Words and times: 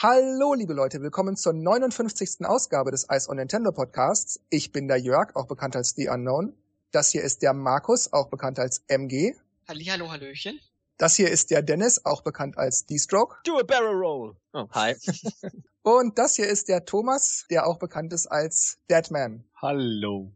Hallo, 0.00 0.54
liebe 0.54 0.74
Leute, 0.74 1.02
willkommen 1.02 1.34
zur 1.34 1.52
59. 1.54 2.46
Ausgabe 2.46 2.92
des 2.92 3.08
Ice 3.10 3.28
on 3.28 3.36
Nintendo 3.36 3.72
Podcasts. 3.72 4.38
Ich 4.48 4.70
bin 4.70 4.86
der 4.86 4.98
Jörg, 4.98 5.34
auch 5.34 5.48
bekannt 5.48 5.74
als 5.74 5.94
The 5.96 6.06
Unknown. 6.08 6.56
Das 6.92 7.10
hier 7.10 7.24
ist 7.24 7.42
der 7.42 7.52
Markus, 7.52 8.12
auch 8.12 8.30
bekannt 8.30 8.60
als 8.60 8.84
MG. 8.86 9.34
Hallihallo, 9.66 10.08
Hallöchen. 10.08 10.60
Das 10.98 11.16
hier 11.16 11.28
ist 11.28 11.50
der 11.50 11.62
Dennis, 11.62 12.04
auch 12.04 12.22
bekannt 12.22 12.56
als 12.58 12.86
D-Stroke. 12.86 13.38
Do 13.42 13.58
a 13.58 13.64
barrel 13.64 13.96
roll. 13.96 14.36
Oh, 14.52 14.68
hi. 14.70 14.94
Und 15.82 16.16
das 16.16 16.36
hier 16.36 16.46
ist 16.46 16.68
der 16.68 16.84
Thomas, 16.84 17.46
der 17.50 17.66
auch 17.66 17.80
bekannt 17.80 18.12
ist 18.12 18.28
als 18.28 18.78
Deadman. 18.88 19.42
Hallo. 19.60 20.30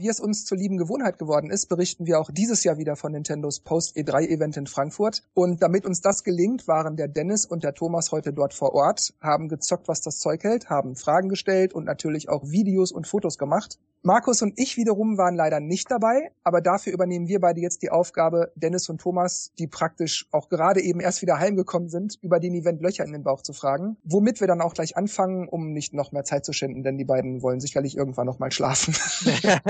Wie 0.00 0.08
es 0.08 0.18
uns 0.18 0.46
zur 0.46 0.56
lieben 0.56 0.78
Gewohnheit 0.78 1.18
geworden 1.18 1.50
ist, 1.50 1.66
berichten 1.66 2.06
wir 2.06 2.18
auch 2.18 2.30
dieses 2.30 2.64
Jahr 2.64 2.78
wieder 2.78 2.96
von 2.96 3.12
Nintendos 3.12 3.60
Post-E3-Event 3.60 4.56
in 4.56 4.66
Frankfurt. 4.66 5.24
Und 5.34 5.62
damit 5.62 5.84
uns 5.84 6.00
das 6.00 6.24
gelingt, 6.24 6.66
waren 6.66 6.96
der 6.96 7.06
Dennis 7.06 7.44
und 7.44 7.64
der 7.64 7.74
Thomas 7.74 8.10
heute 8.10 8.32
dort 8.32 8.54
vor 8.54 8.72
Ort, 8.72 9.12
haben 9.20 9.48
gezockt, 9.48 9.88
was 9.88 10.00
das 10.00 10.18
Zeug 10.18 10.42
hält, 10.42 10.70
haben 10.70 10.96
Fragen 10.96 11.28
gestellt 11.28 11.74
und 11.74 11.84
natürlich 11.84 12.30
auch 12.30 12.44
Videos 12.48 12.92
und 12.92 13.06
Fotos 13.06 13.36
gemacht. 13.36 13.78
Markus 14.02 14.40
und 14.40 14.54
ich 14.56 14.78
wiederum 14.78 15.18
waren 15.18 15.36
leider 15.36 15.60
nicht 15.60 15.90
dabei, 15.90 16.30
aber 16.42 16.62
dafür 16.62 16.94
übernehmen 16.94 17.28
wir 17.28 17.38
beide 17.38 17.60
jetzt 17.60 17.82
die 17.82 17.90
Aufgabe, 17.90 18.50
Dennis 18.54 18.88
und 18.88 18.98
Thomas, 18.98 19.52
die 19.58 19.66
praktisch 19.66 20.26
auch 20.30 20.48
gerade 20.48 20.80
eben 20.80 21.00
erst 21.00 21.20
wieder 21.20 21.38
heimgekommen 21.38 21.90
sind, 21.90 22.16
über 22.22 22.40
den 22.40 22.54
Event 22.54 22.80
Löcher 22.80 23.04
in 23.04 23.12
den 23.12 23.24
Bauch 23.24 23.42
zu 23.42 23.52
fragen. 23.52 23.98
Womit 24.02 24.40
wir 24.40 24.46
dann 24.46 24.62
auch 24.62 24.72
gleich 24.72 24.96
anfangen, 24.96 25.48
um 25.48 25.72
nicht 25.72 25.92
noch 25.92 26.12
mehr 26.12 26.24
Zeit 26.24 26.46
zu 26.46 26.54
schinden, 26.54 26.82
denn 26.82 26.96
die 26.96 27.04
beiden 27.04 27.42
wollen 27.42 27.60
sicherlich 27.60 27.94
irgendwann 27.94 28.24
noch 28.24 28.38
mal 28.38 28.50
schlafen. 28.50 28.94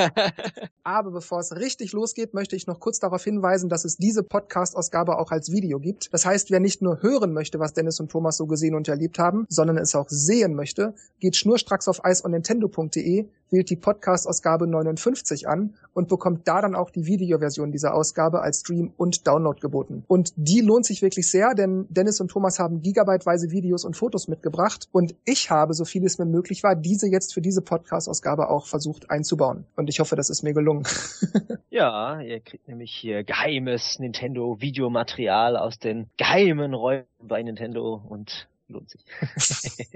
aber 0.85 1.11
bevor 1.11 1.41
es 1.41 1.57
richtig 1.57 1.91
losgeht, 1.91 2.33
möchte 2.33 2.55
ich 2.55 2.69
noch 2.69 2.79
kurz 2.79 3.01
darauf 3.01 3.25
hinweisen, 3.25 3.69
dass 3.69 3.85
es 3.85 3.97
diese 3.97 4.23
Podcast-Ausgabe 4.23 5.19
auch 5.19 5.33
als 5.33 5.51
Video 5.51 5.81
gibt. 5.81 6.15
Das 6.15 6.25
heißt, 6.25 6.53
wer 6.53 6.61
nicht 6.61 6.83
nur 6.83 7.03
hören 7.03 7.33
möchte, 7.33 7.59
was 7.59 7.73
Dennis 7.73 7.99
und 7.99 8.13
Thomas 8.13 8.37
so 8.37 8.47
gesehen 8.47 8.77
und 8.77 8.87
erlebt 8.87 9.19
haben, 9.19 9.45
sondern 9.49 9.77
es 9.77 9.97
auch 9.97 10.09
sehen 10.09 10.55
möchte, 10.55 10.95
geht 11.19 11.35
schnurstracks 11.35 11.89
auf 11.89 12.03
iceonnintendo.de 12.05 13.27
wählt 13.51 13.71
die 13.71 13.77
Podcast-Ausgabe 13.77 14.67
59 14.67 15.49
an 15.49 15.75
und 15.93 16.09
bekommt 16.09 16.47
da 16.47 16.61
dann 16.61 16.75
auch 16.75 16.91
die 16.91 17.07
Videoversion 17.07 17.73
dieser 17.73 17.95
Ausgabe 17.95 18.43
als 18.43 18.61
Stream 18.61 18.93
und 18.97 19.27
Download 19.27 19.61
geboten. 19.61 20.05
Und 20.09 20.33
die 20.37 20.61
lohnt 20.61 20.87
sich 20.87 21.03
wirklich 21.03 21.31
sehr, 21.31 21.55
denn 21.55 21.87
Dennis 21.89 22.21
und 22.21 22.31
Thomas 22.31 22.59
haben 22.59 22.83
gigabyteweise 22.83 23.51
Videos 23.51 23.85
und 23.85 23.97
Fotos 23.97 24.29
mitgebracht 24.29 24.89
und 24.93 25.15
ich 25.25 25.51
habe, 25.51 25.75
so 25.75 25.85
viel 25.85 26.05
es 26.05 26.19
mir 26.19 26.27
möglich 26.27 26.63
war, 26.63 26.77
diese 26.77 27.09
jetzt 27.09 27.35
für 27.35 27.41
diese 27.41 27.63
Podcast-Ausgabe 27.63 28.49
auch 28.49 28.67
versucht 28.67 29.11
einzubauen. 29.11 29.65
Und 29.77 29.89
ich 29.89 30.01
hoffe, 30.01 30.17
das 30.17 30.31
ist 30.31 30.43
mir 30.43 30.55
gelungen. 30.55 30.85
ja, 31.71 32.21
ihr 32.21 32.41
kriegt 32.41 32.69
nämlich 32.69 32.93
hier 32.93 33.25
geheimes 33.25 33.99
Nintendo-Videomaterial 33.99 35.57
aus 35.57 35.79
den 35.79 36.09
geheimen 36.17 36.75
Räumen 36.75 37.05
bei 37.23 37.43
Nintendo 37.43 38.01
und 38.09 38.49
lohnt 38.69 38.91
sich. 38.91 39.05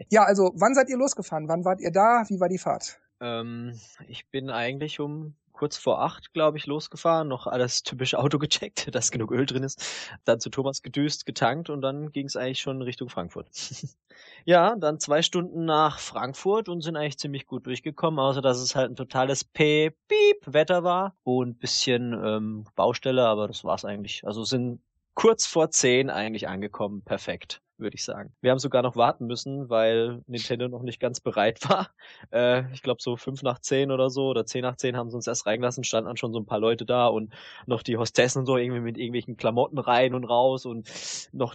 ja, 0.11 0.25
also 0.25 0.53
wann 0.55 0.75
seid 0.75 0.89
ihr 0.89 0.99
losgefahren? 0.99 1.49
Wann 1.49 1.65
wart 1.65 1.81
ihr 1.81 1.91
da? 1.91 2.25
Wie 2.29 2.41
war 2.41 2.49
die 2.49 2.59
Fahrt? 2.59 2.99
Ähm, 3.21 3.79
ich 4.09 4.29
bin 4.29 4.51
eigentlich 4.51 5.01
um 5.01 5.35
kurz 5.55 5.77
vor 5.79 6.03
acht, 6.03 6.35
glaube 6.35 6.59
ich, 6.59 6.67
losgefahren, 6.67 7.29
noch 7.29 7.47
alles 7.47 7.83
typisch 7.83 8.15
Auto 8.15 8.39
gecheckt, 8.39 8.95
dass 8.95 9.11
genug 9.11 9.31
Öl 9.31 9.47
drin 9.47 9.63
ist, 9.63 10.11
dann 10.25 10.41
zu 10.41 10.51
Thomas 10.51 10.83
gedüst, 10.83 11.25
getankt 11.25 11.71
und 11.71 11.81
dann 11.81 12.13
ging 12.13 12.27
es 12.27 12.37
eigentlich 12.37 12.61
schon 12.61 12.83
Richtung 12.83 13.09
Frankfurt. 13.09 13.49
ja, 14.45 14.77
dann 14.77 15.01
zwei 15.01 15.23
Stunden 15.23 15.65
nach 15.65 16.01
Frankfurt 16.01 16.69
und 16.69 16.83
sind 16.83 16.97
eigentlich 16.97 17.19
ziemlich 17.19 17.47
gut 17.47 17.67
durchgekommen, 17.67 18.21
außer 18.21 18.43
dass 18.43 18.59
es 18.59 18.75
halt 18.75 18.91
ein 18.91 18.97
totales 18.97 19.45
P-Piep-Wetter 19.45 20.85
war 20.85 21.17
und 21.23 21.61
bisschen 21.61 22.13
ähm, 22.13 22.67
Baustelle, 22.75 23.25
aber 23.25 23.49
das 23.49 23.65
war's 23.65 23.85
eigentlich. 23.85 24.27
Also 24.27 24.45
sind 24.45 24.81
kurz 25.15 25.47
vor 25.47 25.71
zehn 25.71 26.11
eigentlich 26.11 26.49
angekommen, 26.49 27.03
perfekt 27.03 27.63
würde 27.77 27.95
ich 27.95 28.05
sagen. 28.05 28.33
Wir 28.41 28.51
haben 28.51 28.59
sogar 28.59 28.83
noch 28.83 28.97
warten 28.97 29.27
müssen, 29.27 29.69
weil 29.69 30.23
Nintendo 30.27 30.69
noch 30.69 30.83
nicht 30.83 31.01
ganz 31.01 31.21
bereit 31.21 31.61
war. 31.69 31.91
Äh, 32.33 32.73
ich 32.73 32.83
glaube 32.83 33.03
so 33.03 33.17
fünf 33.17 33.43
nach 33.43 33.59
zehn 33.59 33.91
oder 33.91 34.11
so 34.11 34.29
oder 34.29 34.47
zehn 34.47 34.63
nach 34.63 34.77
zehn 34.77 34.97
haben 34.97 35.11
sie 35.11 35.17
uns 35.17 35.27
erst 35.27 35.47
reingelassen, 35.47 35.85
standen 35.85 36.09
dann 36.09 36.17
schon 36.17 36.33
so 36.33 36.41
ein 36.41 36.47
paar 36.47 36.61
Leute 36.61 36.85
da 36.85 37.07
und 37.07 37.33
noch 37.67 37.83
die 37.83 37.97
Hostessen 37.97 38.41
und 38.41 38.47
so 38.47 38.57
irgendwie 38.57 38.81
mit 38.81 38.99
irgendwelchen 38.99 39.37
Klamotten 39.37 39.79
rein 39.79 40.15
und 40.15 40.25
raus 40.25 40.67
und 40.67 40.89
noch 41.33 41.55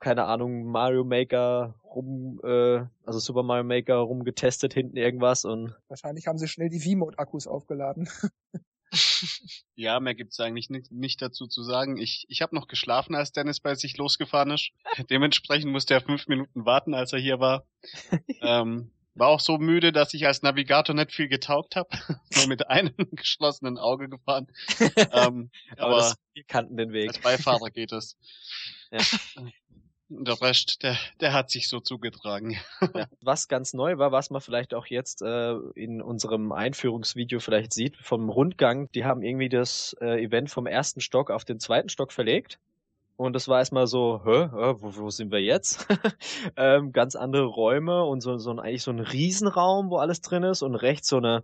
keine 0.00 0.24
Ahnung, 0.24 0.66
Mario 0.66 1.04
Maker 1.04 1.74
rum, 1.84 2.40
äh, 2.44 2.84
also 3.04 3.18
Super 3.18 3.42
Mario 3.42 3.64
Maker 3.64 3.96
rumgetestet 3.96 4.72
hinten 4.74 4.96
irgendwas 4.96 5.44
und. 5.44 5.74
Wahrscheinlich 5.88 6.26
haben 6.26 6.38
sie 6.38 6.46
schnell 6.46 6.68
die 6.68 6.80
V-Mode-Akkus 6.80 7.46
aufgeladen. 7.46 8.08
ja, 9.74 10.00
mehr 10.00 10.14
gibt's 10.14 10.40
eigentlich 10.40 10.70
nicht, 10.70 10.90
nicht 10.90 11.22
dazu 11.22 11.46
zu 11.46 11.62
sagen. 11.62 11.98
Ich, 11.98 12.26
ich 12.28 12.42
habe 12.42 12.54
noch 12.54 12.68
geschlafen, 12.68 13.14
als 13.14 13.32
Dennis 13.32 13.60
bei 13.60 13.74
sich 13.74 13.96
losgefahren 13.96 14.50
ist. 14.50 14.70
Dementsprechend 15.10 15.72
musste 15.72 15.94
er 15.94 16.00
fünf 16.00 16.26
Minuten 16.28 16.64
warten, 16.64 16.94
als 16.94 17.12
er 17.12 17.18
hier 17.18 17.40
war. 17.40 17.66
ähm, 18.42 18.90
war 19.14 19.28
auch 19.28 19.40
so 19.40 19.58
müde, 19.58 19.92
dass 19.92 20.14
ich 20.14 20.26
als 20.26 20.42
Navigator 20.42 20.94
nicht 20.94 21.12
viel 21.12 21.28
getaugt 21.28 21.76
habe. 21.76 21.88
Nur 22.36 22.46
mit 22.46 22.68
einem 22.68 22.94
geschlossenen 23.12 23.78
Auge 23.78 24.08
gefahren. 24.08 24.46
ähm, 24.96 25.50
aber, 25.76 25.96
aber 25.96 26.14
wir 26.34 26.44
kannten 26.44 26.76
den 26.76 26.92
Weg. 26.92 27.08
Als 27.08 27.18
Beifahrer 27.18 27.70
geht 27.70 27.92
es. 27.92 28.16
Ja. 28.90 29.00
Und 30.10 30.26
der 30.26 30.40
Rest, 30.40 30.82
der, 30.82 30.96
der 31.20 31.32
hat 31.34 31.50
sich 31.50 31.68
so 31.68 31.80
zugetragen. 31.80 32.56
Ja. 32.80 33.06
Was 33.20 33.48
ganz 33.48 33.74
neu 33.74 33.98
war, 33.98 34.10
was 34.10 34.30
man 34.30 34.40
vielleicht 34.40 34.72
auch 34.72 34.86
jetzt 34.86 35.20
äh, 35.22 35.52
in 35.74 36.00
unserem 36.00 36.52
Einführungsvideo 36.52 37.40
vielleicht 37.40 37.74
sieht, 37.74 37.96
vom 37.98 38.30
Rundgang, 38.30 38.90
die 38.92 39.04
haben 39.04 39.22
irgendwie 39.22 39.50
das 39.50 39.94
äh, 40.00 40.22
Event 40.22 40.50
vom 40.50 40.66
ersten 40.66 41.00
Stock 41.00 41.30
auf 41.30 41.44
den 41.44 41.60
zweiten 41.60 41.90
Stock 41.90 42.12
verlegt. 42.12 42.58
Und 43.16 43.32
das 43.32 43.48
war 43.48 43.58
erstmal 43.58 43.88
so, 43.88 44.22
hä, 44.24 44.48
hä 44.50 44.74
wo, 44.78 44.96
wo 44.96 45.10
sind 45.10 45.32
wir 45.32 45.40
jetzt? 45.40 45.86
ähm, 46.56 46.92
ganz 46.92 47.16
andere 47.16 47.46
Räume 47.46 48.04
und 48.04 48.20
so, 48.20 48.38
so 48.38 48.50
ein, 48.52 48.60
eigentlich 48.60 48.84
so 48.84 48.92
ein 48.92 49.00
Riesenraum, 49.00 49.90
wo 49.90 49.96
alles 49.96 50.20
drin 50.20 50.44
ist 50.44 50.62
und 50.62 50.76
rechts 50.76 51.08
so 51.08 51.16
eine 51.16 51.42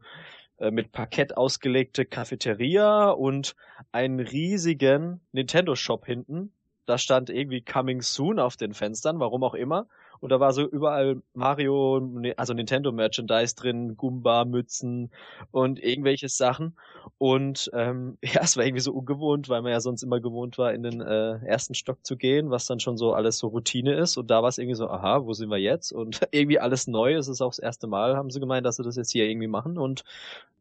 äh, 0.58 0.70
mit 0.70 0.92
Parkett 0.92 1.36
ausgelegte 1.36 2.04
Cafeteria 2.04 3.10
und 3.10 3.56
einen 3.90 4.20
riesigen 4.20 5.20
Nintendo 5.32 5.74
Shop 5.74 6.06
hinten, 6.06 6.52
da 6.86 6.98
stand 6.98 7.30
irgendwie 7.30 7.62
Coming 7.62 8.02
Soon 8.02 8.38
auf 8.38 8.56
den 8.56 8.74
Fenstern, 8.74 9.20
warum 9.20 9.44
auch 9.44 9.54
immer. 9.54 9.86
Und 10.20 10.30
da 10.30 10.40
war 10.40 10.52
so 10.52 10.66
überall 10.66 11.20
Mario, 11.34 12.00
also 12.38 12.54
Nintendo 12.54 12.92
Merchandise 12.92 13.54
drin, 13.54 13.96
Goomba, 13.96 14.46
Mützen 14.46 15.10
und 15.50 15.78
irgendwelche 15.82 16.30
Sachen. 16.30 16.76
Und 17.18 17.70
ähm, 17.74 18.16
ja, 18.24 18.40
es 18.42 18.56
war 18.56 18.64
irgendwie 18.64 18.80
so 18.80 18.92
ungewohnt, 18.92 19.48
weil 19.48 19.60
man 19.60 19.72
ja 19.72 19.80
sonst 19.80 20.02
immer 20.02 20.20
gewohnt 20.20 20.56
war, 20.56 20.72
in 20.72 20.82
den 20.82 21.00
äh, 21.00 21.44
ersten 21.44 21.74
Stock 21.74 21.98
zu 22.06 22.16
gehen, 22.16 22.50
was 22.50 22.66
dann 22.66 22.80
schon 22.80 22.96
so 22.96 23.12
alles 23.12 23.38
so 23.38 23.48
Routine 23.48 23.94
ist. 23.94 24.16
Und 24.16 24.30
da 24.30 24.40
war 24.42 24.48
es 24.48 24.56
irgendwie 24.56 24.76
so, 24.76 24.88
aha, 24.88 25.26
wo 25.26 25.34
sind 25.34 25.50
wir 25.50 25.58
jetzt? 25.58 25.92
Und 25.92 26.20
irgendwie 26.30 26.58
alles 26.58 26.86
neu. 26.86 27.14
Es 27.14 27.28
ist 27.28 27.42
auch 27.42 27.50
das 27.50 27.58
erste 27.58 27.86
Mal, 27.86 28.16
haben 28.16 28.30
sie 28.30 28.40
gemeint, 28.40 28.64
dass 28.64 28.76
sie 28.76 28.82
das 28.82 28.96
jetzt 28.96 29.12
hier 29.12 29.26
irgendwie 29.26 29.48
machen. 29.48 29.76
Und 29.76 30.04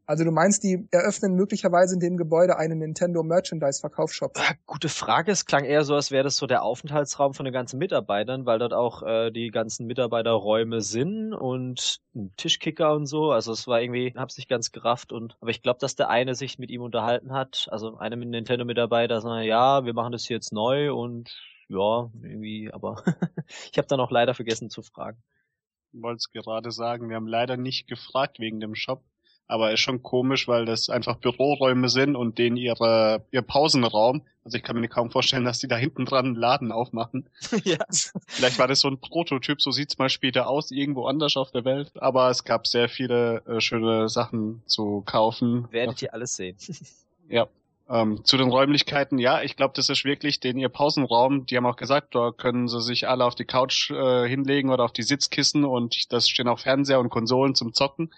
also 0.06 0.24
du 0.24 0.31
meinst, 0.31 0.64
die 0.64 0.88
eröffnen 0.91 1.36
möglicherweise 1.36 1.94
in 1.96 2.00
dem 2.00 2.18
Gebäude 2.18 2.58
einen 2.58 2.80
Nintendo 2.80 3.24
Merchandise 3.24 3.80
Verkaufsshop? 3.80 4.34
Ah, 4.38 4.53
gute 4.66 4.90
Frage. 4.90 5.31
Es 5.31 5.46
klang 5.46 5.64
eher 5.64 5.84
so, 5.86 5.96
als 5.96 6.12
wäre 6.12 6.24
das 6.24 6.38
so 6.38 6.46
der 6.46 6.64
Aufenthaltsraum 6.64 7.34
von 7.34 7.46
den 7.46 7.53
ganzen 7.53 7.78
Mitarbeitern, 7.78 8.46
weil 8.46 8.59
dort 8.59 8.74
auch 8.74 9.03
äh, 9.03 9.31
die 9.31 9.50
ganzen 9.50 9.88
Mitarbeiterräume 9.88 10.81
sind 10.81 11.34
und 11.34 12.02
ein 12.16 12.34
Tischkicker 12.36 12.94
und 12.94 13.06
so. 13.06 13.31
Also 13.31 13.53
es 13.53 13.66
war 13.68 13.81
irgendwie, 13.81 14.14
hab's 14.16 14.38
nicht 14.38 14.50
ganz 14.50 14.72
gerafft 14.72 15.14
und 15.14 15.38
aber 15.40 15.52
ich 15.52 15.62
glaube, 15.62 15.80
dass 15.80 15.96
der 15.96 16.09
eine 16.09 16.35
sich 16.35 16.59
mit 16.59 16.70
ihm 16.70 16.81
unterhalten 16.81 17.31
hat, 17.31 17.68
also 17.72 17.97
einer 17.97 18.16
mit 18.18 18.30
Nintendo 18.30 18.66
Mitarbeiter, 18.66 19.22
so, 19.22 19.34
ja, 19.38 19.85
wir 19.85 19.94
machen 19.94 20.12
das 20.12 20.28
jetzt 20.28 20.52
neu 20.52 20.94
und 20.94 21.34
ja, 21.70 22.09
irgendwie, 22.22 22.72
aber 22.72 23.03
ich 23.72 23.78
habe 23.78 23.88
dann 23.88 24.00
auch 24.00 24.12
leider 24.12 24.34
vergessen 24.34 24.70
zu 24.70 24.81
fragen. 24.81 25.24
Ich 25.94 26.02
wollte 26.02 26.18
es 26.18 26.31
gerade 26.31 26.72
sagen, 26.72 27.09
wir 27.09 27.16
haben 27.16 27.28
leider 27.28 27.56
nicht 27.56 27.88
gefragt 27.88 28.40
wegen 28.40 28.59
dem 28.59 28.75
Shop. 28.75 29.03
Aber 29.48 29.72
ist 29.72 29.81
schon 29.81 30.02
komisch, 30.02 30.48
weil 30.48 30.66
das 30.66 30.90
einfach 30.90 31.18
Büroräume 31.18 31.90
sind 31.90 32.16
und 32.16 32.38
denen 32.38 32.58
ihre, 32.58 33.26
ihr 33.31 33.42
Pausenraum. 33.42 34.24
Also 34.44 34.58
ich 34.58 34.64
kann 34.64 34.80
mir 34.80 34.88
kaum 34.88 35.12
vorstellen, 35.12 35.46
dass 35.46 35.59
die 35.59 35.68
da 35.68 35.76
hinten 35.76 36.06
dran 36.06 36.26
einen 36.26 36.36
Laden 36.36 36.72
aufmachen. 36.72 37.30
ja. 37.64 37.78
Vielleicht 38.28 38.59
war 38.59 38.68
das 38.68 38.80
so 38.80 38.90
ein 38.90 39.00
Prototyp, 39.00 39.62
so 39.62 39.72
sieht's 39.72 39.98
mal 39.98 40.09
später 40.09 40.48
aus, 40.48 40.72
irgendwo 40.72 41.06
anders 41.06 41.38
auf 41.38 41.52
der 41.52 41.66
Welt. 41.66 41.91
Aber 41.96 42.29
es 42.29 42.44
gab 42.44 42.67
sehr 42.67 42.90
viele 42.90 43.44
äh, 43.46 43.62
schöne 43.62 44.09
Sachen 44.09 44.64
zu 44.66 45.02
kaufen. 45.06 45.67
Werdet 45.72 46.02
ihr 46.02 46.14
alles 46.14 46.35
sehen. 46.35 46.58
ja. 47.29 47.47
Ähm, 47.90 48.23
zu 48.23 48.38
den 48.38 48.50
Räumlichkeiten, 48.50 49.20
ja, 49.20 49.41
ich 49.41 49.58
glaube, 49.58 49.73
das 49.76 49.90
ist 49.90 50.06
wirklich 50.06 50.40
den 50.40 50.58
ihr 50.58 50.70
Pausenraum. 50.70 51.46
Die 51.46 51.58
haben 51.58 51.66
auch 51.66 51.76
gesagt, 51.76 52.16
da 52.16 52.32
können 52.32 52.70
sie 52.70 52.82
sich 52.82 53.09
alle 53.09 53.26
auf 53.26 53.35
die 53.35 53.46
Couch 53.46 53.91
äh, 53.91 54.28
hinlegen 54.28 54.70
oder 54.70 54.85
auf 54.85 54.94
die 54.94 55.03
Sitzkissen 55.03 55.66
und 55.66 56.12
das 56.14 56.29
stehen 56.29 56.47
auch 56.47 56.59
Fernseher 56.59 57.00
und 57.00 57.09
Konsolen 57.09 57.56
zum 57.56 57.73
Zocken. 57.73 58.14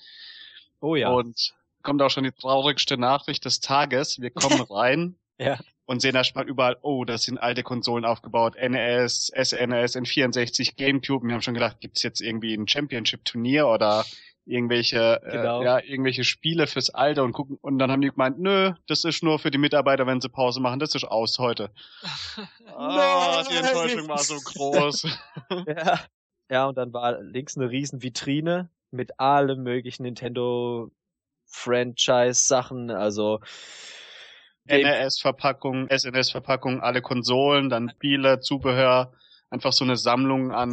Oh 0.85 0.95
ja. 0.95 1.09
Und 1.09 1.55
kommt 1.81 1.99
auch 2.03 2.11
schon 2.11 2.25
die 2.25 2.31
traurigste 2.31 2.95
Nachricht 2.95 3.43
des 3.45 3.59
Tages. 3.59 4.21
Wir 4.21 4.29
kommen 4.29 4.61
rein 4.69 5.15
ja. 5.39 5.57
und 5.85 5.99
sehen 5.99 6.13
erstmal 6.13 6.47
überall, 6.47 6.77
oh, 6.83 7.05
das 7.05 7.23
sind 7.23 7.39
alte 7.39 7.63
Konsolen 7.63 8.05
aufgebaut. 8.05 8.55
NES, 8.55 9.31
SNES, 9.35 9.95
N64, 9.95 10.75
Gamecube. 10.77 11.25
Wir 11.25 11.33
haben 11.33 11.41
schon 11.41 11.55
gedacht, 11.55 11.79
gibt's 11.79 12.03
jetzt 12.03 12.21
irgendwie 12.21 12.53
ein 12.53 12.67
Championship-Turnier 12.67 13.67
oder 13.67 14.05
irgendwelche, 14.45 15.23
äh, 15.23 15.31
genau. 15.31 15.61
äh, 15.61 15.65
ja, 15.65 15.79
irgendwelche 15.79 16.23
Spiele 16.23 16.67
fürs 16.67 16.91
Alter 16.91 17.23
und 17.23 17.33
gucken. 17.33 17.57
Und 17.61 17.79
dann 17.79 17.91
haben 17.91 18.01
die 18.01 18.11
gemeint, 18.11 18.37
nö, 18.37 18.73
das 18.85 19.05
ist 19.05 19.23
nur 19.23 19.39
für 19.39 19.49
die 19.49 19.57
Mitarbeiter, 19.57 20.05
wenn 20.05 20.21
sie 20.21 20.29
Pause 20.29 20.59
machen. 20.59 20.79
Das 20.79 20.93
ist 20.93 21.05
aus 21.05 21.39
heute. 21.39 21.71
ah, 22.77 23.43
die 23.49 23.55
Enttäuschung 23.55 24.07
war 24.07 24.19
so 24.19 24.35
groß. 24.35 25.07
ja. 25.67 25.99
Ja, 26.47 26.67
und 26.67 26.77
dann 26.77 26.93
war 26.93 27.19
links 27.23 27.57
eine 27.57 27.71
riesen 27.71 28.03
Vitrine 28.03 28.69
mit 28.95 29.19
allen 29.19 29.61
möglichen 29.63 30.03
Nintendo 30.03 30.91
Franchise-Sachen, 31.45 32.91
also 32.91 33.39
NRS-Verpackung, 34.67 35.87
SNS-Verpackung, 35.89 36.81
alle 36.81 37.01
Konsolen, 37.01 37.69
dann 37.69 37.89
Spiele, 37.89 38.39
Zubehör, 38.39 39.13
einfach 39.49 39.73
so 39.73 39.85
eine 39.85 39.95
Sammlung 39.95 40.51
an 40.51 40.71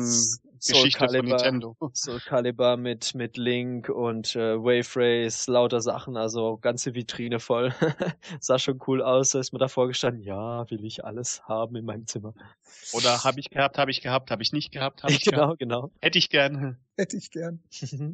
Soul 0.64 0.76
Geschichte 0.76 0.98
Calibur, 1.00 1.28
von 1.28 1.28
Nintendo. 1.28 1.76
Soul 1.92 2.20
Calibur 2.20 2.76
mit, 2.76 3.16
mit 3.16 3.36
Link 3.36 3.88
und 3.88 4.36
äh, 4.36 4.56
Wave 4.56 4.88
Race, 4.94 5.48
lauter 5.48 5.80
Sachen, 5.80 6.16
also 6.16 6.56
ganze 6.56 6.94
Vitrine 6.94 7.40
voll. 7.40 7.74
Sah 8.40 8.60
schon 8.60 8.78
cool 8.86 9.02
aus, 9.02 9.30
da 9.30 9.40
ist 9.40 9.52
mir 9.52 9.58
davor 9.58 9.88
gestanden, 9.88 10.22
ja, 10.22 10.70
will 10.70 10.84
ich 10.84 11.04
alles 11.04 11.42
haben 11.48 11.74
in 11.74 11.84
meinem 11.84 12.06
Zimmer. 12.06 12.32
Oder 12.92 13.24
habe 13.24 13.40
ich 13.40 13.50
gehabt, 13.50 13.76
habe 13.76 13.90
ich 13.90 14.02
gehabt, 14.02 14.30
habe 14.30 14.40
ich 14.40 14.52
nicht 14.52 14.70
gehabt, 14.70 15.02
habe 15.02 15.12
ich 15.12 15.24
genau, 15.24 15.46
gehabt. 15.46 15.58
genau. 15.58 15.90
Hätte 16.00 16.18
ich 16.18 16.30
gern. 16.30 16.78
Hätte 16.96 17.16
ich 17.16 17.32
gern. 17.32 17.60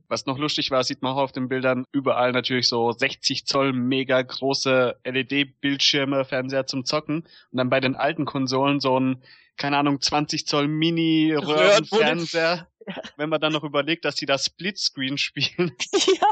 Was 0.09 0.25
noch 0.25 0.39
lustig 0.39 0.71
war, 0.71 0.83
sieht 0.85 1.03
man 1.03 1.13
auch 1.13 1.21
auf 1.21 1.33
den 1.33 1.49
Bildern, 1.49 1.85
überall 1.93 2.33
natürlich 2.33 2.69
so 2.69 2.93
60 2.93 3.45
Zoll 3.45 3.75
mega 3.75 4.23
große 4.23 4.97
LED-Bildschirme, 5.05 6.25
Fernseher 6.25 6.67
zum 6.67 6.87
Zocken. 6.87 7.25
Und 7.25 7.59
dann 7.59 7.69
bei 7.69 7.81
den 7.81 7.95
alten 7.95 8.25
Konsolen 8.25 8.81
so 8.81 8.99
ein, 8.99 9.23
keine 9.59 9.77
Ahnung, 9.77 10.01
20 10.01 10.47
Zoll 10.47 10.69
Mini-Röhrenfernseher. 10.69 12.67
Wenn 13.19 13.29
man 13.29 13.41
dann 13.41 13.53
noch 13.53 13.65
überlegt, 13.65 14.05
dass 14.07 14.15
die 14.15 14.25
da 14.25 14.39
Splitscreen 14.39 15.19
spielen. 15.19 15.73
ja. 15.93 16.27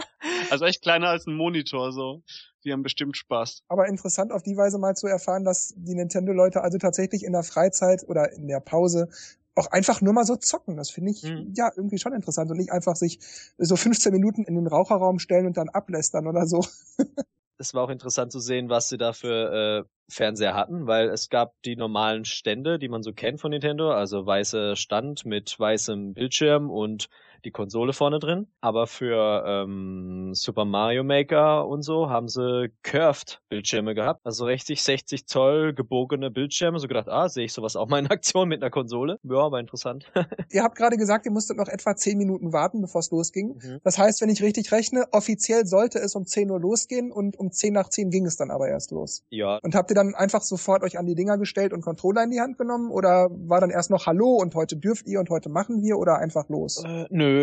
Also 0.50 0.64
echt 0.64 0.80
kleiner 0.82 1.08
als 1.08 1.26
ein 1.26 1.34
Monitor, 1.36 1.92
so. 1.92 2.22
Die 2.64 2.72
haben 2.72 2.82
bestimmt 2.82 3.16
Spaß. 3.16 3.62
Aber 3.68 3.86
interessant 3.86 4.32
auf 4.32 4.42
die 4.42 4.56
Weise 4.56 4.78
mal 4.78 4.94
zu 4.94 5.06
erfahren, 5.06 5.44
dass 5.44 5.74
die 5.76 5.94
Nintendo-Leute 5.94 6.62
also 6.62 6.78
tatsächlich 6.78 7.24
in 7.24 7.32
der 7.32 7.42
Freizeit 7.42 8.04
oder 8.08 8.32
in 8.32 8.48
der 8.48 8.60
Pause 8.60 9.08
auch 9.54 9.70
einfach 9.70 10.00
nur 10.00 10.12
mal 10.14 10.24
so 10.24 10.36
zocken. 10.36 10.76
Das 10.76 10.90
finde 10.90 11.10
ich 11.12 11.22
Mhm. 11.22 11.52
ja 11.54 11.70
irgendwie 11.76 11.98
schon 11.98 12.12
interessant 12.14 12.50
und 12.50 12.56
nicht 12.56 12.72
einfach 12.72 12.96
sich 12.96 13.20
so 13.58 13.76
15 13.76 14.12
Minuten 14.12 14.44
in 14.44 14.54
den 14.54 14.66
Raucherraum 14.66 15.18
stellen 15.18 15.46
und 15.46 15.56
dann 15.56 15.68
ablästern 15.68 16.26
oder 16.26 16.46
so. 16.46 16.64
Es 17.58 17.74
war 17.74 17.84
auch 17.84 17.90
interessant 17.90 18.32
zu 18.32 18.40
sehen, 18.40 18.68
was 18.68 18.88
sie 18.88 18.98
da 18.98 19.12
für 19.12 19.84
äh, 19.84 19.88
Fernseher 20.08 20.54
hatten, 20.54 20.86
weil 20.86 21.08
es 21.08 21.30
gab 21.30 21.54
die 21.64 21.76
normalen 21.76 22.24
Stände, 22.24 22.78
die 22.78 22.88
man 22.88 23.02
so 23.02 23.12
kennt 23.12 23.40
von 23.40 23.50
Nintendo, 23.50 23.90
also 23.90 24.24
weiße 24.26 24.76
Stand 24.76 25.24
mit 25.24 25.58
weißem 25.58 26.14
Bildschirm 26.14 26.70
und 26.70 27.08
die 27.46 27.52
Konsole 27.52 27.92
vorne 27.92 28.18
drin. 28.18 28.48
Aber 28.60 28.86
für 28.86 29.44
ähm, 29.46 30.34
Super 30.34 30.64
Mario 30.64 31.04
Maker 31.04 31.66
und 31.66 31.82
so 31.82 32.10
haben 32.10 32.28
sie 32.28 32.72
curved 32.82 33.40
Bildschirme 33.48 33.94
gehabt, 33.94 34.20
also 34.24 34.44
richtig 34.44 34.82
60 34.82 35.26
Zoll 35.26 35.72
gebogene 35.72 36.30
Bildschirme. 36.30 36.78
So 36.80 36.88
gedacht, 36.88 37.08
ah, 37.08 37.28
sehe 37.28 37.44
ich 37.44 37.52
sowas 37.52 37.76
auch 37.76 37.88
mal 37.88 38.00
in 38.00 38.08
Aktion 38.08 38.48
mit 38.48 38.62
einer 38.62 38.70
Konsole. 38.70 39.18
Ja, 39.22 39.38
aber 39.38 39.60
interessant. 39.60 40.10
Ihr 40.50 40.64
habt 40.64 40.76
gerade 40.76 40.96
gesagt, 40.96 41.24
ihr 41.26 41.32
musstet 41.32 41.56
noch 41.56 41.68
etwa 41.68 41.94
10 41.94 42.18
Minuten 42.18 42.52
warten, 42.52 42.80
bevor 42.80 42.98
es 42.98 43.10
losging. 43.10 43.60
Mhm. 43.62 43.78
Das 43.84 43.96
heißt, 43.96 44.20
wenn 44.20 44.28
ich 44.28 44.42
richtig 44.42 44.72
rechne, 44.72 45.04
offiziell 45.12 45.66
sollte 45.66 46.00
es 46.00 46.14
um 46.16 46.26
10 46.26 46.50
Uhr 46.50 46.58
losgehen 46.58 47.12
und 47.12 47.38
um 47.38 47.52
10 47.52 47.72
nach 47.72 47.88
10 47.88 48.10
ging 48.10 48.26
es 48.26 48.36
dann 48.36 48.50
aber 48.50 48.68
erst 48.68 48.90
los. 48.90 49.22
ja, 49.30 49.58
Und 49.62 49.76
habt 49.76 49.90
ihr 49.90 49.94
dann 49.94 50.14
einfach 50.16 50.42
sofort 50.42 50.82
euch 50.82 50.98
an 50.98 51.06
die 51.06 51.14
Dinger 51.14 51.38
gestellt 51.38 51.72
und 51.72 51.82
Controller 51.82 52.24
in 52.24 52.30
die 52.30 52.40
Hand 52.40 52.58
genommen? 52.58 52.90
Oder 52.90 53.28
war 53.30 53.60
dann 53.60 53.70
erst 53.70 53.90
noch 53.90 54.06
Hallo 54.06 54.36
und 54.40 54.54
heute 54.56 54.76
dürft 54.76 55.06
ihr 55.06 55.20
und 55.20 55.30
heute 55.30 55.48
machen 55.48 55.82
wir 55.82 55.98
oder 55.98 56.18
einfach 56.18 56.48
los? 56.48 56.82
Äh, 56.84 57.06
nö, 57.10 57.35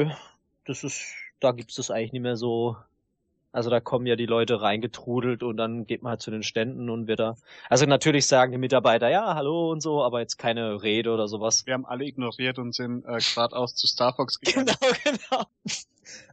das 0.66 0.84
ist, 0.84 1.14
da 1.40 1.52
gibt's 1.52 1.76
das 1.76 1.92
eigentlich 1.92 2.14
nicht 2.14 2.22
mehr 2.22 2.38
so. 2.38 2.78
Also 3.52 3.70
da 3.70 3.80
kommen 3.80 4.08
ja 4.08 4.16
die 4.16 4.26
Leute 4.26 4.62
reingetrudelt 4.62 5.44
und 5.44 5.58
dann 5.58 5.86
geht 5.86 6.02
man 6.02 6.12
halt 6.12 6.22
zu 6.22 6.32
den 6.32 6.42
Ständen 6.42 6.90
und 6.90 7.08
wird 7.08 7.20
da. 7.20 7.36
Also 7.70 7.86
natürlich 7.86 8.26
sagen 8.26 8.52
die 8.52 8.58
Mitarbeiter 8.58 9.10
ja, 9.10 9.36
hallo 9.36 9.72
und 9.72 9.82
so, 9.82 10.04
aber 10.04 10.22
jetzt 10.22 10.38
keine 10.38 10.82
Rede 10.82 11.12
oder 11.12 11.28
sowas. 11.28 11.64
Wir 11.68 11.76
haben 11.76 11.86
alle 11.86 12.06
ignoriert 12.06 12.58
und 12.58 12.74
sind 12.74 13.06
äh, 13.06 13.20
geradeaus 13.20 13.76
zu 13.76 13.86
Star 13.86 14.16
Fox 14.16 14.40
gegangen. 14.42 14.76
genau. 15.04 15.44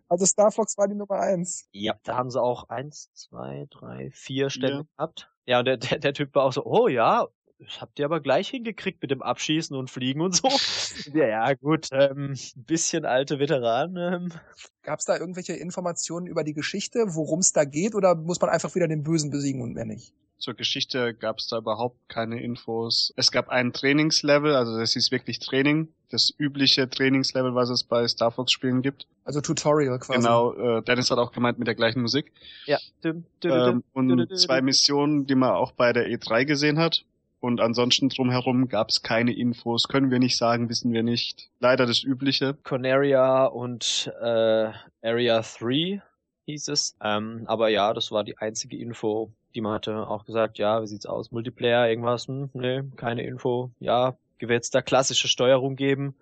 Also 0.08 0.24
Star 0.24 0.50
Fox 0.50 0.78
war 0.78 0.88
die 0.88 0.94
Nummer 0.94 1.20
eins. 1.20 1.68
Ja, 1.72 1.94
da 2.04 2.16
haben 2.16 2.30
sie 2.30 2.40
auch 2.40 2.70
eins, 2.70 3.12
zwei, 3.12 3.66
drei, 3.70 4.10
vier 4.12 4.48
Stände 4.48 4.78
Vier. 4.78 4.86
gehabt. 4.96 5.30
Ja, 5.44 5.58
und 5.58 5.66
der, 5.66 5.76
der, 5.76 5.98
der 5.98 6.14
Typ 6.14 6.34
war 6.34 6.44
auch 6.44 6.52
so, 6.52 6.64
oh 6.64 6.88
ja, 6.88 7.28
das 7.60 7.80
habt 7.80 7.98
ihr 7.98 8.06
aber 8.06 8.20
gleich 8.20 8.48
hingekriegt 8.48 9.02
mit 9.02 9.10
dem 9.10 9.22
Abschießen 9.22 9.76
und 9.76 9.90
Fliegen 9.90 10.20
und 10.22 10.34
so. 10.34 10.48
ja, 11.14 11.28
ja, 11.28 11.54
gut, 11.54 11.88
ähm, 11.92 12.32
ein 12.32 12.64
bisschen 12.64 13.04
alte 13.04 13.38
Veteranen. 13.38 13.96
Ähm, 13.96 14.40
Gab 14.82 14.98
es 14.98 15.04
da 15.04 15.18
irgendwelche 15.18 15.52
Informationen 15.52 16.26
über 16.26 16.42
die 16.42 16.54
Geschichte, 16.54 17.00
worum 17.08 17.40
es 17.40 17.52
da 17.52 17.64
geht, 17.64 17.94
oder 17.94 18.14
muss 18.14 18.40
man 18.40 18.48
einfach 18.48 18.74
wieder 18.74 18.88
den 18.88 19.02
Bösen 19.02 19.30
besiegen 19.30 19.60
und 19.60 19.74
mehr 19.74 19.84
nicht? 19.84 20.14
Zur 20.38 20.54
Geschichte 20.54 21.12
gab 21.12 21.36
es 21.36 21.48
da 21.48 21.58
überhaupt 21.58 22.08
keine 22.08 22.42
Infos. 22.42 23.12
Es 23.16 23.30
gab 23.30 23.50
ein 23.50 23.74
Trainingslevel, 23.74 24.54
also 24.54 24.78
das 24.78 24.94
hieß 24.94 25.10
wirklich 25.10 25.38
Training, 25.38 25.88
das 26.10 26.32
übliche 26.38 26.88
Trainingslevel, 26.88 27.54
was 27.54 27.68
es 27.68 27.84
bei 27.84 28.08
Star 28.08 28.30
Fox 28.30 28.50
Spielen 28.50 28.80
gibt. 28.80 29.06
Also 29.24 29.42
Tutorial 29.42 29.98
quasi. 29.98 30.18
Genau, 30.18 30.54
äh, 30.54 30.82
Dennis 30.82 31.10
hat 31.10 31.18
auch 31.18 31.32
gemeint 31.32 31.58
mit 31.58 31.68
der 31.68 31.74
gleichen 31.74 32.00
Musik. 32.00 32.32
ja. 32.64 32.78
Düm, 33.04 33.24
düm, 33.42 33.50
düm, 33.50 33.52
Ähm, 33.52 33.84
und 33.92 34.38
zwei 34.38 34.62
Missionen, 34.62 35.26
die 35.26 35.34
man 35.34 35.50
auch 35.50 35.72
bei 35.72 35.92
der 35.92 36.08
E3 36.08 36.46
gesehen 36.46 36.78
hat. 36.78 37.04
Und 37.40 37.60
ansonsten 37.60 38.10
drumherum 38.10 38.69
gab 38.69 38.90
es 38.90 39.02
keine 39.02 39.32
Infos. 39.32 39.88
Können 39.88 40.10
wir 40.10 40.19
nicht 40.19 40.37
sagen, 40.37 40.69
wissen 40.69 40.92
wir 40.92 41.02
nicht. 41.02 41.48
Leider 41.58 41.87
das 41.87 42.04
Übliche. 42.04 42.54
Conaria 42.62 43.46
und 43.46 44.12
äh, 44.20 44.72
Area 45.02 45.42
3 45.42 46.02
hieß 46.46 46.69
es. 46.69 46.96
Ähm, 47.02 47.44
aber 47.46 47.69
ja, 47.69 47.94
das 47.94 48.12
war 48.12 48.25
die 48.25 48.37
einzige 48.38 48.76
Info, 48.76 49.32
die 49.54 49.62
man 49.62 49.72
hatte. 49.72 50.06
Auch 50.06 50.26
gesagt, 50.26 50.58
ja, 50.58 50.82
wie 50.82 50.87
sieht's 50.87 51.06
aus? 51.06 51.32
Multiplayer, 51.32 51.88
irgendwas? 51.88 52.28
Hm, 52.28 52.50
nee, 52.52 52.82
keine 52.96 53.22
Info. 53.22 53.70
Ja, 53.81 54.16
wird 54.38 54.64
es 54.64 54.70
da 54.70 54.82
klassische 54.82 55.28
Steuerung 55.28 55.76
geben? 55.76 56.14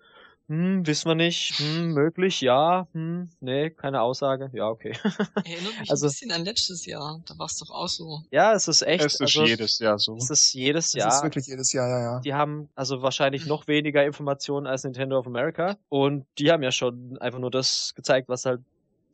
Hm, 0.49 0.85
wissen 0.87 1.07
wir 1.07 1.15
nicht. 1.15 1.59
Hm, 1.59 1.93
möglich, 1.93 2.41
ja. 2.41 2.87
Hm, 2.93 3.29
nee, 3.39 3.69
keine 3.69 4.01
Aussage. 4.01 4.49
Ja, 4.53 4.67
okay. 4.67 4.93
Erinnert 5.45 5.79
mich 5.79 5.91
Also- 5.91 6.07
ein 6.07 6.09
bisschen 6.09 6.31
an 6.31 6.43
letztes 6.43 6.85
Jahr. 6.87 7.21
Da 7.27 7.37
war 7.37 7.45
es 7.45 7.57
doch 7.57 7.69
auch 7.69 7.87
so. 7.87 8.23
ja, 8.31 8.53
es 8.53 8.67
ist 8.67 8.81
echt. 8.81 9.05
es 9.05 9.13
ist 9.13 9.21
also, 9.21 9.45
jedes 9.45 9.77
Jahr 9.77 9.99
so. 9.99 10.15
Es 10.17 10.29
ist 10.31 10.53
jedes 10.53 10.91
das 10.91 10.99
Jahr. 11.03 11.13
ist 11.15 11.23
wirklich 11.23 11.45
jedes 11.45 11.71
Jahr, 11.71 11.87
ja, 11.87 11.99
ja. 12.01 12.19
Die 12.21 12.33
haben 12.33 12.67
also 12.73 13.03
wahrscheinlich 13.03 13.45
noch 13.45 13.67
weniger 13.67 14.03
Informationen 14.03 14.65
als 14.65 14.83
Nintendo 14.83 15.19
of 15.19 15.27
America. 15.27 15.77
Und 15.87 16.25
die 16.39 16.51
haben 16.51 16.63
ja 16.63 16.71
schon 16.71 17.17
einfach 17.19 17.39
nur 17.39 17.51
das 17.51 17.93
gezeigt, 17.95 18.27
was 18.27 18.41
sie 18.41 18.49
halt 18.49 18.61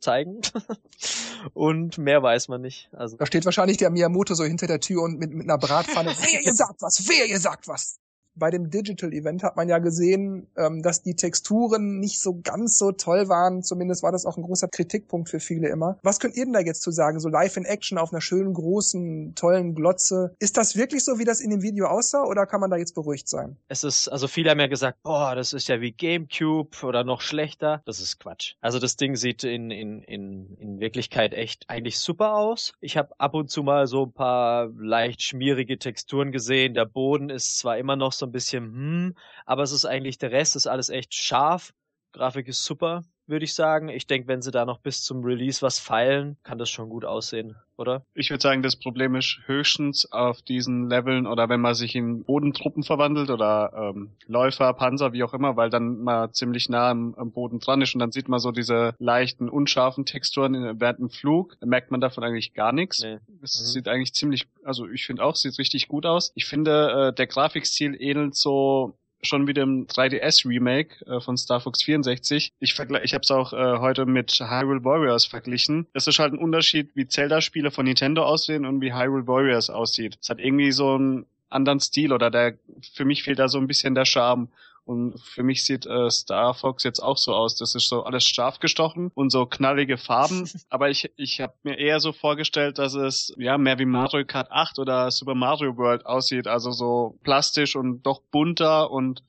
zeigen. 0.00 0.40
und 1.54 1.98
mehr 1.98 2.22
weiß 2.22 2.48
man 2.48 2.60
nicht. 2.62 2.88
Also 2.92 3.16
Da 3.16 3.26
steht 3.26 3.44
wahrscheinlich 3.44 3.76
der 3.76 3.90
Miyamoto 3.90 4.34
so 4.34 4.44
hinter 4.44 4.66
der 4.66 4.80
Tür 4.80 5.02
und 5.02 5.18
mit, 5.18 5.32
mit 5.32 5.44
einer 5.48 5.58
Bratpfanne. 5.58 6.10
wer 6.18 6.40
ihr 6.42 6.54
sagt 6.54 6.80
was? 6.80 7.06
Wer 7.08 7.26
ihr 7.26 7.38
sagt 7.40 7.68
was? 7.68 7.98
Bei 8.36 8.50
dem 8.50 8.70
Digital 8.70 9.12
Event 9.12 9.42
hat 9.42 9.56
man 9.56 9.68
ja 9.68 9.78
gesehen, 9.78 10.46
ähm, 10.56 10.82
dass 10.82 11.02
die 11.02 11.14
Texturen 11.14 11.98
nicht 11.98 12.20
so 12.20 12.40
ganz 12.42 12.78
so 12.78 12.92
toll 12.92 13.28
waren. 13.28 13.62
Zumindest 13.62 14.02
war 14.02 14.12
das 14.12 14.26
auch 14.26 14.36
ein 14.36 14.42
großer 14.42 14.68
Kritikpunkt 14.68 15.28
für 15.28 15.40
viele 15.40 15.68
immer. 15.68 15.98
Was 16.02 16.20
könnt 16.20 16.36
ihr 16.36 16.44
denn 16.44 16.52
da 16.52 16.60
jetzt 16.60 16.82
zu 16.82 16.90
sagen? 16.90 17.20
So 17.20 17.28
live 17.28 17.56
in 17.56 17.64
Action 17.64 17.98
auf 17.98 18.12
einer 18.12 18.20
schönen, 18.20 18.54
großen, 18.54 19.34
tollen 19.34 19.74
Glotze. 19.74 20.34
Ist 20.38 20.56
das 20.56 20.76
wirklich 20.76 21.04
so, 21.04 21.18
wie 21.18 21.24
das 21.24 21.40
in 21.40 21.50
dem 21.50 21.62
Video 21.62 21.86
aussah 21.86 22.24
oder 22.24 22.46
kann 22.46 22.60
man 22.60 22.70
da 22.70 22.76
jetzt 22.76 22.94
beruhigt 22.94 23.28
sein? 23.28 23.56
es 23.68 23.84
ist, 23.84 24.08
also 24.08 24.28
viele 24.28 24.50
haben 24.50 24.60
ja 24.60 24.66
gesagt, 24.66 25.02
boah, 25.02 25.34
das 25.34 25.52
ist 25.52 25.68
ja 25.68 25.80
wie 25.80 25.92
GameCube 25.92 26.84
oder 26.84 27.04
noch 27.04 27.20
schlechter. 27.20 27.82
Das 27.84 28.00
ist 28.00 28.18
Quatsch. 28.18 28.54
Also 28.60 28.78
das 28.78 28.96
Ding 28.96 29.16
sieht 29.16 29.44
in, 29.44 29.70
in, 29.70 30.02
in, 30.02 30.56
in 30.56 30.80
Wirklichkeit 30.80 31.34
echt 31.34 31.68
eigentlich 31.68 31.98
super 31.98 32.34
aus. 32.34 32.72
Ich 32.80 32.96
habe 32.96 33.18
ab 33.18 33.34
und 33.34 33.50
zu 33.50 33.62
mal 33.62 33.86
so 33.86 34.04
ein 34.04 34.12
paar 34.12 34.68
leicht 34.78 35.22
schmierige 35.22 35.78
Texturen 35.78 36.32
gesehen. 36.32 36.74
Der 36.74 36.84
Boden 36.84 37.30
ist 37.30 37.58
zwar 37.58 37.78
immer 37.78 37.96
noch 37.96 38.12
so 38.12 38.25
ein 38.26 38.32
bisschen, 38.32 38.64
hm, 38.64 39.14
aber 39.46 39.62
es 39.62 39.72
ist 39.72 39.84
eigentlich, 39.84 40.18
der 40.18 40.32
Rest 40.32 40.56
ist 40.56 40.66
alles 40.66 40.88
echt 40.90 41.14
scharf. 41.14 41.72
Grafik 42.12 42.48
ist 42.48 42.64
super, 42.64 43.02
würde 43.28 43.44
ich 43.44 43.54
sagen. 43.54 43.88
Ich 43.88 44.06
denke, 44.06 44.28
wenn 44.28 44.42
sie 44.42 44.50
da 44.50 44.64
noch 44.64 44.78
bis 44.78 45.02
zum 45.02 45.24
Release 45.24 45.62
was 45.62 45.78
feilen, 45.78 46.36
kann 46.42 46.58
das 46.58 46.70
schon 46.70 46.88
gut 46.88 47.04
aussehen, 47.04 47.56
oder? 47.76 48.04
Ich 48.14 48.30
würde 48.30 48.40
sagen, 48.42 48.62
das 48.62 48.76
Problem 48.76 49.14
ist 49.14 49.40
höchstens 49.46 50.10
auf 50.12 50.42
diesen 50.42 50.88
Leveln 50.88 51.26
oder 51.26 51.48
wenn 51.48 51.60
man 51.60 51.74
sich 51.74 51.94
in 51.94 52.24
Bodentruppen 52.24 52.82
verwandelt 52.82 53.30
oder 53.30 53.72
ähm, 53.94 54.12
Läufer, 54.26 54.72
Panzer, 54.74 55.12
wie 55.12 55.22
auch 55.24 55.34
immer, 55.34 55.56
weil 55.56 55.70
dann 55.70 55.98
mal 56.02 56.30
ziemlich 56.32 56.68
nah 56.68 56.90
am, 56.90 57.14
am 57.16 57.32
Boden 57.32 57.58
dran 57.58 57.80
ist 57.82 57.94
und 57.94 58.00
dann 58.00 58.12
sieht 58.12 58.28
man 58.28 58.38
so 58.40 58.52
diese 58.52 58.94
leichten, 58.98 59.48
unscharfen 59.48 60.04
Texturen 60.04 60.54
in- 60.54 60.80
während 60.80 60.98
dem 61.00 61.10
Flug. 61.10 61.56
Da 61.60 61.66
merkt 61.66 61.90
man 61.90 62.00
davon 62.00 62.24
eigentlich 62.24 62.54
gar 62.54 62.72
nichts. 62.72 63.02
Nee. 63.02 63.18
Es 63.42 63.60
Mhm. 63.60 63.64
sieht 63.66 63.88
eigentlich 63.88 64.14
ziemlich, 64.14 64.46
also 64.64 64.88
ich 64.88 65.04
finde 65.06 65.24
auch, 65.24 65.36
sieht 65.36 65.58
richtig 65.58 65.88
gut 65.88 66.06
aus. 66.06 66.32
Ich 66.34 66.46
finde, 66.46 67.08
äh, 67.10 67.14
der 67.14 67.26
Grafikstil 67.26 67.96
ähnelt 68.00 68.34
so 68.36 68.96
schon 69.22 69.46
wieder 69.46 69.62
im 69.62 69.86
3DS 69.86 70.46
Remake 70.48 71.04
äh, 71.06 71.20
von 71.20 71.36
Star 71.36 71.60
Fox 71.60 71.82
64. 71.82 72.52
Ich 72.60 72.74
vergleiche, 72.74 73.04
ich 73.04 73.14
habe 73.14 73.22
es 73.22 73.30
auch 73.30 73.52
äh, 73.52 73.78
heute 73.78 74.06
mit 74.06 74.32
Hyrule 74.32 74.84
Warriors 74.84 75.26
verglichen. 75.26 75.86
Es 75.92 76.06
ist 76.06 76.18
halt 76.18 76.32
ein 76.32 76.38
Unterschied, 76.38 76.90
wie 76.94 77.06
Zelda-Spiele 77.06 77.70
von 77.70 77.86
Nintendo 77.86 78.24
aussehen 78.24 78.66
und 78.66 78.80
wie 78.80 78.92
Hyrule 78.92 79.26
Warriors 79.26 79.70
aussieht. 79.70 80.18
Es 80.20 80.28
hat 80.28 80.38
irgendwie 80.38 80.72
so 80.72 80.94
einen 80.94 81.26
anderen 81.48 81.80
Stil 81.80 82.12
oder 82.12 82.30
der 82.30 82.58
für 82.94 83.04
mich 83.04 83.22
fehlt 83.22 83.38
da 83.38 83.48
so 83.48 83.58
ein 83.58 83.66
bisschen 83.66 83.94
der 83.94 84.04
Charme. 84.04 84.48
Und 84.86 85.18
für 85.20 85.42
mich 85.42 85.64
sieht 85.64 85.84
äh, 85.84 86.08
Star 86.10 86.54
Fox 86.54 86.84
jetzt 86.84 87.00
auch 87.00 87.18
so 87.18 87.34
aus. 87.34 87.56
Das 87.56 87.74
ist 87.74 87.88
so 87.88 88.04
alles 88.04 88.24
scharf 88.24 88.60
gestochen 88.60 89.10
und 89.14 89.30
so 89.30 89.44
knallige 89.44 89.98
Farben. 89.98 90.48
Aber 90.70 90.90
ich, 90.90 91.10
ich 91.16 91.40
habe 91.40 91.54
mir 91.64 91.76
eher 91.76 91.98
so 91.98 92.12
vorgestellt, 92.12 92.78
dass 92.78 92.94
es 92.94 93.34
ja 93.36 93.58
mehr 93.58 93.80
wie 93.80 93.84
Mario 93.84 94.24
Kart 94.24 94.52
8 94.52 94.78
oder 94.78 95.10
Super 95.10 95.34
Mario 95.34 95.76
World 95.76 96.06
aussieht. 96.06 96.46
Also 96.46 96.70
so 96.70 97.18
plastisch 97.24 97.74
und 97.74 98.02
doch 98.02 98.22
bunter 98.30 98.92
und 98.92 99.24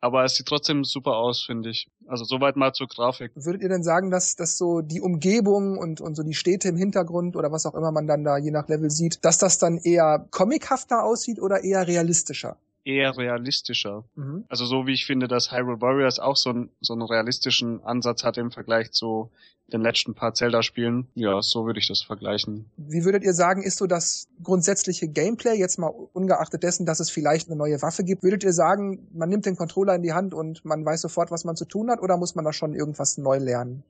aber 0.00 0.24
es 0.24 0.36
sieht 0.36 0.46
trotzdem 0.46 0.84
super 0.84 1.16
aus, 1.16 1.42
finde 1.42 1.70
ich. 1.70 1.90
Also 2.06 2.24
soweit 2.24 2.56
mal 2.56 2.72
zur 2.72 2.86
Grafik. 2.86 3.32
Würdet 3.34 3.62
ihr 3.62 3.68
denn 3.68 3.82
sagen, 3.82 4.10
dass, 4.10 4.36
dass 4.36 4.56
so 4.56 4.80
die 4.80 5.00
Umgebung 5.00 5.76
und, 5.76 6.00
und 6.00 6.14
so 6.14 6.22
die 6.22 6.34
Städte 6.34 6.68
im 6.68 6.76
Hintergrund 6.76 7.36
oder 7.36 7.50
was 7.50 7.66
auch 7.66 7.74
immer 7.74 7.90
man 7.90 8.06
dann 8.06 8.22
da 8.24 8.38
je 8.38 8.52
nach 8.52 8.68
Level 8.68 8.90
sieht, 8.90 9.24
dass 9.24 9.38
das 9.38 9.58
dann 9.58 9.78
eher 9.78 10.24
comichafter 10.30 11.02
aussieht 11.02 11.40
oder 11.42 11.64
eher 11.64 11.86
realistischer? 11.86 12.56
Eher 12.88 13.18
realistischer. 13.18 14.04
Mhm. 14.14 14.44
Also 14.48 14.64
so 14.64 14.86
wie 14.86 14.94
ich 14.94 15.04
finde, 15.04 15.28
dass 15.28 15.52
Hyrule 15.52 15.82
Warriors 15.82 16.18
auch 16.18 16.36
so, 16.36 16.50
ein, 16.50 16.70
so 16.80 16.94
einen 16.94 17.02
realistischen 17.02 17.84
Ansatz 17.84 18.24
hat 18.24 18.38
im 18.38 18.50
Vergleich 18.50 18.92
zu 18.92 19.30
den 19.70 19.82
letzten 19.82 20.14
paar 20.14 20.32
Zelda-Spielen. 20.32 21.08
Ja, 21.14 21.42
so 21.42 21.66
würde 21.66 21.78
ich 21.78 21.88
das 21.88 22.00
vergleichen. 22.00 22.70
Wie 22.78 23.04
würdet 23.04 23.22
ihr 23.24 23.34
sagen, 23.34 23.62
ist 23.62 23.76
so 23.76 23.86
das 23.86 24.28
grundsätzliche 24.42 25.06
Gameplay, 25.08 25.58
jetzt 25.58 25.78
mal 25.78 25.92
ungeachtet 26.14 26.62
dessen, 26.62 26.86
dass 26.86 27.00
es 27.00 27.10
vielleicht 27.10 27.48
eine 27.48 27.56
neue 27.56 27.82
Waffe 27.82 28.04
gibt, 28.04 28.22
würdet 28.22 28.42
ihr 28.44 28.54
sagen, 28.54 29.06
man 29.12 29.28
nimmt 29.28 29.44
den 29.44 29.56
Controller 29.56 29.94
in 29.94 30.02
die 30.02 30.14
Hand 30.14 30.32
und 30.32 30.64
man 30.64 30.86
weiß 30.86 31.02
sofort, 31.02 31.30
was 31.30 31.44
man 31.44 31.56
zu 31.56 31.66
tun 31.66 31.90
hat, 31.90 32.00
oder 32.00 32.16
muss 32.16 32.34
man 32.34 32.46
da 32.46 32.54
schon 32.54 32.72
irgendwas 32.74 33.18
neu 33.18 33.36
lernen? 33.36 33.84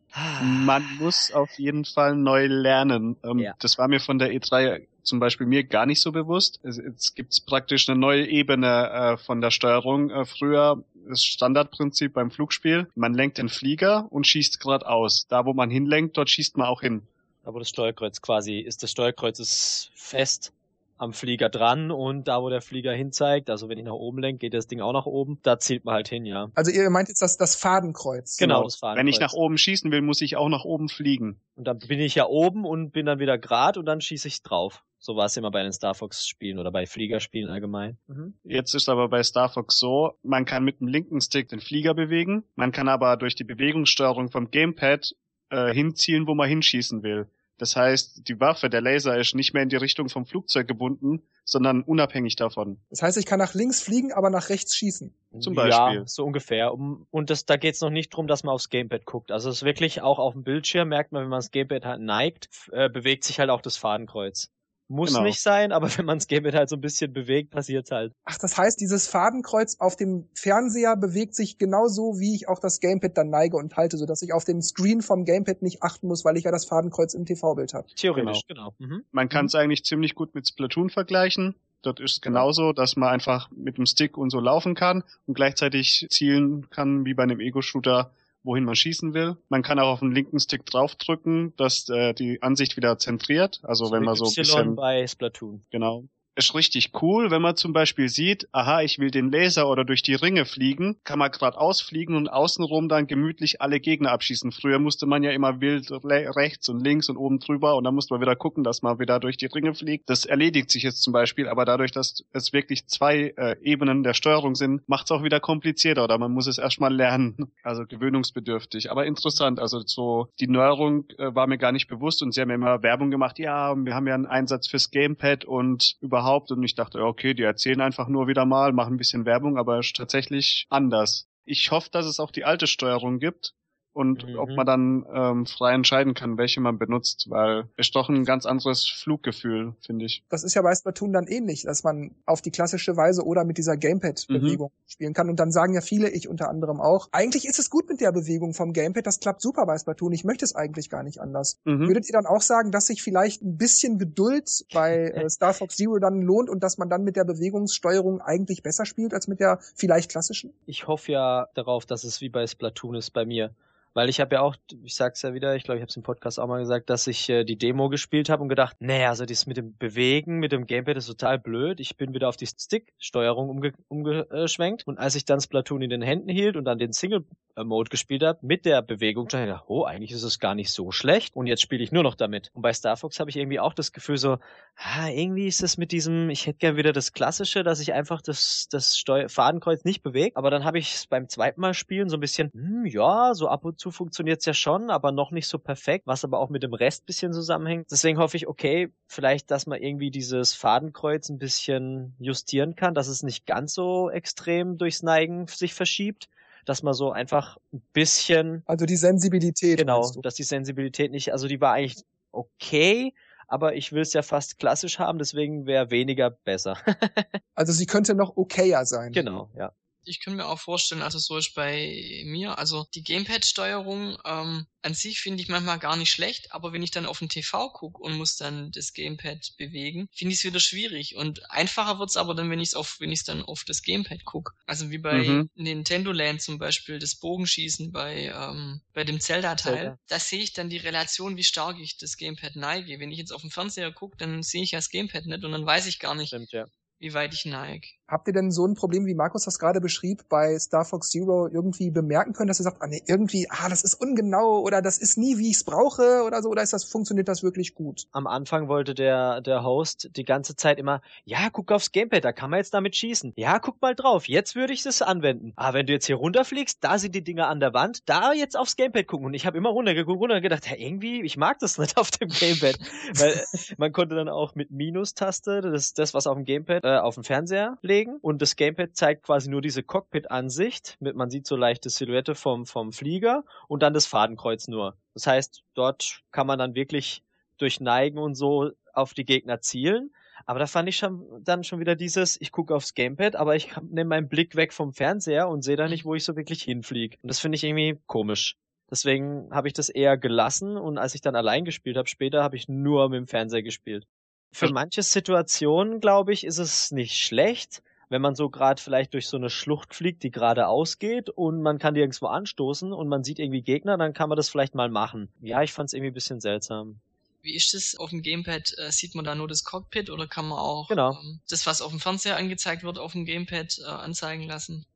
Man 0.67 0.83
muss 0.99 1.31
auf 1.33 1.51
jeden 1.57 1.85
Fall 1.85 2.17
neu 2.17 2.47
lernen. 2.47 3.17
Ähm, 3.23 3.39
Ja. 3.39 3.55
Das 3.61 3.79
war 3.79 3.87
mir 3.87 4.01
von 4.01 4.19
der 4.19 4.33
E3 4.33 4.85
zum 5.09 5.21
Beispiel 5.21 5.47
mir 5.47 5.65
gar 5.65 5.87
nicht 5.87 6.01
so 6.01 6.13
bewusst. 6.13 6.61
Es, 6.63 6.77
jetzt 6.77 7.17
gibt's 7.17 7.41
praktisch 7.41 7.89
eine 7.89 7.99
neue 7.99 8.27
Ebene 8.27 8.91
äh, 8.91 9.17
von 9.17 9.41
der 9.41 9.51
Steuerung. 9.51 10.11
Äh, 10.11 10.25
früher 10.25 10.85
das 11.09 11.25
Standardprinzip 11.25 12.13
beim 12.13 12.31
Flugspiel. 12.31 12.89
Man 12.95 13.15
lenkt 13.15 13.39
den 13.39 13.49
Flieger 13.49 14.07
und 14.11 14.27
schießt 14.27 14.61
geradeaus. 14.61 15.27
Da, 15.29 15.47
wo 15.47 15.55
man 15.55 15.71
hinlenkt, 15.71 16.17
dort 16.17 16.31
schießt 16.31 16.57
man 16.57 16.69
auch 16.69 16.83
hin. 16.83 17.03
Aber 17.43 17.59
das 17.59 17.71
Steuerkreuz 17.71 18.21
quasi 18.21 18.59
ist, 18.59 18.83
das 18.83 18.91
Steuerkreuz 18.91 19.39
ist 19.39 19.91
fest 19.95 20.53
am 20.99 21.13
Flieger 21.13 21.49
dran 21.49 21.91
und 21.91 22.29
da, 22.29 22.43
wo 22.43 22.51
der 22.51 22.61
Flieger 22.61 22.93
hinzeigt, 22.93 23.51
also 23.51 23.69
wenn 23.69 23.79
ich 23.79 23.85
nach 23.85 23.93
oben 23.93 24.19
lenke, 24.19 24.39
geht 24.39 24.55
das 24.55 24.67
Ding 24.67 24.81
auch 24.81 24.93
nach 24.93 25.07
oben. 25.07 25.39
Da 25.43 25.59
zielt 25.59 25.85
man 25.85 25.95
halt 25.95 26.09
hin, 26.09 26.27
ja. 26.27 26.51
Also 26.55 26.71
ihr 26.71 26.91
meint 26.91 27.09
jetzt 27.09 27.23
das, 27.23 27.37
das 27.37 27.57
Fadenkreuz. 27.57 28.37
Genau, 28.37 28.65
das 28.65 28.77
Fadenkreuz. 28.77 29.01
Wenn 29.01 29.09
ich 29.09 29.21
nach 29.21 29.33
oben 29.33 29.59
schießen 29.59 29.91
will, 29.91 30.03
muss 30.03 30.21
ich 30.21 30.37
auch 30.37 30.49
nach 30.49 30.65
oben 30.65 30.89
fliegen. 30.89 31.41
Und 31.55 31.65
dann 31.65 31.79
bin 31.79 32.01
ich 32.01 32.15
ja 32.15 32.27
oben 32.27 32.65
und 32.65 32.91
bin 32.91 33.07
dann 33.07 33.19
wieder 33.19 33.39
grad 33.39 33.77
und 33.77 33.87
dann 33.87 34.01
schieße 34.01 34.29
ich 34.29 34.43
drauf. 34.43 34.85
So 35.01 35.15
war 35.15 35.27
es 35.27 35.37
immer 35.37 35.53
bei 35.53 35.63
den 35.63 35.73
Star 35.73 35.95
Fox 35.95 36.27
Spielen 36.27 36.59
oder 36.59 36.73
bei 36.73 36.85
Fliegerspielen 36.87 37.51
allgemein. 37.51 37.99
Mhm. 38.09 38.35
Jetzt 38.43 38.75
ist 38.75 38.89
aber 38.89 39.09
bei 39.09 39.23
Star 39.23 39.49
Fox 39.49 39.79
so, 39.79 40.13
man 40.23 40.45
kann 40.45 40.65
mit 40.65 40.81
dem 40.81 40.89
linken 40.89 41.21
Stick 41.21 41.49
den 41.49 41.61
Flieger 41.61 41.95
bewegen, 41.95 42.43
man 42.57 42.73
kann 42.73 42.89
aber 42.89 43.17
durch 43.17 43.37
die 43.37 43.45
Bewegungssteuerung 43.45 44.29
vom 44.31 44.51
Gamepad 44.51 45.15
äh, 45.51 45.73
hinzielen, 45.73 46.27
wo 46.27 46.35
man 46.35 46.49
hinschießen 46.49 47.03
will. 47.05 47.29
Das 47.59 47.75
heißt, 47.77 48.29
die 48.29 48.41
Waffe, 48.41 48.71
der 48.71 48.81
Laser 48.81 49.19
ist 49.19 49.35
nicht 49.35 49.53
mehr 49.53 49.63
in 49.65 49.69
die 49.69 49.77
Richtung 49.77 50.09
vom 50.09 50.25
Flugzeug 50.25 50.69
gebunden, 50.69 51.23
sondern 51.45 51.83
unabhängig 51.83 52.37
davon. 52.37 52.79
Das 52.89 53.03
heißt, 53.03 53.19
ich 53.19 53.27
kann 53.27 53.39
nach 53.39 53.55
links 53.55 53.83
fliegen, 53.83 54.13
aber 54.13 54.31
nach 54.31 54.49
rechts 54.49 54.77
schießen. 54.77 55.13
Zum 55.41 55.55
Ja, 55.55 55.63
Beispiel. 55.87 56.03
so 56.07 56.25
ungefähr. 56.25 56.73
Und 56.73 57.31
das, 57.31 57.47
da 57.47 57.57
geht's 57.57 57.81
noch 57.81 57.91
nicht 57.91 58.11
drum, 58.11 58.29
dass 58.29 58.45
man 58.45 58.55
aufs 58.55 58.71
Gamepad 58.71 59.05
guckt. 59.05 59.33
Also 59.33 59.51
es 59.51 59.57
ist 59.57 59.65
wirklich 59.65 60.01
auch 60.03 60.19
auf 60.19 60.35
dem 60.35 60.45
Bildschirm, 60.45 60.89
merkt 60.89 61.13
man, 61.13 61.23
wenn 61.23 61.31
man 61.31 61.39
das 61.39 61.51
Gamepad 61.51 61.85
halt 61.85 62.01
neigt, 62.01 62.49
äh, 62.73 62.89
bewegt 62.89 63.25
sich 63.25 63.41
halt 63.41 63.51
auch 63.51 63.61
das 63.61 63.77
Fadenkreuz. 63.77 64.51
Muss 64.89 65.11
Genau. 65.11 65.23
nicht 65.23 65.41
sein, 65.41 65.71
aber 65.71 65.87
wenn 65.99 66.07
man 66.07 66.19
das 66.19 66.27
Gamepad 66.27 66.55
halt 66.55 66.69
so 66.71 66.77
ein 66.77 66.81
bisschen 66.81 67.13
bewegt, 67.13 67.51
passiert's 67.51 67.91
halt. 67.91 68.13
Ach, 68.25 68.39
das 68.39 68.57
heißt, 68.57 68.81
dieses 68.81 69.07
Fadenkreuz 69.07 69.77
auf 69.79 69.97
dem 69.97 70.29
Fernseher 70.35 70.97
bewegt 70.97 71.35
sich 71.35 71.59
genauso, 71.59 72.19
wie 72.19 72.35
ich 72.35 72.49
auch 72.49 72.59
das 72.59 72.81
Gamepad 72.81 73.17
dann 73.17 73.29
neige 73.31 73.57
und 73.57 73.77
halte, 73.77 73.99
sodass 73.99 74.23
ich 74.23 74.33
auf 74.33 74.45
dem 74.45 74.63
Screen 74.63 75.03
vom 75.03 75.25
Gamepad 75.25 75.63
nicht 75.63 75.83
achten 75.83 76.09
muss, 76.09 76.25
weil 76.25 76.37
ich 76.37 76.45
ja 76.45 76.51
das 76.51 76.65
Fadenkreuz 76.65 77.15
im 77.15 77.27
TV-Bild 77.27 77.75
habe. 77.75 77.87
Theoretisch, 77.97 78.43
genau. 78.49 78.75
Mhm. 78.79 79.05
Man 79.13 79.29
kann 79.29 79.47
es 79.47 79.55
eigentlich 79.55 79.85
ziemlich 79.85 80.15
gut 80.15 80.35
mit 80.35 80.49
Splatoon 80.49 80.91
vergleichen. 80.91 81.55
Dort 81.83 82.01
ist 82.01 82.13
es 82.15 82.21
genauso, 82.21 82.73
dass 82.73 82.97
man 82.97 83.11
einfach 83.11 83.51
mit 83.53 83.79
dem 83.79 83.87
Stick 83.87 84.17
und 84.19 84.31
so 84.31 84.41
laufen 84.41 84.75
kann 84.75 85.05
und 85.27 85.35
gleichzeitig 85.35 86.07
zielen 86.11 86.69
kann, 86.71 87.05
wie 87.05 87.15
bei 87.15 87.23
einem 87.23 87.39
Ego-Shooter, 87.39 88.11
wohin 88.49 88.65
man 88.65 88.75
schießen 88.75 89.13
will. 89.13 89.37
Man 89.51 89.63
kann 89.63 89.79
auch 89.79 89.93
auf 89.93 90.01
den 90.01 90.11
linken 90.11 90.41
Stick 90.41 90.65
draufdrücken, 90.65 91.55
dass 91.59 91.87
äh, 91.91 92.15
die 92.15 92.43
Ansicht 92.43 92.79
wieder 92.79 92.97
zentriert. 92.97 93.61
Also 93.63 93.93
wenn 93.93 94.03
man 94.03 94.15
so 94.15 94.25
ein 94.25 94.35
bisschen 94.35 94.75
bei 94.75 95.07
Splatoon. 95.07 95.63
Genau. 95.71 96.09
Ist 96.39 96.55
richtig 96.55 96.93
cool, 97.03 97.33
wenn 97.33 97.43
man 97.43 97.57
zum 97.57 97.73
Beispiel 97.73 98.09
sieht, 98.09 98.47
aha, 98.53 98.83
ich 98.83 99.01
will 99.01 99.11
den 99.11 99.33
Laser 99.33 99.69
oder 99.69 99.85
durch 99.85 100.05
die 100.05 100.15
Ringe 100.15 100.45
fliegen, 100.45 100.95
kann 101.03 101.19
man 101.19 101.33
geradeaus 101.33 101.81
fliegen 101.81 102.15
und 102.15 102.29
außenrum 102.29 102.89
dann 102.89 103.09
gemütlich 103.09 103.61
alle 103.61 103.81
Gegner 103.81 104.13
abschießen. 104.13 104.53
Früher 104.53 104.79
musste 104.79 105.07
man 105.07 105.25
ja 105.25 105.33
immer 105.33 105.61
wild 105.61 105.91
rechts 105.91 106.69
und 106.69 106.79
links 106.79 107.09
und 107.09 107.17
oben 107.17 107.41
drüber 107.41 107.75
und 107.75 107.83
dann 107.83 107.97
musste 107.97 108.15
man 108.15 108.21
wieder 108.21 108.37
gucken, 108.37 108.63
dass 108.63 108.83
man 108.83 109.01
wieder 109.01 109.19
durch 109.19 109.37
die 109.37 109.47
Ringe 109.47 109.75
fliegt. 109.75 110.09
Das 110.09 110.27
erledigt 110.27 110.71
sich 110.71 110.85
jetzt 110.85 111.03
zum 111.03 111.13
Beispiel, 111.13 111.49
aber 111.49 111.65
dadurch, 111.65 111.91
dass 111.91 112.23
es 112.31 112.53
wirklich 112.53 112.87
zwei 112.87 113.35
äh, 113.37 113.57
Ebenen 113.61 114.05
der 114.05 114.15
Steuerung 114.15 114.55
sind, 114.55 114.89
macht 114.89 115.07
es 115.07 115.11
auch 115.11 115.25
wieder 115.25 115.41
komplizierter 115.41 116.05
oder 116.05 116.19
man 116.19 116.31
muss 116.31 116.47
es 116.47 116.59
erstmal 116.59 116.95
lernen. 116.95 117.51
Also 117.65 117.85
gewöhnungsbedürftig, 117.85 118.91
aber 118.91 119.05
interessant. 119.05 119.59
Also 119.59 119.81
so 119.85 120.29
die 120.41 120.47
Neuerung 120.47 121.05
äh, 121.19 121.35
war 121.35 121.47
mir 121.47 121.59
gar 121.59 121.73
nicht 121.73 121.89
bewusst 121.89 122.23
und 122.23 122.33
sie 122.33 122.41
haben 122.41 122.49
ja 122.49 122.55
immer 122.55 122.83
Werbung 122.83 123.11
gemacht, 123.11 123.39
ja, 123.39 123.75
wir 123.77 123.95
haben 123.95 124.07
ja 124.07 124.15
einen 124.15 124.27
Einsatz 124.27 124.69
fürs 124.69 124.91
Gamepad 124.91 125.45
und 125.45 125.97
überhaupt 126.01 126.28
und 126.51 126.63
ich 126.63 126.75
dachte, 126.75 127.05
okay, 127.05 127.35
die 127.35 127.43
erzählen 127.43 127.81
einfach 127.81 128.09
nur 128.09 128.29
wieder 128.29 128.45
mal, 128.45 128.73
machen 128.73 128.95
ein 128.95 128.99
bisschen 128.99 129.27
Werbung, 129.27 129.59
aber 129.59 129.79
ist 129.79 129.97
tatsächlich 129.97 130.67
anders. 130.71 131.29
Ich 131.45 131.71
hoffe, 131.71 131.89
dass 131.91 132.07
es 132.07 132.21
auch 132.21 132.31
die 132.31 132.45
alte 132.45 132.67
Steuerung 132.67 133.19
gibt 133.19 133.55
und 133.99 134.27
Mhm. 134.27 134.39
ob 134.39 134.51
man 134.51 134.65
dann 134.65 135.07
ähm, 135.13 135.47
frei 135.47 135.75
entscheiden 135.75 136.15
kann, 136.15 136.39
welche 136.39 136.61
man 136.61 136.79
benutzt, 136.79 137.27
weil 137.29 137.65
ist 137.77 137.95
doch 137.97 138.09
ein 138.09 138.25
ganz 138.25 138.47
anderes 138.47 138.89
Fluggefühl, 138.89 139.75
finde 139.85 140.07
ich. 140.07 140.23
Das 140.29 140.45
ist 140.45 140.55
ja 140.55 140.63
bei 140.63 140.73
Splatoon 140.75 141.13
dann 141.13 141.27
ähnlich, 141.27 141.63
dass 141.65 141.83
man 141.83 142.13
auf 142.25 142.41
die 142.41 142.53
klassische 142.53 142.97
Weise 142.97 143.25
oder 143.25 143.45
mit 143.45 143.59
dieser 143.59 143.77
Gamepad-Bewegung 143.77 144.71
spielen 144.87 145.15
kann. 145.15 145.29
Und 145.29 145.41
dann 145.41 145.51
sagen 145.51 145.75
ja 145.75 145.81
viele, 145.81 146.09
ich 146.11 146.29
unter 146.29 146.49
anderem 146.49 146.81
auch, 146.81 147.09
eigentlich 147.11 147.45
ist 147.47 147.59
es 147.59 147.71
gut 147.71 147.89
mit 147.89 148.01
der 148.01 148.13
Bewegung 148.13 148.55
vom 148.55 148.73
Gamepad, 148.73 149.07
das 149.07 149.19
klappt 149.21 149.41
super 149.43 149.67
bei 149.67 149.77
Splatoon, 149.77 150.13
ich 150.13 150.25
möchte 150.25 150.45
es 150.45 150.55
eigentlich 150.55 150.89
gar 150.91 151.03
nicht 151.03 151.21
anders. 151.21 151.59
Mhm. 151.65 151.89
Würdet 151.89 152.07
ihr 152.09 152.13
dann 152.13 152.27
auch 152.27 152.43
sagen, 152.43 152.71
dass 152.71 152.87
sich 152.87 153.03
vielleicht 153.03 153.43
ein 153.43 153.57
bisschen 153.57 153.99
Geduld 153.99 154.65
bei 154.73 155.09
äh, 155.09 155.29
Star 155.31 155.55
Fox 155.55 155.77
Zero 155.77 155.99
dann 155.99 156.23
lohnt 156.23 156.49
und 156.49 156.63
dass 156.63 156.79
man 156.79 156.89
dann 156.89 157.03
mit 157.03 157.17
der 157.17 157.25
Bewegungssteuerung 157.25 158.21
eigentlich 158.21 158.63
besser 158.63 158.87
spielt 158.87 159.13
als 159.13 159.27
mit 159.27 159.41
der 159.41 159.59
vielleicht 159.75 160.11
klassischen? 160.11 160.53
Ich 160.67 160.87
hoffe 160.87 161.13
ja 161.13 161.49
darauf, 161.55 161.85
dass 161.85 162.05
es 162.05 162.21
wie 162.21 162.29
bei 162.29 162.47
Splatoon 162.47 162.95
ist 162.95 163.11
bei 163.11 163.25
mir. 163.27 163.51
Weil 163.95 164.09
ich 164.09 164.21
habe 164.21 164.37
ja 164.37 164.43
auch, 164.43 164.57
ich 164.85 164.95
sag's 164.95 165.23
ja 165.23 165.35
wieder, 165.35 165.57
ich 165.57 165.65
glaube, 165.65 165.79
ich 165.79 165.83
habe 165.83 165.89
es 165.89 165.97
im 165.97 166.03
Podcast 166.03 166.39
auch 166.39 166.47
mal 166.47 166.61
gesagt, 166.61 166.91
dass 166.91 167.07
ich 167.07 167.29
äh, 167.29 167.45
die 167.45 167.57
Demo 167.57 167.89
gespielt 167.89 168.29
habe 168.29 168.43
und 168.43 168.49
gedacht, 168.49 168.77
nee, 168.81 169.05
also 169.05 169.25
das 169.25 169.47
mit 169.47 169.57
dem 169.57 169.77
Bewegen, 169.77 170.39
mit 170.39 170.53
dem 170.53 170.67
Gamepad 170.67 170.97
ist 170.97 171.07
total 171.07 171.39
blöd. 171.39 171.81
Ich 171.81 171.97
bin 171.97 172.15
wieder 172.15 172.29
auf 172.29 172.37
die 172.37 172.47
Stick-Steuerung 172.47 173.49
umge 173.49 173.73
umgeschwenkt. 173.89 174.87
Und 174.87 174.99
als 174.99 175.15
ich 175.15 175.25
dann 175.25 175.41
Splatoon 175.41 175.83
in 175.83 175.91
den 175.91 176.03
Händen 176.03 176.29
hielt 176.29 176.57
und 176.57 176.65
dann 176.65 176.79
den 176.79 176.93
Single-Mode 176.93 177.91
gespielt 177.91 178.23
habe, 178.23 178.39
mit 178.43 178.65
der 178.65 178.83
Bewegung, 178.83 179.29
dann 179.29 179.47
dachte 179.47 179.65
ich, 179.65 179.71
oh, 179.71 179.85
eigentlich 179.85 180.13
ist 180.13 180.23
es 180.23 180.39
gar 180.39 180.55
nicht 180.55 180.71
so 180.71 180.91
schlecht. 180.91 181.35
Und 181.35 181.47
jetzt 181.47 181.63
spiele 181.63 181.83
ich 181.83 181.91
nur 181.91 182.03
noch 182.03 182.15
damit. 182.15 182.51
Und 182.55 182.63
bei 182.63 182.73
Star 182.73 182.97
Fox 182.97 183.19
habe 183.19 183.31
ich 183.31 183.37
irgendwie 183.37 183.61
auch 183.61 183.75
das 183.75 183.93
Gefühl 183.93 184.19
so, 184.19 184.39
ah, 184.77 185.09
irgendwie 185.09 185.47
ist 185.47 185.63
es 185.63 185.79
mit 185.79 185.93
diesem, 185.93 186.31
ich 186.31 186.47
hätte 186.47 186.59
gern 186.59 186.77
wieder 186.77 186.93
das 186.93 187.13
Klassische, 187.13 187.65
dass 187.65 187.81
ich 187.81 187.93
einfach 187.93 188.23
das, 188.23 188.69
das 188.71 188.97
Steu 188.97 189.29
Fadenkreuz 189.29 189.85
nicht 189.85 190.03
bewege. 190.03 190.37
Aber 190.37 190.51
dann 190.51 190.65
habe 190.65 190.79
ich 190.79 190.95
es 190.95 191.07
beim 191.07 191.29
zweiten 191.29 191.61
Mal 191.61 191.75
spielen 191.75 192.09
so 192.09 192.17
ein 192.17 192.21
bisschen, 192.21 192.51
hm, 192.53 192.87
ja, 192.87 193.35
so 193.35 193.49
ab 193.49 193.65
und 193.65 193.78
zu 193.79 193.91
funktioniert's 193.91 194.45
ja 194.45 194.55
schon, 194.55 194.91
aber 194.91 195.13
noch 195.13 195.31
nicht 195.31 195.47
so 195.47 195.59
perfekt, 195.59 196.07
was 196.07 196.25
aber 196.25 196.41
auch 196.41 196.51
mit 196.51 196.63
dem 196.63 196.75
Rest 196.75 197.07
bisschen 197.07 197.33
zusammenhängt. 197.33 197.91
Deswegen 197.91 198.19
hoffe 198.19 198.37
ich, 198.37 198.49
okay, 198.49 198.93
vielleicht, 199.07 199.51
dass 199.51 199.67
man 199.67 199.81
irgendwie 199.81 200.11
dieses 200.11 200.53
Fadenkreuz 200.53 201.29
ein 201.29 201.39
bisschen 201.39 202.15
justieren 202.19 202.75
kann, 202.75 202.95
dass 202.95 203.09
es 203.09 203.23
nicht 203.23 203.47
ganz 203.47 203.73
so 203.73 204.11
extrem 204.11 204.77
durchs 204.79 205.03
Neigen 205.03 205.47
sich 205.47 205.75
verschiebt, 205.75 206.29
dass 206.65 206.83
man 206.83 206.93
so 206.93 207.13
einfach 207.13 207.57
ein 207.73 207.83
bisschen 207.93 208.63
Also 208.67 208.85
die 208.85 208.97
Sensibilität. 208.97 209.79
Genau, 209.79 210.11
dass 210.23 210.35
die 210.35 210.43
Sensibilität 210.43 211.13
nicht, 211.13 211.33
also 211.33 211.47
die 211.47 211.61
war 211.61 211.75
eigentlich 211.75 212.05
okay, 212.33 213.15
aber 213.47 213.75
ich 213.77 213.93
will 213.93 214.03
es 214.03 214.13
ja 214.13 214.23
fast 214.23 214.59
klassisch 214.59 214.99
haben, 214.99 215.19
deswegen 215.19 215.67
wäre 215.67 215.91
weniger 215.91 216.31
besser. 216.31 216.77
Also 217.55 217.73
sie 217.73 217.87
könnte 217.87 218.15
noch 218.15 218.37
okayer 218.37 218.87
sein. 218.87 219.11
genau, 219.11 219.51
ja. 219.57 219.73
Ich 220.09 220.21
kann 220.21 220.35
mir 220.37 220.47
auch 220.47 220.59
vorstellen, 220.59 221.03
also 221.03 221.19
so 221.19 221.37
ist 221.37 221.55
bei 221.55 222.23
mir, 222.25 222.59
also 222.59 222.87
die 222.95 223.03
Gamepad-Steuerung 223.03 224.19
ähm, 224.25 224.67
an 224.83 224.95
sich 224.95 225.21
finde 225.21 225.43
ich 225.43 225.49
manchmal 225.49 225.79
gar 225.79 225.97
nicht 225.97 226.11
schlecht, 226.11 226.53
aber 226.53 226.73
wenn 226.73 226.83
ich 226.83 226.91
dann 226.91 227.07
auf 227.07 227.19
den 227.19 227.29
TV 227.29 227.71
gucke 227.71 228.01
und 228.03 228.17
muss 228.17 228.37
dann 228.37 228.71
das 228.73 228.93
Gamepad 228.95 229.55
bewegen, 229.59 230.09
finde 230.13 230.33
ich 230.33 230.41
es 230.41 230.45
wieder 230.45 230.61
schwierig. 230.61 231.17
Und 231.17 231.51
einfacher 231.51 231.99
wird's 231.99 232.17
aber 232.17 232.35
dann, 232.35 232.51
wenn 232.51 232.61
ich 232.61 232.69
es 232.69 232.75
auf, 232.75 232.97
wenn 233.01 233.13
ich 233.13 233.25
dann 233.25 233.43
auf 233.43 233.65
das 233.65 233.83
Gamepad 233.83 234.25
gucke. 234.25 234.53
Also 234.67 234.91
wie 234.91 234.99
bei 234.99 235.39
Mhm. 235.39 235.49
Nintendo 235.55 236.13
Land 236.13 236.41
zum 236.43 236.59
Beispiel 236.59 236.99
das 236.99 237.17
Bogenschießen 237.17 237.93
bei, 237.93 238.33
ähm, 238.35 238.81
bei 238.95 239.05
dem 239.05 239.21
Zelda-Teil. 239.21 239.77
Zelda. 239.79 239.99
Da 240.09 240.19
sehe 240.19 240.41
ich 240.43 240.53
dann 240.55 240.71
die 240.71 240.77
Relation, 240.79 241.37
wie 241.37 241.45
stark 241.45 241.79
ich 241.81 241.99
das 241.99 242.17
Gamepad 242.17 242.57
neige. 242.57 242.99
Wenn 243.01 243.11
ich 243.13 243.19
jetzt 243.19 243.33
auf 243.33 243.43
dem 243.43 243.51
Fernseher 243.51 243.93
gucke, 243.93 244.17
dann 244.17 244.43
sehe 244.43 244.63
ich 244.63 244.71
ja 244.73 244.79
das 244.79 244.89
Gamepad 244.91 245.27
nicht 245.27 245.45
und 245.45 245.53
dann 245.53 245.67
weiß 245.67 245.87
ich 245.87 245.99
gar 245.99 246.15
nicht, 246.15 246.31
Stimmt, 246.31 246.53
ja. 246.53 246.67
wie 246.99 247.15
weit 247.15 247.35
ich 247.35 247.45
neige. 247.45 247.89
Habt 248.09 248.27
ihr 248.27 248.33
denn 248.33 248.51
so 248.51 248.67
ein 248.67 248.75
Problem, 248.75 249.05
wie 249.05 249.15
Markus 249.15 249.45
das 249.45 249.59
gerade 249.59 249.83
beschrieb, 249.83 250.25
bei 250.31 250.59
Star 250.59 250.87
Fox 250.87 251.11
Zero 251.11 251.47
irgendwie 251.47 251.91
bemerken 251.91 252.33
können, 252.33 252.49
dass 252.49 252.59
ihr 252.59 252.65
sagt, 252.65 252.81
ah 252.81 252.87
nee, 252.87 253.03
irgendwie, 253.07 253.47
ah, 253.51 253.69
das 253.69 253.85
ist 253.85 253.95
ungenau 253.95 254.61
oder 254.61 254.81
das 254.81 254.97
ist 254.97 255.19
nie, 255.19 255.37
wie 255.37 255.51
ich 255.51 255.57
es 255.57 255.65
brauche 255.65 256.23
oder 256.27 256.41
so, 256.41 256.49
oder 256.49 256.63
ist 256.63 256.73
das, 256.73 256.85
funktioniert 256.85 257.29
das 257.29 257.43
wirklich 257.43 257.75
gut? 257.75 258.07
Am 258.13 258.27
Anfang 258.27 258.69
wollte 258.69 258.95
der, 258.95 259.43
der 259.43 259.63
Host 259.63 260.09
die 260.17 260.25
ganze 260.25 260.57
Zeit 260.57 260.79
immer, 260.79 261.03
ja, 261.27 261.51
guck 261.53 261.71
aufs 261.71 261.93
Gamepad, 261.93 262.25
da 262.25 262.33
kann 262.33 262.49
man 262.49 262.61
jetzt 262.61 262.73
damit 262.73 262.97
schießen. 262.97 263.35
Ja, 263.37 263.59
guck 263.59 263.83
mal 263.83 263.95
drauf, 263.95 264.27
jetzt 264.27 264.57
würde 264.57 264.73
ich 264.73 264.87
es 264.87 265.03
anwenden. 265.03 265.53
Ah, 265.57 265.75
wenn 265.75 265.85
du 265.85 265.93
jetzt 265.93 266.07
hier 266.07 266.17
runterfliegst, 266.17 266.83
da 266.83 266.99
sind 266.99 267.15
die 267.15 267.23
Dinger 267.23 267.49
an 267.49 267.61
der 267.61 267.75
Wand, 267.75 268.09
da 268.09 268.33
jetzt 268.33 268.57
aufs 268.57 268.77
Gamepad 268.77 269.07
gucken. 269.07 269.27
Und 269.27 269.35
ich 269.35 269.45
habe 269.45 269.59
immer 269.59 269.69
runtergeguckt, 269.69 270.19
runter 270.19 270.37
und 270.37 270.43
gedacht, 270.43 270.67
ja, 270.67 270.77
irgendwie, 270.77 271.21
ich 271.23 271.37
mag 271.37 271.59
das 271.59 271.77
nicht 271.77 271.99
auf 271.99 272.11
dem 272.11 272.31
Gamepad. 272.31 272.79
Weil 273.19 273.45
man 273.77 273.93
konnte 273.93 274.15
dann 274.15 274.31
auch 274.31 274.55
mit 274.55 274.71
Minustaste, 274.71 275.61
das 275.61 275.89
ist 275.89 275.99
das, 275.99 276.15
was 276.15 276.27
auf 276.27 276.37
dem 276.37 276.47
Gamepad, 276.47 276.85
äh, 276.85 276.97
auf 276.97 277.17
dem 277.17 277.25
Fernseher 277.25 277.77
legen. 277.83 277.98
Und 278.07 278.43
das 278.43 278.57
Gamepad 278.57 278.97
zeigt 278.97 279.25
quasi 279.25 279.51
nur 279.51 279.61
diese 279.61 279.83
Cockpit-Ansicht. 279.83 280.97
Mit, 281.01 281.17
man 281.17 281.31
sieht 281.31 281.47
so 281.47 281.57
leichte 281.57 281.91
Silhouette 281.91 282.35
vom, 282.35 282.67
vom 282.67 282.93
Flieger 282.93 283.45
und 283.67 283.83
dann 283.83 283.95
das 283.95 284.07
Fadenkreuz 284.07 284.69
nur. 284.69 284.97
Das 285.15 285.27
heißt, 285.27 285.63
dort 285.75 286.23
kann 286.31 286.47
man 286.47 286.59
dann 286.59 286.75
wirklich 286.75 287.23
durch 287.59 287.81
Neigen 287.81 288.19
und 288.19 288.35
so 288.35 288.71
auf 288.93 289.15
die 289.15 289.25
Gegner 289.25 289.61
zielen. 289.61 290.13
Aber 290.47 290.59
da 290.59 290.67
fand 290.67 290.89
ich 290.89 290.97
schon, 290.97 291.25
dann 291.43 291.65
schon 291.65 291.81
wieder 291.81 291.97
dieses, 291.97 292.41
ich 292.41 292.53
gucke 292.53 292.75
aufs 292.75 292.95
Gamepad, 292.95 293.37
aber 293.37 293.57
ich 293.57 293.77
nehme 293.83 294.11
meinen 294.11 294.29
Blick 294.29 294.57
weg 294.57 294.73
vom 294.73 294.93
Fernseher 294.93 295.49
und 295.49 295.63
sehe 295.63 295.77
da 295.77 295.89
nicht, 295.89 296.05
wo 296.05 296.15
ich 296.15 296.25
so 296.25 296.37
wirklich 296.37 296.63
hinfliege. 296.63 297.17
Und 297.23 297.29
das 297.29 297.41
finde 297.41 297.57
ich 297.57 297.65
irgendwie 297.65 297.99
komisch. 298.07 298.57
Deswegen 298.91 299.49
habe 299.51 299.69
ich 299.69 299.75
das 299.75 299.91
eher 299.91 300.17
gelassen 300.17 300.77
und 300.77 300.97
als 300.97 301.15
ich 301.15 301.21
dann 301.21 301.37
allein 301.37 301.65
gespielt 301.65 301.97
habe, 301.97 302.09
später 302.09 302.43
habe 302.43 302.57
ich 302.57 302.69
nur 302.69 303.09
mit 303.11 303.19
dem 303.19 303.27
Fernseher 303.27 303.63
gespielt. 303.63 304.07
Für 304.51 304.71
manche 304.71 305.03
Situationen, 305.03 306.01
glaube 306.01 306.33
ich, 306.33 306.45
ist 306.45 306.57
es 306.57 306.91
nicht 306.91 307.17
schlecht, 307.17 307.83
wenn 308.09 308.23
man 308.23 308.35
so 308.35 308.49
gerade 308.49 308.81
vielleicht 308.81 309.15
durch 309.15 309.29
so 309.29 309.37
eine 309.37 309.51
Schlucht 309.51 309.95
fliegt, 309.95 310.23
die 310.23 310.31
geradeaus 310.31 310.99
geht 310.99 311.29
und 311.31 311.63
man 311.63 311.79
kann 311.79 311.95
die 311.95 312.01
irgendwo 312.01 312.27
anstoßen 312.27 312.93
und 312.93 313.09
man 313.09 313.25
sieht 313.25 313.39
irgendwie 313.39 313.63
Gegner, 313.63 313.99
dann 313.99 314.15
kann 314.15 314.29
man 314.29 314.37
das 314.37 314.49
vielleicht 314.49 314.75
mal 314.75 314.89
machen. 314.89 315.29
Ja, 315.41 315.63
ich 315.63 315.73
fand 315.73 315.89
es 315.89 315.93
irgendwie 315.93 316.11
ein 316.11 316.15
bisschen 316.15 316.41
seltsam. 316.41 317.01
Wie 317.43 317.55
ist 317.55 317.73
das? 317.75 317.97
Auf 317.97 318.11
dem 318.11 318.23
Gamepad 318.23 318.75
äh, 318.79 318.91
sieht 318.91 319.15
man 319.15 319.25
da 319.25 319.35
nur 319.35 319.47
das 319.47 319.63
Cockpit 319.65 320.11
oder 320.11 320.27
kann 320.27 320.49
man 320.49 320.59
auch 320.59 320.89
genau. 320.89 321.13
ähm, 321.23 321.41
das, 321.49 321.67
was 321.67 321.83
auf 321.83 321.91
dem 321.91 322.01
Fernseher 322.01 322.37
angezeigt 322.37 322.83
wird, 322.83 322.99
auf 322.99 323.13
dem 323.13 323.25
Gamepad 323.25 323.79
äh, 323.79 323.85
anzeigen 323.85 324.47
lassen? 324.47 324.87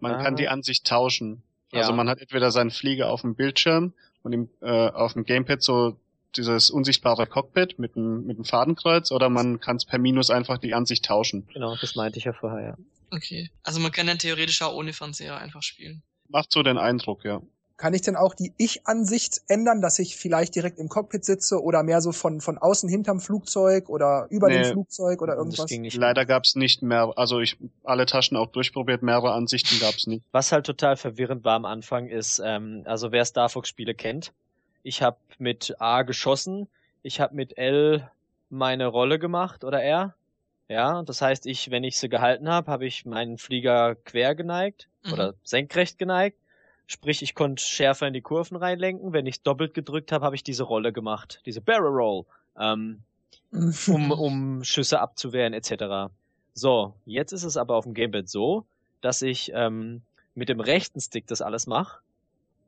Man 0.00 0.14
Ah. 0.14 0.22
kann 0.22 0.36
die 0.36 0.48
Ansicht 0.48 0.86
tauschen. 0.86 1.42
Ja. 1.72 1.80
Also 1.80 1.92
man 1.92 2.08
hat 2.08 2.18
entweder 2.20 2.50
seinen 2.50 2.70
Flieger 2.70 3.10
auf 3.10 3.20
dem 3.20 3.34
Bildschirm 3.34 3.92
und 4.22 4.32
im, 4.32 4.48
äh, 4.60 4.90
auf 4.90 5.12
dem 5.12 5.24
Gamepad 5.24 5.62
so 5.62 5.96
dieses 6.36 6.70
unsichtbare 6.70 7.26
Cockpit 7.26 7.78
mit 7.78 7.96
dem, 7.96 8.26
mit 8.26 8.36
dem 8.38 8.44
Fadenkreuz 8.44 9.10
oder 9.12 9.28
man 9.28 9.60
kann 9.60 9.76
es 9.76 9.84
per 9.84 9.98
Minus 9.98 10.30
einfach 10.30 10.58
die 10.58 10.74
Ansicht 10.74 11.04
tauschen. 11.04 11.48
Genau, 11.52 11.76
das 11.80 11.94
meinte 11.94 12.18
ich 12.18 12.24
ja 12.24 12.32
vorher, 12.32 12.68
ja. 12.70 12.76
Okay. 13.10 13.50
Also 13.62 13.80
man 13.80 13.90
kann 13.92 14.06
dann 14.06 14.18
theoretisch 14.18 14.60
auch 14.62 14.74
ohne 14.74 14.92
Fernseher 14.92 15.38
einfach 15.38 15.62
spielen. 15.62 16.02
Macht 16.28 16.52
so 16.52 16.62
den 16.62 16.76
Eindruck, 16.78 17.24
ja. 17.24 17.40
Kann 17.78 17.94
ich 17.94 18.02
denn 18.02 18.16
auch 18.16 18.34
die 18.34 18.52
Ich-Ansicht 18.58 19.40
ändern, 19.46 19.80
dass 19.80 20.00
ich 20.00 20.16
vielleicht 20.16 20.56
direkt 20.56 20.80
im 20.80 20.88
Cockpit 20.88 21.24
sitze 21.24 21.62
oder 21.62 21.84
mehr 21.84 22.00
so 22.00 22.10
von, 22.10 22.40
von 22.40 22.58
außen 22.58 22.88
hinterm 22.88 23.20
Flugzeug 23.20 23.88
oder 23.88 24.26
über 24.30 24.48
dem 24.48 24.62
Nee, 24.62 24.72
Flugzeug 24.72 25.22
oder 25.22 25.36
Das 25.36 25.44
irgendwas? 25.44 25.66
ging 25.66 25.82
nicht. 25.82 25.96
Leider 25.96 26.26
gab's 26.26 26.56
nicht 26.56 26.82
mehr, 26.82 27.12
also 27.14 27.38
ich 27.38 27.56
alle 27.84 28.04
Taschen 28.04 28.36
auch 28.36 28.48
durchprobiert, 28.48 29.02
mehrere 29.02 29.32
Ansichten 29.32 29.78
gab's 29.78 30.08
nicht. 30.08 30.24
Was 30.32 30.50
halt 30.50 30.66
total 30.66 30.96
verwirrend 30.96 31.44
war 31.44 31.54
am 31.54 31.64
Anfang 31.64 32.08
ist, 32.08 32.42
ähm, 32.44 32.82
also 32.84 33.12
wer 33.12 33.24
Star 33.24 33.48
Fox 33.48 33.68
Spiele 33.68 33.94
kennt, 33.94 34.32
ich 34.88 35.02
habe 35.02 35.18
mit 35.38 35.76
A 35.80 36.02
geschossen, 36.02 36.66
ich 37.02 37.20
habe 37.20 37.34
mit 37.34 37.58
L 37.58 38.10
meine 38.50 38.86
Rolle 38.86 39.18
gemacht 39.18 39.62
oder 39.64 39.82
R. 39.82 40.14
Ja, 40.68 41.02
das 41.02 41.22
heißt, 41.22 41.46
ich, 41.46 41.70
wenn 41.70 41.84
ich 41.84 41.98
sie 41.98 42.08
gehalten 42.08 42.48
habe, 42.48 42.70
habe 42.70 42.86
ich 42.86 43.04
meinen 43.06 43.38
Flieger 43.38 43.94
quer 43.94 44.34
geneigt 44.34 44.88
Mhm. 45.04 45.12
oder 45.12 45.34
senkrecht 45.44 45.98
geneigt. 45.98 46.38
Sprich, 46.86 47.22
ich 47.22 47.34
konnte 47.34 47.62
schärfer 47.62 48.06
in 48.06 48.14
die 48.14 48.22
Kurven 48.22 48.56
reinlenken. 48.56 49.12
Wenn 49.12 49.26
ich 49.26 49.42
doppelt 49.42 49.74
gedrückt 49.74 50.10
habe, 50.10 50.24
habe 50.24 50.36
ich 50.36 50.42
diese 50.42 50.64
Rolle 50.64 50.92
gemacht, 50.92 51.40
diese 51.44 51.60
Barrel 51.60 51.90
Roll, 51.92 52.24
ähm, 52.58 53.02
um, 53.88 54.10
um 54.10 54.64
Schüsse 54.64 55.00
abzuwehren 55.00 55.52
etc. 55.52 56.10
So, 56.54 56.94
jetzt 57.04 57.32
ist 57.32 57.44
es 57.44 57.56
aber 57.56 57.76
auf 57.76 57.84
dem 57.84 57.94
Gamepad 57.94 58.28
so, 58.28 58.64
dass 59.00 59.22
ich 59.22 59.52
ähm, 59.54 60.02
mit 60.34 60.48
dem 60.48 60.60
rechten 60.60 61.00
Stick 61.00 61.26
das 61.26 61.42
alles 61.42 61.66
mache. 61.66 62.00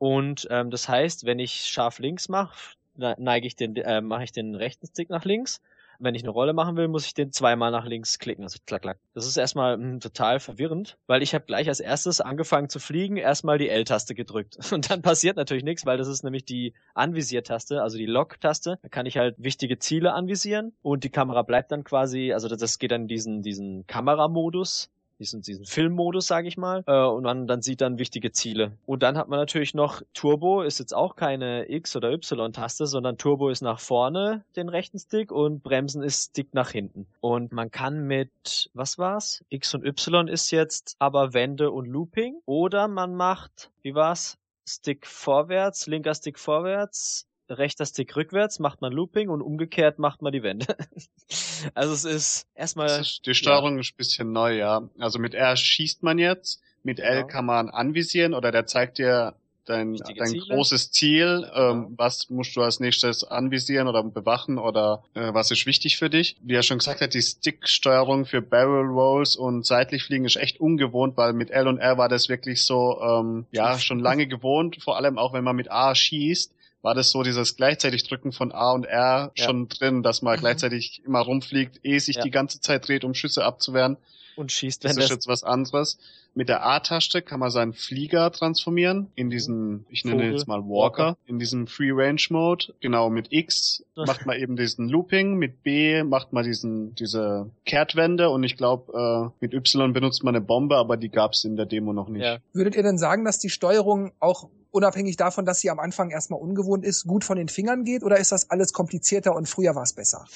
Und 0.00 0.48
ähm, 0.50 0.70
das 0.70 0.88
heißt, 0.88 1.26
wenn 1.26 1.38
ich 1.38 1.66
scharf 1.66 1.98
links 1.98 2.30
mache, 2.30 2.74
neige 2.96 3.46
ich 3.46 3.54
den, 3.54 3.76
äh, 3.76 4.00
mache 4.00 4.24
ich 4.24 4.32
den 4.32 4.54
rechten 4.54 4.86
Stick 4.86 5.10
nach 5.10 5.26
links. 5.26 5.60
Wenn 5.98 6.14
ich 6.14 6.22
eine 6.22 6.30
Rolle 6.30 6.54
machen 6.54 6.78
will, 6.78 6.88
muss 6.88 7.04
ich 7.04 7.12
den 7.12 7.32
zweimal 7.32 7.70
nach 7.70 7.84
links 7.84 8.18
klicken. 8.18 8.44
Also 8.44 8.58
klack, 8.64 8.80
klack. 8.80 8.98
Das 9.12 9.26
ist 9.26 9.36
erstmal 9.36 9.76
mh, 9.76 9.98
total 9.98 10.40
verwirrend, 10.40 10.96
weil 11.06 11.22
ich 11.22 11.34
habe 11.34 11.44
gleich 11.44 11.68
als 11.68 11.80
erstes 11.80 12.22
angefangen 12.22 12.70
zu 12.70 12.78
fliegen, 12.78 13.18
erstmal 13.18 13.58
die 13.58 13.68
L-Taste 13.68 14.14
gedrückt. 14.14 14.56
Und 14.72 14.90
dann 14.90 15.02
passiert 15.02 15.36
natürlich 15.36 15.64
nichts, 15.64 15.84
weil 15.84 15.98
das 15.98 16.08
ist 16.08 16.24
nämlich 16.24 16.46
die 16.46 16.72
Anvisiertaste, 16.94 17.82
also 17.82 17.98
die 17.98 18.06
Lock-Taste. 18.06 18.78
Da 18.80 18.88
kann 18.88 19.04
ich 19.04 19.18
halt 19.18 19.34
wichtige 19.36 19.78
Ziele 19.78 20.14
anvisieren 20.14 20.72
und 20.80 21.04
die 21.04 21.10
Kamera 21.10 21.42
bleibt 21.42 21.72
dann 21.72 21.84
quasi, 21.84 22.32
also 22.32 22.48
das, 22.48 22.58
das 22.60 22.78
geht 22.78 22.92
dann 22.92 23.02
in 23.02 23.08
diesen, 23.08 23.42
diesen 23.42 23.86
Kameramodus 23.86 24.88
diesen, 25.20 25.42
diesen 25.42 25.64
Filmmodus, 25.64 26.26
sage 26.26 26.48
ich 26.48 26.56
mal, 26.56 26.82
äh, 26.86 27.04
und 27.04 27.22
man 27.22 27.46
dann 27.46 27.62
sieht 27.62 27.80
dann 27.80 27.98
wichtige 27.98 28.32
Ziele. 28.32 28.72
Und 28.86 29.02
dann 29.02 29.16
hat 29.16 29.28
man 29.28 29.38
natürlich 29.38 29.74
noch 29.74 30.02
Turbo, 30.14 30.62
ist 30.62 30.80
jetzt 30.80 30.94
auch 30.94 31.14
keine 31.14 31.70
X- 31.70 31.94
oder 31.94 32.10
Y-Taste, 32.10 32.86
sondern 32.86 33.18
Turbo 33.18 33.50
ist 33.50 33.60
nach 33.60 33.78
vorne 33.78 34.44
den 34.56 34.68
rechten 34.68 34.98
Stick 34.98 35.30
und 35.30 35.62
Bremsen 35.62 36.02
ist 36.02 36.30
Stick 36.30 36.54
nach 36.54 36.70
hinten. 36.70 37.06
Und 37.20 37.52
man 37.52 37.70
kann 37.70 38.06
mit, 38.06 38.70
was 38.74 38.98
war's? 38.98 39.44
X 39.50 39.74
und 39.74 39.84
Y 39.84 40.26
ist 40.26 40.50
jetzt 40.50 40.96
aber 40.98 41.34
Wende 41.34 41.70
und 41.70 41.86
Looping. 41.86 42.40
Oder 42.46 42.88
man 42.88 43.14
macht, 43.14 43.70
wie 43.82 43.94
war's? 43.94 44.38
Stick 44.66 45.06
vorwärts, 45.06 45.86
linker 45.86 46.14
Stick 46.14 46.38
vorwärts, 46.38 47.26
rechter 47.58 47.86
Stick 47.86 48.14
rückwärts, 48.16 48.58
macht 48.58 48.80
man 48.80 48.92
Looping 48.92 49.28
und 49.28 49.42
umgekehrt 49.42 49.98
macht 49.98 50.22
man 50.22 50.32
die 50.32 50.42
Wende. 50.42 50.66
also 51.74 51.92
es 51.92 52.04
ist 52.04 52.46
erstmal 52.54 53.00
ist, 53.00 53.22
die 53.26 53.34
Steuerung 53.34 53.78
ist 53.78 53.92
ein 53.92 53.96
bisschen 53.96 54.32
neu, 54.32 54.56
ja. 54.56 54.82
Also 54.98 55.18
mit 55.18 55.34
R 55.34 55.56
schießt 55.56 56.02
man 56.02 56.18
jetzt, 56.18 56.60
mit 56.82 56.98
L 57.00 57.16
Genau. 57.22 57.26
kann 57.26 57.46
man 57.46 57.68
anvisieren 57.68 58.34
oder 58.34 58.50
der 58.52 58.66
zeigt 58.66 58.98
dir 58.98 59.34
dein, 59.66 59.92
Wichtige 59.92 60.18
dein 60.18 60.28
Ziele. 60.30 60.46
großes 60.48 60.90
Ziel, 60.90 61.48
ähm, 61.54 61.84
Genau. 61.84 61.88
was 61.96 62.28
musst 62.30 62.56
du 62.56 62.62
als 62.62 62.80
nächstes 62.80 63.22
anvisieren 63.22 63.86
oder 63.86 64.02
bewachen 64.02 64.58
oder 64.58 65.04
äh, 65.14 65.32
was 65.32 65.50
ist 65.52 65.64
wichtig 65.66 65.96
für 65.98 66.10
dich. 66.10 66.36
Wie 66.42 66.54
er 66.54 66.62
schon 66.62 66.78
gesagt 66.78 67.00
hat, 67.02 67.14
die 67.14 67.22
Stick-Steuerung 67.22 68.24
für 68.24 68.42
Barrel 68.42 68.86
Rolls 68.86 69.36
und 69.36 69.64
seitlich 69.66 70.02
fliegen 70.04 70.24
ist 70.24 70.36
echt 70.36 70.58
ungewohnt, 70.60 71.16
weil 71.16 71.34
mit 71.34 71.50
L 71.50 71.68
und 71.68 71.78
R 71.78 71.98
war 71.98 72.08
das 72.08 72.28
wirklich 72.28 72.64
so, 72.64 73.00
ähm, 73.00 73.46
ja, 73.52 73.78
schon 73.78 74.00
lange 74.00 74.26
gewohnt, 74.26 74.82
vor 74.82 74.96
allem 74.96 75.18
auch 75.18 75.32
wenn 75.34 75.44
man 75.44 75.54
mit 75.56 75.70
A 75.70 75.94
schießt. 75.94 76.52
War 76.82 76.94
das 76.94 77.10
so 77.10 77.22
dieses 77.22 77.56
gleichzeitig 77.56 78.04
Drücken 78.08 78.32
von 78.32 78.52
A 78.52 78.72
und 78.72 78.84
R 78.86 79.32
Ja. 79.36 79.44
schon 79.44 79.68
drin, 79.68 80.02
dass 80.02 80.22
man 80.22 80.36
Mhm. 80.36 80.40
gleichzeitig 80.40 81.02
immer 81.04 81.20
rumfliegt, 81.20 81.80
ehe 81.82 82.00
sich 82.00 82.16
Ja. 82.16 82.22
die 82.22 82.30
ganze 82.30 82.60
Zeit 82.60 82.88
dreht, 82.88 83.04
um 83.04 83.14
Schüsse 83.14 83.44
abzuwehren. 83.44 83.96
und 84.36 84.52
schießt, 84.52 84.82
Das 84.84 84.92
wenn 84.96 85.02
ist 85.02 85.10
das 85.10 85.16
jetzt 85.16 85.28
was 85.28 85.44
anderes. 85.44 85.98
Mit 86.34 86.48
der 86.48 86.64
A-Taste 86.64 87.20
kann 87.20 87.40
man 87.40 87.50
seinen 87.50 87.74
Flieger 87.74 88.30
transformieren 88.32 89.08
in 89.14 89.28
diesen, 89.28 89.84
ich 89.90 90.04
nenne 90.04 90.16
ihn 90.22 90.28
Vogel. 90.28 90.38
jetzt 90.38 90.48
mal 90.48 90.62
Walker, 90.62 91.18
in 91.26 91.38
diesem 91.38 91.66
Free 91.66 91.90
Range 91.92 92.22
Mode. 92.30 92.72
Genau, 92.80 93.10
mit 93.10 93.32
X 93.32 93.84
macht 93.96 94.24
man 94.24 94.38
eben 94.38 94.56
diesen 94.56 94.88
Looping, 94.88 95.34
mit 95.34 95.62
B 95.62 96.02
macht 96.04 96.32
man 96.32 96.44
diesen, 96.44 96.94
diese 96.94 97.50
Kehrtwende 97.66 98.30
und 98.30 98.42
ich 98.42 98.56
glaube, 98.56 99.30
äh, 99.38 99.44
mit 99.44 99.52
Y 99.52 99.92
benutzt 99.92 100.24
man 100.24 100.34
eine 100.34 100.42
Bombe, 100.42 100.76
aber 100.76 100.96
die 100.96 101.10
gab's 101.10 101.44
in 101.44 101.56
der 101.56 101.66
Demo 101.66 101.92
noch 101.92 102.08
nicht. 102.08 102.22
Ja. 102.22 102.38
Würdet 102.54 102.76
ihr 102.76 102.82
denn 102.82 102.96
sagen, 102.98 103.26
dass 103.26 103.40
die 103.40 103.50
Steuerung 103.50 104.12
auch 104.20 104.48
unabhängig 104.72 105.16
davon, 105.16 105.44
dass 105.44 105.60
sie 105.60 105.70
am 105.70 105.78
Anfang 105.78 106.10
erstmal 106.10 106.40
ungewohnt 106.40 106.84
ist, 106.84 107.06
gut 107.06 107.24
von 107.24 107.36
den 107.36 107.48
Fingern 107.48 107.84
geht 107.84 108.02
oder 108.02 108.18
ist 108.18 108.32
das 108.32 108.50
alles 108.50 108.72
komplizierter 108.72 109.34
und 109.34 109.48
früher 109.48 109.74
war 109.74 109.82
es 109.82 109.92
besser? 109.92 110.26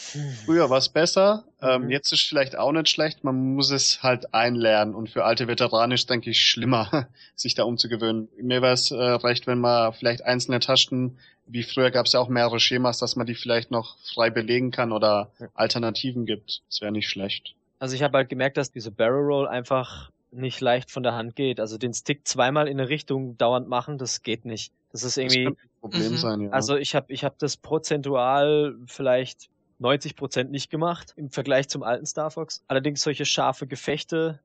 Früher 0.45 0.71
war 0.71 0.79
es 0.79 0.89
besser, 0.89 1.45
ähm, 1.61 1.85
Mhm. 1.85 1.91
jetzt 1.91 2.13
ist 2.13 2.23
vielleicht 2.23 2.57
auch 2.57 2.73
nicht 2.73 2.89
schlecht, 2.89 3.25
man 3.25 3.55
muss 3.55 3.71
es 3.71 4.03
halt 4.03 4.35
einlernen 4.35 4.95
und 4.95 5.11
für 5.11 5.25
alte 5.25 5.47
Veteranen 5.49 5.93
ist, 5.93 6.11
denke 6.11 6.31
ich, 6.31 6.41
schlimmer, 6.41 7.09
sich 7.37 7.55
da 7.55 7.65
umzugewöhnen. 7.65 8.29
Mir 8.41 8.63
wäre 8.63 8.75
es 8.75 8.91
äh, 8.91 8.95
recht, 8.97 9.47
wenn 9.47 9.59
man 9.59 9.93
vielleicht 9.93 10.25
einzelne 10.25 10.61
Tasten, 10.61 11.19
wie 11.47 11.63
früher 11.63 11.91
gab 11.91 12.07
es 12.07 12.13
ja 12.13 12.21
auch 12.21 12.29
mehrere 12.29 12.59
Schemas, 12.59 12.99
dass 12.99 13.17
man 13.17 13.27
die 13.27 13.35
vielleicht 13.35 13.71
noch 13.71 13.97
frei 14.15 14.31
belegen 14.31 14.71
kann 14.71 14.93
oder. 14.93 15.31
Alternativen 15.55 16.25
gibt. 16.27 16.63
Das 16.71 16.81
wäre 16.81 16.91
nicht 16.93 17.09
schlecht. 17.09 17.55
Also 17.79 17.95
ich 17.95 18.03
habe 18.03 18.17
halt 18.17 18.29
gemerkt, 18.31 18.57
dass 18.57 18.71
diese 18.73 18.91
Barrel 18.91 19.25
Roll 19.25 19.47
einfach 19.49 20.11
nicht 20.35 20.61
leicht 20.61 20.91
von 20.91 21.03
der 21.03 21.15
Hand 21.15 21.37
geht. 21.37 21.61
Also 21.61 21.79
den 21.79 21.95
Stick 21.95 22.27
zweimal 22.27 22.69
in 22.69 22.79
eine 22.79 22.89
Richtung 22.89 23.37
dauernd 23.39 23.69
machen, 23.69 23.99
das 23.99 24.23
geht 24.23 24.45
nicht. 24.45 24.73
Das 24.93 25.03
ist 25.03 25.17
Das 25.17 25.23
irgendwie, 25.23 25.45
könnte 25.45 25.61
ein 25.63 25.81
Problem 25.81 26.13
Mhm. 26.13 26.17
sein, 26.17 26.41
ja. 26.43 26.51
also 26.51 26.77
ich 26.77 26.95
habe 26.95 27.13
ich 27.13 27.25
hab 27.25 27.39
das 27.39 27.57
prozentual 27.57 28.77
vielleicht 28.87 29.49
90 29.79 30.17
Prozent 30.17 30.51
nicht 30.51 30.71
gemacht 30.71 31.13
im 31.17 31.31
Vergleich 31.31 31.69
zum 31.69 31.83
alten 31.83 32.07
Star 32.07 32.31
Fox. 32.31 32.63
Allerdings 32.69 33.03
solche 33.03 33.25
scharfe 33.25 33.67
Gefechte 33.67 34.41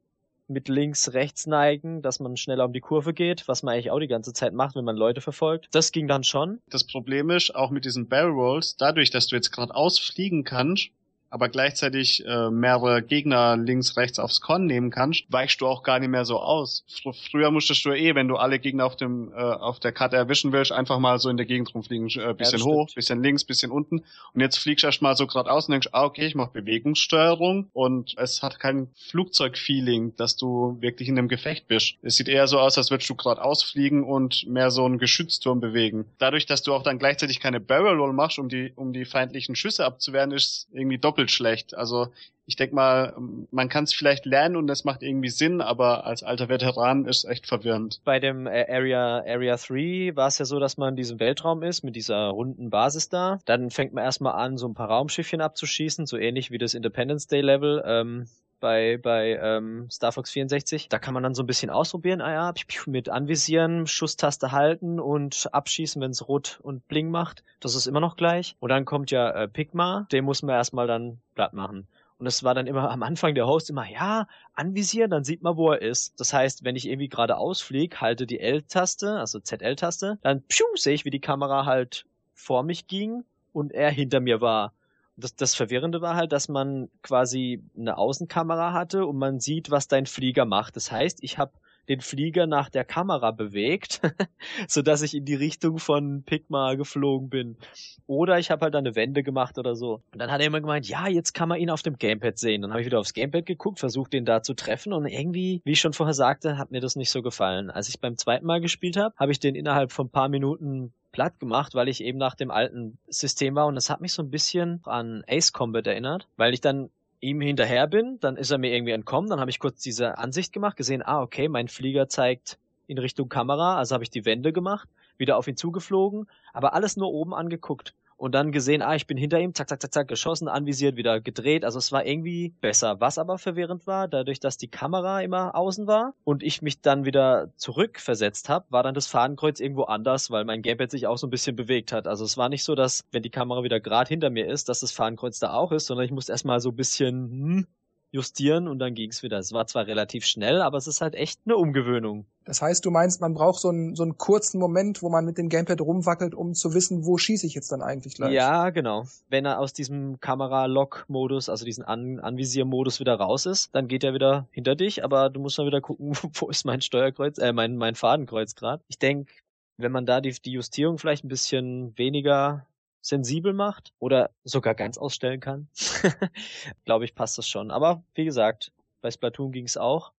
mit 0.47 0.67
links, 0.67 1.13
rechts 1.13 1.45
neigen, 1.45 2.01
dass 2.01 2.19
man 2.19 2.35
schneller 2.35 2.65
um 2.65 2.73
die 2.73 2.79
Kurve 2.81 3.13
geht, 3.13 3.47
was 3.47 3.61
man 3.61 3.75
eigentlich 3.75 3.91
auch 3.91 3.99
die 3.99 4.07
ganze 4.07 4.33
Zeit 4.33 4.51
macht, 4.53 4.75
wenn 4.75 4.83
man 4.83 4.97
Leute 4.97 5.21
verfolgt. 5.21 5.67
Das 5.71 5.91
ging 5.91 6.07
dann 6.07 6.23
schon. 6.23 6.59
das 6.71 6.83
Problem 6.85 7.29
ist, 7.29 7.53
auch 7.53 7.69
mit 7.69 7.85
diesen 7.85 8.07
Barrel 8.07 8.31
Rolls, 8.31 8.75
dadurch, 8.75 9.11
dass 9.11 9.27
du 9.27 9.35
jetzt 9.35 9.51
geradeaus 9.51 9.99
fliegen 9.99 10.43
kannst, 10.43 10.89
aber 11.29 11.49
gleichzeitig 11.49 12.25
äh, 12.25 12.49
mehrere 12.49 13.01
Gegner 13.01 13.57
links, 13.57 13.97
rechts 13.97 14.19
aufs 14.19 14.41
Korn 14.41 14.65
nehmen 14.65 14.89
kannst, 14.89 15.25
weichst 15.29 15.61
du 15.61 15.67
auch 15.67 15.83
gar 15.83 15.99
nicht 15.99 16.09
mehr 16.09 16.25
so 16.25 16.39
aus. 16.39 16.83
Fr 16.87 17.13
früher 17.13 17.51
musstest 17.51 17.85
du 17.85 17.91
eh, 17.91 18.15
wenn 18.15 18.27
du 18.27 18.35
alle 18.35 18.59
Gegner 18.59 18.85
auf 18.85 18.95
dem 18.95 19.31
äh, 19.33 19.35
auf 19.35 19.79
der 19.79 19.91
Karte 19.91 20.15
erwischen 20.15 20.51
willst, 20.51 20.71
einfach 20.71 20.99
mal 20.99 21.19
so 21.19 21.29
in 21.29 21.37
der 21.37 21.45
Gegend 21.45 21.73
rumfliegen, 21.73 22.07
äh, 22.19 22.33
bisschen 22.33 22.59
ja, 22.59 22.65
hoch, 22.65 22.89
stimmt. 22.89 22.95
bisschen 22.95 23.23
links, 23.23 23.43
bisschen 23.43 23.71
unten. 23.71 24.03
Und 24.33 24.41
jetzt 24.41 24.57
fliegst 24.57 24.83
du 24.83 24.87
erst 24.87 25.01
mal 25.01 25.15
so 25.15 25.27
geradeaus 25.27 25.67
und 25.67 25.73
denkst, 25.73 25.89
ah, 25.91 26.05
okay, 26.05 26.25
ich 26.25 26.35
mache 26.35 26.51
Bewegungssteuerung 26.51 27.69
und 27.73 28.15
es 28.17 28.41
hat 28.41 28.59
kein 28.59 28.89
Flugzeugfeeling, 29.09 30.15
dass 30.15 30.35
du 30.35 30.77
wirklich 30.79 31.09
in 31.09 31.17
einem 31.17 31.27
Gefecht 31.27 31.67
bist. 31.67 31.95
Es 32.01 32.15
sieht 32.15 32.27
eher 32.27 32.47
so 32.47 32.59
aus, 32.59 32.77
als 32.77 32.91
würdest 32.91 33.09
du 33.09 33.15
geradeaus 33.15 33.63
fliegen 33.63 34.03
und 34.03 34.47
mehr 34.47 34.71
so 34.71 34.85
einen 34.85 34.97
Geschützturm 34.97 35.59
bewegen. 35.59 36.05
Dadurch, 36.17 36.45
dass 36.45 36.63
du 36.63 36.73
auch 36.73 36.83
dann 36.83 36.99
gleichzeitig 36.99 37.39
keine 37.39 37.59
Barrel 37.59 37.97
Roll 37.97 38.13
machst, 38.13 38.39
um 38.39 38.49
die 38.49 38.73
um 38.75 38.93
die 38.93 39.05
feindlichen 39.05 39.55
Schüsse 39.55 39.85
abzuwehren, 39.85 40.31
ist 40.31 40.67
irgendwie 40.71 40.97
doppelt 40.97 41.18
schlecht. 41.27 41.75
Also 41.75 42.07
ich 42.49 42.55
denke 42.55 42.73
mal, 42.73 43.13
man 43.51 43.69
kann 43.69 43.83
es 43.83 43.93
vielleicht 43.93 44.25
lernen 44.25 44.55
und 44.55 44.65
das 44.65 44.83
macht 44.83 45.03
irgendwie 45.03 45.29
Sinn, 45.29 45.61
aber 45.61 46.07
als 46.07 46.23
alter 46.23 46.49
Veteran 46.49 47.05
ist 47.05 47.17
es 47.17 47.25
echt 47.25 47.45
verwirrend. 47.45 48.01
Bei 48.05 48.19
dem 48.19 48.47
äh, 48.47 48.65
Area 48.67 49.19
Area 49.19 49.55
3 49.55 50.15
war 50.15 50.27
es 50.27 50.39
ja 50.39 50.45
so, 50.45 50.59
dass 50.59 50.77
man 50.77 50.89
in 50.89 50.95
diesem 50.95 51.19
Weltraum 51.19 51.61
ist 51.61 51.83
mit 51.83 51.95
dieser 51.95 52.29
runden 52.29 52.71
Basis 52.71 53.07
da. 53.07 53.37
Dann 53.45 53.69
fängt 53.69 53.93
man 53.93 54.03
erstmal 54.03 54.33
an, 54.33 54.57
so 54.57 54.67
ein 54.67 54.73
paar 54.73 54.89
Raumschiffchen 54.89 55.41
abzuschießen, 55.41 56.07
so 56.07 56.17
ähnlich 56.17 56.49
wie 56.49 56.57
das 56.57 56.73
Independence 56.73 57.27
Day 57.27 57.41
Level. 57.41 57.83
Ähm, 57.85 58.27
bei, 58.59 58.97
bei 58.97 59.39
ähm, 59.41 59.89
Star 59.89 60.11
Fox 60.11 60.31
64. 60.31 60.89
Da 60.89 60.99
kann 60.99 61.13
man 61.13 61.23
dann 61.23 61.35
so 61.35 61.43
ein 61.43 61.47
bisschen 61.47 61.69
ausprobieren, 61.69 62.21
ah 62.21 62.31
ja, 62.31 62.53
mit 62.85 63.09
anvisieren, 63.09 63.87
Schusstaste 63.87 64.51
halten 64.51 64.99
und 64.99 65.49
abschießen, 65.51 66.01
wenn 66.01 66.11
es 66.11 66.27
rot 66.27 66.59
und 66.61 66.87
bling 66.87 67.09
macht. 67.09 67.43
Das 67.59 67.75
ist 67.75 67.87
immer 67.87 67.99
noch 67.99 68.17
gleich. 68.17 68.55
Und 68.59 68.69
dann 68.69 68.85
kommt 68.85 69.11
ja 69.11 69.29
äh, 69.31 69.47
Pigma, 69.47 70.07
den 70.11 70.25
muss 70.25 70.43
man 70.43 70.55
erstmal 70.55 70.87
dann 70.87 71.19
platt 71.35 71.53
machen. 71.53 71.87
Und 72.19 72.27
es 72.27 72.43
war 72.43 72.53
dann 72.53 72.67
immer 72.67 72.91
am 72.91 73.01
Anfang 73.01 73.33
der 73.33 73.47
Host 73.47 73.69
immer, 73.69 73.89
ja, 73.89 74.27
anvisieren, 74.53 75.09
dann 75.09 75.23
sieht 75.23 75.41
man, 75.41 75.55
wo 75.55 75.71
er 75.71 75.81
ist. 75.81 76.19
Das 76.19 76.33
heißt, 76.33 76.65
wenn 76.65 76.75
ich 76.75 76.87
irgendwie 76.87 77.07
gerade 77.07 77.37
ausfliege, 77.37 78.01
halte 78.01 78.27
die 78.27 78.41
L-Taste, 78.41 79.13
also 79.13 79.39
ZL-Taste, 79.39 80.19
dann 80.21 80.43
pschuh, 80.43 80.65
sehe 80.75 80.93
ich, 80.93 81.05
wie 81.05 81.11
die 81.11 81.21
Kamera 81.21 81.65
halt 81.65 82.05
vor 82.33 82.63
mich 82.63 82.87
ging 82.87 83.23
und 83.53 83.71
er 83.71 83.89
hinter 83.89 84.19
mir 84.19 84.41
war. 84.41 84.73
Das, 85.19 85.35
das 85.35 85.55
Verwirrende 85.55 86.01
war 86.01 86.15
halt, 86.15 86.31
dass 86.31 86.49
man 86.49 86.89
quasi 87.01 87.63
eine 87.77 87.97
Außenkamera 87.97 88.73
hatte 88.73 89.05
und 89.05 89.17
man 89.17 89.39
sieht, 89.39 89.71
was 89.71 89.87
dein 89.87 90.05
Flieger 90.05 90.45
macht. 90.45 90.75
Das 90.75 90.91
heißt, 90.91 91.19
ich 91.23 91.37
habe 91.37 91.51
den 91.89 92.01
Flieger 92.01 92.45
nach 92.45 92.69
der 92.69 92.85
Kamera 92.85 93.31
bewegt, 93.31 93.99
so 94.67 94.81
dass 94.81 95.01
ich 95.01 95.15
in 95.15 95.25
die 95.25 95.35
Richtung 95.35 95.79
von 95.79 96.23
Pigma 96.23 96.75
geflogen 96.75 97.29
bin. 97.29 97.57
Oder 98.05 98.37
ich 98.37 98.51
habe 98.51 98.65
halt 98.65 98.75
eine 98.75 98.95
Wende 98.95 99.23
gemacht 99.23 99.57
oder 99.57 99.75
so. 99.75 100.03
Und 100.13 100.19
dann 100.19 100.31
hat 100.31 100.39
er 100.39 100.47
immer 100.47 100.61
gemeint, 100.61 100.87
ja, 100.87 101.07
jetzt 101.07 101.33
kann 101.33 101.49
man 101.49 101.59
ihn 101.59 101.71
auf 101.71 101.81
dem 101.81 101.97
Gamepad 101.97 102.37
sehen. 102.37 102.61
Dann 102.61 102.71
habe 102.71 102.81
ich 102.81 102.85
wieder 102.85 102.99
aufs 102.99 103.13
Gamepad 103.13 103.45
geguckt, 103.45 103.79
versucht 103.79 104.13
den 104.13 104.23
da 104.23 104.43
zu 104.43 104.53
treffen 104.53 104.93
und 104.93 105.07
irgendwie, 105.07 105.61
wie 105.65 105.71
ich 105.71 105.81
schon 105.81 105.93
vorher 105.93 106.13
sagte, 106.13 106.57
hat 106.57 106.71
mir 106.71 106.79
das 106.79 106.95
nicht 106.95 107.09
so 107.09 107.23
gefallen. 107.23 107.71
Als 107.71 107.89
ich 107.89 107.99
beim 107.99 108.17
zweiten 108.17 108.45
Mal 108.45 108.61
gespielt 108.61 108.95
habe, 108.95 109.15
habe 109.17 109.31
ich 109.31 109.39
den 109.39 109.55
innerhalb 109.55 109.91
von 109.91 110.09
paar 110.09 110.29
Minuten 110.29 110.93
platt 111.11 111.39
gemacht, 111.39 111.75
weil 111.75 111.87
ich 111.87 112.03
eben 112.03 112.17
nach 112.17 112.35
dem 112.35 112.51
alten 112.51 112.97
System 113.07 113.55
war. 113.55 113.67
Und 113.67 113.75
das 113.75 113.89
hat 113.89 114.01
mich 114.01 114.13
so 114.13 114.21
ein 114.21 114.31
bisschen 114.31 114.81
an 114.85 115.23
Ace 115.27 115.53
Combat 115.53 115.85
erinnert, 115.87 116.27
weil 116.37 116.53
ich 116.53 116.61
dann 116.61 116.89
ihm 117.21 117.41
hinterher 117.41 117.87
bin, 117.87 118.19
dann 118.21 118.37
ist 118.37 118.51
er 118.51 118.57
mir 118.57 118.73
irgendwie 118.73 118.93
entkommen, 118.93 119.29
dann 119.29 119.39
habe 119.39 119.51
ich 119.51 119.59
kurz 119.59 119.81
diese 119.81 120.17
Ansicht 120.17 120.53
gemacht, 120.53 120.77
gesehen, 120.77 121.01
ah, 121.03 121.21
okay, 121.21 121.49
mein 121.49 121.67
Flieger 121.67 122.07
zeigt 122.07 122.57
in 122.87 122.97
Richtung 122.97 123.29
Kamera, 123.29 123.77
also 123.77 123.93
habe 123.93 124.03
ich 124.03 124.09
die 124.09 124.25
Wende 124.25 124.53
gemacht, 124.53 124.87
wieder 125.17 125.37
auf 125.37 125.47
ihn 125.47 125.57
zugeflogen, 125.57 126.27
aber 126.53 126.73
alles 126.73 126.95
nur 126.95 127.11
oben 127.11 127.33
angeguckt 127.33 127.93
und 128.19 128.33
dann 128.35 128.51
gesehen, 128.51 128.81
ah, 128.81 128.95
ich 128.95 129.07
bin 129.07 129.17
hinter 129.17 129.39
ihm, 129.39 129.53
zack, 129.53 129.69
zack, 129.69 129.81
zack, 129.81 129.93
zack, 129.93 130.07
geschossen, 130.09 130.49
anvisiert, 130.49 130.97
wieder 130.97 131.21
gedreht. 131.21 131.63
Also 131.63 131.79
es 131.79 131.91
war 131.93 132.05
irgendwie 132.05 132.53
besser. 132.59 132.99
Was 132.99 133.17
aber 133.17 133.37
verwirrend 133.37 133.87
war, 133.87 134.09
dadurch, 134.09 134.41
dass 134.41 134.57
die 134.57 134.67
Kamera 134.67 135.21
immer 135.21 135.55
außen 135.55 135.87
war 135.87 136.13
und 136.25 136.43
ich 136.43 136.61
mich 136.61 136.81
dann 136.81 137.05
wieder 137.05 137.51
zurückversetzt 137.55 138.49
habe, 138.49 138.65
war 138.69 138.83
dann 138.83 138.93
das 138.93 139.07
Fadenkreuz 139.07 139.61
irgendwo 139.61 139.83
anders, 139.83 140.29
weil 140.31 140.43
mein 140.43 140.61
Gamepad 140.61 140.91
sich 140.91 141.07
auch 141.07 141.17
so 141.17 141.27
ein 141.27 141.29
bisschen 141.29 141.55
bewegt 141.55 141.93
hat. 141.93 142.07
Also 142.07 142.25
es 142.25 142.37
war 142.37 142.49
nicht 142.49 142.65
so, 142.65 142.75
dass, 142.75 143.05
wenn 143.11 143.23
die 143.23 143.29
Kamera 143.29 143.63
wieder 143.63 143.79
gerade 143.79 144.09
hinter 144.09 144.29
mir 144.29 144.47
ist, 144.47 144.67
dass 144.67 144.81
das 144.81 144.91
Fadenkreuz 144.91 145.39
da 145.39 145.53
auch 145.53 145.71
ist, 145.71 145.85
sondern 145.85 146.05
ich 146.05 146.11
musste 146.11 146.33
erstmal 146.33 146.59
so 146.59 146.69
ein 146.69 146.75
bisschen 146.75 147.29
hm, 147.31 147.67
justieren 148.11 148.67
und 148.67 148.79
dann 148.79 148.95
ging's 148.95 149.21
wieder. 149.21 149.37
Es 149.37 149.53
war 149.53 149.67
zwar 149.67 149.85
relativ 149.85 150.25
schnell, 150.25 150.61
aber 150.61 150.77
es 150.77 150.87
ist 150.87 151.01
halt 151.01 151.15
echt 151.15 151.41
eine 151.45 151.57
Umgewöhnung. 151.57 152.25
Das 152.45 152.61
heißt, 152.61 152.83
du 152.83 152.89
meinst, 152.89 153.21
man 153.21 153.35
braucht 153.35 153.59
so 153.59 153.69
einen, 153.69 153.95
so 153.95 154.01
einen 154.01 154.17
kurzen 154.17 154.59
Moment, 154.59 155.03
wo 155.03 155.09
man 155.09 155.23
mit 155.23 155.37
dem 155.37 155.49
Gamepad 155.49 155.81
rumwackelt, 155.81 156.33
um 156.33 156.55
zu 156.55 156.73
wissen, 156.73 157.05
wo 157.05 157.17
schieße 157.19 157.45
ich 157.45 157.53
jetzt 157.53 157.71
dann 157.71 157.83
eigentlich 157.83 158.15
gleich. 158.15 158.33
Ja, 158.33 158.71
genau. 158.71 159.05
Wenn 159.29 159.45
er 159.45 159.59
aus 159.59 159.73
diesem 159.73 160.19
Kamera-Lock-Modus, 160.19 161.49
also 161.49 161.65
diesen 161.65 161.83
An 161.83 162.19
Anvisier-Modus 162.19 162.99
wieder 162.99 163.15
raus 163.15 163.45
ist, 163.45 163.69
dann 163.75 163.87
geht 163.87 164.03
er 164.03 164.15
wieder 164.15 164.47
hinter 164.49 164.75
dich, 164.75 165.03
aber 165.03 165.29
du 165.29 165.39
musst 165.39 165.59
dann 165.59 165.67
wieder 165.67 165.81
gucken, 165.81 166.13
wo 166.33 166.49
ist 166.49 166.65
mein 166.65 166.81
Steuerkreuz, 166.81 167.37
äh, 167.37 167.53
mein, 167.53 167.77
mein 167.77 167.93
Fadenkreuz 167.93 168.55
gerade. 168.55 168.83
Ich 168.87 168.97
denke, 168.97 169.31
wenn 169.77 169.91
man 169.91 170.07
da 170.07 170.19
die, 170.19 170.31
die 170.31 170.51
Justierung 170.51 170.97
vielleicht 170.97 171.23
ein 171.23 171.29
bisschen 171.29 171.95
weniger 171.97 172.65
sensibel 173.01 173.53
macht 173.53 173.93
oder 173.99 174.31
sogar 174.43 174.75
ganz 174.75 174.97
ausstellen 174.97 175.39
kann, 175.39 175.67
glaube 176.85 177.05
ich, 177.05 177.15
passt 177.15 177.37
das 177.37 177.47
schon. 177.47 177.71
Aber 177.71 178.03
wie 178.13 178.25
gesagt, 178.25 178.71
bei 179.01 179.11
Splatoon 179.11 179.51
ging 179.51 179.65
es 179.65 179.77
auch, 179.77 180.11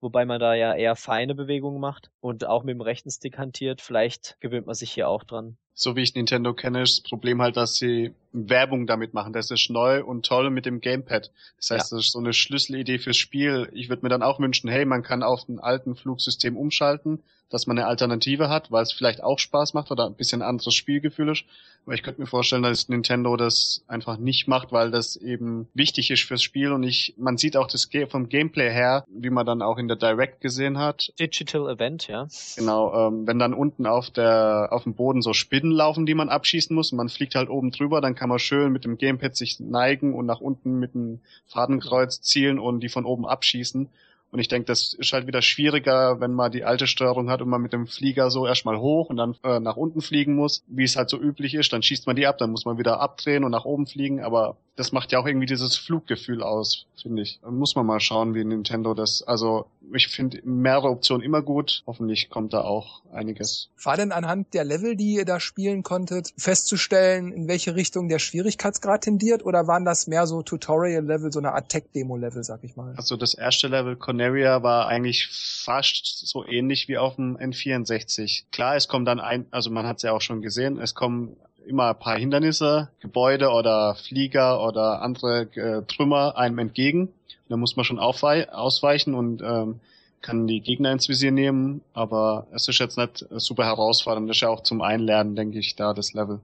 wobei 0.00 0.24
man 0.24 0.40
da 0.40 0.54
ja 0.54 0.74
eher 0.74 0.96
feine 0.96 1.34
Bewegungen 1.34 1.80
macht 1.80 2.10
und 2.20 2.46
auch 2.46 2.62
mit 2.62 2.74
dem 2.74 2.80
rechten 2.80 3.10
Stick 3.10 3.38
hantiert. 3.38 3.80
Vielleicht 3.80 4.36
gewöhnt 4.40 4.66
man 4.66 4.74
sich 4.74 4.92
hier 4.92 5.08
auch 5.08 5.24
dran. 5.24 5.56
So 5.74 5.94
wie 5.94 6.02
ich 6.02 6.14
Nintendo 6.14 6.54
kenne, 6.54 6.82
ist 6.82 6.98
das 6.98 7.08
Problem 7.08 7.40
halt, 7.40 7.56
dass 7.56 7.76
sie 7.76 8.12
Werbung 8.32 8.88
damit 8.88 9.14
machen. 9.14 9.32
Das 9.32 9.50
ist 9.52 9.70
neu 9.70 10.04
und 10.04 10.26
toll 10.26 10.50
mit 10.50 10.66
dem 10.66 10.80
Gamepad. 10.80 11.30
Das 11.56 11.70
heißt, 11.70 11.92
ja. 11.92 11.96
das 11.96 12.06
ist 12.06 12.12
so 12.12 12.18
eine 12.18 12.32
Schlüsselidee 12.32 12.98
fürs 12.98 13.16
Spiel. 13.16 13.68
Ich 13.72 13.88
würde 13.88 14.02
mir 14.02 14.08
dann 14.08 14.24
auch 14.24 14.40
wünschen, 14.40 14.68
hey, 14.68 14.84
man 14.84 15.04
kann 15.04 15.22
auf 15.22 15.48
ein 15.48 15.60
alten 15.60 15.94
Flugsystem 15.94 16.56
umschalten, 16.56 17.22
dass 17.50 17.66
man 17.66 17.78
eine 17.78 17.86
Alternative 17.86 18.48
hat, 18.48 18.70
weil 18.70 18.82
es 18.82 18.92
vielleicht 18.92 19.22
auch 19.22 19.38
Spaß 19.38 19.74
macht 19.74 19.90
oder 19.90 20.06
ein 20.06 20.14
bisschen 20.14 20.42
anderes 20.42 20.74
Spielgefühl 20.74 21.30
ist. 21.30 21.44
Aber 21.86 21.94
ich 21.94 22.02
könnte 22.02 22.20
mir 22.20 22.26
vorstellen, 22.26 22.62
dass 22.62 22.90
Nintendo 22.90 23.36
das 23.36 23.82
einfach 23.88 24.18
nicht 24.18 24.46
macht, 24.46 24.72
weil 24.72 24.90
das 24.90 25.16
eben 25.16 25.68
wichtig 25.72 26.10
ist 26.10 26.22
fürs 26.22 26.42
Spiel 26.42 26.72
und 26.72 26.82
ich, 26.82 27.14
man 27.16 27.38
sieht 27.38 27.56
auch 27.56 27.66
das 27.66 27.88
vom 28.10 28.28
Gameplay 28.28 28.70
her, 28.70 29.04
wie 29.08 29.30
man 29.30 29.46
dann 29.46 29.62
auch 29.62 29.78
in 29.78 29.88
der 29.88 29.96
Direct 29.96 30.42
gesehen 30.42 30.76
hat. 30.76 31.12
Digital 31.18 31.70
Event, 31.70 32.06
ja. 32.06 32.28
Genau, 32.56 33.08
ähm, 33.08 33.26
wenn 33.26 33.38
dann 33.38 33.54
unten 33.54 33.86
auf 33.86 34.10
der, 34.10 34.68
auf 34.70 34.82
dem 34.82 34.94
Boden 34.94 35.22
so 35.22 35.32
Spinnen 35.32 35.72
laufen, 35.72 36.04
die 36.04 36.14
man 36.14 36.28
abschießen 36.28 36.76
muss 36.76 36.92
und 36.92 36.98
man 36.98 37.08
fliegt 37.08 37.34
halt 37.34 37.48
oben 37.48 37.70
drüber, 37.70 38.02
dann 38.02 38.14
kann 38.14 38.28
man 38.28 38.38
schön 38.38 38.70
mit 38.70 38.84
dem 38.84 38.98
Gamepad 38.98 39.34
sich 39.34 39.58
neigen 39.58 40.14
und 40.14 40.26
nach 40.26 40.40
unten 40.40 40.78
mit 40.78 40.94
dem 40.94 41.20
Fadenkreuz 41.46 42.20
zielen 42.20 42.58
und 42.58 42.80
die 42.80 42.90
von 42.90 43.06
oben 43.06 43.26
abschießen. 43.26 43.88
Und 44.30 44.40
ich 44.40 44.48
denke, 44.48 44.66
das 44.66 44.92
ist 44.92 45.12
halt 45.12 45.26
wieder 45.26 45.40
schwieriger, 45.40 46.20
wenn 46.20 46.34
man 46.34 46.52
die 46.52 46.64
alte 46.64 46.86
Steuerung 46.86 47.30
hat 47.30 47.40
und 47.40 47.48
man 47.48 47.62
mit 47.62 47.72
dem 47.72 47.86
Flieger 47.86 48.30
so 48.30 48.46
erstmal 48.46 48.78
hoch 48.78 49.08
und 49.08 49.16
dann 49.16 49.36
äh, 49.42 49.58
nach 49.58 49.76
unten 49.76 50.02
fliegen 50.02 50.34
muss, 50.34 50.62
wie 50.66 50.84
es 50.84 50.96
halt 50.96 51.08
so 51.08 51.18
üblich 51.18 51.54
ist. 51.54 51.72
Dann 51.72 51.82
schießt 51.82 52.06
man 52.06 52.16
die 52.16 52.26
ab, 52.26 52.36
dann 52.36 52.50
muss 52.50 52.66
man 52.66 52.78
wieder 52.78 53.00
abdrehen 53.00 53.44
und 53.44 53.52
nach 53.52 53.64
oben 53.64 53.86
fliegen. 53.86 54.20
Aber 54.22 54.56
das 54.76 54.92
macht 54.92 55.12
ja 55.12 55.18
auch 55.18 55.26
irgendwie 55.26 55.46
dieses 55.46 55.76
Fluggefühl 55.76 56.42
aus, 56.42 56.86
finde 57.00 57.22
ich. 57.22 57.40
Muss 57.48 57.74
man 57.74 57.86
mal 57.86 58.00
schauen, 58.00 58.34
wie 58.34 58.44
Nintendo 58.44 58.92
das. 58.92 59.22
Also 59.22 59.66
ich 59.94 60.08
finde 60.08 60.40
mehrere 60.44 60.88
Optionen 60.88 61.24
immer 61.24 61.42
gut. 61.42 61.82
Hoffentlich 61.86 62.30
kommt 62.30 62.52
da 62.52 62.62
auch 62.62 63.02
einiges. 63.12 63.70
War 63.82 63.96
denn 63.96 64.12
anhand 64.12 64.54
der 64.54 64.64
Level, 64.64 64.96
die 64.96 65.14
ihr 65.14 65.24
da 65.24 65.40
spielen 65.40 65.82
konntet, 65.82 66.32
festzustellen, 66.36 67.32
in 67.32 67.48
welche 67.48 67.74
Richtung 67.74 68.08
der 68.08 68.18
Schwierigkeitsgrad 68.18 69.02
tendiert? 69.02 69.44
Oder 69.44 69.66
waren 69.66 69.84
das 69.84 70.06
mehr 70.06 70.26
so 70.26 70.42
Tutorial-Level, 70.42 71.32
so 71.32 71.38
eine 71.38 71.52
Art 71.52 71.68
Tech-Demo-Level, 71.68 72.44
sag 72.44 72.64
ich 72.64 72.76
mal? 72.76 72.94
Also 72.96 73.16
das 73.16 73.34
erste 73.34 73.68
Level 73.68 73.96
Corneria 73.96 74.62
war 74.62 74.88
eigentlich 74.88 75.28
fast 75.28 76.26
so 76.26 76.44
ähnlich 76.46 76.88
wie 76.88 76.98
auf 76.98 77.16
dem 77.16 77.36
N64. 77.36 78.44
Klar, 78.52 78.76
es 78.76 78.88
kommt 78.88 79.08
dann 79.08 79.20
ein, 79.20 79.46
also 79.50 79.70
man 79.70 79.86
hat 79.86 79.98
es 79.98 80.02
ja 80.02 80.12
auch 80.12 80.20
schon 80.20 80.42
gesehen, 80.42 80.78
es 80.78 80.94
kommen 80.94 81.36
immer 81.68 81.90
ein 81.90 81.98
paar 81.98 82.18
Hindernisse, 82.18 82.88
Gebäude 83.00 83.50
oder 83.50 83.94
Flieger 83.94 84.62
oder 84.62 85.02
andere 85.02 85.42
äh, 85.54 85.82
Trümmer 85.86 86.36
einem 86.36 86.58
entgegen. 86.58 87.12
Da 87.48 87.56
muss 87.56 87.76
man 87.76 87.84
schon 87.84 87.98
ausweichen 87.98 89.14
und 89.14 89.42
ähm, 89.42 89.80
kann 90.20 90.46
die 90.46 90.60
Gegner 90.60 90.92
ins 90.92 91.08
Visier 91.08 91.30
nehmen, 91.30 91.82
aber 91.94 92.46
es 92.52 92.68
ist 92.68 92.78
jetzt 92.78 92.98
nicht 92.98 93.24
super 93.30 93.64
herausfordernd. 93.64 94.28
Das 94.28 94.36
ist 94.36 94.40
ja 94.40 94.48
auch 94.48 94.62
zum 94.62 94.82
Einlernen, 94.82 95.36
denke 95.36 95.58
ich, 95.58 95.76
da 95.76 95.94
das 95.94 96.12
Level. 96.12 96.40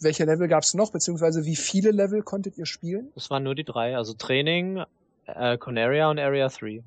Welche 0.00 0.24
Level 0.24 0.48
gab 0.48 0.62
es 0.62 0.74
noch, 0.74 0.92
beziehungsweise 0.92 1.44
wie 1.44 1.56
viele 1.56 1.90
Level 1.90 2.22
konntet 2.22 2.56
ihr 2.56 2.66
spielen? 2.66 3.08
Das 3.14 3.30
waren 3.30 3.42
nur 3.42 3.54
die 3.54 3.64
drei, 3.64 3.96
also 3.96 4.14
Training, 4.14 4.84
äh, 5.26 5.58
Conaria 5.58 6.10
und 6.10 6.18
Area 6.18 6.48
3. 6.48 6.82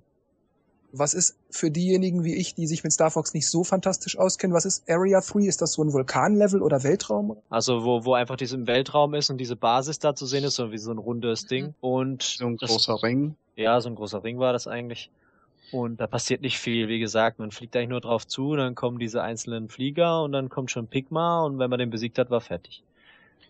Was 0.94 1.14
ist 1.14 1.38
für 1.50 1.72
diejenigen 1.72 2.24
wie 2.24 2.36
ich, 2.36 2.56
die 2.56 2.68
sich 2.68 2.84
mit 2.84 2.92
Star 2.92 3.12
Fox 3.12 3.34
nicht 3.34 3.50
so 3.50 3.64
fantastisch 3.64 4.18
auskennen, 4.18 4.56
was 4.56 4.66
ist 4.66 4.90
Area 4.90 5.22
3? 5.22 5.42
Ist 5.42 5.62
das 5.62 5.74
so 5.74 5.84
ein 5.84 5.94
Vulkanlevel 5.94 6.62
oder 6.62 6.84
Weltraum? 6.84 7.38
Also 7.50 7.84
wo, 7.84 8.06
wo 8.06 8.14
einfach 8.14 8.36
diese 8.36 8.56
im 8.56 8.68
Weltraum 8.68 9.14
ist 9.14 9.30
und 9.30 9.38
diese 9.38 9.56
Basis 9.56 10.00
da 10.00 10.16
zu 10.16 10.26
sehen 10.26 10.44
ist, 10.44 10.56
so 10.56 10.72
wie 10.72 10.78
so 10.78 10.92
ein 10.92 10.98
rundes 10.98 11.46
Ding. 11.46 11.68
Mhm. 11.68 11.74
Und 11.82 12.24
so 12.24 12.46
ein 12.46 12.58
großer 12.58 13.02
Ring. 13.04 13.36
Ja, 13.56 13.80
so 13.82 13.90
ein 13.90 13.96
großer 13.96 14.24
Ring 14.24 14.40
war 14.40 14.54
das 14.54 14.68
eigentlich. 14.68 15.10
Und 15.72 16.02
da 16.02 16.08
passiert 16.08 16.42
nicht 16.42 16.60
viel, 16.60 16.90
wie 16.90 17.00
gesagt, 17.00 17.40
man 17.40 17.52
fliegt 17.52 17.76
eigentlich 17.76 17.90
nur 17.90 18.02
drauf 18.02 18.28
zu, 18.28 18.56
dann 18.58 18.76
kommen 18.76 19.00
diese 19.00 19.22
einzelnen 19.22 19.70
Flieger 19.70 20.22
und 20.22 20.34
dann 20.34 20.50
kommt 20.50 20.70
schon 20.70 20.88
Pigma 20.88 21.44
und 21.46 21.60
wenn 21.60 21.70
man 21.70 21.80
den 21.80 21.90
besiegt 21.90 22.20
hat, 22.20 22.30
war 22.30 22.42
fertig. 22.42 22.84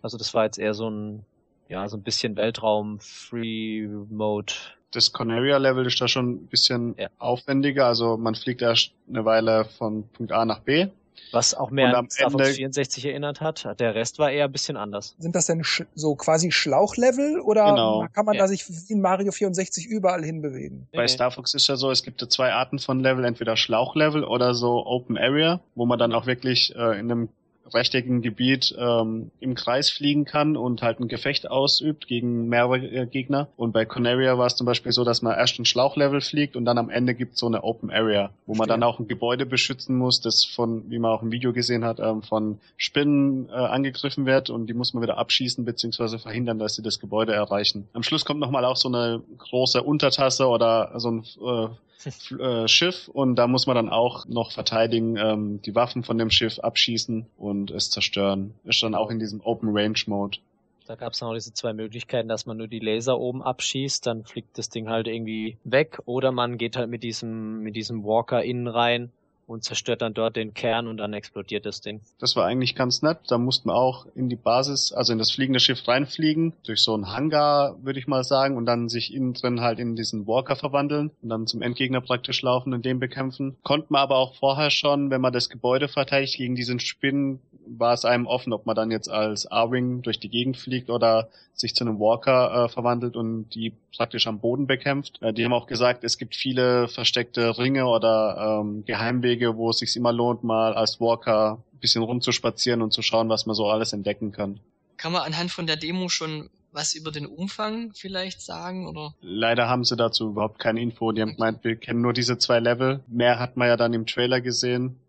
Also 0.03 0.19
das 0.19 0.33
war 0.35 0.45
jetzt 0.45 0.59
eher 0.59 0.75
so 0.75 0.87
ein 0.87 1.25
ja, 1.71 1.87
so 1.87 1.95
ein 1.95 2.03
bisschen 2.03 2.35
Weltraum, 2.35 2.99
Free 2.99 3.87
Mode. 4.09 4.53
Das 4.91 5.13
Conaria-Level 5.13 5.85
ist 5.87 6.01
da 6.01 6.07
schon 6.07 6.31
ein 6.31 6.47
bisschen 6.47 6.95
Ja. 6.97 7.07
aufwendiger. 7.17 7.85
Also 7.87 8.17
man 8.17 8.35
fliegt 8.35 8.61
erst 8.61 8.91
eine 9.09 9.23
Weile 9.25 9.65
von 9.77 10.07
Punkt 10.09 10.31
A 10.31 10.45
nach 10.45 10.59
B. 10.59 10.87
Was 11.33 11.53
auch 11.53 11.69
mehr 11.71 11.97
an 11.97 12.09
Star 12.09 12.29
Fox 12.29 12.43
Ende- 12.43 12.55
64 12.55 13.05
erinnert 13.05 13.39
hat. 13.39 13.79
Der 13.79 13.95
Rest 13.95 14.19
war 14.19 14.31
eher 14.31 14.45
ein 14.45 14.51
bisschen 14.51 14.75
anders. 14.75 15.15
Sind 15.17 15.33
das 15.33 15.45
denn 15.45 15.63
so 15.95 16.15
quasi 16.15 16.51
Schlauchlevel 16.51 17.39
oder 17.39 17.65
Genau. 17.69 18.05
kann 18.11 18.25
man 18.25 18.35
Ja. 18.35 18.41
da 18.41 18.47
sich 18.49 18.67
wie 18.67 18.91
in 18.93 18.99
Mario 18.99 19.31
64 19.31 19.85
überall 19.85 20.25
hinbewegen? 20.25 20.87
Bei 20.91 21.03
Nee. 21.03 21.07
Star 21.07 21.31
Fox 21.31 21.53
ist 21.53 21.67
ja 21.67 21.77
so, 21.77 21.89
es 21.89 22.03
gibt 22.03 22.21
ja 22.21 22.27
zwei 22.27 22.51
Arten 22.51 22.79
von 22.79 22.99
Level, 22.99 23.23
entweder 23.23 23.55
Schlauchlevel 23.55 24.25
oder 24.25 24.53
so 24.53 24.85
Open 24.85 25.17
Area, 25.17 25.61
wo 25.75 25.85
man 25.85 25.99
dann 25.99 26.11
auch 26.13 26.25
wirklich 26.25 26.75
äh, 26.75 26.99
in 26.99 27.09
einem 27.11 27.29
rechteckigen 27.73 28.21
Gebiet 28.21 28.75
ähm, 28.77 29.31
im 29.39 29.55
Kreis 29.55 29.89
fliegen 29.89 30.25
kann 30.25 30.57
und 30.57 30.81
halt 30.81 30.99
ein 30.99 31.07
Gefecht 31.07 31.49
ausübt 31.49 32.07
gegen 32.07 32.47
mehrere 32.47 32.77
äh, 32.77 33.05
Gegner. 33.05 33.47
Und 33.57 33.71
bei 33.71 33.85
Conaria 33.85 34.37
war 34.37 34.47
es 34.47 34.55
zum 34.55 34.65
Beispiel 34.65 34.91
so, 34.91 35.03
dass 35.03 35.21
man 35.21 35.37
erst 35.37 35.59
ein 35.59 35.65
Schlauchlevel 35.65 36.21
fliegt 36.21 36.55
und 36.55 36.65
dann 36.65 36.77
am 36.77 36.89
Ende 36.89 37.13
gibt 37.13 37.37
so 37.37 37.47
eine 37.47 37.63
Open 37.63 37.91
Area, 37.91 38.31
wo 38.45 38.55
man 38.55 38.67
dann 38.67 38.83
auch 38.83 38.99
ein 38.99 39.07
Gebäude 39.07 39.45
beschützen 39.45 39.97
muss, 39.97 40.21
das 40.21 40.43
von, 40.43 40.89
wie 40.89 40.99
man 40.99 41.11
auch 41.11 41.21
im 41.21 41.31
Video 41.31 41.53
gesehen 41.53 41.85
hat, 41.85 41.99
ähm, 41.99 42.21
von 42.21 42.59
Spinnen 42.77 43.49
äh, 43.49 43.53
angegriffen 43.53 44.25
wird 44.25 44.49
und 44.49 44.67
die 44.67 44.73
muss 44.73 44.93
man 44.93 45.03
wieder 45.03 45.17
abschießen 45.17 45.65
beziehungsweise 45.65 46.19
verhindern, 46.19 46.59
dass 46.59 46.75
sie 46.75 46.81
das 46.83 46.99
Gebäude 46.99 47.33
erreichen. 47.33 47.87
Am 47.93 48.03
Schluss 48.03 48.25
kommt 48.25 48.39
nochmal 48.39 48.65
auch 48.65 48.77
so 48.77 48.87
eine 48.87 49.21
große 49.37 49.81
Untertasse 49.81 50.47
oder 50.47 50.91
so 50.99 51.11
ein 51.11 51.23
äh, 51.41 51.69
äh, 52.05 52.67
Schiff 52.67 53.07
und 53.07 53.35
da 53.35 53.47
muss 53.47 53.67
man 53.67 53.75
dann 53.75 53.89
auch 53.89 54.25
noch 54.25 54.51
verteidigen, 54.51 55.17
ähm, 55.17 55.61
die 55.61 55.75
Waffen 55.75 56.03
von 56.03 56.17
dem 56.17 56.29
Schiff 56.29 56.59
abschießen 56.59 57.25
und 57.37 57.71
es 57.71 57.89
zerstören. 57.89 58.53
Ist 58.63 58.83
dann 58.83 58.95
auch 58.95 59.09
in 59.09 59.19
diesem 59.19 59.41
Open 59.41 59.69
Range 59.71 59.99
Mode. 60.07 60.39
Da 60.87 60.95
gab 60.95 61.13
es 61.13 61.19
dann 61.19 61.33
diese 61.33 61.53
zwei 61.53 61.73
Möglichkeiten, 61.73 62.27
dass 62.27 62.45
man 62.45 62.57
nur 62.57 62.67
die 62.67 62.79
Laser 62.79 63.19
oben 63.19 63.41
abschießt, 63.41 64.05
dann 64.05 64.25
fliegt 64.25 64.57
das 64.57 64.69
Ding 64.69 64.89
halt 64.89 65.07
irgendwie 65.07 65.57
weg, 65.63 65.99
oder 66.05 66.31
man 66.31 66.57
geht 66.57 66.75
halt 66.75 66.89
mit 66.89 67.03
diesem, 67.03 67.61
mit 67.61 67.75
diesem 67.75 68.03
Walker 68.03 68.43
innen 68.43 68.67
rein 68.67 69.11
und 69.51 69.63
zerstört 69.63 70.01
dann 70.01 70.13
dort 70.13 70.35
den 70.35 70.53
Kern 70.53 70.87
und 70.87 70.97
dann 70.97 71.13
explodiert 71.13 71.65
das 71.65 71.81
Ding. 71.81 72.01
Das 72.19 72.35
war 72.35 72.45
eigentlich 72.45 72.75
ganz 72.75 73.01
nett. 73.01 73.19
Da 73.27 73.37
mussten 73.37 73.69
wir 73.69 73.75
auch 73.75 74.05
in 74.15 74.29
die 74.29 74.35
Basis, 74.35 74.91
also 74.93 75.11
in 75.13 75.19
das 75.19 75.31
fliegende 75.31 75.59
Schiff 75.59 75.87
reinfliegen, 75.87 76.53
durch 76.65 76.81
so 76.81 76.93
einen 76.93 77.11
Hangar, 77.11 77.75
würde 77.83 77.99
ich 77.99 78.07
mal 78.07 78.23
sagen, 78.23 78.57
und 78.57 78.65
dann 78.65 78.89
sich 78.89 79.13
innen 79.13 79.33
drin 79.33 79.61
halt 79.61 79.79
in 79.79 79.95
diesen 79.95 80.25
Walker 80.27 80.55
verwandeln 80.55 81.11
und 81.21 81.29
dann 81.29 81.47
zum 81.47 81.61
Endgegner 81.61 82.01
praktisch 82.01 82.41
laufen 82.41 82.73
und 82.73 82.85
den 82.85 82.99
bekämpfen. 82.99 83.57
Konnten 83.63 83.93
wir 83.93 83.99
aber 83.99 84.15
auch 84.15 84.35
vorher 84.35 84.69
schon, 84.69 85.09
wenn 85.09 85.21
man 85.21 85.33
das 85.33 85.49
Gebäude 85.49 85.87
verteidigt 85.87 86.37
gegen 86.37 86.55
diesen 86.55 86.79
Spinnen, 86.79 87.41
war 87.77 87.93
es 87.93 88.05
einem 88.05 88.25
offen, 88.25 88.53
ob 88.53 88.65
man 88.65 88.75
dann 88.75 88.91
jetzt 88.91 89.09
als 89.09 89.49
A-Wing 89.49 90.01
durch 90.01 90.19
die 90.19 90.29
Gegend 90.29 90.57
fliegt 90.57 90.89
oder 90.89 91.29
sich 91.53 91.75
zu 91.75 91.83
einem 91.83 91.99
Walker 91.99 92.65
äh, 92.65 92.69
verwandelt 92.69 93.15
und 93.15 93.49
die 93.49 93.73
praktisch 93.95 94.27
am 94.27 94.39
Boden 94.39 94.67
bekämpft. 94.67 95.21
Äh, 95.21 95.33
die 95.33 95.45
haben 95.45 95.53
auch 95.53 95.67
gesagt, 95.67 96.03
es 96.03 96.17
gibt 96.17 96.35
viele 96.35 96.87
versteckte 96.87 97.57
Ringe 97.57 97.85
oder 97.87 98.61
ähm, 98.61 98.83
Geheimwege, 98.85 99.57
wo 99.57 99.69
es 99.69 99.79
sich 99.79 99.95
immer 99.95 100.11
lohnt, 100.11 100.43
mal 100.43 100.73
als 100.73 100.99
Walker 100.99 101.63
ein 101.73 101.79
bisschen 101.79 102.03
rumzuspazieren 102.03 102.81
und 102.81 102.91
zu 102.91 103.01
schauen, 103.01 103.29
was 103.29 103.45
man 103.45 103.55
so 103.55 103.67
alles 103.67 103.93
entdecken 103.93 104.31
kann. 104.31 104.59
Kann 104.97 105.11
man 105.11 105.23
anhand 105.23 105.51
von 105.51 105.67
der 105.67 105.77
Demo 105.77 106.09
schon 106.09 106.49
was 106.73 106.93
über 106.93 107.11
den 107.11 107.25
Umfang 107.25 107.91
vielleicht 107.93 108.41
sagen 108.41 108.87
oder? 108.87 109.13
Leider 109.21 109.67
haben 109.67 109.83
sie 109.83 109.95
dazu 109.95 110.29
überhaupt 110.29 110.59
keine 110.59 110.81
Info. 110.81 111.11
Die 111.11 111.21
haben 111.21 111.33
gemeint, 111.33 111.63
wir 111.63 111.75
kennen 111.75 112.01
nur 112.01 112.13
diese 112.13 112.37
zwei 112.37 112.59
Level. 112.59 113.01
Mehr 113.07 113.39
hat 113.39 113.57
man 113.57 113.67
ja 113.67 113.77
dann 113.77 113.93
im 113.93 114.05
Trailer 114.05 114.41
gesehen, 114.41 115.00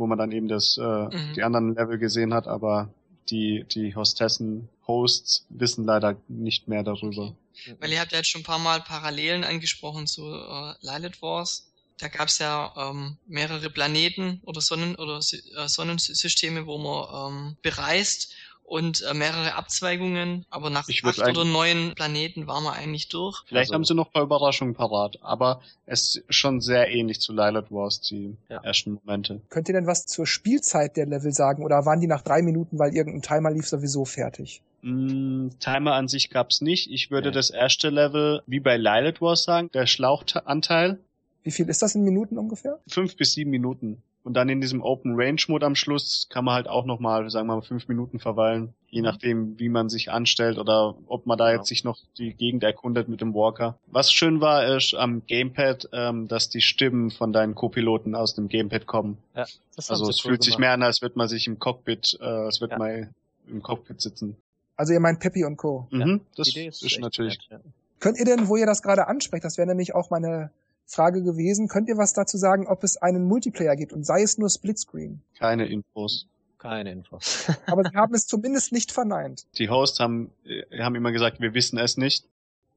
wo 0.00 0.06
man 0.06 0.18
dann 0.18 0.32
eben 0.32 0.48
das, 0.48 0.76
äh, 0.78 0.82
Mhm. 0.82 1.34
die 1.36 1.42
anderen 1.42 1.74
Level 1.74 1.98
gesehen 1.98 2.34
hat, 2.34 2.48
aber 2.48 2.92
die, 3.30 3.64
die 3.70 3.94
Hostessen, 3.94 4.68
Hosts 4.86 5.46
wissen 5.50 5.84
leider 5.84 6.16
nicht 6.28 6.66
mehr 6.66 6.82
darüber. 6.82 7.34
Weil 7.78 7.92
ihr 7.92 8.00
habt 8.00 8.12
ja 8.12 8.18
jetzt 8.18 8.28
schon 8.30 8.40
ein 8.40 8.44
paar 8.44 8.58
Mal 8.58 8.80
Parallelen 8.80 9.44
angesprochen 9.44 10.06
zu 10.06 10.22
äh, 10.26 10.74
Lilith 10.80 11.20
Wars. 11.22 11.66
Da 11.98 12.08
gab 12.08 12.28
es 12.28 12.38
ja 12.38 12.72
ähm, 12.76 13.18
mehrere 13.26 13.68
Planeten 13.68 14.40
oder 14.44 14.62
Sonnen 14.62 14.96
oder 14.96 15.18
äh, 15.18 15.68
Sonnensysteme, 15.68 16.66
wo 16.66 16.78
man 16.78 17.32
ähm, 17.32 17.56
bereist 17.62 18.32
und 18.70 19.02
äh, 19.02 19.14
mehrere 19.14 19.54
Abzweigungen, 19.56 20.46
aber 20.48 20.70
nach 20.70 20.88
Ich 20.88 21.04
acht 21.04 21.18
oder 21.18 21.44
neun 21.44 21.92
Planeten 21.96 22.46
waren 22.46 22.62
wir 22.62 22.72
eigentlich 22.72 23.08
durch. 23.08 23.42
Vielleicht 23.46 23.70
Also- 23.70 23.74
haben 23.74 23.84
sie 23.84 23.94
noch 23.94 24.06
ein 24.06 24.12
paar 24.12 24.22
Überraschungen 24.22 24.74
parat, 24.74 25.18
aber 25.22 25.60
es 25.86 26.16
ist 26.16 26.24
schon 26.32 26.60
sehr 26.60 26.88
ähnlich 26.88 27.20
zu 27.20 27.32
Lilith 27.32 27.70
Wars, 27.70 28.00
die 28.00 28.36
Ja. 28.48 28.62
ersten 28.62 28.92
Momente. 28.94 29.40
Könnt 29.48 29.68
ihr 29.68 29.74
denn 29.74 29.88
was 29.88 30.06
zur 30.06 30.24
Spielzeit 30.26 30.96
der 30.96 31.06
Level 31.06 31.32
sagen 31.32 31.64
oder 31.64 31.84
waren 31.84 32.00
die 32.00 32.06
nach 32.06 32.22
drei 32.22 32.42
Minuten, 32.42 32.78
weil 32.78 32.94
irgendein 32.94 33.22
Timer 33.22 33.50
lief, 33.50 33.66
sowieso 33.66 34.04
fertig? 34.04 34.62
Mm, 34.82 35.48
Timer 35.58 35.94
an 35.94 36.06
sich 36.08 36.30
gab's 36.30 36.60
nicht. 36.60 36.90
Ich 36.92 37.10
würde 37.10 37.30
Nee. 37.30 37.34
das 37.34 37.50
erste 37.50 37.90
Level 37.90 38.42
wie 38.46 38.60
bei 38.60 38.76
Lilith 38.76 39.20
Wars 39.20 39.42
sagen, 39.42 39.68
der 39.74 39.86
Schlauchanteil, 39.86 41.00
Wie 41.42 41.50
viel 41.50 41.68
ist 41.68 41.82
das 41.82 41.94
in 41.96 42.04
Minuten 42.04 42.38
ungefähr? 42.38 42.78
fünf 42.86 43.16
bis 43.16 43.32
sieben 43.32 43.50
Minuten. 43.50 44.00
Und 44.22 44.34
dann 44.34 44.50
in 44.50 44.60
diesem 44.60 44.82
Open 44.82 45.14
Range 45.16 45.40
Mode 45.48 45.64
am 45.64 45.74
Schluss 45.74 46.26
kann 46.28 46.44
man 46.44 46.54
halt 46.54 46.68
auch 46.68 46.84
nochmal, 46.84 47.30
sagen 47.30 47.46
wir 47.48 47.56
mal, 47.56 47.62
fünf 47.62 47.88
Minuten 47.88 48.18
verweilen. 48.18 48.74
Je 48.90 49.00
nachdem, 49.02 49.58
wie 49.58 49.68
man 49.70 49.88
sich 49.88 50.10
anstellt 50.10 50.58
oder 50.58 50.94
ob 51.06 51.24
man 51.26 51.38
da 51.38 51.52
jetzt 51.52 51.68
sich 51.68 51.84
noch 51.84 51.96
die 52.18 52.34
Gegend 52.34 52.62
erkundet 52.62 53.08
mit 53.08 53.20
dem 53.22 53.32
Walker. 53.34 53.78
Was 53.86 54.12
schön 54.12 54.40
war, 54.42 54.76
ist 54.76 54.94
am 54.94 55.22
Gamepad, 55.26 55.88
ähm, 55.92 56.28
dass 56.28 56.50
die 56.50 56.60
Stimmen 56.60 57.10
von 57.10 57.32
deinen 57.32 57.54
Co-Piloten 57.54 58.14
aus 58.14 58.34
dem 58.34 58.48
Gamepad 58.48 58.86
kommen. 58.86 59.16
Ja, 59.34 59.46
das 59.76 59.90
Also 59.90 60.10
es 60.10 60.22
cool 60.24 60.30
fühlt 60.32 60.42
sich 60.42 60.52
gemacht. 60.56 60.60
mehr 60.60 60.72
an, 60.72 60.82
als 60.82 61.00
würde 61.00 61.16
man 61.16 61.28
sich 61.28 61.46
im 61.46 61.58
Cockpit, 61.58 62.18
äh, 62.20 62.24
als 62.24 62.60
würde 62.60 62.72
Ja. 62.72 62.78
man 62.78 63.14
im 63.48 63.62
Cockpit 63.62 64.00
sitzen. 64.02 64.36
Also 64.76 64.92
ihr 64.92 65.00
meint 65.00 65.20
Peppy 65.20 65.44
und 65.44 65.56
Co. 65.56 65.86
Ja, 65.92 66.04
Mhm, 66.06 66.20
das 66.36 66.48
Die 66.48 66.58
Idee 66.60 66.68
ist, 66.68 66.82
echt 66.82 67.00
natürlich. 67.00 67.38
nett, 67.50 67.60
ja. 67.64 67.70
Könnt 68.00 68.18
ihr 68.18 68.24
denn, 68.24 68.48
wo 68.48 68.56
ihr 68.56 68.66
das 68.66 68.82
gerade 68.82 69.06
ansprecht, 69.08 69.44
das 69.44 69.56
wäre 69.56 69.68
nämlich 69.68 69.94
auch 69.94 70.10
meine 70.10 70.50
Frage 70.90 71.22
gewesen, 71.22 71.68
könnt 71.68 71.88
ihr 71.88 71.96
was 71.96 72.12
dazu 72.12 72.36
sagen, 72.36 72.66
ob 72.66 72.82
es 72.82 72.96
einen 72.96 73.24
Multiplayer 73.24 73.76
gibt 73.76 73.92
und 73.92 74.04
sei 74.04 74.22
es 74.22 74.38
nur 74.38 74.50
Splitscreen? 74.50 75.22
keine 75.38 75.66
Infos. 75.66 76.26
Keine 76.58 76.92
Infos. 76.92 77.46
Aber 77.66 77.84
sie 77.88 77.96
haben 77.96 78.14
es 78.14 78.26
zumindest 78.26 78.72
nicht 78.72 78.92
verneint. 78.92 79.46
Die 79.56 79.70
Hosts 79.70 79.98
haben, 79.98 80.30
äh, 80.44 80.82
haben 80.82 80.94
immer 80.94 81.10
gesagt, 81.10 81.40
wir 81.40 81.54
wissen 81.54 81.78
es 81.78 81.96
nicht. 81.96 82.26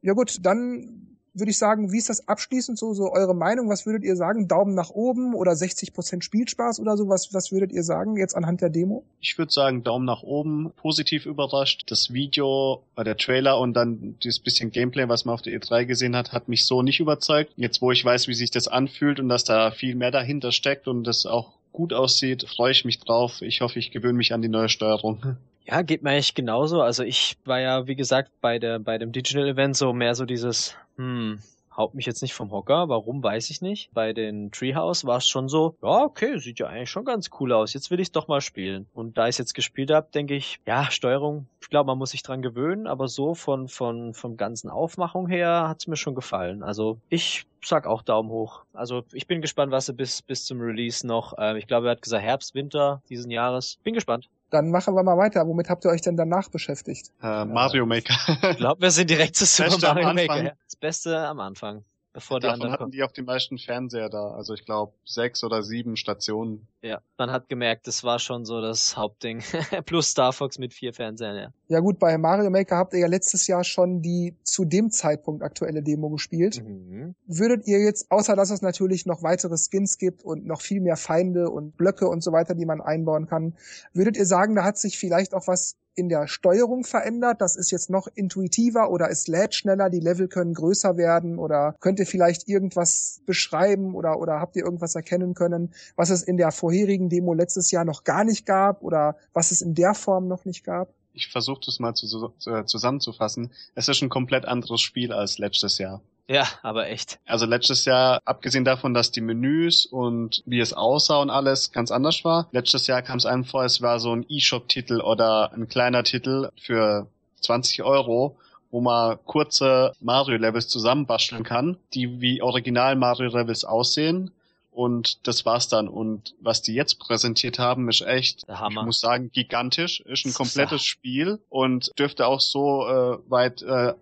Ja 0.02 0.13
gut, 0.13 0.38
dann 0.45 1.12
würde 1.34 1.50
ich 1.50 1.58
sagen, 1.58 1.91
wie 1.91 1.98
ist 1.98 2.10
das 2.10 2.28
abschließend 2.28 2.78
so, 2.78 2.93
so 2.93 3.12
eure 3.12 3.36
Meinung? 3.36 3.69
Was 3.69 3.86
würdet 3.86 4.04
ihr 4.04 4.15
sagen? 4.15 4.48
Daumen 4.48 4.76
nach 4.76 4.91
oben 4.91 5.34
oder 5.34 5.52
60% 5.52 6.22
Spielspaß 6.22 6.80
oder 6.80 6.96
so? 6.96 7.10
Was, 7.10 7.34
was 7.34 7.52
würdet 7.52 7.72
ihr 7.72 7.84
sagen 7.84 8.17
jetzt 8.17 8.36
anhand 8.36 8.62
der 8.62 8.69
Demo? 8.69 9.04
Ich 9.19 9.38
würde 9.38 9.52
sagen, 9.52 9.84
Daumen 9.84 10.06
nach 10.06 10.24
oben, 10.24 10.72
positiv 10.76 11.26
überrascht. 11.26 11.84
Das 11.88 12.13
Video, 12.13 12.84
der 12.98 13.17
Trailer 13.17 13.60
und 13.60 13.74
dann 13.74 14.15
dieses 14.24 14.39
bisschen 14.39 14.72
Gameplay, 14.72 15.10
was 15.10 15.26
man 15.26 15.34
auf 15.34 15.41
der 15.41 15.60
E3 15.60 15.86
gesehen 15.86 16.15
hat, 16.15 16.34
hat 16.34 16.48
mich 16.48 16.65
so 16.65 16.82
nicht 16.82 17.00
überzeugt. 17.00 17.52
Jetzt, 17.56 17.82
wo 17.82 17.91
ich 17.91 18.04
weiß, 18.06 18.28
wie 18.28 18.34
sich 18.36 18.52
das 18.52 18.67
anfühlt 18.67 19.19
und 19.19 19.30
dass 19.30 19.43
da 19.43 19.72
viel 19.72 19.96
mehr 19.96 20.12
dahinter 20.12 20.52
steckt 20.52 20.88
und 20.88 21.04
das 21.04 21.26
auch 21.26 21.54
gut 21.72 21.91
aussieht, 21.93 22.48
freue 22.48 22.72
ich 22.72 22.86
mich 22.86 23.00
drauf. 23.00 23.41
Ich 23.41 23.62
hoffe, 23.62 23.80
ich 23.80 23.91
gewöhne 23.91 24.13
mich 24.13 24.34
an 24.34 24.41
die 24.43 24.50
neue 24.50 24.69
Steuerung. 24.69 25.38
Ja, 25.65 25.82
geht 25.82 26.04
mir 26.04 26.12
eigentlich 26.12 26.36
genauso. 26.36 26.82
Also 26.82 27.04
ich 27.04 27.38
war 27.45 27.60
ja, 27.60 27.88
wie 27.88 27.95
gesagt, 27.95 28.32
bei 28.41 28.60
der, 28.60 28.80
bei 28.80 28.97
dem 28.97 29.12
Digital 29.12 29.47
Event 29.47 29.78
so 29.78 29.93
mehr 29.93 30.13
so 30.13 30.26
dieses, 30.26 30.76
hm, 30.97 31.39
haut 31.76 31.93
mich 31.93 32.06
jetzt 32.06 32.21
nicht 32.21 32.34
vom 32.34 32.52
Hocker. 32.52 32.89
Warum, 32.89 33.23
weiß 33.23 33.49
ich 33.49 33.62
nicht. 33.62 33.91
Bei 33.93 34.13
den 34.13 34.52
Treehouse 34.52 35.06
war 35.06 35.17
es 35.17 35.28
schon 35.28 35.47
so, 35.47 35.76
ja, 35.82 36.04
okay, 36.04 36.38
sieht 36.38 36.60
ja 36.60 36.67
eigentlich 36.67 36.89
schon 36.89 37.06
ganz 37.06 37.30
cool 37.39 37.52
aus. 37.54 37.73
Jetzt 37.73 37.91
will 37.91 37.99
ich 37.99 38.12
doch 38.12 38.28
mal 38.28 38.41
spielen. 38.41 38.88
Und 38.93 39.17
da 39.17 39.28
ich 39.28 39.38
jetzt 39.38 39.54
gespielt 39.54 39.91
habe, 39.91 40.10
denke 40.13 40.36
ich, 40.36 40.60
ja, 40.65 40.89
Steuerung, 40.91 41.47
ich 41.62 41.69
glaube, 41.69 41.88
man 41.88 41.97
muss 41.97 42.12
sich 42.12 42.23
dran 42.23 42.41
gewöhnen, 42.41 42.88
aber 42.88 43.08
so 43.08 43.34
von, 43.34 43.67
von, 43.67 44.13
vom 44.13 44.38
ganzen 44.38 44.69
Aufmachung 44.69 45.28
her 45.28 45.67
hat's 45.67 45.88
mir 45.88 45.97
schon 45.97 46.15
gefallen. 46.15 46.63
Also 46.63 46.99
ich 47.10 47.45
sag 47.63 47.88
auch 47.88 48.02
Daumen 48.02 48.30
hoch. 48.30 48.63
Also 48.73 49.04
ich 49.13 49.28
bin 49.28 49.41
gespannt, 49.41 49.71
was 49.71 49.86
sie 49.86 49.93
bis, 49.93 50.21
bis 50.21 50.45
zum 50.45 50.60
Release 50.60 51.06
noch, 51.08 51.38
äh, 51.38 51.58
ich 51.58 51.67
glaube, 51.67 51.88
er 51.88 51.91
hat 51.91 52.02
gesagt 52.02 52.23
Herbst, 52.23 52.54
Winter 52.54 53.02
diesen 53.10 53.32
Jahres. 53.32 53.80
Bin 53.84 53.93
gespannt. 53.93 54.30
Dann 54.53 54.69
machen 54.69 54.93
wir 54.93 55.01
mal 55.01 55.17
weiter. 55.17 55.47
Womit 55.47 55.67
habt 55.67 55.83
ihr 55.83 55.89
euch 55.89 56.01
denn 56.01 56.15
danach 56.15 56.47
beschäftigt? 56.47 57.11
Äh, 57.23 57.43
Mario 57.43 57.87
Maker. 57.87 58.13
Ich 58.51 58.57
glaube, 58.57 58.83
wir 58.83 58.91
sind 58.91 59.09
direkt 59.09 59.35
zu 59.35 59.45
Super 59.45 59.95
Mario 59.95 60.13
Maker. 60.13 60.53
Das 60.65 60.75
Beste 60.75 61.17
am 61.17 61.39
Anfang, 61.39 61.83
bevor 62.13 62.39
die 62.39 62.43
Davon 62.43 62.54
anderen 62.54 62.71
hatten 62.71 62.84
kommen. 62.84 62.91
die 62.91 63.04
auch 63.04 63.12
die 63.12 63.23
meisten 63.23 63.58
Fernseher 63.58 64.08
da. 64.08 64.32
Also 64.32 64.54
ich 64.54 64.65
glaube 64.65 64.93
sechs 65.04 65.43
oder 65.43 65.63
sieben 65.63 65.97
Stationen. 65.97 66.67
Ja, 66.82 67.02
man 67.17 67.32
hat 67.32 67.49
gemerkt, 67.49 67.88
das 67.88 68.04
war 68.04 68.19
schon 68.19 68.45
so 68.45 68.62
das 68.62 68.95
Hauptding. 68.95 69.41
Plus 69.86 70.10
Star 70.10 70.32
Fox 70.32 70.60
mit 70.60 70.73
vier 70.73 70.93
Fernsehern, 70.93 71.36
ja. 71.36 71.54
Ja 71.67 71.80
gut, 71.80 71.97
bei 71.97 72.17
Mario 72.17 72.49
Maker 72.49 72.78
habt 72.78 72.93
ihr 72.93 72.99
ja 72.99 73.08
letztes 73.08 73.47
Jahr 73.47 73.63
schon 73.63 74.02
die 74.02 74.36
zu 74.43 74.63
dem 74.63 74.91
Zeitpunkt 74.91 75.41
aktuelle 75.41 75.82
Demo 75.82 76.10
gespielt. 76.10 76.63
Mhm. 76.63 77.15
Würdet 77.26 77.67
ihr 77.67 77.80
jetzt, 77.80 78.12
außer 78.12 78.36
dass 78.36 78.52
es 78.52 78.62
natürlich 78.62 79.06
noch 79.06 79.23
weitere 79.23 79.58
Skins 79.58 79.97
gibt 79.97 80.23
und 80.23 80.45
noch 80.45 80.62
viel 80.62 80.82
mehr 80.82 80.97
Feinde 80.97 81.49
und 81.49 81.76
Blöcke 81.78 82.08
und 82.08 82.23
so 82.23 82.32
weiter, 82.32 82.54
die 82.54 82.65
man 82.65 82.80
einbauen 82.80 83.26
kann, 83.26 83.56
würdet 83.93 84.17
ihr 84.17 84.26
sagen, 84.26 84.56
da 84.56 84.63
hat 84.63 84.78
sich 84.78 84.99
vielleicht 84.99 85.34
auch 85.34 85.47
was 85.47 85.78
in 85.95 86.10
der 86.10 86.27
Steuerung 86.27 86.84
verändert? 86.84 87.41
Das 87.41 87.56
ist 87.56 87.71
jetzt 87.71 87.89
noch 87.89 88.08
intuitiver 88.13 88.89
oder 88.89 89.10
es 89.10 89.27
lädt 89.27 89.56
schneller, 89.56 89.89
die 89.89 89.99
Level 89.99 90.27
können 90.27 90.53
größer 90.53 90.97
werden 90.97 91.39
oder 91.39 91.75
könnt 91.79 91.99
ihr 91.99 92.08
vielleicht 92.08 92.47
irgendwas 92.47 93.21
beschreiben 93.25 93.95
oder, 93.95 94.19
oder 94.19 94.39
habt 94.39 94.56
ihr 94.56 94.63
irgendwas 94.63 94.95
erkennen 94.95 95.34
können, 95.34 95.73
was 95.95 96.10
es 96.10 96.23
in 96.23 96.38
der 96.38 96.51
vorherigen 96.51 97.10
Demo 97.10 97.34
letztes 97.34 97.71
Jahr 97.71 97.86
noch 97.86 98.03
gar 98.03 98.23
nicht 98.23 98.45
gab 98.45 98.84
oder 98.84 99.17
was 99.34 99.51
es 99.51 99.62
in 99.62 99.75
der 99.75 99.93
Form 99.93 100.27
noch 100.27 100.45
nicht 100.45 100.63
gab? 100.63 100.93
ich 101.13 101.27
versuche 101.27 101.62
das 101.65 101.79
mal 101.79 101.93
zu, 101.93 102.34
äh, 102.47 102.65
zusammenzufassen. 102.65 103.51
Es 103.75 103.88
ist 103.88 104.01
ein 104.01 104.10
komplett 104.10 104.45
anderes 104.45 104.82
Spiel 104.82 105.13
als 105.13 105.38
letztes 105.38 105.77
Jahr. 105.77 106.01
Ja, 106.27 106.47
aber 106.62 106.88
echt. 106.88 107.19
Also 107.25 107.45
letztes 107.45 107.86
Jahr, 107.86 108.21
abgesehen 108.23 108.63
davon, 108.63 108.93
dass 108.93 109.12
die 109.12 109.21
Menüs 109.21 109.86
und 109.86 110.41
wie 110.45 110.59
es 110.59 110.73
aussah 110.73 111.17
und 111.17 111.29
alles 111.29 111.71
ganz 111.71 111.91
anders 111.91 112.23
war, 112.23 112.47
letztes 112.51 112.88
Jahr 112.88 113.01
kam 113.01 113.17
es 113.17 113.25
einem 113.25 113.43
vor, 113.43 113.65
es 113.65 113.81
war 113.81 113.99
so 113.99 114.15
ein 114.15 114.25
E-Shop-Titel 114.29 115.01
oder 115.01 115.51
ein 115.53 115.67
kleiner 115.67 116.03
Titel 116.03 116.49
für 116.62 117.07
20 117.41 117.83
Euro, 117.83 118.38
wo 118.71 118.79
man 118.79 119.17
kurze 119.25 119.93
Mario-Levels 119.99 120.67
zusammenbasteln 120.69 121.43
kann, 121.43 121.77
die 121.93 122.21
wie 122.21 122.41
Original 122.41 122.95
Mario-Levels 122.95 123.65
aussehen. 123.65 124.31
Und 124.71 125.27
das 125.27 125.45
war's 125.45 125.67
dann. 125.67 125.88
Und 125.88 126.33
was 126.39 126.63
die 126.63 126.73
jetzt 126.73 126.97
präsentiert 126.99 127.59
haben, 127.59 127.88
ist 127.89 128.01
echt, 128.01 128.43
ich 128.47 128.75
muss 128.81 128.99
sagen, 128.99 129.29
gigantisch. 129.31 129.99
Ist 129.99 130.25
ein 130.25 130.33
komplettes 130.33 130.83
Spiel 130.83 131.39
und 131.49 131.91
dürfte 131.99 132.25
auch 132.25 132.39
so 132.41 132.88
äh, 132.88 133.17
weit 133.29 133.62
äh, 133.62 133.93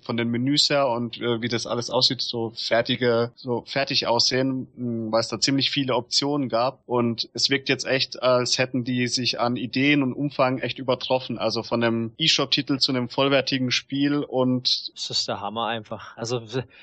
von 0.00 0.16
den 0.16 0.28
Menüs 0.28 0.70
her 0.70 0.88
und 0.88 1.20
äh, 1.20 1.42
wie 1.42 1.48
das 1.48 1.66
alles 1.66 1.90
aussieht, 1.90 2.22
so 2.22 2.52
fertige, 2.56 3.32
so 3.36 3.64
fertig 3.66 4.06
aussehen, 4.06 4.68
weil 5.10 5.20
es 5.20 5.28
da 5.28 5.40
ziemlich 5.40 5.70
viele 5.70 5.94
Optionen 5.94 6.48
gab. 6.48 6.80
Und 6.86 7.28
es 7.34 7.50
wirkt 7.50 7.68
jetzt 7.68 7.86
echt, 7.86 8.22
als 8.22 8.58
hätten 8.58 8.84
die 8.84 9.06
sich 9.08 9.40
an 9.40 9.56
Ideen 9.56 10.02
und 10.02 10.14
Umfang 10.14 10.58
echt 10.58 10.78
übertroffen. 10.78 11.38
Also 11.38 11.62
von 11.62 11.82
einem 11.82 12.12
E-Shop-Titel 12.18 12.78
zu 12.78 12.92
einem 12.92 13.08
vollwertigen 13.08 13.70
Spiel 13.70 14.18
und. 14.18 14.92
Das 14.94 15.10
ist 15.10 15.28
der 15.28 15.40
Hammer 15.40 15.66
einfach. 15.66 16.16
Also 16.16 16.42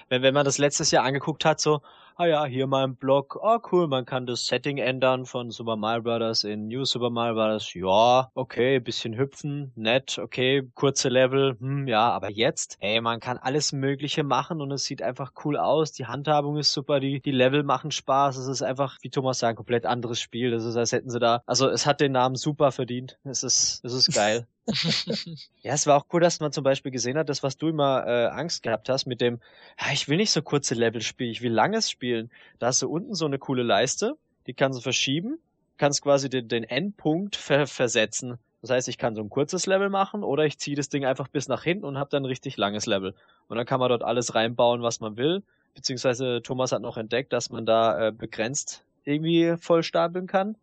wenn, 0.10 0.22
wenn 0.22 0.34
man 0.34 0.46
das 0.46 0.58
letztes 0.58 0.92
Jahr 0.92 1.04
angeguckt 1.04 1.46
hat, 1.46 1.60
so, 1.60 1.82
ah 2.20 2.26
ja, 2.26 2.46
hier 2.46 2.68
mal 2.68 2.84
ein 2.84 2.98
Blog, 2.98 3.40
oh 3.42 3.60
cool, 3.72 3.88
man 3.88 4.06
kann 4.06 4.26
das 4.26 4.46
Setting 4.46 4.78
ändern 4.78 5.26
von 5.26 5.52
Super 5.52 5.78
Mario 5.78 6.02
Bros. 6.02 6.44
in 6.44 6.68
New 6.68 6.84
Super 6.84 7.10
Mario 7.10 7.36
Bros. 7.36 7.74
Ja, 7.74 8.30
okay, 8.34 8.82
bisschen 8.82 9.18
hüpfen, 9.18 9.72
nett, 9.78 10.20
okay, 10.20 10.70
kurze 10.76 11.08
Level, 11.08 11.56
hm, 11.58 11.88
ja, 11.88 12.12
aber 12.12 12.30
jetzt, 12.30 12.76
ey, 12.82 13.00
man 13.00 13.22
kann 13.22 13.38
alles 13.38 13.72
Mögliche 13.72 14.26
machen 14.26 14.60
und 14.60 14.70
es 14.74 14.84
sieht 14.84 15.02
einfach 15.02 15.32
cool 15.46 15.56
aus, 15.56 15.94
die 15.94 16.08
Handhabung 16.08 16.58
ist 16.58 16.74
super, 16.74 17.00
die, 17.00 17.22
die 17.22 17.32
Level 17.32 17.64
machen 17.64 17.90
Spaß, 17.90 18.36
es 18.36 18.48
ist 18.48 18.64
einfach, 18.64 18.98
wie 19.02 19.10
Thomas 19.10 19.40
sagt, 19.40 19.54
ein 19.54 19.56
komplett 19.56 19.86
anderes 19.86 20.20
Spiel, 20.20 20.52
das 20.52 20.66
ist, 20.66 20.76
als 20.76 20.92
hätten 20.92 21.10
sie 21.10 21.20
da, 21.20 21.42
also 21.46 21.70
es 21.70 21.86
hat 21.86 22.02
den 22.02 22.12
Namen 22.12 22.36
super 22.36 22.74
verdient, 22.74 23.18
es 23.24 23.44
ist, 23.44 23.80
es 23.86 23.94
ist 23.94 24.14
geil. 24.14 24.46
ja, 25.62 25.74
es 25.74 25.88
war 25.88 25.98
auch 25.98 26.06
cool, 26.14 26.22
dass 26.22 26.40
man 26.40 26.52
zum 26.52 26.64
Beispiel 26.64 26.92
gesehen 26.92 27.18
hat, 27.18 27.30
das, 27.30 27.44
was 27.44 27.58
du 27.58 27.70
immer 27.70 28.06
äh, 28.06 28.28
Angst 28.28 28.64
gehabt 28.64 28.90
hast 28.90 29.06
mit 29.06 29.22
dem, 29.22 29.40
ich 29.92 30.08
will 30.08 30.18
nicht 30.18 30.32
so 30.32 30.42
kurze 30.42 30.76
Level 30.76 31.02
spielen, 31.02 31.32
ich 31.32 31.42
will 31.42 31.52
langes 31.52 31.90
spielen. 31.90 32.30
Da 32.60 32.68
hast 32.68 32.82
du 32.82 32.90
unten 32.90 33.16
so 33.16 33.26
eine 33.26 33.40
coole 33.40 33.64
Leiste, 33.64 34.16
die 34.48 34.54
kannst 34.54 34.80
du 34.80 34.84
verschieben, 34.84 35.40
kannst 35.78 36.02
quasi 36.02 36.30
den, 36.30 36.48
den 36.48 36.64
Endpunkt 36.64 37.36
ver 37.36 37.68
versetzen. 37.68 38.38
Das 38.62 38.72
heißt, 38.72 38.90
ich 38.90 38.98
kann 38.98 39.16
so 39.16 39.22
ein 39.22 39.30
kurzes 39.30 39.66
Level 39.68 39.90
machen 39.90 40.24
oder 40.24 40.46
ich 40.46 40.58
ziehe 40.58 40.76
das 40.76 40.90
Ding 40.90 41.06
einfach 41.06 41.30
bis 41.30 41.48
nach 41.48 41.64
hinten 41.64 41.86
und 41.86 41.98
habe 41.98 42.10
dann 42.10 42.24
ein 42.24 42.28
richtig 42.28 42.58
langes 42.58 42.86
Level. 42.86 43.16
Und 43.48 43.58
dann 43.58 43.66
kann 43.66 43.80
man 43.80 43.90
dort 43.90 44.04
alles 44.04 44.36
reinbauen, 44.36 44.82
was 44.82 45.00
man 45.00 45.16
will. 45.16 45.44
Beziehungsweise 45.76 46.42
Thomas 46.44 46.72
hat 46.74 46.82
noch 46.82 46.98
entdeckt, 46.98 47.32
dass 47.32 47.50
man 47.50 47.66
da 47.66 48.08
äh, 48.08 48.12
begrenzt 48.12 48.84
irgendwie 49.06 49.56
voll 49.58 49.84
stapeln 49.84 50.28
kann. 50.28 50.56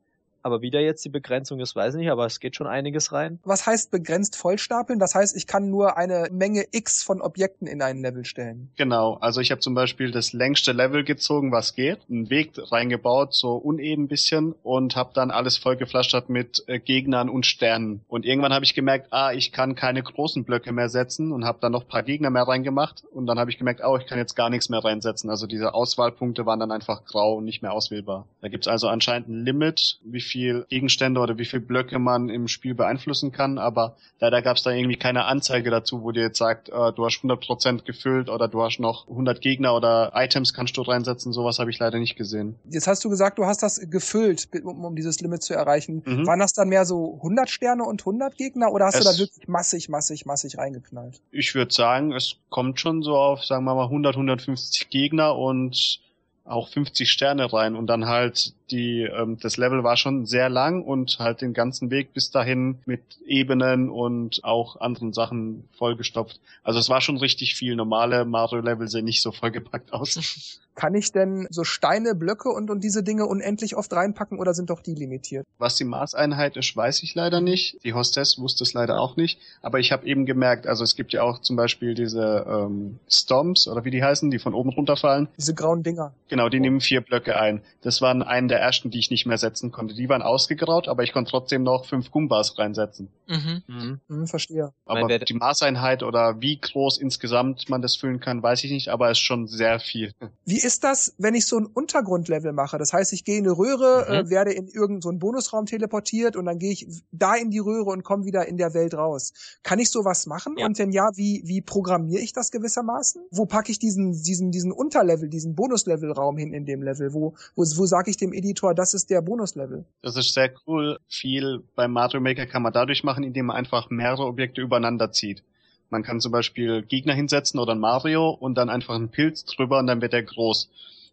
Aber 0.46 0.62
wie 0.62 0.70
da 0.70 0.78
jetzt 0.78 1.04
die 1.04 1.08
Begrenzung 1.08 1.58
ist, 1.58 1.74
weiß 1.74 1.94
ich 1.94 1.98
nicht, 1.98 2.10
aber 2.12 2.24
es 2.24 2.38
geht 2.38 2.54
schon 2.54 2.68
einiges 2.68 3.10
rein. 3.10 3.40
Was 3.42 3.66
heißt 3.66 3.90
begrenzt 3.90 4.36
vollstapeln? 4.36 5.00
Das 5.00 5.16
heißt, 5.16 5.36
ich 5.36 5.48
kann 5.48 5.70
nur 5.70 5.96
eine 5.96 6.28
Menge 6.30 6.66
X 6.70 7.02
von 7.02 7.20
Objekten 7.20 7.66
in 7.66 7.82
ein 7.82 8.00
Level 8.00 8.24
stellen. 8.24 8.70
Genau, 8.76 9.14
also 9.14 9.40
ich 9.40 9.50
habe 9.50 9.60
zum 9.60 9.74
Beispiel 9.74 10.12
das 10.12 10.32
längste 10.32 10.70
Level 10.70 11.02
gezogen, 11.02 11.50
was 11.50 11.74
geht, 11.74 11.98
einen 12.08 12.30
Weg 12.30 12.52
reingebaut, 12.70 13.34
so 13.34 13.56
uneben 13.56 14.06
bisschen 14.06 14.54
und 14.62 14.94
habe 14.94 15.10
dann 15.14 15.32
alles 15.32 15.56
vollgepflastert 15.56 16.28
mit 16.28 16.62
äh, 16.68 16.78
Gegnern 16.78 17.28
und 17.28 17.44
Sternen. 17.44 18.02
Und 18.06 18.24
irgendwann 18.24 18.52
habe 18.52 18.64
ich 18.64 18.74
gemerkt, 18.74 19.08
ah, 19.10 19.32
ich 19.32 19.50
kann 19.50 19.74
keine 19.74 20.04
großen 20.04 20.44
Blöcke 20.44 20.70
mehr 20.70 20.88
setzen 20.88 21.32
und 21.32 21.44
habe 21.44 21.58
dann 21.60 21.72
noch 21.72 21.88
paar 21.88 22.04
Gegner 22.04 22.30
mehr 22.30 22.44
reingemacht 22.44 23.02
und 23.10 23.26
dann 23.26 23.40
habe 23.40 23.50
ich 23.50 23.58
gemerkt, 23.58 23.80
oh, 23.84 23.96
ich 23.96 24.06
kann 24.06 24.18
jetzt 24.18 24.36
gar 24.36 24.48
nichts 24.48 24.68
mehr 24.68 24.84
reinsetzen. 24.84 25.28
Also 25.28 25.48
diese 25.48 25.74
Auswahlpunkte 25.74 26.46
waren 26.46 26.60
dann 26.60 26.70
einfach 26.70 27.04
grau 27.04 27.34
und 27.34 27.44
nicht 27.44 27.62
mehr 27.62 27.72
auswählbar. 27.72 28.28
Da 28.42 28.46
gibt's 28.46 28.68
also 28.68 28.86
anscheinend 28.86 29.28
ein 29.28 29.44
Limit, 29.44 29.98
wie 30.04 30.20
viel 30.20 30.35
viel 30.36 30.66
Gegenstände 30.68 31.18
oder 31.18 31.38
wie 31.38 31.46
viel 31.46 31.60
Blöcke 31.60 31.98
man 31.98 32.28
im 32.28 32.46
Spiel 32.46 32.74
beeinflussen 32.74 33.32
kann, 33.32 33.56
aber 33.56 33.96
leider 34.20 34.42
gab 34.42 34.58
es 34.58 34.62
da 34.62 34.70
irgendwie 34.70 34.96
keine 34.96 35.24
Anzeige 35.24 35.70
dazu, 35.70 36.02
wo 36.02 36.12
dir 36.12 36.24
jetzt 36.24 36.36
sagt, 36.36 36.68
äh, 36.68 36.92
du 36.92 37.06
hast 37.06 37.22
100% 37.22 37.84
gefüllt 37.84 38.28
oder 38.28 38.46
du 38.46 38.62
hast 38.62 38.78
noch 38.78 39.08
100 39.08 39.40
Gegner 39.40 39.74
oder 39.74 40.12
Items 40.14 40.52
kannst 40.52 40.76
du 40.76 40.82
reinsetzen, 40.82 41.32
sowas 41.32 41.58
habe 41.58 41.70
ich 41.70 41.78
leider 41.78 41.98
nicht 41.98 42.16
gesehen. 42.16 42.56
Jetzt 42.68 42.86
hast 42.86 43.02
du 43.02 43.08
gesagt, 43.08 43.38
du 43.38 43.46
hast 43.46 43.62
das 43.62 43.80
gefüllt, 43.88 44.46
um, 44.62 44.84
um 44.84 44.94
dieses 44.94 45.20
Limit 45.20 45.42
zu 45.42 45.54
erreichen. 45.54 46.02
Mhm. 46.04 46.26
Waren 46.26 46.40
das 46.40 46.52
dann 46.52 46.68
mehr 46.68 46.84
so 46.84 47.14
100 47.16 47.48
Sterne 47.48 47.84
und 47.84 48.02
100 48.02 48.36
Gegner 48.36 48.72
oder 48.72 48.84
hast 48.84 48.96
es, 48.96 49.04
du 49.04 49.10
da 49.10 49.18
wirklich 49.18 49.48
massig, 49.48 49.88
massig, 49.88 50.26
massig 50.26 50.58
reingeknallt? 50.58 51.22
Ich 51.30 51.54
würde 51.54 51.72
sagen, 51.72 52.12
es 52.12 52.36
kommt 52.50 52.78
schon 52.78 53.02
so 53.02 53.16
auf, 53.16 53.42
sagen 53.42 53.64
wir 53.64 53.74
mal, 53.74 53.84
100, 53.84 54.16
150 54.16 54.90
Gegner 54.90 55.34
und 55.34 56.00
auch 56.44 56.68
50 56.68 57.10
Sterne 57.10 57.50
rein 57.50 57.74
und 57.74 57.86
dann 57.86 58.06
halt 58.06 58.52
die 58.70 59.02
ähm, 59.02 59.38
das 59.40 59.56
Level 59.56 59.84
war 59.84 59.96
schon 59.96 60.26
sehr 60.26 60.48
lang 60.48 60.82
und 60.82 61.18
halt 61.18 61.40
den 61.40 61.52
ganzen 61.52 61.90
Weg 61.90 62.12
bis 62.12 62.30
dahin 62.30 62.78
mit 62.86 63.02
Ebenen 63.26 63.88
und 63.90 64.44
auch 64.44 64.80
anderen 64.80 65.12
Sachen 65.12 65.68
vollgestopft. 65.76 66.40
Also 66.62 66.78
es 66.78 66.88
war 66.88 67.00
schon 67.00 67.16
richtig 67.16 67.54
viel. 67.54 67.76
Normale 67.76 68.24
Mario 68.24 68.60
Level 68.60 68.88
sehen 68.88 69.04
nicht 69.04 69.22
so 69.22 69.32
vollgepackt 69.32 69.92
aus. 69.92 70.60
Kann 70.76 70.94
ich 70.94 71.10
denn 71.10 71.46
so 71.48 71.64
Steine, 71.64 72.14
Blöcke 72.14 72.50
und, 72.50 72.68
und 72.68 72.84
diese 72.84 73.02
Dinge 73.02 73.24
unendlich 73.24 73.76
oft 73.76 73.90
reinpacken 73.94 74.38
oder 74.38 74.52
sind 74.52 74.68
doch 74.68 74.82
die 74.82 74.94
limitiert? 74.94 75.46
Was 75.56 75.76
die 75.76 75.84
Maßeinheit 75.84 76.58
ist, 76.58 76.76
weiß 76.76 77.02
ich 77.02 77.14
leider 77.14 77.40
nicht. 77.40 77.82
Die 77.82 77.94
Hostess 77.94 78.38
wusste 78.38 78.62
es 78.62 78.74
leider 78.74 79.00
auch 79.00 79.16
nicht. 79.16 79.40
Aber 79.62 79.78
ich 79.78 79.90
habe 79.90 80.06
eben 80.06 80.26
gemerkt, 80.26 80.66
also 80.66 80.84
es 80.84 80.94
gibt 80.94 81.14
ja 81.14 81.22
auch 81.22 81.40
zum 81.40 81.56
Beispiel 81.56 81.94
diese 81.94 82.44
ähm, 82.46 82.98
Stomps 83.08 83.68
oder 83.68 83.86
wie 83.86 83.90
die 83.90 84.04
heißen, 84.04 84.30
die 84.30 84.38
von 84.38 84.52
oben 84.52 84.68
runterfallen. 84.68 85.28
Diese 85.38 85.54
grauen 85.54 85.82
Dinger. 85.82 86.12
Genau, 86.28 86.50
die 86.50 86.58
oh. 86.58 86.60
nehmen 86.60 86.82
vier 86.82 87.00
Blöcke 87.00 87.40
ein. 87.40 87.62
Das 87.80 88.02
waren 88.02 88.22
einen 88.22 88.48
der 88.48 88.55
ersten, 88.60 88.90
die 88.90 88.98
ich 88.98 89.10
nicht 89.10 89.26
mehr 89.26 89.38
setzen 89.38 89.72
konnte. 89.72 89.94
Die 89.94 90.08
waren 90.08 90.22
ausgegraut, 90.22 90.88
aber 90.88 91.02
ich 91.02 91.12
konnte 91.12 91.30
trotzdem 91.30 91.62
noch 91.62 91.84
fünf 91.84 92.10
Gumbas 92.10 92.58
reinsetzen. 92.58 93.08
Mhm. 93.26 93.62
Mhm. 93.66 94.00
Mhm, 94.08 94.26
verstehe. 94.26 94.72
Aber 94.84 95.18
die 95.18 95.34
Maßeinheit 95.34 96.02
oder 96.02 96.40
wie 96.40 96.60
groß 96.60 96.98
insgesamt 96.98 97.68
man 97.68 97.82
das 97.82 97.96
füllen 97.96 98.20
kann, 98.20 98.42
weiß 98.42 98.64
ich 98.64 98.70
nicht, 98.70 98.88
aber 98.88 99.10
es 99.10 99.18
ist 99.18 99.24
schon 99.24 99.46
sehr 99.46 99.80
viel. 99.80 100.12
Wie 100.44 100.58
ist 100.58 100.84
das, 100.84 101.14
wenn 101.18 101.34
ich 101.34 101.46
so 101.46 101.58
ein 101.58 101.66
Untergrundlevel 101.66 102.52
mache? 102.52 102.78
Das 102.78 102.92
heißt, 102.92 103.12
ich 103.12 103.24
gehe 103.24 103.38
in 103.38 103.46
eine 103.46 103.56
Röhre, 103.56 104.06
mhm. 104.08 104.14
äh, 104.26 104.30
werde 104.30 104.52
in 104.52 104.68
irgendeinen 104.68 105.20
so 105.20 105.26
Bonusraum 105.26 105.66
teleportiert 105.66 106.36
und 106.36 106.46
dann 106.46 106.58
gehe 106.58 106.72
ich 106.72 106.86
da 107.12 107.34
in 107.34 107.50
die 107.50 107.58
Röhre 107.58 107.90
und 107.90 108.02
komme 108.02 108.24
wieder 108.24 108.46
in 108.46 108.56
der 108.56 108.74
Welt 108.74 108.94
raus. 108.94 109.32
Kann 109.62 109.78
ich 109.78 109.90
sowas 109.90 110.26
machen? 110.26 110.56
Ja. 110.58 110.66
Und 110.66 110.78
wenn 110.78 110.92
ja, 110.92 111.10
wie, 111.14 111.42
wie 111.44 111.62
programmiere 111.62 112.22
ich 112.22 112.32
das 112.32 112.50
gewissermaßen? 112.50 113.22
Wo 113.30 113.46
packe 113.46 113.70
ich 113.70 113.78
diesen, 113.78 114.12
diesen, 114.12 114.50
diesen 114.50 114.72
Unterlevel, 114.72 115.28
diesen 115.28 115.54
Bonuslevelraum 115.54 116.36
hin 116.36 116.52
in 116.52 116.64
dem 116.64 116.82
Level? 116.82 117.12
Wo, 117.12 117.34
wo, 117.54 117.62
wo 117.62 117.86
sage 117.86 118.10
ich 118.10 118.16
dem 118.16 118.32
Editor, 118.46 118.74
das 118.74 118.94
ist 118.94 119.10
der 119.10 119.22
Bonuslevel? 119.22 119.84
Das 120.02 120.16
ist 120.16 120.32
sehr 120.34 120.52
cool. 120.66 120.98
Viel 121.08 121.62
beim 121.74 121.92
Mario 121.92 122.20
Maker 122.20 122.46
kann 122.46 122.62
man 122.62 122.72
dadurch 122.72 123.04
machen, 123.04 123.24
indem 123.24 123.46
man 123.46 123.56
einfach 123.56 123.90
mehrere 123.90 124.24
Objekte 124.24 124.60
übereinander 124.60 125.10
zieht. 125.12 125.42
Man 125.90 126.02
kann 126.02 126.20
zum 126.20 126.32
Beispiel 126.32 126.82
Gegner 126.82 127.14
hinsetzen 127.14 127.60
oder 127.60 127.72
ein 127.72 127.80
Mario 127.80 128.30
und 128.30 128.56
dann 128.56 128.68
einfach 128.68 128.94
einen 128.94 129.10
Pilz 129.10 129.44
drüber 129.44 129.78
und 129.78 129.86
dann 129.86 130.00
wird 130.00 130.14
er 130.14 130.22
groß. 130.22 130.68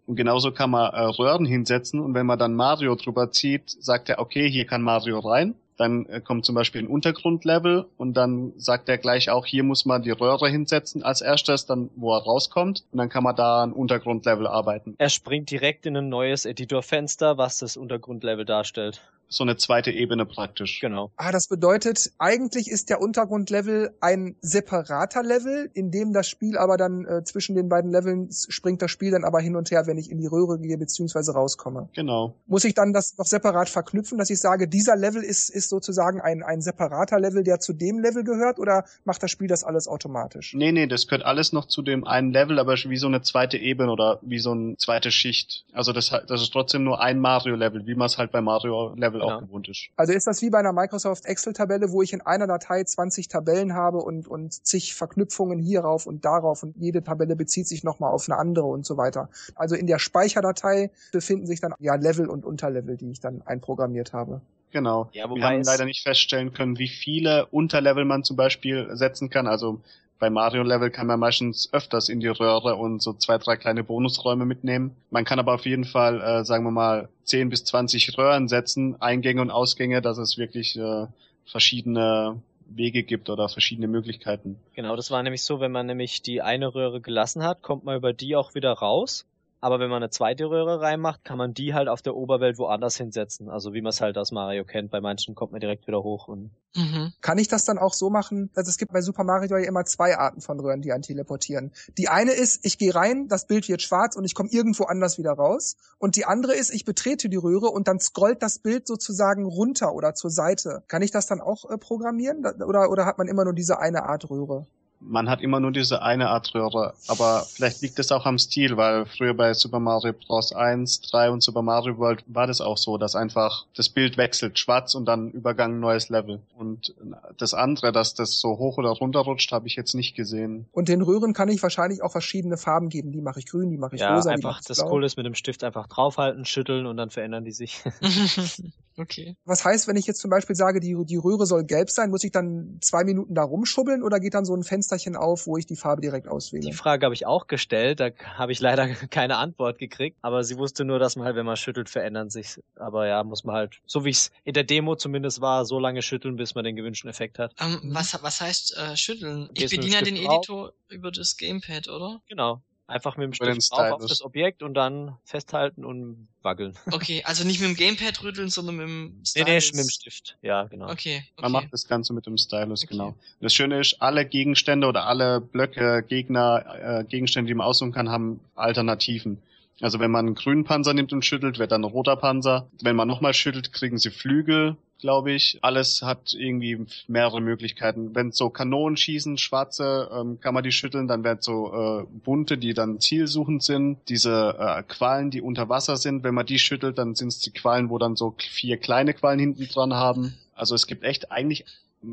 Und 0.06 0.16
genauso 0.16 0.52
kann 0.52 0.70
man 0.70 0.94
äh, 0.94 1.02
Röhren 1.02 1.46
hinsetzen 1.46 2.00
und 2.00 2.14
wenn 2.14 2.26
man 2.26 2.40
dann 2.40 2.56
Mario 2.56 2.96
drüber 2.96 3.32
zieht, 3.32 3.70
sagt 3.70 4.10
er, 4.10 4.20
okay, 4.20 4.50
hier 4.50 4.66
kann 4.66 4.82
Mario 4.82 5.20
rein. 5.20 5.56
Dann 5.78 6.06
äh, 6.06 6.22
kommt 6.22 6.46
zum 6.46 6.56
Beispiel 6.56 6.82
ein 6.82 6.88
Untergrundlevel 6.88 7.86
und 7.98 8.16
dann 8.16 8.54
sagt 8.58 8.90
er 8.90 8.98
gleich 8.98 9.30
auch, 9.30 9.46
hier 9.46 9.64
muss 9.64 9.86
man 9.86 10.04
die 10.04 10.12
Röhre 10.12 10.50
hinsetzen 10.50 11.04
als 11.04 11.22
erstes, 11.22 11.66
dann 11.66 11.90
wo 11.96 12.14
er 12.16 12.24
rauskommt 12.24 12.84
und 12.92 12.98
dann 12.98 13.10
kann 13.10 13.24
man 13.24 13.36
da 13.36 13.64
ein 13.64 13.74
Untergrundlevel 13.74 14.48
arbeiten. 14.48 14.96
Er 14.98 15.10
springt 15.10 15.50
direkt 15.52 15.86
in 15.86 15.98
ein 15.98 16.10
neues 16.10 16.46
Editorfenster, 16.46 17.38
was 17.38 17.60
das 17.60 17.78
Untergrundlevel 17.78 18.46
darstellt 18.46 19.02
so 19.36 19.44
eine 19.44 19.58
zweite 19.58 19.92
Ebene 19.92 20.26
praktisch. 20.26 20.80
Genau. 20.80 21.12
Ah, 21.16 21.32
das 21.32 21.48
bedeutet, 21.48 22.12
eigentlich 22.20 22.70
ist 22.70 22.90
der 22.90 23.02
Untergrundlevel 23.02 23.96
ein 24.00 24.36
separater 24.42 25.24
Level, 25.24 25.70
in 25.74 25.92
dem 25.92 26.14
das 26.14 26.30
Spiel 26.30 26.58
aber 26.58 26.78
dann 26.78 27.06
äh, 27.06 27.24
zwischen 27.24 27.56
den 27.56 27.70
beiden 27.70 27.92
Leveln 27.92 28.30
springt 28.32 28.82
das 28.82 28.92
Spiel 28.92 29.12
dann 29.12 29.24
aber 29.24 29.40
hin 29.40 29.56
und 29.56 29.72
her, 29.72 29.88
wenn 29.88 29.98
ich 29.98 30.12
in 30.12 30.20
die 30.20 30.28
Röhre 30.28 30.60
gehe 30.60 30.78
beziehungsweise 30.78 31.34
rauskomme. 31.34 31.90
Genau. 31.94 32.36
Muss 32.46 32.64
ich 32.64 32.74
dann 32.74 32.94
das 32.94 33.18
noch 33.18 33.26
separat 33.26 33.70
verknüpfen, 33.70 34.18
dass 34.18 34.30
ich 34.30 34.40
sage, 34.40 34.68
dieser 34.68 34.96
Level 34.96 35.24
ist, 35.24 35.50
ist 35.50 35.70
sozusagen 35.70 36.22
ein, 36.22 36.44
ein 36.44 36.62
separater 36.62 37.20
Level, 37.20 37.44
der 37.44 37.60
zu 37.60 37.74
dem 37.74 38.00
Level 38.00 38.24
gehört 38.24 38.60
oder 38.60 38.86
macht 39.04 39.24
das 39.24 39.32
Spiel 39.32 39.48
das 39.48 39.64
alles 39.64 39.88
automatisch? 39.88 40.54
Nee, 40.54 40.72
nee, 40.72 40.88
das 40.88 41.08
gehört 41.08 41.26
alles 41.26 41.54
noch 41.54 41.66
zu 41.66 41.82
dem 41.82 42.06
einen 42.06 42.32
Level, 42.32 42.60
aber 42.60 42.74
wie 42.74 42.98
so 42.98 43.08
eine 43.08 43.22
zweite 43.22 43.58
Ebene 43.58 43.92
oder 43.92 44.20
wie 44.22 44.40
so 44.40 44.52
eine 44.52 44.78
zweite 44.78 45.12
Schicht. 45.12 45.66
Also 45.74 45.94
das, 45.94 46.10
das 46.28 46.42
ist 46.42 46.52
trotzdem 46.52 46.84
nur 46.84 47.02
ein 47.02 47.20
Mario-Level, 47.20 47.88
wie 47.88 47.96
man 47.96 48.08
es 48.08 48.18
halt 48.18 48.32
bei 48.32 48.42
Mario-Level 48.42 49.23
genau. 49.23 49.23
Auch 49.26 49.42
gewohnt 49.42 49.70
ist. 49.70 49.90
Also 49.96 50.14
ist 50.14 50.28
das 50.28 50.42
wie 50.42 50.50
bei 50.50 50.60
einer 50.60 50.74
Microsoft 50.74 51.26
Excel-Tabelle, 51.26 51.92
wo 51.92 52.02
ich 52.02 52.14
in 52.14 52.22
einer 52.22 52.48
Datei 52.48 52.84
20 52.84 53.28
Tabellen 53.28 53.74
habe 53.74 53.98
und, 54.00 54.28
und 54.28 54.54
zig 54.66 54.96
Verknüpfungen 54.96 55.60
hierauf 55.60 56.06
und 56.06 56.26
darauf 56.26 56.64
und 56.64 56.76
jede 56.78 57.04
Tabelle 57.04 57.36
bezieht 57.36 57.68
sich 57.68 57.84
nochmal 57.84 58.12
auf 58.12 58.30
eine 58.30 58.38
andere 58.38 58.66
und 58.66 58.86
so 58.86 58.98
weiter. 58.98 59.30
Also 59.56 59.76
in 59.76 59.88
der 59.88 60.00
Speicherdatei 60.00 60.92
befinden 61.12 61.48
sich 61.48 61.62
dann 61.62 61.74
ja 61.80 61.96
Level 61.96 62.30
und 62.30 62.46
Unterlevel, 62.46 62.98
die 62.98 63.12
ich 63.12 63.20
dann 63.20 63.42
einprogrammiert 63.42 64.14
habe. 64.14 64.42
Genau. 64.72 65.10
Ja, 65.14 65.30
Wir 65.30 65.44
haben 65.44 65.62
leider 65.64 65.86
nicht 65.86 66.02
feststellen 66.02 66.52
können, 66.52 66.80
wie 66.80 66.88
viele 66.88 67.46
Unterlevel 67.48 68.06
man 68.06 68.24
zum 68.24 68.36
Beispiel 68.36 68.90
setzen 68.94 69.30
kann. 69.30 69.46
Also 69.46 69.82
bei 70.24 70.30
Mario-Level 70.30 70.90
kann 70.90 71.08
man 71.08 71.20
meistens 71.20 71.68
öfters 71.74 72.08
in 72.08 72.22
die 72.22 72.30
Röhre 72.30 72.78
und 72.78 73.02
so 73.02 73.12
zwei, 73.12 73.38
drei 73.38 73.58
kleine 73.58 73.84
Bonusräume 73.84 74.46
mitnehmen. 74.46 74.96
Man 75.10 75.26
kann 75.26 75.38
aber 75.38 75.54
auf 75.54 75.66
jeden 75.66 75.84
Fall, 75.84 76.22
äh, 76.22 76.46
sagen 76.46 76.64
wir 76.64 76.72
mal, 76.72 77.10
10 77.26 77.50
bis 77.50 77.66
20 77.66 78.18
Röhren 78.18 78.48
setzen, 78.48 78.96
Eingänge 79.02 79.42
und 79.42 79.52
Ausgänge, 79.52 80.02
dass 80.02 80.18
es 80.18 80.38
wirklich 80.38 80.80
äh, 80.80 81.08
verschiedene 81.46 82.42
Wege 82.68 83.04
gibt 83.04 83.30
oder 83.30 83.50
verschiedene 83.50 83.90
Möglichkeiten. 83.90 84.56
Genau, 84.76 84.96
das 84.96 85.12
war 85.12 85.22
nämlich 85.24 85.44
so, 85.44 85.60
wenn 85.60 85.74
man 85.74 85.88
nämlich 85.88 86.22
die 86.22 86.42
eine 86.42 86.74
Röhre 86.74 87.02
gelassen 87.02 87.44
hat, 87.44 87.62
kommt 87.62 87.84
man 87.84 87.98
über 87.98 88.14
die 88.14 88.38
auch 88.38 88.56
wieder 88.56 88.72
raus. 88.72 89.26
Aber 89.64 89.80
wenn 89.80 89.90
man 89.90 90.04
eine 90.04 90.10
zweite 90.10 90.50
Röhre 90.50 90.82
reinmacht, 90.82 91.24
kann 91.24 91.38
man 91.38 91.54
die 91.54 91.74
halt 91.74 91.88
auf 91.88 92.02
der 92.02 92.18
Oberwelt 92.18 92.58
woanders 92.58 92.98
hinsetzen. 92.98 93.50
Also 93.50 93.74
wie 93.74 93.82
man 93.82 93.92
es 93.92 94.02
halt 94.02 94.18
aus 94.18 94.34
Mario 94.34 94.66
kennt. 94.66 94.92
Bei 94.92 95.00
manchen 95.00 95.36
kommt 95.36 95.54
man 95.54 95.62
direkt 95.62 95.88
wieder 95.88 96.04
hoch 96.04 96.28
und 96.28 96.52
Mhm. 96.76 97.14
Kann 97.22 97.38
ich 97.38 97.48
das 97.48 97.66
dann 97.66 97.78
auch 97.78 97.94
so 97.94 98.10
machen? 98.10 98.50
Also 98.56 98.70
es 98.70 98.78
gibt 98.78 98.92
bei 98.94 99.02
Super 99.02 99.24
Mario 99.24 99.58
ja 99.58 99.68
immer 99.68 99.86
zwei 99.86 100.18
Arten 100.18 100.42
von 100.42 100.60
Röhren, 100.60 100.82
die 100.82 100.92
einen 100.92 101.04
teleportieren. 101.04 101.72
Die 102.00 102.10
eine 102.10 102.32
ist, 102.32 102.66
ich 102.66 102.80
gehe 102.80 102.94
rein, 102.94 103.28
das 103.28 103.46
Bild 103.46 103.70
wird 103.70 103.84
schwarz 103.84 104.16
und 104.16 104.26
ich 104.26 104.34
komme 104.34 104.50
irgendwo 104.52 104.86
anders 104.86 105.20
wieder 105.20 105.34
raus. 105.34 105.78
Und 106.00 106.16
die 106.16 106.26
andere 106.26 106.56
ist, 106.56 106.74
ich 106.74 106.84
betrete 106.84 107.30
die 107.30 107.38
Röhre 107.38 107.68
und 107.68 107.88
dann 107.88 108.00
scrollt 108.00 108.42
das 108.42 108.58
Bild 108.58 108.88
sozusagen 108.88 109.46
runter 109.46 109.94
oder 109.94 110.16
zur 110.16 110.32
Seite. 110.32 110.84
Kann 110.88 111.04
ich 111.04 111.12
das 111.12 111.28
dann 111.28 111.42
auch 111.42 111.70
äh, 111.70 111.78
programmieren? 111.78 112.44
Oder, 112.44 112.90
oder 112.90 113.06
hat 113.06 113.20
man 113.20 113.28
immer 113.28 113.44
nur 113.44 113.54
diese 113.54 113.80
eine 113.80 114.04
Art 114.06 114.30
Röhre? 114.30 114.66
Man 115.06 115.30
hat 115.30 115.42
immer 115.42 115.60
nur 115.60 115.72
diese 115.72 116.02
eine 116.02 116.30
Art 116.30 116.54
Röhre, 116.56 116.94
aber 117.08 117.46
vielleicht 117.50 117.82
liegt 117.82 118.00
es 118.00 118.12
auch 118.12 118.26
am 118.26 118.38
Stil, 118.38 118.78
weil 118.78 119.06
früher 119.06 119.34
bei 119.34 119.54
Super 119.54 119.80
Mario 119.80 120.14
Bros. 120.14 120.54
1, 120.54 121.02
3 121.02 121.32
und 121.32 121.44
Super 121.44 121.62
Mario 121.62 121.98
World 121.98 122.24
war 122.28 122.48
das 122.48 122.62
auch 122.62 122.78
so, 122.78 122.98
dass 122.98 123.16
einfach 123.16 123.66
das 123.76 123.90
Bild 123.90 124.18
wechselt, 124.18 124.60
schwarz 124.60 124.96
und 124.96 125.06
dann 125.06 125.32
Übergang 125.32 125.80
neues 125.80 126.10
Level. 126.10 126.42
Und 126.58 126.94
das 127.38 127.54
andere, 127.54 127.92
dass 127.92 128.14
das 128.14 128.40
so 128.40 128.58
hoch 128.58 128.78
oder 128.78 128.90
runter 128.90 129.20
rutscht, 129.22 129.52
habe 129.52 129.68
ich 129.68 129.76
jetzt 129.76 129.94
nicht 129.94 130.16
gesehen. 130.16 130.66
Und 130.72 130.90
den 130.90 131.02
Röhren 131.02 131.34
kann 131.34 131.50
ich 131.50 131.62
wahrscheinlich 131.62 132.02
auch 132.02 132.12
verschiedene 132.12 132.58
Farben 132.58 132.90
geben. 132.90 133.12
Die 133.12 133.22
mache 133.22 133.40
ich 133.40 133.46
grün, 133.46 133.70
die 133.70 133.78
mache 133.78 133.96
ich 133.96 134.02
ja, 134.02 134.16
rosa, 134.16 134.30
die 134.30 134.36
einfach 134.36 134.52
mache 134.52 134.60
ich 134.62 134.68
das 134.68 134.78
blau. 134.78 134.90
Coole 134.90 135.06
ist 135.06 135.18
mit 135.18 135.26
dem 135.26 135.36
Stift 135.36 135.64
einfach 135.64 135.88
draufhalten, 135.88 136.46
schütteln 136.46 136.86
und 136.86 136.98
dann 136.98 137.10
verändern 137.10 137.44
die 137.44 137.52
sich. 137.52 137.84
okay. 138.98 139.36
Was 139.46 139.66
heißt, 139.66 139.88
wenn 139.88 139.96
ich 139.96 140.06
jetzt 140.06 140.20
zum 140.20 140.30
Beispiel 140.30 140.56
sage, 140.56 140.80
die, 140.80 140.96
die 141.06 141.18
Röhre 141.18 141.46
soll 141.46 141.64
gelb 141.64 141.90
sein, 141.90 142.10
muss 142.10 142.24
ich 142.24 142.32
dann 142.32 142.78
zwei 142.82 143.04
Minuten 143.04 143.36
da 143.36 143.44
rumschubbeln 143.44 144.04
oder 144.04 144.20
geht 144.20 144.34
dann 144.34 144.46
so 144.46 144.56
ein 144.56 144.64
Fensterchen 144.94 145.16
auf, 145.16 145.48
wo 145.48 145.58
ich 145.58 145.66
die 145.66 145.76
Farbe 145.76 146.02
direkt 146.02 146.28
auswähle? 146.28 146.62
Die 146.62 146.74
Frage 146.74 147.06
habe 147.06 147.16
ich 147.16 147.26
auch 147.26 147.48
gestellt, 147.48 148.00
da 148.00 148.10
habe 148.36 148.52
ich 148.52 148.60
leider 148.60 148.88
keine 149.10 149.38
Antwort 149.38 149.78
gekriegt, 149.78 150.18
aber 150.22 150.44
sie 150.44 150.58
wusste 150.58 150.86
nur, 150.86 151.00
dass 151.00 151.16
man 151.16 151.26
halt, 151.26 151.36
wenn 151.36 151.46
man 151.46 151.58
schüttelt, 151.58 151.90
verändern 151.90 152.30
sich. 152.30 152.60
Aber 152.76 153.08
ja, 153.08 153.24
muss 153.24 153.44
man 153.44 153.56
halt, 153.56 153.80
so 153.86 154.06
wie 154.06 154.12
es 154.12 154.32
in 154.44 154.54
der 154.54 154.64
Demo 154.64 154.96
zumindest 154.96 155.42
war, 155.42 155.66
so 155.66 155.80
lange 155.80 156.02
schütteln, 156.02 156.36
bis 156.36 156.56
man 156.56 156.64
den 156.64 156.76
gewünschten 156.76 157.10
Effekt 157.10 157.40
hat. 157.40 157.54
Ähm, 157.60 157.80
Mhm. 157.84 157.96
was, 157.96 158.22
was 158.22 158.42
heißt 158.42 158.78
äh, 158.78 158.96
schütteln? 158.96 159.50
Ich 159.54 159.70
bediene 159.70 159.96
ja 159.96 160.02
den. 160.02 160.14
Editor 160.16 160.74
über 160.90 161.12
das 161.12 161.38
Gamepad, 161.38 161.90
oder? 161.90 162.22
Genau. 162.28 162.62
Einfach 162.86 163.16
mit 163.16 163.26
dem 163.26 163.34
Stift 163.34 163.72
drauf 163.72 163.80
auf 163.80 163.88
Stylus. 163.96 164.10
das 164.10 164.22
Objekt 164.24 164.62
und 164.62 164.74
dann 164.74 165.16
festhalten 165.24 165.86
und 165.86 166.28
waggeln. 166.42 166.74
Okay, 166.92 167.24
also 167.26 167.46
nicht 167.46 167.62
mit 167.62 167.70
dem 167.70 167.76
Gamepad 167.78 168.22
rütteln, 168.24 168.50
sondern 168.50 168.76
mit 168.76 168.88
dem 168.88 169.06
Nee, 169.36 169.44
nee, 169.46 169.62
Stylus. 169.62 169.72
mit 169.74 169.86
dem 169.86 169.90
Stift. 169.90 170.38
Ja, 170.42 170.64
genau. 170.66 170.86
Okay, 170.92 171.24
okay. 171.38 171.42
Man 171.42 171.52
macht 171.54 171.68
das 171.72 171.88
Ganze 171.88 172.14
mit 172.14 172.26
dem 172.26 172.38
Stylus, 172.38 172.84
Okay. 172.84 172.92
genau. 172.92 173.16
Das 173.40 173.54
Schöne 173.54 173.80
ist, 173.80 174.02
alle 174.02 174.26
Gegenstände 174.26 174.86
oder 174.88 175.06
alle 175.06 175.40
Blöcke, 175.40 176.04
Gegner, 176.08 177.00
äh, 177.00 177.04
Gegenstände, 177.06 177.48
die 177.48 177.54
man 177.56 177.66
aussuchen 177.66 177.94
kann, 177.94 178.10
haben 178.10 178.42
Alternativen. 178.56 179.42
Also 179.82 180.00
wenn 180.00 180.12
man 180.12 180.26
einen 180.28 180.36
grünen 180.36 180.66
Panzer 180.66 180.94
nimmt 180.94 181.14
und 181.14 181.24
schüttelt, 181.26 181.60
wird 181.60 181.72
dann 181.72 181.82
ein 181.82 181.86
roter 181.90 182.16
Panzer. 182.16 182.68
Wenn 182.82 182.96
man 182.96 183.08
nochmal 183.08 183.34
schüttelt, 183.34 183.74
kriegen 183.74 183.98
sie 183.98 184.12
Flügel, 184.12 184.76
glaube 185.04 185.34
ich. 185.34 185.60
Alles 185.62 186.02
hat 186.02 186.34
irgendwie 186.34 186.86
mehrere 187.08 187.42
Möglichkeiten. 187.42 188.16
Wenn 188.16 188.32
so 188.32 188.50
Kanonen 188.50 188.96
schießen, 188.96 189.38
schwarze, 189.38 190.10
ähm, 190.14 190.40
kann 190.40 190.54
man 190.54 190.64
die 190.64 190.72
schütteln, 190.72 191.10
dann 191.10 191.26
werden 191.26 191.42
so 191.42 191.74
äh, 191.74 192.06
bunte, 192.24 192.58
die 192.58 192.74
dann 192.74 193.02
zielsuchend 193.02 193.64
sind. 193.64 193.98
Diese 194.08 194.56
äh, 194.58 194.82
Quallen, 194.84 195.30
die 195.30 195.42
unter 195.42 195.68
Wasser 195.68 195.98
sind, 195.98 196.24
wenn 196.24 196.34
man 196.34 196.46
die 196.46 196.58
schüttelt, 196.58 196.98
dann 196.98 197.16
sind 197.16 197.28
es 197.28 197.40
die 197.40 197.52
Quallen, 197.52 197.90
wo 197.90 197.98
dann 197.98 198.16
so 198.16 198.34
vier 198.38 198.78
kleine 198.78 199.14
Quallen 199.14 199.40
hinten 199.40 199.68
dran 199.68 199.94
haben. 199.94 200.36
Also 200.56 200.74
es 200.74 200.88
gibt 200.88 201.04
echt 201.04 201.34
eigentlich 201.34 201.66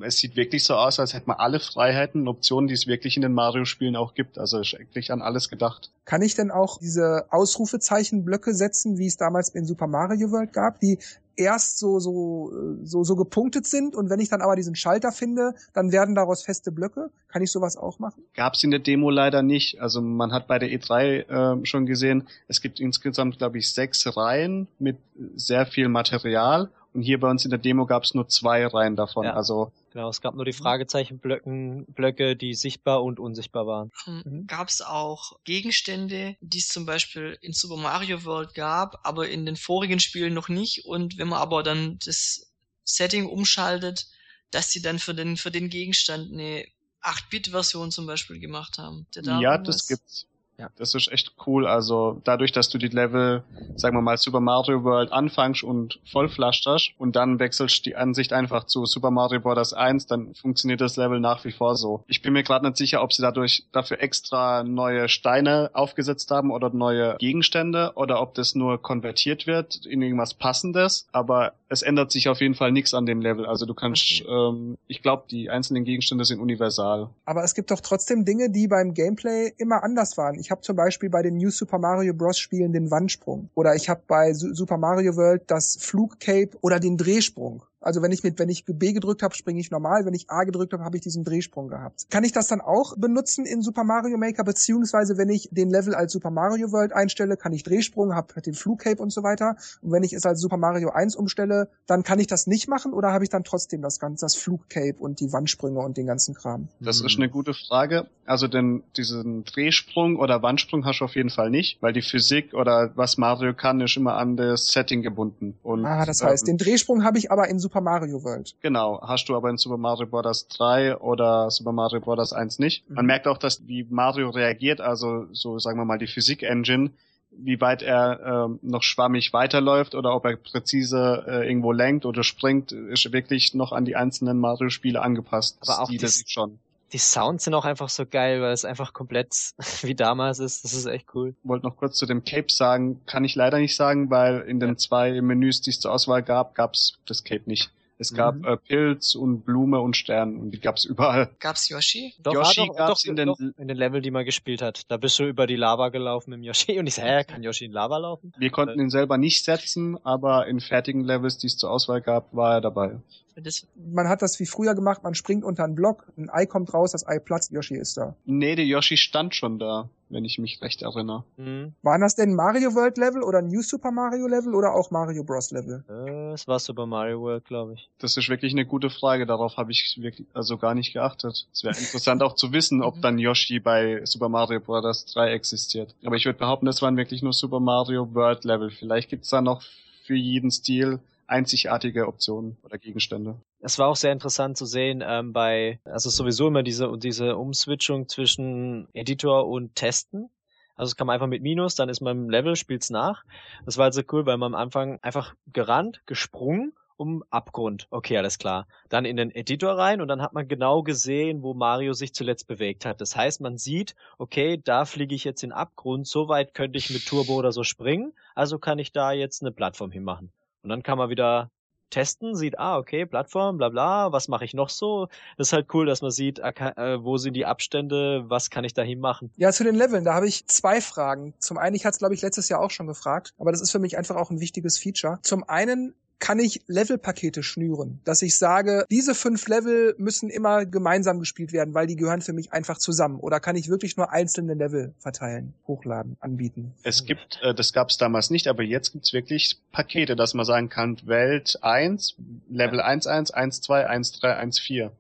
es 0.03 0.17
sieht 0.19 0.37
wirklich 0.37 0.65
so 0.65 0.75
aus, 0.75 1.01
als 1.01 1.15
hätte 1.15 1.27
man 1.29 1.39
alle 1.39 1.61
Freiheiten 1.61 2.23
und 2.23 2.29
Optionen, 2.29 2.69
die 2.69 2.75
es 2.75 2.87
wirklich 2.87 3.17
in 3.17 3.23
den 3.23 3.33
Mario-Spielen 3.33 3.97
auch 3.97 4.15
gibt. 4.15 4.39
Also 4.39 4.61
ist 4.61 4.79
wirklich 4.79 5.13
an 5.13 5.23
alles 5.23 5.49
gedacht. 5.49 5.91
Kann 6.05 6.23
ich 6.23 6.35
denn 6.35 6.51
auch 6.51 6.79
diese 6.79 7.27
Ausrufezeichenblöcke 7.31 8.55
setzen, 8.55 8.99
wie 8.99 9.07
es 9.07 9.17
damals 9.17 9.51
in 9.51 9.65
Super 9.65 9.87
Mario 9.87 10.31
World 10.31 10.53
gab, 10.53 10.81
die 10.81 10.99
erst 11.41 11.79
so, 11.79 11.99
so, 11.99 12.53
so, 12.83 13.03
so 13.03 13.17
gepunktet 13.17 13.67
sind 13.67 13.97
und 13.97 14.11
wenn 14.11 14.21
ich 14.21 14.29
dann 14.29 14.43
aber 14.43 14.57
diesen 14.57 14.75
Schalter 14.75 15.11
finde, 15.11 15.55
dann 15.73 15.91
werden 15.91 16.15
daraus 16.15 16.43
feste 16.43 16.71
Blöcke? 16.71 17.11
Kann 17.29 17.43
ich 17.43 17.51
sowas 17.51 17.77
auch 17.77 17.99
machen? 17.99 18.23
Gab 18.35 18.55
es 18.55 18.65
in 18.65 18.71
der 18.71 18.81
Demo 18.81 19.11
leider 19.11 19.43
nicht. 19.43 19.81
Also 19.81 20.03
man 20.03 20.33
hat 20.33 20.47
bei 20.47 20.59
der 20.59 20.69
E3 20.69 21.61
äh, 21.61 21.67
schon 21.67 21.87
gesehen, 21.87 22.29
es 22.49 22.61
gibt 22.61 22.81
insgesamt, 22.81 23.39
glaube 23.39 23.59
ich, 23.59 23.73
sechs 23.73 24.17
Reihen 24.17 24.69
mit 24.79 24.99
sehr 25.35 25.67
viel 25.67 25.89
Material. 25.89 26.71
Und 26.93 27.03
hier 27.03 27.21
bei 27.21 27.29
uns 27.29 27.45
in 27.45 27.51
der 27.51 27.59
Demo 27.59 27.87
gab 27.87 28.03
es 28.03 28.15
nur 28.15 28.29
zwei 28.29 28.67
Reihen 28.67 28.97
davon. 28.97 29.25
Ja. 29.25 29.35
Also 29.35 29.73
Genau, 29.93 30.09
es 30.09 30.21
gab 30.21 30.35
nur 30.35 30.45
die 30.45 30.53
Fragezeichenblöcken, 30.53 31.87
Blöcke, 31.87 32.37
die 32.37 32.55
sichtbar 32.55 33.03
und 33.03 33.19
unsichtbar 33.19 33.67
waren. 33.67 33.91
Mhm. 34.07 34.23
Ähm, 34.25 34.47
Gab 34.47 34.69
es 34.69 34.83
auch 34.83 35.39
Gegenstände, 35.45 36.37
die 36.41 36.59
es 36.59 36.69
zum 36.69 36.87
Beispiel 36.87 37.37
in 37.41 37.53
Super 37.53 37.77
Mario 37.77 38.25
World 38.25 38.55
gab, 38.55 39.01
aber 39.05 39.29
in 39.29 39.47
den 39.47 39.57
vorigen 39.57 40.01
Spielen 40.01 40.33
noch 40.33 40.49
nicht. 40.49 40.85
Und 40.85 41.19
wenn 41.19 41.29
man 41.29 41.41
aber 41.41 41.63
dann 41.63 41.99
das 42.05 42.53
Setting 42.85 43.27
umschaltet, 43.27 44.07
dass 44.51 44.71
sie 44.71 44.81
dann 44.81 44.99
für 44.99 45.15
den, 45.15 45.37
für 45.37 45.51
den 45.51 45.69
Gegenstand 45.69 46.33
eine 46.33 46.65
8-Bit-Version 47.03 47.91
zum 47.91 48.07
Beispiel 48.07 48.39
gemacht 48.39 48.79
haben. 48.79 49.07
Ja, 49.15 49.59
das 49.59 49.89
gibt's. 49.89 50.27
Ja. 50.61 50.69
Das 50.77 50.95
ist 50.95 51.11
echt 51.11 51.33
cool. 51.47 51.67
Also 51.67 52.21
dadurch, 52.25 52.53
dass 52.53 52.69
du 52.69 52.79
die 52.79 52.89
Level, 52.89 53.43
sagen 53.77 53.97
wir 53.97 54.03
mal, 54.03 54.17
Super 54.19 54.41
Mario 54.41 54.85
World 54.85 55.11
anfängst 55.11 55.63
und 55.65 55.99
vollflasterst 56.13 56.91
und 56.99 57.17
dann 57.17 57.39
wechselst 57.39 57.87
die 57.87 57.97
Ansicht 57.97 58.33
einfach 58.33 58.65
zu 58.65 58.85
Super 58.87 59.11
Mario 59.11 59.41
Bros. 59.41 59.73
1, 59.73 60.07
dann 60.07 60.35
funktioniert 60.35 60.81
das 60.81 60.97
Level 60.97 61.19
nach 61.21 61.45
wie 61.45 61.53
vor 61.53 61.77
so. 61.77 62.05
Ich 62.07 62.23
bin 62.23 62.33
mir 62.35 62.43
gerade 62.43 62.67
nicht 62.67 62.77
sicher, 62.77 63.03
ob 63.03 63.13
sie 63.13 63.23
dadurch 63.23 63.65
dafür 63.73 64.01
extra 64.03 64.63
neue 64.63 65.09
Steine 65.09 65.71
aufgesetzt 65.73 66.31
haben 66.31 66.51
oder 66.51 66.71
neue 66.71 67.17
Gegenstände 67.19 67.93
oder 67.95 68.21
ob 68.21 68.35
das 68.35 68.55
nur 68.55 68.81
konvertiert 68.83 69.47
wird 69.47 69.87
in 69.87 70.03
irgendwas 70.03 70.35
Passendes. 70.35 71.07
Aber 71.13 71.53
es 71.69 71.83
ändert 71.83 72.11
sich 72.13 72.29
auf 72.29 72.41
jeden 72.41 72.55
Fall 72.55 72.73
nichts 72.73 72.93
an 72.95 73.07
dem 73.07 73.21
Level. 73.21 73.47
Also 73.47 73.65
du 73.65 73.75
kannst, 73.75 74.23
Okay. 74.23 74.27
ähm, 74.29 74.77
ich 74.89 75.03
glaube, 75.03 75.25
die 75.31 75.51
einzelnen 75.51 75.85
Gegenstände 75.85 76.25
sind 76.25 76.41
universal. 76.41 77.09
Aber 77.25 77.45
es 77.45 77.55
gibt 77.55 77.71
doch 77.71 77.81
trotzdem 77.81 78.25
Dinge, 78.25 78.51
die 78.51 78.69
beim 78.69 78.93
Gameplay 78.95 79.53
immer 79.57 79.83
anders 79.83 80.19
waren. 80.19 80.39
Ich 80.39 80.50
habe 80.51 80.61
zum 80.63 80.77
Beispiel 80.77 81.11
bei 81.11 81.23
den 81.23 81.37
New 81.37 81.51
Super 81.51 81.79
Mario 81.79 82.15
Bros. 82.15 82.39
Spielen 82.39 82.73
den 82.73 82.91
Wandsprung. 82.91 83.51
Oder 83.55 83.75
ich 83.75 83.89
habe 83.89 84.03
bei 84.07 84.33
Su 84.33 84.55
Super 84.55 84.79
Mario 84.79 85.17
World 85.17 85.43
das 85.47 85.77
Flugcape 85.81 86.51
oder 86.61 86.81
den 86.81 86.97
Drehsprung. 86.97 87.63
Also 87.81 88.03
wenn 88.03 88.13
ich 88.13 88.23
mit, 88.23 88.39
wenn 88.39 88.49
ich 88.51 88.65
B 88.67 88.93
gedrückt 88.93 89.23
habe, 89.23 89.35
springe 89.35 89.59
ich 89.59 89.71
normal. 89.71 90.05
Wenn 90.05 90.13
ich 90.15 90.29
A 90.31 90.45
gedrückt 90.45 90.73
habe, 90.73 90.85
habe 90.85 90.97
ich 90.97 91.03
diesen 91.03 91.25
Drehsprung 91.25 91.69
gehabt. 91.69 92.07
Kann 92.11 92.25
ich 92.25 92.33
das 92.33 92.47
dann 92.49 92.61
auch 92.61 92.95
benutzen 92.97 93.47
in 93.47 93.63
Super 93.63 93.85
Mario 93.85 94.19
Maker? 94.19 94.45
Beziehungsweise 94.45 95.17
wenn 95.17 95.31
ich 95.31 95.49
den 95.51 95.71
Level 95.71 95.95
als 95.95 96.13
Super 96.13 96.31
Mario 96.31 96.73
World 96.73 96.93
einstelle, 96.93 97.37
kann 97.39 97.53
ich 97.53 97.63
Drehsprung, 97.63 98.15
habe 98.15 98.41
den 98.43 98.55
Flugcape 98.55 99.01
und 99.01 99.11
so 99.11 99.23
weiter. 99.23 99.57
Und 99.81 99.93
wenn 99.93 100.03
ich 100.03 100.13
es 100.13 100.27
als 100.27 100.41
Super 100.41 100.59
Mario 100.59 100.91
1 100.91 101.17
umstelle, 101.17 101.69
dann 101.87 102.03
kann 102.03 102.19
ich 102.19 102.27
das 102.27 102.47
nicht 102.47 102.69
machen 102.69 102.93
oder 102.93 103.13
habe 103.13 103.25
ich 103.25 103.31
dann 103.31 103.45
trotzdem 103.45 103.81
das 103.81 103.99
ganze, 103.99 104.27
das 104.27 104.37
Flugcape 104.37 104.97
und 104.99 105.21
die 105.21 105.33
Wandsprünge 105.33 105.81
und 105.81 105.97
den 105.97 106.07
ganzen 106.07 106.35
Kram? 106.35 106.69
Das 106.81 107.01
Mhm. 107.01 107.07
ist 107.07 107.17
eine 107.17 107.29
gute 107.31 107.55
Frage. 107.55 108.09
Also 108.27 108.47
denn 108.47 108.85
diesen 108.97 109.45
Drehsprung 109.45 110.17
oder 110.17 110.43
Wandsprung 110.43 110.85
hast 110.85 111.01
du 111.01 111.05
auf 111.07 111.17
jeden 111.17 111.31
Fall 111.31 111.51
nicht, 111.51 111.79
weil 111.81 111.93
die 111.93 112.03
Physik 112.03 112.53
oder 112.55 112.93
was 112.95 113.17
Mario 113.17 113.55
kann, 113.55 113.81
ist 113.81 113.97
immer 113.97 114.15
an 114.15 114.37
das 114.37 114.69
Setting 114.69 115.03
gebunden. 115.03 115.59
Und, 115.63 115.85
Ah, 115.87 116.05
das 116.05 116.23
heißt, 116.23 116.45
ähm, 116.47 116.57
den 116.57 116.59
Drehsprung 116.59 117.05
habe 117.05 117.19
ich 117.19 117.33
aber 117.33 117.49
in 117.49 117.59
Super 117.59 117.70
Mario 117.81 118.25
World. 118.25 118.57
Genau, 118.63 119.01
hast 119.03 119.29
du 119.29 119.37
aber 119.37 119.49
in 119.51 119.57
Super 119.59 119.77
Mario 119.77 120.07
Bros. 120.07 120.49
3 120.49 120.97
oder 120.97 121.51
Super 121.51 121.71
Mario 121.73 122.01
Bros. 122.01 122.33
1 122.33 122.59
nicht. 122.59 122.89
Man 122.91 123.05
Mhm. 123.05 123.07
merkt 123.07 123.29
auch, 123.29 123.39
dass 123.39 123.67
wie 123.69 123.87
Mario 123.89 124.31
reagiert, 124.31 124.81
also 124.81 125.27
so 125.33 125.59
sagen 125.61 125.79
wir 125.79 125.85
mal 125.85 125.99
die 125.99 126.09
Physik-Engine, 126.09 126.91
wie 127.31 127.61
weit 127.61 127.83
er 127.83 128.47
ähm, 128.49 128.59
noch 128.63 128.83
schwammig 128.83 129.33
weiterläuft 129.33 129.95
oder 129.95 130.17
ob 130.17 130.25
er 130.25 130.37
präzise 130.37 131.25
äh, 131.29 131.47
irgendwo 131.49 131.71
lenkt 131.71 132.05
oder 132.05 132.25
springt, 132.25 132.73
ist 132.73 133.13
wirklich 133.13 133.55
noch 133.55 133.71
an 133.71 133.85
die 133.85 133.95
einzelnen 133.95 134.41
Mario-Spiele 134.41 135.01
angepasst. 135.01 135.59
Aber 135.61 135.83
auch 135.83 135.87
Stile 135.87 136.09
sieht 136.09 136.29
schon. 136.31 136.59
Die 136.93 136.99
Sounds 136.99 137.45
sind 137.45 137.55
auch 137.55 137.65
einfach 137.65 137.89
so 137.89 138.05
geil, 138.07 138.41
weil 138.43 138.53
es 138.53 138.65
einfach 138.65 138.93
komplett 138.93 139.53
wie 139.83 139.95
damals 139.95 140.39
ist. 140.41 140.65
Das 140.65 140.75
ist 140.75 140.87
echt 140.87 141.07
cool. 141.15 141.35
wollte 141.45 141.67
noch 141.67 141.77
kurz 141.77 141.97
zu 141.97 142.07
dem 142.07 142.25
Cape 142.25 142.47
sagen, 142.51 143.01
kann 143.07 143.25
ich 143.25 143.35
leider 143.35 143.59
nicht 143.59 143.77
sagen, 143.77 144.11
weil 144.11 144.41
in 144.41 144.59
den 144.61 144.77
zwei 144.77 145.21
Menüs, 145.21 145.61
die 145.63 145.71
es 145.71 145.81
zur 145.81 145.93
Auswahl 145.93 146.23
gab, 146.23 146.55
gab's 146.55 146.99
das 147.07 147.23
Cape 147.25 147.43
nicht. 147.47 147.71
Es 147.99 148.15
gab 148.15 148.37
Mhm. 148.37 148.45
äh, 148.47 148.57
Pilz 148.57 149.15
und 149.15 149.45
Blume 149.45 149.79
und 149.81 149.95
Stern 149.95 150.39
und 150.39 150.53
die 150.53 150.59
gab's 150.59 150.87
überall. 150.87 151.29
Gab's 151.39 151.69
Yoshi? 151.69 152.15
Doch, 152.23 152.33
Yoshi 152.33 152.63
ah, 152.63 152.67
doch, 152.69 152.77
gab's 152.77 153.03
doch, 153.03 153.11
in 153.11 153.17
den- 153.17 153.29
doch, 153.29 153.39
in 153.39 153.69
den 153.69 153.77
Level, 153.77 154.01
die 154.01 154.11
man 154.11 154.25
gespielt 154.25 154.63
hat. 154.63 154.91
Da 154.91 154.97
bist 154.97 155.19
du 155.19 155.25
über 155.29 155.47
die 155.47 155.57
Lava 155.57 155.91
gelaufen 155.91 156.31
mit 156.31 156.39
dem 156.39 156.45
Yoshi 156.45 156.79
und 156.79 156.87
ich 156.87 156.95
so, 156.95 157.03
hä, 157.03 157.25
kann 157.25 157.43
Yoshi 157.43 157.67
in 157.67 157.73
Lava 157.73 157.99
laufen? 157.99 158.33
Wir 158.39 158.51
konnten 158.51 158.81
ihn 158.81 158.89
selber 158.89 159.19
nicht 159.19 159.45
setzen, 159.45 159.99
aber 160.03 160.47
in 160.47 160.61
fertigen 160.61 161.05
Levels, 161.05 161.37
die 161.37 161.49
es 161.49 161.59
zur 161.59 161.71
Auswahl 161.71 162.01
gab, 162.01 162.35
war 162.35 162.55
er 162.55 162.61
dabei. 162.63 162.97
Das, 163.37 163.67
Man 163.77 164.09
hat 164.09 164.23
das 164.23 164.39
wie 164.41 164.47
früher 164.47 164.75
gemacht, 164.75 165.03
man 165.03 165.15
springt 165.15 165.45
unter 165.45 165.65
einen 165.65 165.75
Block, 165.75 166.07
ein 166.17 166.29
Ei 166.31 166.47
kommt 166.47 166.73
raus, 166.75 166.93
das 166.93 167.07
Ei 167.07 167.19
platzt, 167.19 167.53
Yoshi 167.53 167.77
ist 167.77 167.97
da. 167.97 168.15
Nee, 168.25 168.55
der 168.57 168.65
Yoshi 168.67 168.97
stand 168.97 169.35
schon 169.35 169.59
da, 169.59 169.89
wenn 170.09 170.25
ich 170.25 170.39
mich 170.39 170.61
recht 170.63 170.83
erinnere. 170.83 171.25
Hm. 171.37 171.73
Waren 171.83 172.01
das 172.01 172.17
denn 172.17 172.35
Mario 172.35 172.75
World 172.75 172.99
Level 172.99 173.23
oder 173.23 173.41
New 173.43 173.63
Super 173.63 173.93
Mario 173.93 174.27
Level 174.27 174.55
oder 174.55 174.75
auch 174.75 174.91
Mario 174.91 175.23
Bros 175.25 175.51
Level? 175.53 175.85
Äh, 175.89 176.33
Es 176.35 176.47
war 176.49 176.59
Super 176.59 176.87
Mario 176.87 177.21
World, 177.21 177.45
glaube 177.45 177.75
ich. 177.75 177.89
Das 177.99 178.17
ist 178.17 178.29
wirklich 178.29 178.53
eine 178.53 178.67
gute 178.67 178.91
Frage. 178.91 179.27
Darauf 179.27 179.57
habe 179.57 179.71
ich 179.73 179.97
wirklich 180.01 180.27
also 180.35 180.59
gar 180.59 180.75
nicht 180.75 180.93
geachtet. 180.93 181.47
Es 181.53 181.65
wäre 181.65 181.77
interessant 181.79 182.23
auch 182.23 182.35
zu 182.35 182.53
wissen, 182.53 182.83
ob 182.83 183.01
dann 183.01 183.19
Yoshi 183.19 183.61
bei 183.61 184.05
Super 184.05 184.29
Mario 184.29 184.61
Bros. 184.61 185.07
3 185.07 185.33
existiert. 185.33 185.95
Aber 186.05 186.17
ich 186.17 186.25
würde 186.25 186.39
behaupten, 186.39 186.67
das 186.67 186.83
waren 186.83 186.97
wirklich 186.97 187.23
nur 187.23 187.33
Super 187.33 187.61
Mario 187.61 188.13
World 188.15 188.45
Level. 188.45 188.71
Vielleicht 188.71 189.09
gibt's 189.11 189.31
da 189.31 189.41
noch 189.41 189.63
für 190.05 190.15
jeden 190.17 190.51
Stil 190.51 190.99
einzigartige 191.31 192.09
Optionen 192.09 192.59
oder 192.63 192.77
Gegenstände. 192.79 193.41
Es 193.61 193.79
war 193.79 193.89
auch 193.89 193.97
sehr 193.97 194.13
interessant 194.13 194.57
zu 194.57 194.67
sehen 194.67 195.03
ähm, 195.07 195.33
bei, 195.33 195.81
also 195.85 196.11
sowieso 196.11 196.49
immer 196.49 196.63
diese 196.63 196.93
diese 196.99 197.37
Umswitchung 197.37 198.09
zwischen 198.09 198.89
Editor 198.93 199.47
und 199.47 199.75
Testen. 199.75 200.29
Also 200.75 200.91
es 200.91 200.97
kam 200.97 201.11
einfach 201.11 201.27
mit 201.27 201.43
Minus, 201.43 201.75
dann 201.75 201.89
ist 201.89 202.01
man 202.01 202.17
im 202.17 202.31
Level, 202.31 202.57
spielt's 202.57 202.91
nach. 202.91 203.25
Das 203.65 203.77
war 203.77 203.85
halt 203.85 203.95
so 203.95 204.03
cool, 204.13 204.27
weil 204.27 204.39
man 204.39 204.55
am 204.55 204.61
Anfang 204.61 204.99
einfach 205.03 205.35
gerannt, 205.53 206.01
gesprungen 206.07 206.73
um 206.97 207.25
Abgrund. 207.31 207.87
Okay, 207.91 208.19
alles 208.19 208.39
klar. 208.39 208.67
Dann 208.91 209.07
in 209.07 209.17
den 209.17 209.31
Editor 209.31 209.79
rein 209.79 210.03
und 210.03 210.09
dann 210.09 210.21
hat 210.21 210.35
man 210.35 210.49
genau 210.49 210.83
gesehen, 210.83 211.43
wo 211.43 211.55
Mario 211.55 211.95
sich 211.95 212.13
zuletzt 212.13 212.47
bewegt 212.47 212.85
hat. 212.85 213.01
Das 213.01 213.17
heißt, 213.17 213.41
man 213.41 213.57
sieht, 213.57 213.95
okay, 214.19 214.61
da 214.63 214.85
fliege 214.85 215.15
ich 215.15 215.25
jetzt 215.25 215.43
in 215.43 215.53
Abgrund, 215.53 216.07
so 216.07 216.29
weit 216.29 216.53
könnte 216.53 216.77
ich 216.77 216.91
mit 216.91 217.07
Turbo 217.07 217.37
oder 217.37 217.53
so 217.53 217.63
springen, 217.63 218.13
also 218.35 218.59
kann 218.59 218.79
ich 218.79 218.93
da 218.93 219.13
jetzt 219.13 219.41
eine 219.41 219.53
Plattform 219.53 219.91
hinmachen. 219.91 220.31
Und 220.63 220.71
dann 220.71 220.83
kann 220.83 220.99
man 220.99 221.11
wieder 221.11 221.51
testen, 221.91 222.35
sieht, 222.35 222.59
ah, 222.59 222.79
okay, 222.79 223.05
Plattform, 223.05 223.59
bla 223.59 223.69
bla, 223.69 224.13
was 224.13 224.29
mache 224.29 224.45
ich 224.45 224.55
noch 224.55 224.69
so? 224.69 225.09
Das 225.37 225.49
ist 225.49 225.53
halt 225.53 225.67
cool, 225.75 225.87
dass 225.87 226.03
man 226.03 226.11
sieht, 226.11 226.41
ah, 226.43 226.53
äh, 226.77 227.03
wo 227.03 227.19
sind 227.19 227.35
die 227.35 227.47
Abstände, 227.47 228.25
was 228.29 228.51
kann 228.51 228.65
ich 228.65 228.75
da 228.75 228.83
hinmachen? 228.83 229.31
Ja, 229.37 229.53
zu 229.53 229.65
den 229.65 229.75
Leveln, 229.75 230.05
da 230.05 230.15
habe 230.15 230.29
ich 230.29 230.47
zwei 230.47 230.81
Fragen. 230.81 231.35
Zum 231.39 231.59
einen, 231.59 231.75
ich 231.75 231.85
hatte 231.85 231.95
es, 231.95 231.99
glaube 231.99 232.15
ich, 232.15 232.23
letztes 232.23 232.49
Jahr 232.49 232.61
auch 232.61 232.71
schon 232.71 232.87
gefragt, 232.87 233.35
aber 233.39 233.51
das 233.51 233.61
ist 233.61 233.71
für 233.71 233.79
mich 233.79 233.99
einfach 233.99 234.17
auch 234.17 234.31
ein 234.31 234.41
wichtiges 234.41 234.79
Feature. 234.79 235.19
Zum 235.23 235.49
einen 235.49 235.95
kann 236.21 236.39
ich 236.39 236.61
Levelpakete 236.67 237.43
schnüren, 237.43 238.01
dass 238.05 238.23
ich 238.23 238.37
sage, 238.37 238.85
diese 238.91 239.15
fünf 239.15 239.49
Level 239.49 239.95
müssen 239.99 240.31
immer 240.31 240.67
gemeinsam 240.67 241.19
gespielt 241.19 241.53
werden, 241.53 241.75
weil 241.75 241.87
die 241.87 241.97
gehören 241.97 242.21
für 242.21 242.33
mich 242.33 242.53
einfach 242.53 242.79
zusammen. 242.79 243.19
Oder 243.19 243.41
kann 243.41 243.57
ich 243.57 243.69
wirklich 243.69 243.97
nur 243.97 244.13
einzelne 244.13 244.55
Level 244.55 244.95
verteilen, 244.99 245.55
hochladen, 245.67 246.17
anbieten? 246.21 246.75
Es 246.83 247.05
gibt, 247.05 247.41
äh, 247.43 247.55
das 247.55 247.73
gab 247.73 247.89
es 247.89 247.97
damals 247.97 248.31
nicht, 248.31 248.47
aber 248.47 248.63
jetzt 248.63 248.93
gibt's 248.93 249.13
wirklich 249.13 249.59
Pakete, 249.73 250.15
dass 250.15 250.35
man 250.35 250.45
sagen 250.45 250.69
kann, 250.69 250.99
Welt 251.05 251.59
1, 251.63 252.15
Level 252.49 252.81
1.1, 252.81 253.33
1.2, 253.33 253.89
1.3, 253.89 254.39
1.4. 254.39 254.91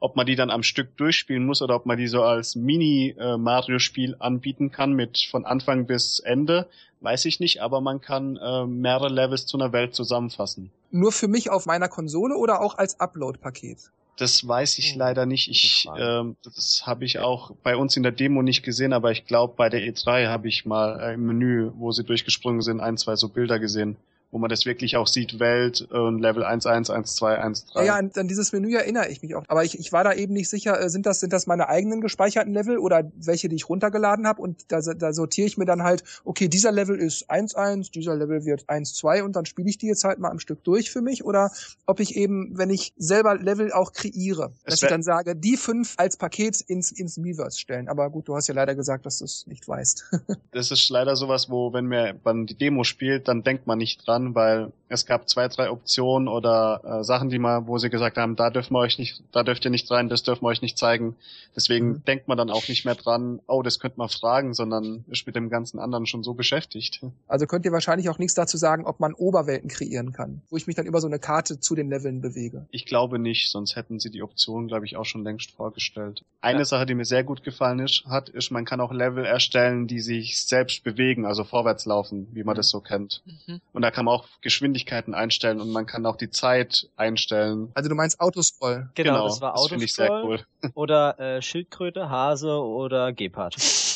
Ob 0.00 0.16
man 0.16 0.26
die 0.26 0.34
dann 0.34 0.50
am 0.50 0.62
Stück 0.62 0.96
durchspielen 0.96 1.44
muss 1.44 1.60
oder 1.62 1.76
ob 1.76 1.86
man 1.86 1.98
die 1.98 2.08
so 2.08 2.22
als 2.22 2.56
Mini-Mario-Spiel 2.56 4.16
anbieten 4.18 4.70
kann 4.70 4.94
mit 4.94 5.26
von 5.30 5.44
Anfang 5.44 5.86
bis 5.86 6.18
Ende, 6.20 6.66
weiß 7.00 7.26
ich 7.26 7.38
nicht, 7.40 7.62
aber 7.62 7.80
man 7.80 8.00
kann 8.00 8.36
äh, 8.36 8.66
mehrere 8.66 9.08
Levels 9.08 9.46
zu 9.46 9.58
einer 9.58 9.72
Welt 9.72 9.94
zusammenfassen. 9.94 10.70
Nur 10.90 11.12
für 11.12 11.28
mich 11.28 11.50
auf 11.50 11.66
meiner 11.66 11.88
Konsole 11.88 12.36
oder 12.36 12.60
auch 12.60 12.78
als 12.78 12.98
Upload-Paket? 12.98 13.78
Das 14.16 14.46
weiß 14.46 14.78
ich 14.78 14.92
Hm, 14.92 14.98
leider 14.98 15.24
nicht. 15.24 15.48
Ich, 15.48 15.88
ähm, 15.96 16.36
das 16.42 16.82
habe 16.84 17.04
ich 17.06 17.20
auch 17.20 17.52
bei 17.62 17.76
uns 17.76 17.96
in 17.96 18.02
der 18.02 18.12
Demo 18.12 18.42
nicht 18.42 18.62
gesehen, 18.62 18.92
aber 18.92 19.12
ich 19.12 19.24
glaube, 19.24 19.54
bei 19.56 19.70
der 19.70 19.80
E3 19.80 20.28
habe 20.28 20.48
ich 20.48 20.66
mal 20.66 21.00
äh, 21.00 21.14
im 21.14 21.26
Menü, 21.26 21.70
wo 21.76 21.90
sie 21.92 22.04
durchgesprungen 22.04 22.60
sind, 22.60 22.80
ein, 22.80 22.98
zwei 22.98 23.16
so 23.16 23.28
Bilder 23.30 23.58
gesehen, 23.58 23.96
wo 24.30 24.38
man 24.38 24.48
das 24.48 24.64
wirklich 24.64 24.96
auch 24.96 25.08
sieht, 25.08 25.40
Welt 25.40 25.82
und 25.90 26.20
Level 26.20 26.44
1.1, 26.44 26.88
1.2, 26.88 27.40
1.3. 27.40 27.64
Ja, 27.74 27.82
ja, 27.82 27.94
an, 27.96 28.12
an 28.14 28.28
dieses 28.28 28.52
Menü 28.52 28.74
erinnere 28.74 29.08
ich 29.08 29.22
mich 29.22 29.34
auch. 29.34 29.42
Aber 29.48 29.64
ich, 29.64 29.78
ich 29.78 29.92
war 29.92 30.04
da 30.04 30.12
eben 30.12 30.34
nicht 30.34 30.48
sicher, 30.48 30.80
äh, 30.80 30.88
sind 30.88 31.06
das, 31.06 31.20
sind 31.20 31.32
das 31.32 31.46
meine 31.46 31.68
eigenen 31.68 32.00
gespeicherten 32.00 32.54
Level 32.54 32.78
oder 32.78 33.10
welche, 33.16 33.48
die 33.48 33.56
ich 33.56 33.68
runtergeladen 33.68 34.26
habe? 34.26 34.40
Und 34.40 34.64
da, 34.68 34.80
da 34.80 35.12
sortiere 35.12 35.48
ich 35.48 35.58
mir 35.58 35.64
dann 35.64 35.82
halt, 35.82 36.04
okay, 36.24 36.48
dieser 36.48 36.70
Level 36.70 36.96
ist 36.96 37.28
1.1, 37.30 37.90
dieser 37.90 38.14
Level 38.14 38.44
wird 38.44 38.66
1.2 38.66 39.22
und 39.22 39.34
dann 39.34 39.46
spiele 39.46 39.68
ich 39.68 39.78
die 39.78 39.88
jetzt 39.88 40.04
halt 40.04 40.20
mal 40.20 40.30
am 40.30 40.38
Stück 40.38 40.62
durch 40.62 40.92
für 40.92 41.02
mich. 41.02 41.24
Oder 41.24 41.50
ob 41.86 41.98
ich 41.98 42.14
eben, 42.14 42.56
wenn 42.56 42.70
ich 42.70 42.92
selber 42.96 43.36
Level 43.36 43.72
auch 43.72 43.92
kreiere, 43.92 44.52
Es 44.62 44.74
dass 44.74 44.82
ich 44.82 44.88
dann 44.88 45.02
sage, 45.02 45.34
die 45.34 45.56
fünf 45.56 45.94
als 45.96 46.16
Paket 46.16 46.60
ins, 46.60 46.92
ins 46.92 47.16
Miiverse 47.16 47.58
stellen. 47.58 47.88
Aber 47.88 48.10
gut, 48.10 48.28
du 48.28 48.36
hast 48.36 48.46
ja 48.46 48.54
leider 48.54 48.76
gesagt, 48.76 49.06
dass 49.06 49.18
du 49.18 49.24
es 49.24 49.46
nicht 49.46 49.66
weißt. 49.66 50.04
Das 50.52 50.70
ist 50.70 50.88
leider 50.90 51.14
sowas, 51.16 51.48
wo, 51.48 51.72
wenn 51.72 51.86
man 51.86 52.46
die 52.46 52.56
Demo 52.56 52.82
spielt, 52.82 53.28
dann 53.28 53.44
denkt 53.44 53.66
man 53.66 53.78
nicht 53.78 54.06
dran, 54.06 54.19
weil 54.34 54.72
es 54.88 55.06
gab 55.06 55.28
zwei, 55.28 55.46
drei 55.48 55.70
Optionen 55.70 56.26
oder 56.28 56.80
äh, 57.00 57.04
Sachen, 57.04 57.28
die 57.30 57.38
mal, 57.38 57.66
wo 57.68 57.78
sie 57.78 57.90
gesagt 57.90 58.16
haben, 58.18 58.34
da 58.34 58.50
dürfen 58.50 58.74
wir 58.74 58.80
euch 58.80 58.98
nicht, 58.98 59.22
da 59.32 59.42
dürft 59.44 59.64
ihr 59.64 59.70
nicht 59.70 59.88
rein, 59.90 60.08
das 60.08 60.22
dürfen 60.24 60.42
wir 60.42 60.48
euch 60.48 60.62
nicht 60.62 60.76
zeigen. 60.78 61.14
Deswegen 61.54 61.88
Mhm. 61.88 62.04
denkt 62.04 62.26
man 62.28 62.36
dann 62.36 62.50
auch 62.50 62.66
nicht 62.68 62.84
mehr 62.84 62.96
dran, 62.96 63.40
oh, 63.46 63.62
das 63.62 63.78
könnte 63.78 63.98
man 63.98 64.08
fragen, 64.08 64.52
sondern 64.52 65.04
ist 65.08 65.26
mit 65.26 65.36
dem 65.36 65.48
ganzen 65.48 65.78
anderen 65.78 66.06
schon 66.06 66.22
so 66.24 66.34
beschäftigt. 66.34 67.00
Also 67.28 67.46
könnt 67.46 67.64
ihr 67.64 67.72
wahrscheinlich 67.72 68.08
auch 68.08 68.18
nichts 68.18 68.34
dazu 68.34 68.56
sagen, 68.56 68.84
ob 68.84 68.98
man 68.98 69.14
Oberwelten 69.14 69.68
kreieren 69.68 70.12
kann, 70.12 70.42
wo 70.50 70.56
ich 70.56 70.66
mich 70.66 70.74
dann 70.76 70.86
über 70.86 71.00
so 71.00 71.06
eine 71.06 71.18
Karte 71.20 71.60
zu 71.60 71.74
den 71.76 71.88
Leveln 71.88 72.20
bewege. 72.20 72.66
Ich 72.70 72.84
glaube 72.86 73.18
nicht, 73.20 73.50
sonst 73.50 73.76
hätten 73.76 74.00
sie 74.00 74.10
die 74.10 74.22
Option, 74.22 74.66
glaube 74.66 74.86
ich, 74.86 74.96
auch 74.96 75.04
schon 75.04 75.22
längst 75.22 75.52
vorgestellt. 75.52 76.24
Eine 76.40 76.60
Ja. 76.60 76.64
Sache, 76.64 76.86
die 76.86 76.94
mir 76.94 77.04
sehr 77.04 77.22
gut 77.22 77.44
gefallen 77.44 77.78
ist, 77.78 78.04
hat, 78.06 78.28
ist, 78.28 78.50
man 78.50 78.64
kann 78.64 78.80
auch 78.80 78.92
Level 78.92 79.24
erstellen, 79.24 79.86
die 79.86 80.00
sich 80.00 80.40
selbst 80.44 80.82
bewegen, 80.82 81.26
also 81.26 81.44
vorwärts 81.44 81.86
laufen, 81.86 82.26
wie 82.32 82.42
man 82.42 82.56
das 82.56 82.70
so 82.70 82.80
kennt. 82.80 83.22
mhm. 83.46 83.60
Und 83.72 83.82
da 83.82 83.90
kann 83.90 84.04
man 84.04 84.09
auch 84.10 84.26
Geschwindigkeiten 84.40 85.14
einstellen 85.14 85.60
und 85.60 85.70
man 85.70 85.86
kann 85.86 86.04
auch 86.06 86.16
die 86.16 86.30
Zeit 86.30 86.88
einstellen. 86.96 87.70
Also 87.74 87.88
du 87.88 87.94
meinst 87.94 88.20
Autoscroll. 88.20 88.90
Genau, 88.94 89.26
das 89.26 89.40
war 89.40 89.56
finde 89.68 89.84
ich 89.84 89.94
sehr 89.94 90.10
Autoscroll 90.10 90.44
cool. 90.62 90.70
oder 90.74 91.18
äh, 91.18 91.42
Schildkröte, 91.42 92.10
Hase 92.10 92.60
oder 92.60 93.12
Gepard. 93.12 93.56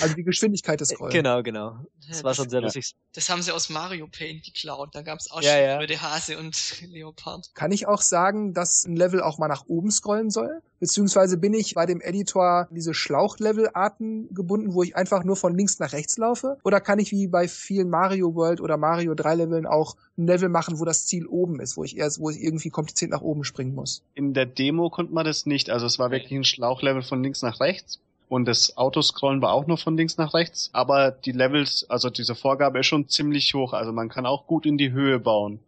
Also 0.00 0.14
die 0.14 0.22
Geschwindigkeit 0.24 0.80
des 0.80 0.88
Scrollen. 0.88 1.12
Genau, 1.12 1.42
genau. 1.42 1.78
Das 2.08 2.18
Ja, 2.18 2.24
war 2.24 2.30
das- 2.30 2.36
schon 2.36 2.48
sehr 2.50 2.60
ja. 2.60 2.64
lustig. 2.66 2.94
Das 3.14 3.28
haben 3.28 3.42
sie 3.42 3.52
aus 3.52 3.68
Mario 3.68 4.06
Paint 4.06 4.44
geklaut. 4.44 4.90
Da 4.94 5.02
gab's 5.02 5.30
auch 5.30 5.42
Ja, 5.42 5.52
schon 5.52 5.60
ja. 5.62 5.76
Schildkröte, 5.78 6.02
Hase 6.02 6.38
und 6.38 6.56
Leopard. 6.92 7.50
Kann 7.54 7.72
ich 7.72 7.86
auch 7.88 8.00
sagen, 8.00 8.54
dass 8.54 8.84
ein 8.84 8.96
Level 8.96 9.20
auch 9.22 9.38
mal 9.38 9.48
nach 9.48 9.64
oben 9.66 9.90
scrollen 9.90 10.30
soll? 10.30 10.60
Beziehungsweise 10.80 11.36
bin 11.38 11.54
ich 11.54 11.74
bei 11.74 11.86
dem 11.86 12.00
Editor 12.00 12.68
diese 12.70 12.94
Schlauchlevel-Arten 12.94 14.32
gebunden, 14.34 14.74
wo 14.74 14.82
ich 14.82 14.96
einfach 14.96 15.24
nur 15.24 15.36
von 15.36 15.56
links 15.56 15.78
nach 15.78 15.92
rechts 15.92 16.16
laufe? 16.18 16.58
Oder 16.64 16.80
kann 16.80 16.98
ich 16.98 17.10
wie 17.10 17.26
bei 17.26 17.48
vielen 17.48 17.88
Mario 17.90 18.34
World 18.34 18.60
oder 18.60 18.76
Mario 18.76 19.14
3 19.14 19.34
Leveln 19.36 19.66
auch 19.66 19.96
ein 20.16 20.26
Level 20.26 20.48
machen, 20.48 20.78
wo 20.78 20.84
das 20.84 21.06
Ziel 21.06 21.26
oben 21.26 21.60
ist, 21.60 21.76
wo 21.76 21.84
ich 21.84 21.96
erst, 21.96 22.20
wo 22.20 22.30
ich 22.30 22.40
irgendwie 22.42 22.70
kompliziert 22.70 23.10
nach 23.10 23.22
oben 23.22 23.44
springen 23.44 23.74
muss? 23.74 24.02
In 24.14 24.34
der 24.34 24.46
Demo 24.46 24.90
konnte 24.90 25.12
man 25.12 25.24
das 25.24 25.46
nicht. 25.46 25.70
Also 25.70 25.86
es 25.86 25.98
war 25.98 26.10
wirklich 26.10 26.32
ein 26.32 26.44
Schlauchlevel 26.44 27.02
von 27.02 27.22
links 27.22 27.42
nach 27.42 27.60
rechts. 27.60 27.98
Und 28.28 28.44
das 28.44 28.76
Autoscrollen 28.76 29.40
war 29.40 29.52
auch 29.52 29.66
nur 29.66 29.78
von 29.78 29.96
links 29.96 30.18
nach 30.18 30.34
rechts. 30.34 30.70
Aber 30.72 31.10
die 31.10 31.32
Levels, 31.32 31.88
also 31.88 32.10
diese 32.10 32.34
Vorgabe 32.34 32.80
ist 32.80 32.86
schon 32.86 33.08
ziemlich 33.08 33.54
hoch. 33.54 33.72
Also 33.72 33.92
man 33.92 34.08
kann 34.08 34.26
auch 34.26 34.46
gut 34.46 34.66
in 34.66 34.76
die 34.76 34.92
Höhe 34.92 35.18
bauen. 35.18 35.60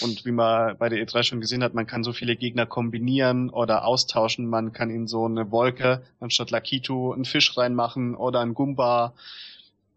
Und 0.00 0.24
wie 0.24 0.32
man 0.32 0.76
bei 0.78 0.88
der 0.88 1.06
E3 1.06 1.22
schon 1.22 1.40
gesehen 1.40 1.62
hat, 1.62 1.74
man 1.74 1.86
kann 1.86 2.02
so 2.02 2.12
viele 2.12 2.34
Gegner 2.34 2.66
kombinieren 2.66 3.50
oder 3.50 3.84
austauschen. 3.84 4.46
Man 4.46 4.72
kann 4.72 4.90
in 4.90 5.06
so 5.06 5.26
eine 5.26 5.52
Wolke 5.52 6.02
anstatt 6.18 6.50
Lakitu 6.50 7.12
einen 7.12 7.24
Fisch 7.24 7.56
reinmachen 7.56 8.16
oder 8.16 8.40
einen 8.40 8.54
Gumba 8.54 9.14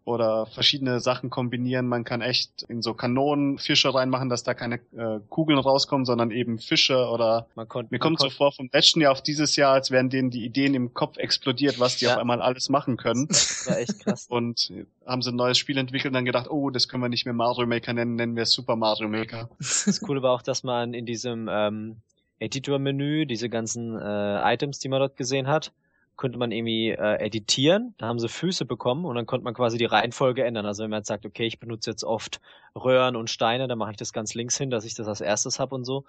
oder 0.04 0.46
verschiedene 0.46 0.98
Sachen 1.00 1.30
kombinieren. 1.30 1.86
Man 1.86 2.04
kann 2.04 2.20
echt 2.22 2.62
in 2.68 2.82
so 2.82 2.94
Kanonen 2.94 3.58
Fische 3.58 3.94
reinmachen, 3.94 4.28
dass 4.28 4.42
da 4.42 4.54
keine 4.54 4.76
äh, 4.96 5.20
Kugeln 5.28 5.58
rauskommen, 5.58 6.04
sondern 6.04 6.30
eben 6.30 6.58
Fische 6.58 7.06
oder 7.08 7.46
Man 7.54 7.68
konnte 7.68 7.92
mir 7.92 7.98
man 7.98 8.00
kommt 8.00 8.18
so 8.18 8.24
konnt- 8.26 8.36
vor 8.36 8.52
vom 8.52 8.68
letzten 8.72 9.00
Jahr 9.02 9.12
auf 9.12 9.22
dieses 9.22 9.56
Jahr, 9.56 9.72
als 9.74 9.90
wären 9.90 10.08
denen 10.10 10.30
die 10.30 10.44
Ideen 10.44 10.74
im 10.74 10.94
Kopf 10.94 11.18
explodiert, 11.18 11.78
was 11.78 11.98
die 11.98 12.06
Ja. 12.06 12.14
auf 12.14 12.18
einmal 12.18 12.40
alles 12.42 12.68
machen 12.70 12.96
können. 12.96 13.28
das 13.28 13.66
war 13.68 13.78
echt 13.78 14.00
krass. 14.00 14.26
Und 14.30 14.72
haben 15.06 15.22
sie 15.22 15.30
ein 15.30 15.36
neues 15.36 15.58
Spiel 15.58 15.76
entwickelt 15.78 16.06
und 16.10 16.14
dann 16.14 16.24
gedacht, 16.24 16.48
oh, 16.50 16.70
das 16.70 16.88
können 16.88 17.02
wir 17.02 17.08
nicht 17.08 17.24
mehr 17.24 17.34
Mario 17.34 17.66
Maker 17.66 17.92
nennen, 17.92 18.14
nennen 18.16 18.36
wir 18.36 18.46
Super 18.46 18.76
Mario 18.76 19.08
Maker. 19.08 19.48
Das 19.58 20.00
Coole 20.00 20.22
war 20.22 20.32
auch, 20.32 20.42
dass 20.42 20.62
man 20.62 20.94
in 20.94 21.04
diesem 21.04 21.48
ähm, 21.50 21.96
Editor-Menü 22.38 23.26
diese 23.26 23.48
ganzen 23.48 23.96
äh, 24.00 24.54
Items, 24.54 24.78
die 24.78 24.88
man 24.88 25.00
dort 25.00 25.16
gesehen 25.16 25.46
hat, 25.46 25.72
konnte 26.20 26.38
man 26.38 26.52
irgendwie 26.52 26.90
äh, 26.90 27.16
editieren. 27.24 27.94
Da 27.98 28.06
haben 28.06 28.18
sie 28.18 28.28
Füße 28.28 28.66
bekommen 28.66 29.06
und 29.06 29.16
dann 29.16 29.24
konnte 29.26 29.42
man 29.42 29.54
quasi 29.54 29.78
die 29.78 29.86
Reihenfolge 29.86 30.44
ändern. 30.44 30.66
Also 30.66 30.82
wenn 30.84 30.90
man 30.90 30.98
jetzt 31.00 31.08
sagt, 31.08 31.24
okay, 31.24 31.46
ich 31.46 31.58
benutze 31.58 31.90
jetzt 31.90 32.04
oft 32.04 32.40
Röhren 32.76 33.16
und 33.16 33.30
Steine, 33.30 33.66
dann 33.68 33.78
mache 33.78 33.92
ich 33.92 33.96
das 33.96 34.12
ganz 34.12 34.34
links 34.34 34.56
hin, 34.58 34.70
dass 34.70 34.84
ich 34.84 34.94
das 34.94 35.08
als 35.08 35.22
erstes 35.22 35.58
hab 35.58 35.72
und 35.72 35.84
so. 35.84 36.04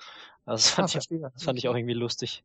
Also 0.46 0.64
das 0.64 0.74
Ah, 0.78 0.88
fand, 0.88 0.90
ich, 0.90 0.92
verstehe. 0.92 1.32
das 1.34 1.44
fand 1.44 1.58
ich 1.58 1.68
auch 1.70 1.76
irgendwie 1.76 1.94
lustig. 1.96 2.44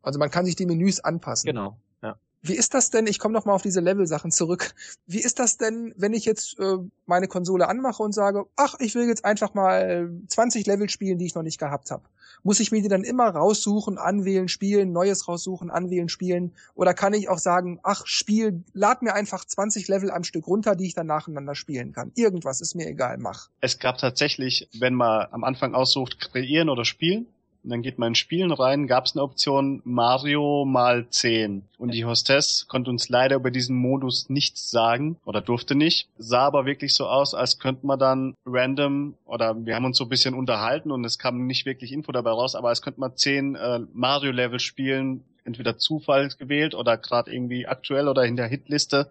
Also 0.00 0.18
man 0.20 0.30
kann 0.30 0.44
sich 0.46 0.54
die 0.56 0.64
Menüs 0.66 1.00
anpassen. 1.00 1.48
Genau. 1.48 1.76
Ja. 2.02 2.16
Wie 2.44 2.56
ist 2.56 2.74
das 2.74 2.90
denn? 2.90 3.06
Ich 3.06 3.20
komme 3.20 3.34
noch 3.34 3.44
mal 3.44 3.54
auf 3.54 3.62
diese 3.62 3.80
Level-Sachen 3.80 4.32
zurück. 4.32 4.74
Wie 5.06 5.20
ist 5.20 5.38
das 5.38 5.58
denn, 5.58 5.94
wenn 5.96 6.12
ich 6.12 6.24
jetzt 6.24 6.58
äh, 6.58 6.78
meine 7.06 7.28
Konsole 7.28 7.68
anmache 7.68 8.02
und 8.02 8.12
sage, 8.12 8.46
ach, 8.56 8.74
ich 8.80 8.96
will 8.96 9.06
jetzt 9.06 9.24
einfach 9.24 9.54
mal 9.54 10.10
20 10.26 10.66
Level 10.66 10.90
spielen, 10.90 11.18
die 11.18 11.26
ich 11.26 11.36
noch 11.36 11.44
nicht 11.44 11.60
gehabt 11.60 11.92
habe? 11.92 12.02
Muss 12.42 12.58
ich 12.58 12.72
mir 12.72 12.82
die 12.82 12.88
dann 12.88 13.04
immer 13.04 13.28
raussuchen, 13.28 13.96
anwählen, 13.96 14.48
spielen, 14.48 14.90
Neues 14.90 15.28
raussuchen, 15.28 15.70
anwählen, 15.70 16.08
spielen? 16.08 16.52
Oder 16.74 16.94
kann 16.94 17.14
ich 17.14 17.28
auch 17.28 17.38
sagen, 17.38 17.78
ach, 17.84 18.06
Spiel, 18.06 18.64
lad 18.72 19.02
mir 19.02 19.14
einfach 19.14 19.44
20 19.44 19.86
Level 19.86 20.10
am 20.10 20.24
Stück 20.24 20.48
runter, 20.48 20.74
die 20.74 20.86
ich 20.86 20.94
dann 20.94 21.06
nacheinander 21.06 21.54
spielen 21.54 21.92
kann? 21.92 22.10
Irgendwas 22.16 22.60
ist 22.60 22.74
mir 22.74 22.88
egal, 22.88 23.18
mach. 23.18 23.50
Es 23.60 23.78
gab 23.78 23.98
tatsächlich, 23.98 24.68
wenn 24.76 24.94
man 24.94 25.28
am 25.30 25.44
Anfang 25.44 25.74
aussucht, 25.74 26.18
kreieren 26.18 26.68
oder 26.68 26.84
spielen, 26.84 27.26
und 27.64 27.70
dann 27.70 27.82
geht 27.82 27.98
man 27.98 28.08
in 28.08 28.14
Spielen 28.16 28.50
rein, 28.50 28.88
gab 28.88 29.06
es 29.06 29.14
eine 29.14 29.22
Option 29.22 29.82
Mario 29.84 30.64
mal 30.64 31.08
10. 31.08 31.62
Und 31.78 31.94
die 31.94 32.04
Hostess 32.04 32.66
konnte 32.66 32.90
uns 32.90 33.08
leider 33.08 33.36
über 33.36 33.52
diesen 33.52 33.76
Modus 33.76 34.28
nichts 34.28 34.70
sagen 34.70 35.16
oder 35.24 35.40
durfte 35.40 35.76
nicht. 35.76 36.08
Sah 36.18 36.46
aber 36.46 36.66
wirklich 36.66 36.94
so 36.94 37.06
aus, 37.06 37.34
als 37.34 37.60
könnte 37.60 37.86
man 37.86 38.00
dann 38.00 38.34
random 38.44 39.14
oder 39.26 39.54
wir 39.64 39.76
haben 39.76 39.84
uns 39.84 39.96
so 39.96 40.04
ein 40.04 40.10
bisschen 40.10 40.34
unterhalten 40.34 40.90
und 40.90 41.04
es 41.04 41.18
kam 41.18 41.46
nicht 41.46 41.64
wirklich 41.64 41.92
Info 41.92 42.10
dabei 42.10 42.30
raus, 42.30 42.56
aber 42.56 42.68
als 42.68 42.82
könnte 42.82 43.00
man 43.00 43.16
10 43.16 43.54
äh, 43.54 43.80
Mario-Level 43.92 44.58
spielen, 44.58 45.22
entweder 45.44 45.78
Zufall 45.78 46.30
gewählt 46.38 46.74
oder 46.74 46.96
gerade 46.96 47.32
irgendwie 47.32 47.66
aktuell 47.66 48.08
oder 48.08 48.24
in 48.24 48.36
der 48.36 48.46
Hitliste 48.46 49.10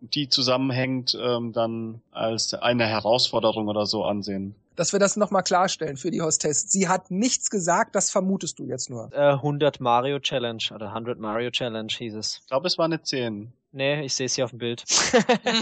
die 0.00 0.28
zusammenhängt, 0.28 1.18
ähm, 1.20 1.52
dann 1.52 2.02
als 2.12 2.52
eine 2.52 2.86
Herausforderung 2.86 3.68
oder 3.68 3.86
so 3.86 4.04
ansehen 4.04 4.54
dass 4.76 4.92
wir 4.92 5.00
das 5.00 5.16
nochmal 5.16 5.42
klarstellen 5.42 5.96
für 5.96 6.10
die 6.10 6.20
Hostess. 6.20 6.70
Sie 6.70 6.88
hat 6.88 7.10
nichts 7.10 7.50
gesagt, 7.50 7.94
das 7.94 8.10
vermutest 8.10 8.58
du 8.58 8.66
jetzt 8.66 8.90
nur. 8.90 9.10
Äh, 9.12 9.32
100 9.32 9.80
Mario 9.80 10.20
Challenge 10.20 10.62
oder 10.74 10.88
100 10.88 11.18
Mario 11.18 11.50
Challenge 11.50 11.92
hieß 11.92 12.14
es. 12.14 12.40
Ich 12.42 12.48
glaube, 12.48 12.66
es 12.66 12.78
war 12.78 12.84
eine 12.84 13.02
10. 13.02 13.52
Nee, 13.72 14.04
ich 14.04 14.14
sehe 14.14 14.26
es 14.26 14.34
hier 14.34 14.44
auf 14.44 14.50
dem 14.50 14.58
Bild. 14.58 14.84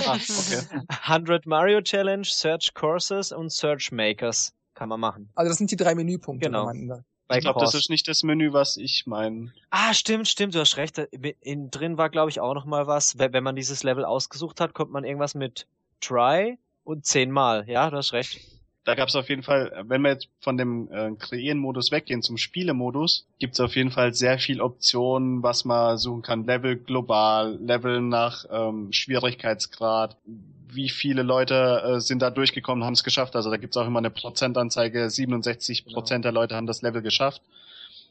ah, 0.06 0.16
okay. 0.16 0.62
100 1.04 1.46
Mario 1.46 1.80
Challenge, 1.80 2.24
Search 2.24 2.74
Courses 2.74 3.32
und 3.32 3.50
Search 3.50 3.90
Makers 3.92 4.52
kann 4.74 4.88
man 4.88 5.00
machen. 5.00 5.30
Also 5.34 5.48
das 5.48 5.58
sind 5.58 5.70
die 5.70 5.76
drei 5.76 5.94
Menüpunkte. 5.94 6.46
Genau. 6.46 6.70
ich 6.70 7.40
glaube, 7.40 7.60
das 7.60 7.74
ist 7.74 7.90
nicht 7.90 8.06
das 8.08 8.22
Menü, 8.22 8.52
was 8.52 8.76
ich 8.76 9.06
meine. 9.06 9.52
Ah, 9.70 9.94
stimmt, 9.94 10.28
stimmt, 10.28 10.54
du 10.54 10.60
hast 10.60 10.76
recht. 10.76 10.98
In, 11.40 11.70
drin 11.70 11.96
war, 11.96 12.10
glaube 12.10 12.30
ich, 12.30 12.40
auch 12.40 12.54
noch 12.54 12.64
mal 12.64 12.86
was. 12.86 13.18
Wenn 13.18 13.42
man 13.42 13.56
dieses 13.56 13.82
Level 13.82 14.04
ausgesucht 14.04 14.60
hat, 14.60 14.74
kommt 14.74 14.92
man 14.92 15.04
irgendwas 15.04 15.34
mit 15.34 15.66
Try 16.00 16.58
und 16.82 17.06
zehnmal. 17.06 17.68
Ja, 17.68 17.90
du 17.90 17.96
hast 17.96 18.12
recht 18.12 18.53
da 18.84 18.94
gab 18.94 19.08
es 19.08 19.16
auf 19.16 19.28
jeden 19.30 19.42
Fall, 19.42 19.84
wenn 19.86 20.02
wir 20.02 20.10
jetzt 20.10 20.28
von 20.40 20.58
dem 20.58 20.90
äh, 20.92 21.12
Kreieren-Modus 21.18 21.90
weggehen 21.90 22.22
zum 22.22 22.36
Spielemodus, 22.36 23.26
gibt 23.38 23.54
es 23.54 23.60
auf 23.60 23.76
jeden 23.76 23.90
Fall 23.90 24.12
sehr 24.12 24.38
viel 24.38 24.60
Optionen, 24.60 25.42
was 25.42 25.64
man 25.64 25.96
suchen 25.96 26.22
kann. 26.22 26.44
Level 26.44 26.76
global, 26.76 27.58
Level 27.62 28.02
nach 28.02 28.44
ähm, 28.50 28.92
Schwierigkeitsgrad, 28.92 30.16
wie 30.68 30.90
viele 30.90 31.22
Leute 31.22 31.82
äh, 31.84 32.00
sind 32.00 32.20
da 32.20 32.30
durchgekommen, 32.30 32.84
haben 32.84 32.92
es 32.92 33.04
geschafft. 33.04 33.36
Also 33.36 33.50
da 33.50 33.56
gibt 33.56 33.74
es 33.74 33.80
auch 33.80 33.86
immer 33.86 34.00
eine 34.00 34.10
Prozentanzeige, 34.10 35.08
67 35.08 35.86
Prozent 35.86 36.22
genau. 36.22 36.32
der 36.32 36.32
Leute 36.32 36.56
haben 36.56 36.66
das 36.66 36.82
Level 36.82 37.00
geschafft. 37.00 37.40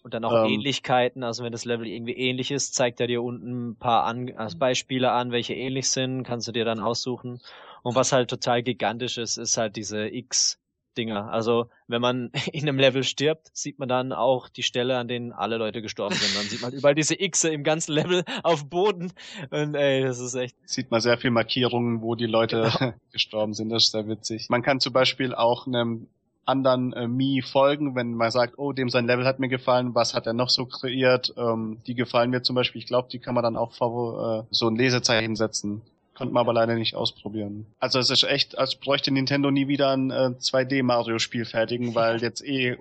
Und 0.02 0.14
dann 0.14 0.26
auch 0.26 0.46
ähm, 0.46 0.54
Ähnlichkeiten, 0.54 1.24
also 1.24 1.44
wenn 1.44 1.52
das 1.52 1.66
Level 1.66 1.88
irgendwie 1.88 2.14
ähnlich 2.14 2.52
ist, 2.52 2.74
zeigt 2.74 3.00
er 3.00 3.08
dir 3.08 3.22
unten 3.22 3.70
ein 3.70 3.76
paar 3.76 4.06
an, 4.06 4.34
als 4.36 4.58
Beispiele 4.58 5.12
an, 5.12 5.32
welche 5.32 5.54
ähnlich 5.54 5.90
sind, 5.90 6.24
kannst 6.24 6.48
du 6.48 6.52
dir 6.52 6.66
dann 6.66 6.80
aussuchen. 6.80 7.42
Und 7.84 7.96
was 7.96 8.12
halt 8.12 8.30
total 8.30 8.64
gigantisch 8.64 9.18
ist, 9.18 9.38
ist 9.38 9.58
halt 9.58 9.76
diese 9.76 10.08
X 10.08 10.60
Dinger. 10.98 11.32
Also 11.32 11.70
wenn 11.88 12.02
man 12.02 12.32
in 12.52 12.64
einem 12.64 12.80
Level 12.80 13.04
stirbt, 13.04 13.50
sieht 13.54 13.80
man 13.80 13.88
dann 13.88 14.14
auch 14.14 14.50
die 14.50 14.64
Stelle, 14.64 14.98
an 14.98 15.08
denen 15.08 15.32
alle 15.32 15.58
Leute 15.58 15.82
gestorben 15.82 16.16
sind. 16.16 16.36
Dann 16.36 16.46
sieht 16.46 16.62
man 16.62 16.74
überall 16.74 16.96
diese 16.96 17.16
Xe 17.16 17.50
im 17.50 17.64
ganzen 17.64 17.94
Level 17.94 18.24
auf 18.44 18.70
Boden. 18.70 19.12
Und 19.50 19.76
ey, 19.76 20.04
das 20.04 20.20
ist 20.20 20.36
echt. 20.36 20.56
Sieht 20.66 20.92
man 20.92 21.02
sehr 21.02 21.18
viel 21.18 21.32
Markierungen, 21.32 22.02
wo 22.02 22.16
die 22.16 22.28
Leute 22.28 22.72
genau. 22.78 22.94
gestorben 23.12 23.54
sind. 23.54 23.70
Das 23.70 23.86
ist 23.86 23.92
sehr 23.92 24.08
witzig. 24.08 24.50
Man 24.50 24.62
kann 24.62 24.80
zum 24.80 24.94
Beispiel 24.94 25.34
auch 25.34 25.68
einem 25.68 26.08
anderen 26.46 26.94
äh, 26.94 27.08
Mi 27.08 27.42
folgen, 27.42 27.96
wenn 27.96 28.14
man 28.16 28.32
sagt, 28.32 28.58
oh, 28.58 28.74
dem 28.74 28.90
sein 28.90 29.08
Level 29.08 29.26
hat 29.26 29.40
mir 29.40 29.48
gefallen, 29.48 29.96
was 29.96 30.14
hat 30.14 30.28
er 30.28 30.34
noch 30.34 30.50
so 30.50 30.66
kreiert, 30.66 31.34
ähm, 31.38 31.78
die 31.88 31.96
gefallen 31.96 32.32
mir 32.32 32.42
zum 32.42 32.56
Beispiel, 32.56 32.80
ich 32.80 32.88
glaube, 32.88 33.08
die 33.10 33.20
kann 33.20 33.34
man 33.34 33.44
dann 33.44 33.56
auch 33.56 33.72
äh, 33.72 34.44
so 34.52 34.68
ein 34.68 34.76
Lesezeichen 34.76 35.36
setzen. 35.36 35.82
Konnte 36.16 36.34
man 36.34 36.42
aber 36.42 36.54
leider 36.54 36.76
nicht 36.76 36.96
ausprobieren. 36.96 37.66
Also 37.80 38.00
es 38.00 38.10
ist 38.10 38.24
echt, 38.24 38.58
als 38.58 38.76
bräuchte 38.76 39.12
Nintendo 39.12 39.50
nie 39.50 39.68
wieder 39.68 39.92
ein 39.92 40.12
äh, 40.12 40.36
2D-Mario-Spiel 40.40 41.46
fertigen, 41.46 41.96
weil 41.96 42.22
jetzt 42.22 42.44
eh 42.44 42.78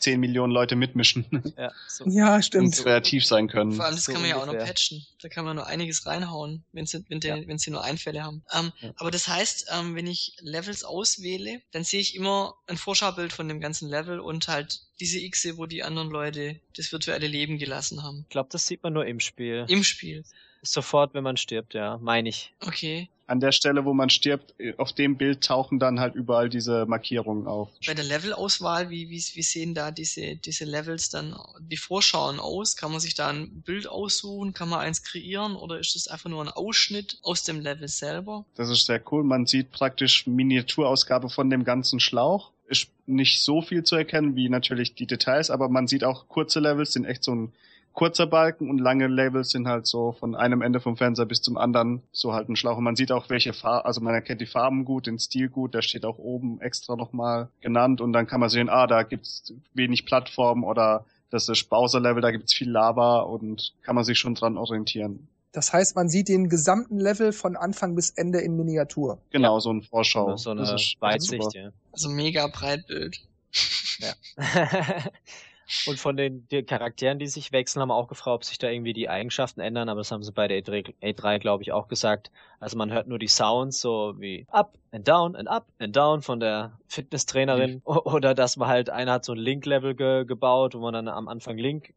10 0.00 0.18
Millionen 0.18 0.52
Leute 0.52 0.76
mitmischen. 0.76 1.26
Ja, 1.56 1.72
so. 1.88 2.04
ja 2.08 2.42
stimmt. 2.42 2.78
Und 2.78 2.84
kreativ 2.84 3.24
sein 3.24 3.48
können. 3.48 3.72
Vor 3.72 3.84
allem, 3.84 3.94
das 3.94 4.04
so 4.04 4.12
kann 4.12 4.22
man 4.22 4.32
ungefähr. 4.32 4.48
ja 4.48 4.58
auch 4.58 4.60
noch 4.60 4.66
patchen. 4.66 5.06
Da 5.20 5.28
kann 5.28 5.44
man 5.44 5.56
nur 5.56 5.66
einiges 5.66 6.06
reinhauen, 6.06 6.64
wenn 6.72 6.86
sie, 6.86 7.04
wenn, 7.08 7.20
ja. 7.20 7.36
wenn 7.46 7.58
sie 7.58 7.70
nur 7.70 7.84
Einfälle 7.84 8.22
haben. 8.22 8.42
Ähm, 8.52 8.72
ja. 8.80 8.90
Aber 8.96 9.10
das 9.10 9.28
heißt, 9.28 9.66
ähm, 9.78 9.94
wenn 9.94 10.06
ich 10.06 10.36
Levels 10.40 10.84
auswähle, 10.84 11.60
dann 11.72 11.84
sehe 11.84 12.00
ich 12.00 12.14
immer 12.16 12.54
ein 12.66 12.76
Vorschaubild 12.76 13.32
von 13.32 13.48
dem 13.48 13.60
ganzen 13.60 13.88
Level 13.88 14.20
und 14.20 14.48
halt 14.48 14.80
diese 14.98 15.20
Xe, 15.28 15.56
wo 15.56 15.66
die 15.66 15.82
anderen 15.82 16.10
Leute 16.10 16.60
das 16.76 16.92
virtuelle 16.92 17.26
Leben 17.26 17.58
gelassen 17.58 18.02
haben. 18.02 18.24
Ich 18.24 18.30
glaube, 18.30 18.48
das 18.50 18.66
sieht 18.66 18.82
man 18.82 18.92
nur 18.92 19.06
im 19.06 19.20
Spiel. 19.20 19.66
Im 19.68 19.84
Spiel. 19.84 20.24
Sofort, 20.62 21.14
wenn 21.14 21.24
man 21.24 21.36
stirbt, 21.36 21.74
ja, 21.74 21.98
meine 21.98 22.28
ich. 22.28 22.52
Okay. 22.60 23.08
An 23.26 23.38
der 23.38 23.52
Stelle, 23.52 23.84
wo 23.84 23.94
man 23.94 24.10
stirbt, 24.10 24.54
auf 24.76 24.92
dem 24.92 25.16
Bild 25.16 25.44
tauchen 25.44 25.78
dann 25.78 26.00
halt 26.00 26.16
überall 26.16 26.48
diese 26.48 26.84
Markierungen 26.86 27.46
auf. 27.46 27.70
Bei 27.86 27.94
der 27.94 28.04
Levelauswahl, 28.04 28.90
wie, 28.90 29.08
wie, 29.08 29.22
wie 29.34 29.42
sehen 29.42 29.72
da 29.72 29.92
diese, 29.92 30.34
diese 30.34 30.64
Levels 30.64 31.10
dann, 31.10 31.36
die 31.60 31.76
Vorschauen 31.76 32.40
aus? 32.40 32.76
Kann 32.76 32.90
man 32.90 32.98
sich 32.98 33.14
da 33.14 33.28
ein 33.28 33.62
Bild 33.62 33.86
aussuchen? 33.86 34.52
Kann 34.52 34.68
man 34.68 34.80
eins 34.80 35.04
kreieren? 35.04 35.54
Oder 35.54 35.78
ist 35.78 35.94
das 35.94 36.08
einfach 36.08 36.28
nur 36.28 36.42
ein 36.42 36.48
Ausschnitt 36.48 37.18
aus 37.22 37.44
dem 37.44 37.60
Level 37.60 37.86
selber? 37.86 38.44
Das 38.56 38.68
ist 38.68 38.86
sehr 38.86 39.00
cool. 39.12 39.22
Man 39.22 39.46
sieht 39.46 39.70
praktisch 39.70 40.26
Miniaturausgabe 40.26 41.30
von 41.30 41.50
dem 41.50 41.62
ganzen 41.62 42.00
Schlauch. 42.00 42.50
Ist 42.66 42.88
nicht 43.06 43.42
so 43.42 43.62
viel 43.62 43.84
zu 43.84 43.94
erkennen 43.94 44.34
wie 44.34 44.48
natürlich 44.48 44.96
die 44.96 45.06
Details, 45.06 45.50
aber 45.50 45.68
man 45.68 45.86
sieht 45.86 46.02
auch 46.02 46.28
kurze 46.28 46.58
Levels, 46.58 46.92
sind 46.92 47.04
echt 47.04 47.22
so 47.22 47.34
ein 47.34 47.52
kurzer 47.92 48.26
Balken 48.26 48.70
und 48.70 48.78
lange 48.78 49.06
Labels 49.06 49.50
sind 49.50 49.66
halt 49.66 49.86
so 49.86 50.12
von 50.12 50.34
einem 50.34 50.62
Ende 50.62 50.80
vom 50.80 50.96
Fernseher 50.96 51.26
bis 51.26 51.42
zum 51.42 51.56
anderen 51.56 52.02
so 52.12 52.32
halt 52.32 52.48
ein 52.48 52.56
Schlauch. 52.56 52.78
Und 52.78 52.84
man 52.84 52.96
sieht 52.96 53.12
auch, 53.12 53.28
welche 53.28 53.52
Farben, 53.52 53.86
also 53.86 54.00
man 54.00 54.14
erkennt 54.14 54.40
die 54.40 54.46
Farben 54.46 54.84
gut, 54.84 55.06
den 55.06 55.18
Stil 55.18 55.48
gut, 55.48 55.74
der 55.74 55.82
steht 55.82 56.04
auch 56.04 56.18
oben 56.18 56.60
extra 56.60 56.96
nochmal 56.96 57.48
genannt 57.60 58.00
und 58.00 58.12
dann 58.12 58.26
kann 58.26 58.40
man 58.40 58.48
sehen, 58.48 58.68
ah, 58.68 58.86
da 58.86 59.02
gibt's 59.02 59.52
wenig 59.74 60.06
Plattform 60.06 60.64
oder 60.64 61.04
das 61.30 61.48
ist 61.48 61.68
Bowser-Level, 61.68 62.22
da 62.22 62.30
gibt's 62.30 62.54
viel 62.54 62.70
Lava 62.70 63.20
und 63.20 63.74
kann 63.82 63.94
man 63.94 64.04
sich 64.04 64.18
schon 64.18 64.34
dran 64.34 64.56
orientieren. 64.56 65.28
Das 65.52 65.72
heißt, 65.72 65.96
man 65.96 66.08
sieht 66.08 66.28
den 66.28 66.48
gesamten 66.48 66.98
Level 66.98 67.32
von 67.32 67.56
Anfang 67.56 67.96
bis 67.96 68.10
Ende 68.10 68.38
in 68.40 68.56
Miniatur. 68.56 69.18
Genau, 69.30 69.54
ja. 69.54 69.60
so 69.60 69.72
ein 69.72 69.82
Vorschau. 69.82 70.36
So 70.36 70.50
eine 70.50 70.62
Weitsicht, 71.00 71.54
ja. 71.54 71.70
Also 71.92 72.08
mega 72.08 72.46
Breitbild. 72.46 73.20
Ja. 73.98 74.12
Und 75.86 75.98
von 75.98 76.16
den, 76.16 76.46
Charakteren, 76.66 77.18
die 77.18 77.26
sich 77.26 77.52
wechseln, 77.52 77.80
haben 77.80 77.88
wir 77.88 77.94
auch 77.94 78.08
gefragt, 78.08 78.34
ob 78.34 78.44
sich 78.44 78.58
da 78.58 78.68
irgendwie 78.68 78.92
die 78.92 79.08
Eigenschaften 79.08 79.60
ändern, 79.60 79.88
aber 79.88 80.00
das 80.00 80.10
haben 80.10 80.22
sie 80.22 80.32
bei 80.32 80.48
der 80.48 80.62
A3, 80.62 80.94
A3 81.02 81.38
glaube 81.38 81.62
ich, 81.62 81.72
auch 81.72 81.88
gesagt. 81.88 82.30
Also 82.58 82.76
man 82.76 82.92
hört 82.92 83.06
nur 83.06 83.18
die 83.18 83.28
Sounds, 83.28 83.80
so 83.80 84.14
wie 84.18 84.46
up 84.50 84.76
and 84.92 85.06
down 85.06 85.36
and 85.36 85.48
up 85.48 85.66
and 85.78 85.94
down 85.94 86.22
von 86.22 86.40
der 86.40 86.78
Fitnesstrainerin. 86.88 87.74
Mhm. 87.74 87.82
Oder 87.84 88.34
dass 88.34 88.56
man 88.56 88.68
halt, 88.68 88.90
einer 88.90 89.12
hat 89.12 89.24
so 89.24 89.32
ein 89.32 89.38
Link-Level 89.38 89.94
ge 89.94 90.24
gebaut, 90.24 90.74
wo 90.74 90.80
man 90.80 90.94
dann 90.94 91.08
am 91.08 91.28
Anfang 91.28 91.56
Link 91.56 91.94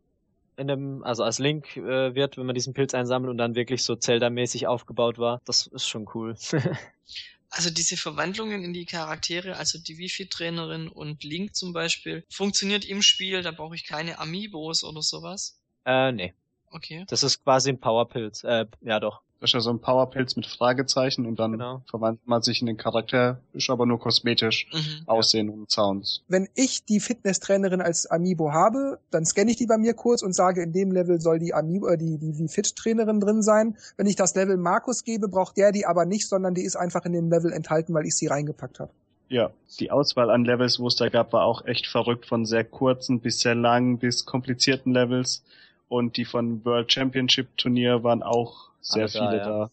in 0.55 0.67
dem, 0.67 1.03
also 1.03 1.23
als 1.23 1.39
Link 1.39 1.75
äh, 1.77 2.13
wird, 2.15 2.37
wenn 2.37 2.45
man 2.45 2.55
diesen 2.55 2.73
Pilz 2.73 2.93
einsammelt 2.93 3.31
und 3.31 3.37
dann 3.37 3.55
wirklich 3.55 3.83
so 3.83 3.95
Zelda-mäßig 3.95 4.67
aufgebaut 4.67 5.17
war. 5.17 5.41
Das 5.45 5.67
ist 5.67 5.87
schon 5.87 6.07
cool. 6.13 6.35
Also 7.55 7.69
diese 7.69 7.97
Verwandlungen 7.97 8.63
in 8.63 8.73
die 8.73 8.85
Charaktere, 8.85 9.57
also 9.57 9.77
die 9.77 9.99
Wifi-Trainerin 9.99 10.87
und 10.87 11.23
Link 11.23 11.55
zum 11.55 11.71
Beispiel, 11.71 12.25
funktioniert 12.27 12.83
im 12.83 13.03
Spiel, 13.03 13.43
da 13.43 13.51
brauche 13.51 13.75
ich 13.75 13.85
keine 13.85 14.17
Amiibos 14.17 14.83
oder 14.83 15.03
sowas? 15.03 15.61
Äh, 15.85 16.11
nee. 16.13 16.33
Okay. 16.71 17.05
Das 17.07 17.21
ist 17.21 17.43
quasi 17.43 17.69
ein 17.69 17.79
Powerpilz. 17.79 18.43
Äh, 18.43 18.65
ja 18.81 18.99
doch. 18.99 19.21
Das 19.43 19.49
ist 19.49 19.55
ja 19.55 19.59
so 19.59 19.71
ein 19.71 19.79
Powerpilz 19.79 20.37
mit 20.37 20.45
Fragezeichen 20.45 21.25
und 21.25 21.37
dann 21.37 21.51
genau. 21.51 21.81
verwandelt 21.89 22.25
man 22.25 22.41
sich 22.41 22.61
in 22.61 22.67
den 22.67 22.77
Charakter, 22.77 23.41
ist 23.51 23.69
aber 23.69 23.85
nur 23.85 23.99
kosmetisch 23.99 24.69
mhm, 24.71 25.05
Aussehen 25.05 25.49
ja. 25.49 25.53
und 25.53 25.69
Sounds. 25.69 26.23
Wenn 26.29 26.47
ich 26.55 26.85
die 26.85 27.01
Fitnesstrainerin 27.01 27.81
als 27.81 28.05
Amiibo 28.05 28.53
habe, 28.53 28.99
dann 29.11 29.25
scanne 29.25 29.51
ich 29.51 29.57
die 29.57 29.65
bei 29.65 29.77
mir 29.77 29.95
kurz 29.95 30.21
und 30.21 30.31
sage, 30.31 30.63
in 30.63 30.71
dem 30.71 30.93
Level 30.93 31.19
soll 31.19 31.39
die 31.39 31.53
Amiibo, 31.53 31.89
äh, 31.89 31.97
die, 31.97 32.17
die, 32.17 32.31
die 32.31 32.47
Fit-Trainerin 32.47 33.19
drin 33.19 33.41
sein. 33.41 33.75
Wenn 33.97 34.07
ich 34.07 34.15
das 34.15 34.33
Level 34.33 34.55
Markus 34.55 35.03
gebe, 35.03 35.27
braucht 35.27 35.57
der 35.57 35.73
die 35.73 35.85
aber 35.85 36.05
nicht, 36.05 36.29
sondern 36.29 36.53
die 36.53 36.63
ist 36.63 36.77
einfach 36.77 37.03
in 37.03 37.11
dem 37.11 37.29
Level 37.29 37.51
enthalten, 37.51 37.93
weil 37.93 38.05
ich 38.05 38.15
sie 38.15 38.27
reingepackt 38.27 38.79
habe. 38.79 38.91
Ja, 39.27 39.51
die 39.77 39.91
Auswahl 39.91 40.29
an 40.29 40.45
Levels, 40.45 40.79
wo 40.79 40.87
es 40.87 40.95
da 40.95 41.09
gab, 41.09 41.33
war 41.33 41.43
auch 41.43 41.65
echt 41.65 41.87
verrückt, 41.87 42.27
von 42.27 42.45
sehr 42.45 42.63
kurzen 42.63 43.19
bis 43.19 43.41
sehr 43.41 43.55
langen 43.55 43.97
bis 43.97 44.25
komplizierten 44.25 44.93
Levels. 44.93 45.43
Und 45.89 46.15
die 46.15 46.23
von 46.23 46.63
World 46.63 46.93
Championship 46.93 47.57
Turnier 47.57 48.05
waren 48.05 48.23
auch 48.23 48.71
sehr 48.83 49.03
Alle 49.03 49.09
viele 49.09 49.41
da. 49.41 49.71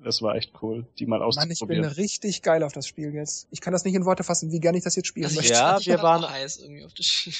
Ja. 0.00 0.04
Das 0.04 0.22
war 0.22 0.34
echt 0.34 0.52
cool, 0.62 0.86
die 0.98 1.06
mal 1.06 1.18
Mann, 1.20 1.28
ich 1.30 1.36
bin 1.36 1.50
auszuprobieren. 1.50 1.84
richtig 1.84 2.42
geil 2.42 2.62
auf 2.62 2.72
das 2.72 2.86
Spiel 2.86 3.14
jetzt. 3.14 3.46
Ich 3.50 3.60
kann 3.60 3.72
das 3.72 3.84
nicht 3.84 3.94
in 3.94 4.04
Worte 4.04 4.24
fassen, 4.24 4.50
wie 4.50 4.58
gerne 4.60 4.78
ich 4.78 4.84
das 4.84 4.96
jetzt 4.96 5.06
spielen 5.06 5.26
Also 5.26 5.36
möchte. 5.36 5.52
Ja, 5.52 5.78
wir 5.84 6.02
war 6.02 6.22
waren-. 6.22 6.50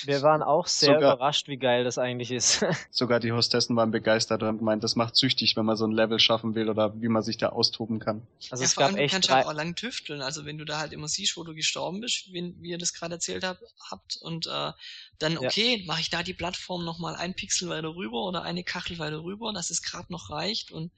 Wir 0.05 0.23
waren 0.23 0.43
auch 0.43 0.67
sehr 0.67 0.95
Sogar- 0.95 1.15
überrascht, 1.15 1.49
wie 1.49 1.57
geil 1.57 1.85
das 1.85 1.99
eigentlich 1.99 2.31
ist. 2.31 2.65
Sogar 2.91 3.19
die 3.21 3.33
Hostessen 3.33 3.77
waren 3.77 3.91
begeistert 3.91 4.43
und 4.43 4.49
haben 4.49 4.59
gemeint, 4.59 4.85
das 4.85 4.95
macht 4.97 5.17
süchtig, 5.17 5.57
wenn 5.57 5.65
man 5.65 5.77
so 5.77 5.87
ein 5.87 5.93
Level 5.93 6.19
schaffen 6.19 6.55
will 6.55 6.69
oder 6.69 7.01
wie 7.01 7.09
man 7.09 7.23
sich 7.23 7.37
da 7.39 7.49
austoben 7.51 7.99
kann. 7.99 8.27
Also 8.51 8.63
ja, 8.63 8.67
es 8.67 8.75
vor 8.75 8.83
gab 8.83 8.89
allem, 8.91 8.97
du 8.97 9.03
echt 9.03 9.13
kannst 9.15 9.29
drei, 9.31 9.35
halt 9.37 9.47
auch 9.47 9.55
lang 9.55 9.75
tüfteln. 9.75 10.21
Also 10.23 10.45
wenn 10.45 10.59
du 10.59 10.65
da 10.65 10.79
halt 10.79 10.93
immer 10.93 11.09
siehst, 11.09 11.37
wo 11.37 11.45
du 11.45 11.55
gestorben 11.55 12.01
bist, 12.01 12.33
wie, 12.33 12.55
wie 12.61 12.71
ihr 12.71 12.79
das 12.79 12.93
gerade 12.93 13.15
erzählt 13.15 13.45
habt, 13.45 13.63
habt 13.91 14.17
und 14.21 14.47
äh, 14.47 14.73
dann, 15.19 15.33
Ja. 15.33 15.41
okay, 15.41 15.83
mache 15.87 16.01
ich 16.01 16.11
da 16.11 16.23
die 16.23 16.35
Plattform 16.35 16.85
nochmal 16.85 17.15
ein 17.17 17.35
Pixel 17.35 17.69
weiter 17.69 17.95
rüber 17.95 18.23
oder 18.25 18.43
eine 18.43 18.65
Kachel 18.65 18.99
weiter 18.99 19.23
rüber, 19.23 19.53
dass 19.53 19.71
es 19.71 19.83
gerade 19.83 20.13
noch 20.13 20.31
reicht 20.31 20.73
und 20.73 20.91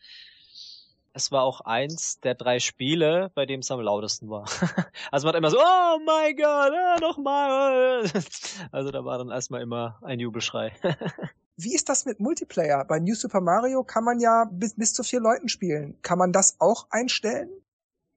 es 1.15 1.31
war 1.31 1.43
auch 1.43 1.61
eins 1.63 2.21
der 2.21 2.35
drei 2.35 2.59
Spiele, 2.59 3.31
bei 3.35 3.47
dem 3.47 3.61
es 3.61 3.71
am 3.71 3.81
lautesten 3.81 4.31
war. 4.31 4.47
Also 5.11 5.27
man 5.27 5.35
hat 5.35 5.39
immer 5.39 5.51
so, 5.51 5.59
oh 5.59 5.99
mein 6.07 6.37
Gott, 6.37 6.73
ah, 6.73 6.99
nochmal. 7.01 8.11
Also 8.73 8.91
da 8.91 9.05
war 9.05 9.19
dann 9.19 9.31
erstmal 9.31 9.63
immer 9.63 9.99
ein 10.03 10.21
Jubelschrei. 10.21 10.73
Wie 11.57 11.75
ist 11.75 11.89
das 11.89 12.07
mit 12.07 12.19
Multiplayer? 12.19 12.85
Bei 12.87 12.99
New 12.99 13.15
Super 13.15 13.41
Mario 13.41 13.85
kann 13.85 14.05
man 14.05 14.21
ja 14.21 14.47
bis, 14.51 14.75
bis 14.75 14.95
zu 14.95 15.03
vier 15.03 15.21
Leuten 15.21 15.49
spielen. 15.49 16.01
Kann 16.03 16.19
man 16.19 16.33
das 16.33 16.57
auch 16.61 16.87
einstellen? 16.91 17.51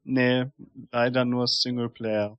Nee, 0.04 0.46
leider 0.91 1.26
nur 1.26 1.48
Singleplayer. 1.48 2.38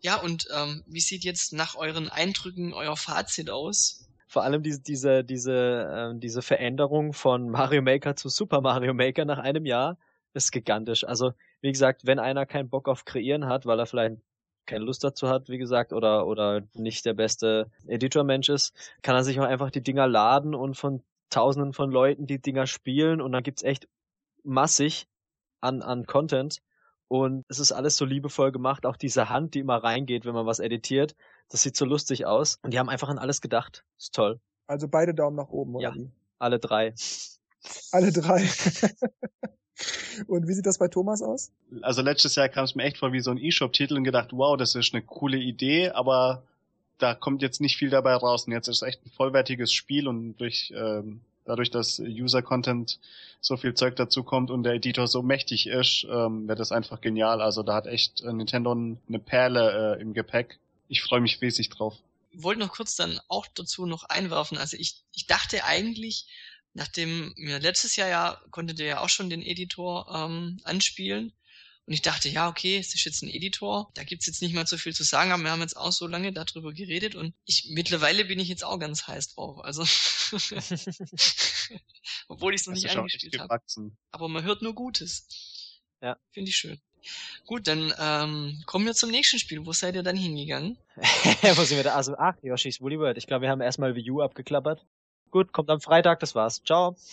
ja, 0.00 0.20
und 0.20 0.46
ähm, 0.54 0.84
wie 0.86 1.00
sieht 1.00 1.24
jetzt 1.24 1.52
nach 1.52 1.74
euren 1.74 2.08
Eindrücken 2.08 2.74
euer 2.74 2.96
Fazit 2.96 3.50
aus? 3.50 4.05
Vor 4.36 4.44
allem 4.44 4.62
diese, 4.62 4.82
diese, 4.82 5.24
diese, 5.24 5.90
ähm, 5.90 6.20
diese 6.20 6.42
Veränderung 6.42 7.14
von 7.14 7.48
Mario 7.48 7.80
Maker 7.80 8.16
zu 8.16 8.28
Super 8.28 8.60
Mario 8.60 8.92
Maker 8.92 9.24
nach 9.24 9.38
einem 9.38 9.64
Jahr 9.64 9.96
ist 10.34 10.52
gigantisch. 10.52 11.04
Also, 11.04 11.32
wie 11.62 11.72
gesagt, 11.72 12.04
wenn 12.04 12.18
einer 12.18 12.44
keinen 12.44 12.68
Bock 12.68 12.86
auf 12.86 13.06
Kreieren 13.06 13.46
hat, 13.46 13.64
weil 13.64 13.78
er 13.80 13.86
vielleicht 13.86 14.18
keine 14.66 14.84
Lust 14.84 15.02
dazu 15.04 15.30
hat, 15.30 15.48
wie 15.48 15.56
gesagt, 15.56 15.94
oder, 15.94 16.26
oder 16.26 16.60
nicht 16.74 17.06
der 17.06 17.14
beste 17.14 17.70
Editor-Mensch 17.86 18.50
ist, 18.50 18.74
kann 19.00 19.16
er 19.16 19.24
sich 19.24 19.40
auch 19.40 19.46
einfach 19.46 19.70
die 19.70 19.82
Dinger 19.82 20.06
laden 20.06 20.54
und 20.54 20.76
von 20.76 21.02
tausenden 21.30 21.72
von 21.72 21.90
Leuten 21.90 22.26
die 22.26 22.38
Dinger 22.38 22.66
spielen 22.66 23.22
und 23.22 23.32
dann 23.32 23.42
gibt's 23.42 23.62
echt 23.62 23.88
massig 24.44 25.08
an, 25.62 25.80
an 25.80 26.04
Content. 26.04 26.60
Und 27.08 27.46
es 27.48 27.58
ist 27.58 27.72
alles 27.72 27.96
so 27.96 28.04
liebevoll 28.04 28.52
gemacht, 28.52 28.84
auch 28.84 28.98
diese 28.98 29.30
Hand, 29.30 29.54
die 29.54 29.60
immer 29.60 29.82
reingeht, 29.82 30.26
wenn 30.26 30.34
man 30.34 30.44
was 30.44 30.58
editiert. 30.58 31.16
Das 31.50 31.62
sieht 31.62 31.76
so 31.76 31.84
lustig 31.84 32.26
aus. 32.26 32.58
Und 32.62 32.72
die 32.74 32.78
haben 32.78 32.88
einfach 32.88 33.08
an 33.08 33.18
alles 33.18 33.40
gedacht. 33.40 33.84
Ist 33.98 34.14
toll. 34.14 34.40
Also 34.66 34.88
beide 34.88 35.14
Daumen 35.14 35.36
nach 35.36 35.48
oben, 35.48 35.76
oder 35.76 35.88
Ja. 35.90 35.94
wie? 35.94 36.10
Alle 36.38 36.58
drei. 36.58 36.94
Alle 37.92 38.12
drei. 38.12 38.48
Und 40.26 40.48
wie 40.48 40.54
sieht 40.54 40.64
das 40.66 40.78
bei 40.78 40.88
Thomas 40.88 41.20
aus? 41.22 41.52
Also 41.82 42.00
letztes 42.02 42.34
Jahr 42.34 42.48
kam 42.48 42.64
es 42.64 42.74
mir 42.74 42.84
echt 42.84 42.96
vor 42.96 43.12
wie 43.12 43.20
so 43.20 43.30
ein 43.30 43.36
E-Shop-Titel 43.38 43.94
und 43.96 44.04
gedacht, 44.04 44.30
wow, 44.32 44.56
das 44.56 44.74
ist 44.74 44.94
eine 44.94 45.02
coole 45.02 45.36
Idee, 45.36 45.90
aber 45.90 46.42
da 46.98 47.14
kommt 47.14 47.42
jetzt 47.42 47.60
nicht 47.60 47.76
viel 47.76 47.90
dabei 47.90 48.14
raus. 48.14 48.46
Und 48.46 48.52
jetzt 48.54 48.68
ist 48.68 48.76
es 48.76 48.82
echt 48.88 49.04
ein 49.04 49.10
vollwertiges 49.10 49.72
Spiel 49.72 50.08
und 50.08 50.36
durch 50.38 50.72
ähm, 50.74 51.20
dadurch, 51.44 51.70
dass 51.70 51.98
User-Content 52.00 52.98
so 53.42 53.58
viel 53.58 53.74
Zeug 53.74 53.96
dazu 53.96 54.24
kommt 54.24 54.50
und 54.50 54.62
der 54.62 54.72
Editor 54.72 55.06
so 55.06 55.22
mächtig 55.22 55.66
ist, 55.66 56.06
ähm, 56.10 56.48
wird 56.48 56.58
das 56.58 56.72
einfach 56.72 57.02
genial. 57.02 57.42
Also 57.42 57.62
da 57.62 57.74
hat 57.74 57.86
echt 57.86 58.22
äh, 58.22 58.32
Nintendo 58.32 58.72
eine 58.72 59.18
Perle 59.18 59.96
äh, 59.98 60.00
im 60.00 60.14
Gepäck. 60.14 60.58
Ich 60.88 61.02
freue 61.02 61.20
mich 61.20 61.40
riesig 61.40 61.70
drauf. 61.70 61.96
wollte 62.32 62.60
noch 62.60 62.72
kurz 62.72 62.96
dann 62.96 63.20
auch 63.28 63.46
dazu 63.54 63.86
noch 63.86 64.04
einwerfen. 64.04 64.58
Also 64.58 64.76
ich, 64.76 65.02
ich 65.12 65.26
dachte 65.26 65.64
eigentlich, 65.64 66.26
nachdem 66.74 67.32
mir 67.36 67.58
letztes 67.58 67.96
Jahr 67.96 68.08
ja 68.08 68.40
konntet 68.50 68.78
ihr 68.78 68.86
ja 68.86 69.00
auch 69.00 69.08
schon 69.08 69.30
den 69.30 69.42
Editor 69.42 70.06
ähm, 70.14 70.60
anspielen. 70.64 71.32
Und 71.86 71.92
ich 71.92 72.02
dachte, 72.02 72.28
ja, 72.28 72.48
okay, 72.48 72.78
es 72.78 72.94
ist 72.94 73.04
jetzt 73.04 73.22
ein 73.22 73.28
Editor, 73.28 73.92
da 73.94 74.02
gibt's 74.02 74.26
jetzt 74.26 74.42
nicht 74.42 74.52
mal 74.52 74.66
so 74.66 74.76
viel 74.76 74.92
zu 74.92 75.04
sagen, 75.04 75.30
aber 75.30 75.44
wir 75.44 75.52
haben 75.52 75.60
jetzt 75.60 75.76
auch 75.76 75.92
so 75.92 76.08
lange 76.08 76.32
darüber 76.32 76.72
geredet 76.72 77.14
und 77.14 77.32
ich 77.44 77.68
mittlerweile 77.70 78.24
bin 78.24 78.40
ich 78.40 78.48
jetzt 78.48 78.64
auch 78.64 78.80
ganz 78.80 79.06
heiß 79.06 79.34
drauf. 79.34 79.64
Also 79.64 79.84
obwohl 82.28 82.54
ich 82.54 82.62
es 82.62 82.66
noch 82.66 82.74
Das 82.74 82.82
nicht 82.82 82.96
angespielt 82.96 83.38
habe. 83.38 83.60
Aber 84.10 84.28
man 84.28 84.42
hört 84.42 84.62
nur 84.62 84.74
Gutes. 84.74 85.28
Ja. 86.02 86.18
Finde 86.32 86.50
ich 86.50 86.56
schön. 86.56 86.80
Gut, 87.46 87.68
dann 87.68 87.92
ähm, 87.98 88.62
kommen 88.66 88.86
wir 88.86 88.94
zum 88.94 89.10
nächsten 89.10 89.38
Spiel. 89.38 89.64
Wo 89.64 89.72
seid 89.72 89.94
ihr 89.94 90.02
dann 90.02 90.16
hingegangen? 90.16 90.76
Wo 90.96 91.62
sind 91.62 91.76
wir 91.76 91.84
da? 91.84 91.94
Also, 91.94 92.16
ach, 92.18 92.34
Yoshi's 92.42 92.80
Woolly 92.80 92.98
World. 92.98 93.18
Ich 93.18 93.26
glaube, 93.26 93.42
wir 93.42 93.50
haben 93.50 93.60
erstmal 93.60 93.94
Wii 93.94 94.10
U 94.10 94.22
abgeklappert. 94.22 94.84
Gut, 95.30 95.52
kommt 95.52 95.70
am 95.70 95.80
Freitag, 95.80 96.20
das 96.20 96.34
war's. 96.34 96.62
Ciao. 96.64 96.96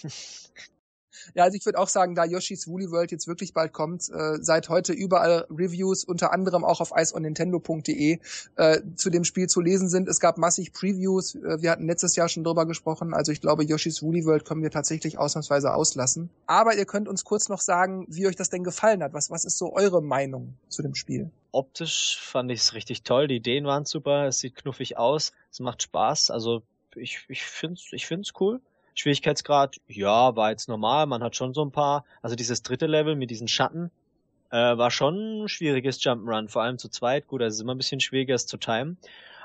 Ja, 1.33 1.43
also 1.43 1.57
ich 1.57 1.65
würde 1.65 1.79
auch 1.79 1.87
sagen, 1.87 2.15
da 2.15 2.25
Yoshi's 2.25 2.67
Woolly 2.67 2.91
World 2.91 3.11
jetzt 3.11 3.27
wirklich 3.27 3.53
bald 3.53 3.73
kommt, 3.73 4.09
äh, 4.09 4.37
seit 4.41 4.69
heute 4.69 4.93
überall 4.93 5.45
Reviews, 5.49 6.03
unter 6.03 6.33
anderem 6.33 6.63
auch 6.63 6.81
auf 6.81 6.91
iceonnintendo.de 6.95 8.19
äh, 8.55 8.81
zu 8.95 9.09
dem 9.09 9.23
Spiel 9.23 9.47
zu 9.47 9.61
lesen 9.61 9.89
sind. 9.89 10.07
Es 10.07 10.19
gab 10.19 10.37
massig 10.37 10.73
Previews, 10.73 11.35
äh, 11.35 11.61
wir 11.61 11.71
hatten 11.71 11.87
letztes 11.87 12.15
Jahr 12.15 12.29
schon 12.29 12.43
drüber 12.43 12.65
gesprochen, 12.65 13.13
also 13.13 13.31
ich 13.31 13.41
glaube, 13.41 13.63
Yoshi's 13.63 14.01
Woolly 14.01 14.25
World 14.25 14.45
können 14.45 14.63
wir 14.63 14.71
tatsächlich 14.71 15.17
ausnahmsweise 15.17 15.73
auslassen. 15.73 16.29
Aber 16.47 16.75
ihr 16.75 16.85
könnt 16.85 17.07
uns 17.07 17.23
kurz 17.23 17.49
noch 17.49 17.61
sagen, 17.61 18.05
wie 18.09 18.27
euch 18.27 18.35
das 18.35 18.49
denn 18.49 18.63
gefallen 18.63 19.03
hat. 19.03 19.13
Was, 19.13 19.29
was 19.29 19.45
ist 19.45 19.57
so 19.57 19.73
eure 19.73 20.01
Meinung 20.01 20.55
zu 20.69 20.81
dem 20.81 20.95
Spiel? 20.95 21.31
Optisch 21.51 22.19
fand 22.19 22.51
ich 22.51 22.61
es 22.61 22.73
richtig 22.73 23.03
toll. 23.03 23.27
Die 23.27 23.35
Ideen 23.35 23.65
waren 23.65 23.85
super. 23.85 24.27
Es 24.27 24.39
sieht 24.39 24.55
knuffig 24.55 24.97
aus. 24.97 25.33
Es 25.51 25.59
macht 25.59 25.83
Spaß. 25.83 26.31
Also, 26.31 26.63
ich, 26.95 27.25
ich 27.29 27.43
find's, 27.43 27.89
ich 27.91 28.07
find's 28.07 28.33
cool. 28.39 28.59
Schwierigkeitsgrad, 28.95 29.77
ja, 29.87 30.35
war 30.35 30.51
jetzt 30.51 30.69
normal. 30.69 31.05
Man 31.05 31.23
hat 31.23 31.35
schon 31.35 31.53
so 31.53 31.63
ein 31.63 31.71
paar, 31.71 32.05
also 32.21 32.35
dieses 32.35 32.63
dritte 32.63 32.87
Level 32.87 33.15
mit 33.15 33.29
diesen 33.29 33.47
Schatten, 33.47 33.91
äh, 34.51 34.77
war 34.77 34.91
schon 34.91 35.43
ein 35.43 35.49
schwieriges 35.49 35.99
Jump'n'Run, 36.01 36.49
vor 36.49 36.61
allem 36.61 36.77
zu 36.77 36.89
zweit. 36.89 37.27
Gut, 37.27 37.41
also 37.41 37.55
ist 37.55 37.61
immer 37.61 37.75
ein 37.75 37.77
bisschen 37.77 37.99
schwieriger, 37.99 38.35
es 38.35 38.47
zu 38.47 38.57
timen. 38.57 38.97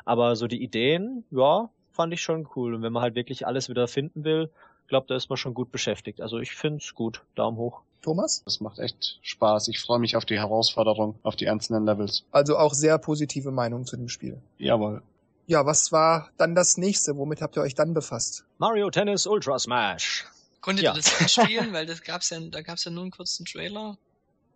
Aber 0.05 0.37
so 0.37 0.47
die 0.47 0.63
Ideen, 0.63 1.25
ja, 1.31 1.71
fand 1.93 2.13
ich 2.13 2.23
schon 2.23 2.49
cool. 2.57 2.75
Und 2.75 2.83
wenn 2.83 2.93
man 2.93 3.03
halt 3.03 3.15
wirklich 3.15 3.47
alles 3.47 3.69
wieder 3.69 3.89
finden 3.89 4.25
will, 4.25 4.51
glaube, 4.89 5.07
da 5.07 5.15
ist 5.15 5.29
man 5.29 5.37
schon 5.37 5.55
gut 5.55 5.71
beschäftigt. 5.71 6.21
Also 6.21 6.39
ich 6.39 6.53
find's 6.53 6.95
gut. 6.95 7.23
Daumen 7.35 7.57
hoch. 7.57 7.83
Thomas? 8.03 8.43
Das 8.45 8.61
macht 8.61 8.79
echt 8.79 9.19
Spaß. 9.23 9.69
Ich 9.69 9.81
freue 9.81 9.99
mich 9.99 10.17
auf 10.17 10.25
die 10.25 10.39
Herausforderung, 10.39 11.17
auf 11.23 11.37
die 11.37 11.49
einzelnen 11.49 11.85
Levels. 11.85 12.25
Also 12.33 12.57
auch 12.57 12.75
sehr 12.75 12.99
positive 12.99 13.51
Meinung 13.51 13.85
zu 13.85 13.97
dem 13.97 14.09
Spiel. 14.09 14.39
Jawohl. 14.59 15.03
Ja, 15.51 15.65
was 15.65 15.93
war 15.93 16.29
dann 16.37 16.55
das 16.55 16.77
nächste? 16.77 17.17
Womit 17.17 17.41
habt 17.41 17.57
ihr 17.57 17.63
euch 17.63 17.75
dann 17.75 17.95
befasst? 17.95 18.45
Mario 18.59 18.91
Tennis 18.91 19.27
Ultra 19.27 19.59
Smash. 19.59 20.27
Konntet 20.61 20.85
Ja. 20.85 20.93
ihr 20.93 20.97
das 20.97 21.19
anspielen? 21.19 21.73
Weil 21.73 21.87
das 21.87 22.03
gab's 22.03 22.29
ja, 22.29 22.39
da 22.39 22.61
gab's 22.61 22.85
ja 22.85 22.91
nur 22.91 23.05
einen 23.05 23.11
kurzen 23.11 23.47
Trailer. 23.47 23.97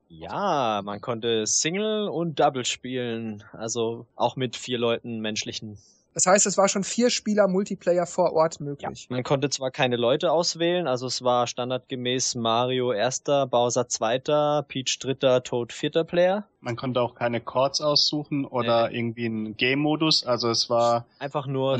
Ja, 0.08 0.82
man 0.84 1.00
konnte 1.00 1.46
Single 1.46 2.08
und 2.08 2.38
Double 2.38 2.66
spielen, 2.66 3.42
also 3.52 4.06
auch 4.16 4.36
mit 4.36 4.54
vier 4.54 4.76
Leuten 4.76 5.20
menschlichen. 5.20 5.78
Das 6.14 6.26
heißt, 6.26 6.46
es 6.46 6.58
war 6.58 6.68
schon 6.68 6.84
vier 6.84 7.08
Spieler 7.10 7.48
Multiplayer 7.48 8.06
vor 8.06 8.32
Ort 8.32 8.60
möglich. 8.60 9.06
Man 9.08 9.22
konnte 9.22 9.48
zwar 9.48 9.70
keine 9.70 9.96
Leute 9.96 10.30
auswählen, 10.30 10.86
also 10.86 11.06
es 11.06 11.22
war 11.22 11.46
standardgemäß 11.46 12.34
Mario 12.34 12.92
erster, 12.92 13.46
Bowser 13.46 13.88
zweiter, 13.88 14.64
Peach 14.68 14.98
dritter, 14.98 15.42
Toad 15.42 15.72
vierter 15.72 16.04
Player. 16.04 16.46
Man 16.60 16.76
konnte 16.76 17.00
auch 17.00 17.14
keine 17.14 17.40
Chords 17.40 17.80
aussuchen 17.80 18.44
oder 18.44 18.90
irgendwie 18.90 19.26
einen 19.26 19.56
Game-Modus. 19.56 20.24
Also 20.24 20.50
es 20.50 20.68
war 20.68 21.06
Einfach 21.18 21.46
nur 21.46 21.78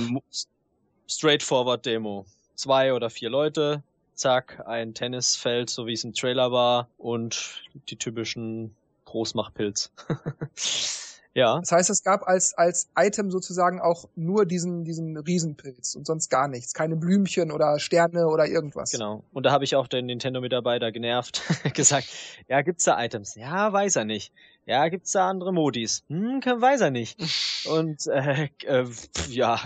straightforward 1.09 1.85
Demo. 1.85 2.25
Zwei 2.55 2.95
oder 2.95 3.11
vier 3.11 3.29
Leute, 3.29 3.83
zack, 4.15 4.63
ein 4.67 4.95
Tennisfeld, 4.95 5.69
so 5.69 5.87
wie 5.87 5.93
es 5.93 6.05
im 6.05 6.15
Trailer 6.15 6.53
war 6.53 6.89
und 6.97 7.63
die 7.89 7.97
typischen 7.97 8.75
Großmachpilz. 9.05 9.93
ja. 11.35 11.59
Das 11.61 11.73
heißt, 11.73 11.91
es 11.91 12.03
gab 12.03 12.27
als, 12.29 12.55
als 12.55 12.91
Item 12.97 13.31
sozusagen 13.31 13.81
auch 13.81 14.09
nur 14.17 14.45
diesen, 14.45 14.85
diesen 14.85 15.17
Riesenpilz 15.17 15.95
und 15.95 16.07
sonst 16.07 16.29
gar 16.29 16.47
nichts. 16.47 16.75
Keine 16.75 16.97
Blümchen 16.97 17.51
oder 17.51 17.79
Sterne 17.79 18.29
oder 18.29 18.47
irgendwas. 18.47 18.91
Genau. 18.91 19.25
Und 19.33 19.45
da 19.45 19.51
habe 19.51 19.65
ich 19.65 19.75
auch 19.75 19.89
den 19.89 20.07
Nintendo-Mitarbeiter 20.07 20.93
genervt, 20.93 21.43
gesagt, 21.75 22.09
ja, 22.49 22.61
gibt's 22.61 22.85
da 22.85 23.03
Items? 23.03 23.35
Ja, 23.35 23.73
weiß 23.73 23.97
er 23.97 24.05
nicht. 24.05 24.33
Ja, 24.67 24.89
gibt's 24.89 25.13
da 25.13 25.29
andere 25.29 25.53
Modis? 25.53 26.05
Hm, 26.09 26.41
weiß 26.45 26.83
er 26.83 26.91
nicht. 26.91 27.19
Und 27.67 28.07
äh, 28.09 28.49
äh, 28.65 28.87
ja, 29.29 29.59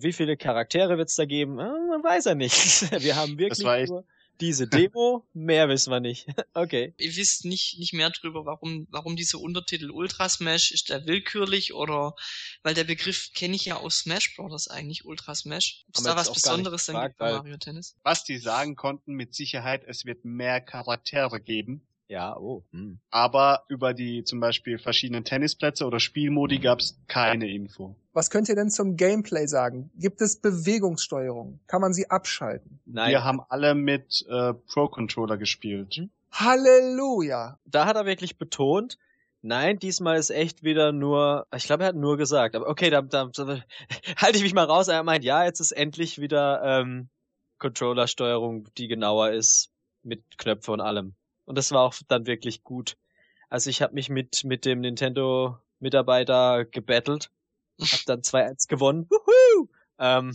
wie 0.00 0.12
viele 0.12 0.36
Charaktere 0.36 0.98
wird's 0.98 1.16
da 1.16 1.26
geben? 1.26 1.58
Äh, 1.58 1.62
weiß 1.62 2.26
er 2.26 2.34
nicht. 2.34 2.90
Wir 3.02 3.16
haben 3.16 3.38
wirklich 3.38 3.88
nur 3.88 4.04
diese 4.40 4.66
Demo, 4.66 5.26
mehr 5.32 5.68
wissen 5.68 5.90
wir 5.90 6.00
nicht. 6.00 6.26
okay. 6.54 6.94
Ihr 6.98 7.16
wisst 7.16 7.44
nicht, 7.44 7.78
nicht 7.78 7.92
mehr 7.92 8.10
drüber, 8.10 8.44
warum, 8.44 8.86
warum 8.90 9.16
dieser 9.16 9.40
Untertitel 9.40 9.90
Ultra 9.90 10.28
Smash, 10.28 10.72
ist 10.72 10.88
der 10.88 11.06
willkürlich 11.06 11.74
oder, 11.74 12.14
weil 12.62 12.74
der 12.74 12.84
Begriff 12.84 13.30
kenne 13.34 13.56
ich 13.56 13.64
ja 13.64 13.76
aus 13.76 14.00
Smash 14.00 14.36
Bros. 14.36 14.68
eigentlich, 14.68 15.04
Ultra 15.04 15.34
Smash. 15.34 15.84
Ob 15.88 15.94
es 15.94 16.00
Haben 16.00 16.04
da 16.06 16.16
was 16.16 16.32
Besonderes 16.32 16.86
dann 16.86 16.94
gefragt, 16.94 17.12
gibt 17.14 17.18
bei 17.18 17.32
Mario 17.32 17.56
Tennis? 17.56 17.96
was 18.02 18.24
die 18.24 18.38
sagen 18.38 18.76
konnten, 18.76 19.14
mit 19.14 19.34
Sicherheit, 19.34 19.84
es 19.86 20.04
wird 20.04 20.24
mehr 20.24 20.60
Charaktere 20.60 21.40
geben. 21.40 21.86
Ja, 22.08 22.36
oh. 22.36 22.64
Hm. 22.72 22.98
Aber 23.10 23.64
über 23.68 23.94
die 23.94 24.24
zum 24.24 24.40
Beispiel 24.40 24.78
verschiedenen 24.78 25.24
Tennisplätze 25.24 25.86
oder 25.86 26.00
Spielmodi 26.00 26.58
gab 26.58 26.80
es 26.80 26.98
keine 27.08 27.50
Info. 27.50 27.96
Was 28.12 28.30
könnt 28.30 28.48
ihr 28.48 28.54
denn 28.54 28.70
zum 28.70 28.96
Gameplay 28.96 29.46
sagen? 29.46 29.90
Gibt 29.96 30.20
es 30.20 30.40
Bewegungssteuerung? 30.40 31.60
Kann 31.66 31.80
man 31.80 31.92
sie 31.92 32.10
abschalten? 32.10 32.80
Nein, 32.84 33.10
Wir 33.10 33.24
haben 33.24 33.40
alle 33.48 33.74
mit 33.74 34.24
äh, 34.28 34.52
Pro-Controller 34.54 35.36
gespielt. 35.38 35.94
Hm? 35.94 36.10
Halleluja. 36.30 37.58
Da 37.64 37.86
hat 37.86 37.96
er 37.96 38.06
wirklich 38.06 38.38
betont, 38.38 38.98
nein, 39.40 39.78
diesmal 39.78 40.18
ist 40.18 40.30
echt 40.30 40.62
wieder 40.62 40.92
nur, 40.92 41.46
ich 41.54 41.64
glaube, 41.64 41.84
er 41.84 41.88
hat 41.88 41.96
nur 41.96 42.16
gesagt, 42.16 42.56
aber 42.56 42.68
okay, 42.68 42.90
da, 42.90 43.02
da, 43.02 43.26
da 43.26 43.60
halte 44.16 44.36
ich 44.36 44.42
mich 44.42 44.54
mal 44.54 44.64
raus. 44.64 44.88
Er 44.88 45.02
meint, 45.04 45.24
ja, 45.24 45.44
jetzt 45.44 45.60
ist 45.60 45.72
endlich 45.72 46.20
wieder 46.20 46.62
ähm, 46.62 47.08
Controller-Steuerung, 47.58 48.68
die 48.76 48.88
genauer 48.88 49.30
ist, 49.30 49.70
mit 50.02 50.22
Knöpfe 50.38 50.72
und 50.72 50.80
allem. 50.80 51.14
Und 51.44 51.58
das 51.58 51.72
war 51.72 51.82
auch 51.82 51.94
dann 52.08 52.26
wirklich 52.26 52.64
gut. 52.64 52.96
Also 53.48 53.70
ich 53.70 53.82
habe 53.82 53.94
mich 53.94 54.08
mit 54.08 54.44
mit 54.44 54.64
dem 54.64 54.80
Nintendo 54.80 55.58
Mitarbeiter 55.78 56.64
gebettelt, 56.64 57.30
hab 57.80 58.04
dann 58.06 58.20
2-1 58.22 58.68
gewonnen. 58.68 59.08
Wuhu! 59.10 59.68
Ähm, 59.98 60.34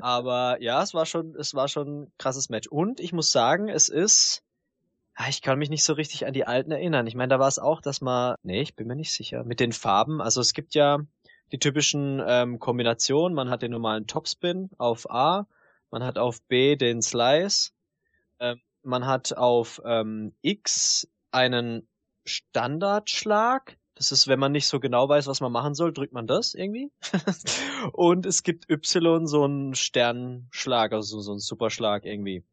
aber 0.00 0.60
ja, 0.60 0.82
es 0.82 0.94
war 0.94 1.06
schon, 1.06 1.34
es 1.36 1.54
war 1.54 1.68
schon 1.68 2.02
ein 2.02 2.12
krasses 2.18 2.48
Match. 2.48 2.68
Und 2.68 3.00
ich 3.00 3.12
muss 3.12 3.30
sagen, 3.30 3.68
es 3.68 3.88
ist, 3.88 4.42
ah, 5.14 5.28
ich 5.28 5.42
kann 5.42 5.58
mich 5.58 5.70
nicht 5.70 5.84
so 5.84 5.92
richtig 5.92 6.26
an 6.26 6.32
die 6.32 6.46
alten 6.46 6.72
erinnern. 6.72 7.06
Ich 7.06 7.14
meine, 7.14 7.28
da 7.28 7.38
war 7.38 7.48
es 7.48 7.58
auch, 7.58 7.80
dass 7.80 8.00
man, 8.00 8.34
nee, 8.42 8.60
ich 8.60 8.74
bin 8.74 8.86
mir 8.86 8.96
nicht 8.96 9.12
sicher, 9.12 9.44
mit 9.44 9.60
den 9.60 9.72
Farben. 9.72 10.20
Also 10.20 10.40
es 10.40 10.54
gibt 10.54 10.74
ja 10.74 10.98
die 11.52 11.58
typischen 11.58 12.22
ähm, 12.26 12.58
Kombinationen. 12.58 13.34
Man 13.34 13.50
hat 13.50 13.62
den 13.62 13.72
normalen 13.72 14.06
Topspin 14.06 14.70
auf 14.78 15.10
A, 15.10 15.46
man 15.90 16.04
hat 16.04 16.18
auf 16.18 16.42
B 16.42 16.76
den 16.76 17.02
Slice, 17.02 17.72
man 18.82 19.06
hat 19.06 19.36
auf 19.36 19.80
ähm, 19.84 20.34
X 20.42 21.08
einen 21.30 21.88
Standardschlag. 22.24 23.76
Das 23.94 24.12
ist, 24.12 24.28
wenn 24.28 24.38
man 24.38 24.52
nicht 24.52 24.66
so 24.66 24.80
genau 24.80 25.08
weiß, 25.08 25.26
was 25.26 25.40
man 25.40 25.52
machen 25.52 25.74
soll, 25.74 25.92
drückt 25.92 26.12
man 26.12 26.26
das 26.26 26.54
irgendwie. 26.54 26.90
und 27.92 28.24
es 28.24 28.42
gibt 28.42 28.70
Y 28.70 29.26
so 29.26 29.44
einen 29.44 29.74
Sternschlag, 29.74 30.92
also 30.92 31.20
so 31.20 31.32
einen 31.32 31.40
Superschlag 31.40 32.04
irgendwie. 32.04 32.44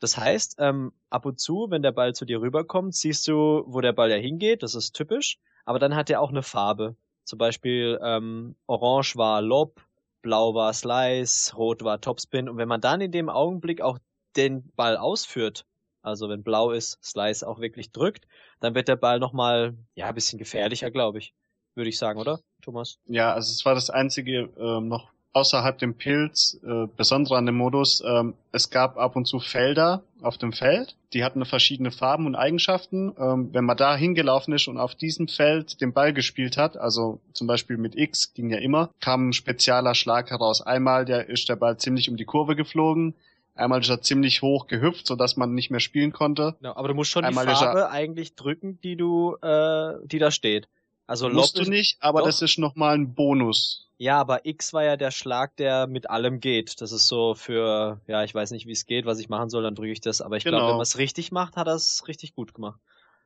Das 0.00 0.16
heißt, 0.16 0.56
ähm, 0.58 0.92
ab 1.10 1.26
und 1.26 1.40
zu, 1.40 1.66
wenn 1.70 1.82
der 1.82 1.92
Ball 1.92 2.14
zu 2.14 2.24
dir 2.24 2.40
rüberkommt, 2.40 2.94
siehst 2.94 3.26
du, 3.26 3.64
wo 3.66 3.80
der 3.80 3.92
Ball 3.92 4.10
ja 4.10 4.16
hingeht. 4.16 4.62
Das 4.62 4.74
ist 4.74 4.92
typisch. 4.92 5.38
Aber 5.64 5.78
dann 5.78 5.96
hat 5.96 6.08
er 6.10 6.20
auch 6.20 6.30
eine 6.30 6.42
Farbe. 6.42 6.96
Zum 7.24 7.38
Beispiel 7.38 7.98
ähm, 8.02 8.54
Orange 8.66 9.16
war 9.16 9.42
Lob, 9.42 9.82
Blau 10.22 10.54
war 10.54 10.72
Slice, 10.72 11.54
Rot 11.56 11.82
war 11.82 12.00
Topspin. 12.00 12.48
Und 12.48 12.56
wenn 12.56 12.68
man 12.68 12.80
dann 12.80 13.00
in 13.00 13.12
dem 13.12 13.28
Augenblick 13.28 13.80
auch 13.80 13.98
den 14.36 14.70
Ball 14.76 14.96
ausführt, 14.96 15.64
also 16.02 16.28
wenn 16.28 16.42
blau 16.42 16.70
ist, 16.70 16.98
Slice 17.02 17.46
auch 17.46 17.60
wirklich 17.60 17.92
drückt, 17.92 18.26
dann 18.60 18.74
wird 18.74 18.88
der 18.88 18.96
Ball 18.96 19.18
nochmal, 19.18 19.76
ja, 19.94 20.06
ein 20.08 20.14
bisschen 20.14 20.38
gefährlicher, 20.38 20.90
glaube 20.90 21.18
ich. 21.18 21.34
Würde 21.74 21.90
ich 21.90 21.98
sagen, 21.98 22.18
oder, 22.18 22.40
Thomas? 22.62 22.98
Ja, 23.06 23.32
also 23.32 23.52
es 23.52 23.64
war 23.64 23.74
das 23.74 23.88
einzige 23.88 24.50
ähm, 24.58 24.88
noch 24.88 25.10
außerhalb 25.32 25.78
dem 25.78 25.94
Pilz 25.94 26.58
äh, 26.64 26.86
Besondere 26.96 27.36
an 27.36 27.46
dem 27.46 27.56
Modus. 27.56 28.02
Ähm, 28.04 28.34
es 28.52 28.70
gab 28.70 28.96
ab 28.96 29.14
und 29.14 29.26
zu 29.26 29.38
Felder 29.38 30.02
auf 30.20 30.38
dem 30.38 30.52
Feld, 30.52 30.96
die 31.12 31.22
hatten 31.22 31.44
verschiedene 31.44 31.90
Farben 31.90 32.26
und 32.26 32.34
Eigenschaften. 32.34 33.14
Ähm, 33.18 33.50
wenn 33.52 33.64
man 33.64 33.76
da 33.76 33.96
hingelaufen 33.96 34.54
ist 34.54 34.68
und 34.68 34.78
auf 34.78 34.94
diesem 34.94 35.28
Feld 35.28 35.80
den 35.80 35.92
Ball 35.92 36.12
gespielt 36.12 36.56
hat, 36.56 36.76
also 36.76 37.20
zum 37.32 37.46
Beispiel 37.46 37.76
mit 37.76 37.96
X 37.96 38.34
ging 38.34 38.50
ja 38.50 38.58
immer, 38.58 38.90
kam 39.00 39.28
ein 39.28 39.32
spezieller 39.32 39.94
Schlag 39.94 40.30
heraus. 40.30 40.60
Einmal 40.62 41.04
der 41.04 41.28
ist 41.28 41.48
der 41.48 41.56
Ball 41.56 41.76
ziemlich 41.76 42.10
um 42.10 42.16
die 42.16 42.24
Kurve 42.24 42.56
geflogen, 42.56 43.14
Einmal 43.58 43.80
ist 43.80 43.88
er 43.88 44.00
ziemlich 44.00 44.40
hoch 44.40 44.68
gehüpft, 44.68 45.06
so 45.06 45.16
dass 45.16 45.36
man 45.36 45.52
nicht 45.52 45.70
mehr 45.70 45.80
spielen 45.80 46.12
konnte. 46.12 46.54
Genau, 46.60 46.76
aber 46.76 46.88
du 46.88 46.94
musst 46.94 47.10
schon 47.10 47.24
Einmal 47.24 47.44
die 47.46 47.54
Farbe 47.54 47.90
eigentlich 47.90 48.36
drücken, 48.36 48.80
die 48.82 48.96
du, 48.96 49.36
äh, 49.42 49.94
die 50.04 50.18
da 50.18 50.30
steht. 50.30 50.68
Also 51.08 51.28
musst 51.28 51.56
Lob 51.56 51.64
du 51.64 51.70
nicht, 51.70 51.96
aber 52.00 52.20
doch. 52.20 52.26
das 52.26 52.40
ist 52.40 52.58
nochmal 52.58 52.94
ein 52.94 53.14
Bonus. 53.14 53.88
Ja, 53.96 54.20
aber 54.20 54.46
X 54.46 54.72
war 54.74 54.84
ja 54.84 54.96
der 54.96 55.10
Schlag, 55.10 55.56
der 55.56 55.88
mit 55.88 56.08
allem 56.08 56.38
geht. 56.38 56.80
Das 56.80 56.92
ist 56.92 57.08
so 57.08 57.34
für, 57.34 58.00
ja, 58.06 58.22
ich 58.22 58.32
weiß 58.32 58.52
nicht, 58.52 58.66
wie 58.66 58.72
es 58.72 58.86
geht, 58.86 59.06
was 59.06 59.18
ich 59.18 59.28
machen 59.28 59.48
soll, 59.50 59.64
dann 59.64 59.74
drücke 59.74 59.90
ich 59.90 60.00
das. 60.00 60.20
Aber 60.20 60.36
ich 60.36 60.44
genau. 60.44 60.58
glaube, 60.58 60.70
wenn 60.70 60.76
man 60.76 60.82
es 60.82 60.98
richtig 60.98 61.32
macht, 61.32 61.56
hat 61.56 61.66
er 61.66 61.74
es 61.74 62.06
richtig 62.06 62.34
gut 62.34 62.54
gemacht. 62.54 62.78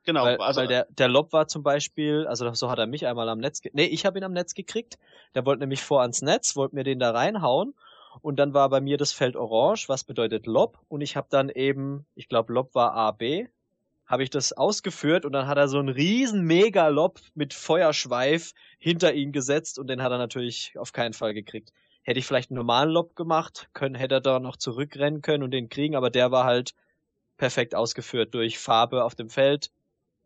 Genau, 0.05 0.24
weil, 0.24 0.39
also 0.39 0.62
weil 0.62 0.68
der, 0.68 0.87
der 0.91 1.09
Lob 1.09 1.35
war 1.35 1.47
zum 1.47 1.62
Beispiel, 1.62 2.26
also 2.26 2.53
so 2.55 2.70
hat 2.70 2.78
er 2.78 2.87
mich 2.87 3.07
einmal 3.07 3.28
am 3.28 3.39
Netz, 3.39 3.61
ge 3.61 3.70
nee, 3.74 3.85
ich 3.85 4.07
habe 4.07 4.18
ihn 4.18 4.24
am 4.24 4.33
Netz 4.33 4.55
gekriegt. 4.55 4.99
Der 5.35 5.45
wollte 5.45 5.61
nämlich 5.61 5.83
vor 5.83 6.01
ans 6.01 6.22
Netz, 6.22 6.57
wollte 6.57 6.74
mir 6.74 6.85
den 6.85 6.99
da 6.99 7.11
reinhauen 7.11 7.74
und 8.21 8.37
dann 8.37 8.55
war 8.55 8.69
bei 8.69 8.81
mir 8.81 8.97
das 8.97 9.13
Feld 9.13 9.37
orange, 9.37 9.89
was 9.89 10.05
bedeutet 10.05 10.47
Lob. 10.47 10.79
Und 10.89 11.01
ich 11.01 11.17
habe 11.17 11.29
dann 11.31 11.49
eben, 11.49 12.05
ich 12.15 12.29
glaube 12.29 12.53
Lob 12.53 12.75
war 12.75 12.93
A, 12.95 13.11
B, 13.13 13.47
habe 14.07 14.23
ich 14.23 14.31
das 14.31 14.53
ausgeführt. 14.53 15.25
Und 15.25 15.33
dann 15.33 15.47
hat 15.47 15.57
er 15.57 15.69
so 15.69 15.79
einen 15.79 15.89
riesen 15.89 16.43
Mega-Lob 16.43 17.21
mit 17.35 17.55
Feuerschweif 17.55 18.53
hinter 18.79 19.15
ihn 19.15 19.33
gesetzt. 19.33 19.79
Und 19.79 19.89
den 19.89 20.03
hat 20.03 20.13
er 20.13 20.19
natürlich 20.19 20.75
auf 20.79 20.93
keinen 20.93 21.15
Fall 21.15 21.33
gekriegt. 21.33 21.73
Hätte 22.03 22.19
ich 22.19 22.27
vielleicht 22.27 22.51
einen 22.51 22.59
normalen 22.59 22.91
Lob 22.91 23.17
gemacht, 23.17 23.69
können, 23.73 23.95
hätte 23.95 24.17
er 24.17 24.21
da 24.21 24.41
noch 24.41 24.57
zurückrennen 24.57 25.23
können 25.23 25.45
und 25.45 25.53
den 25.53 25.69
kriegen, 25.69 25.95
aber 25.95 26.11
der 26.11 26.33
war 26.33 26.45
halt 26.45 26.75
perfekt 27.37 27.77
ausgeführt 27.77 28.35
durch 28.35 28.59
Farbe 28.59 29.05
auf 29.05 29.15
dem 29.15 29.31
Feld, 29.31 29.71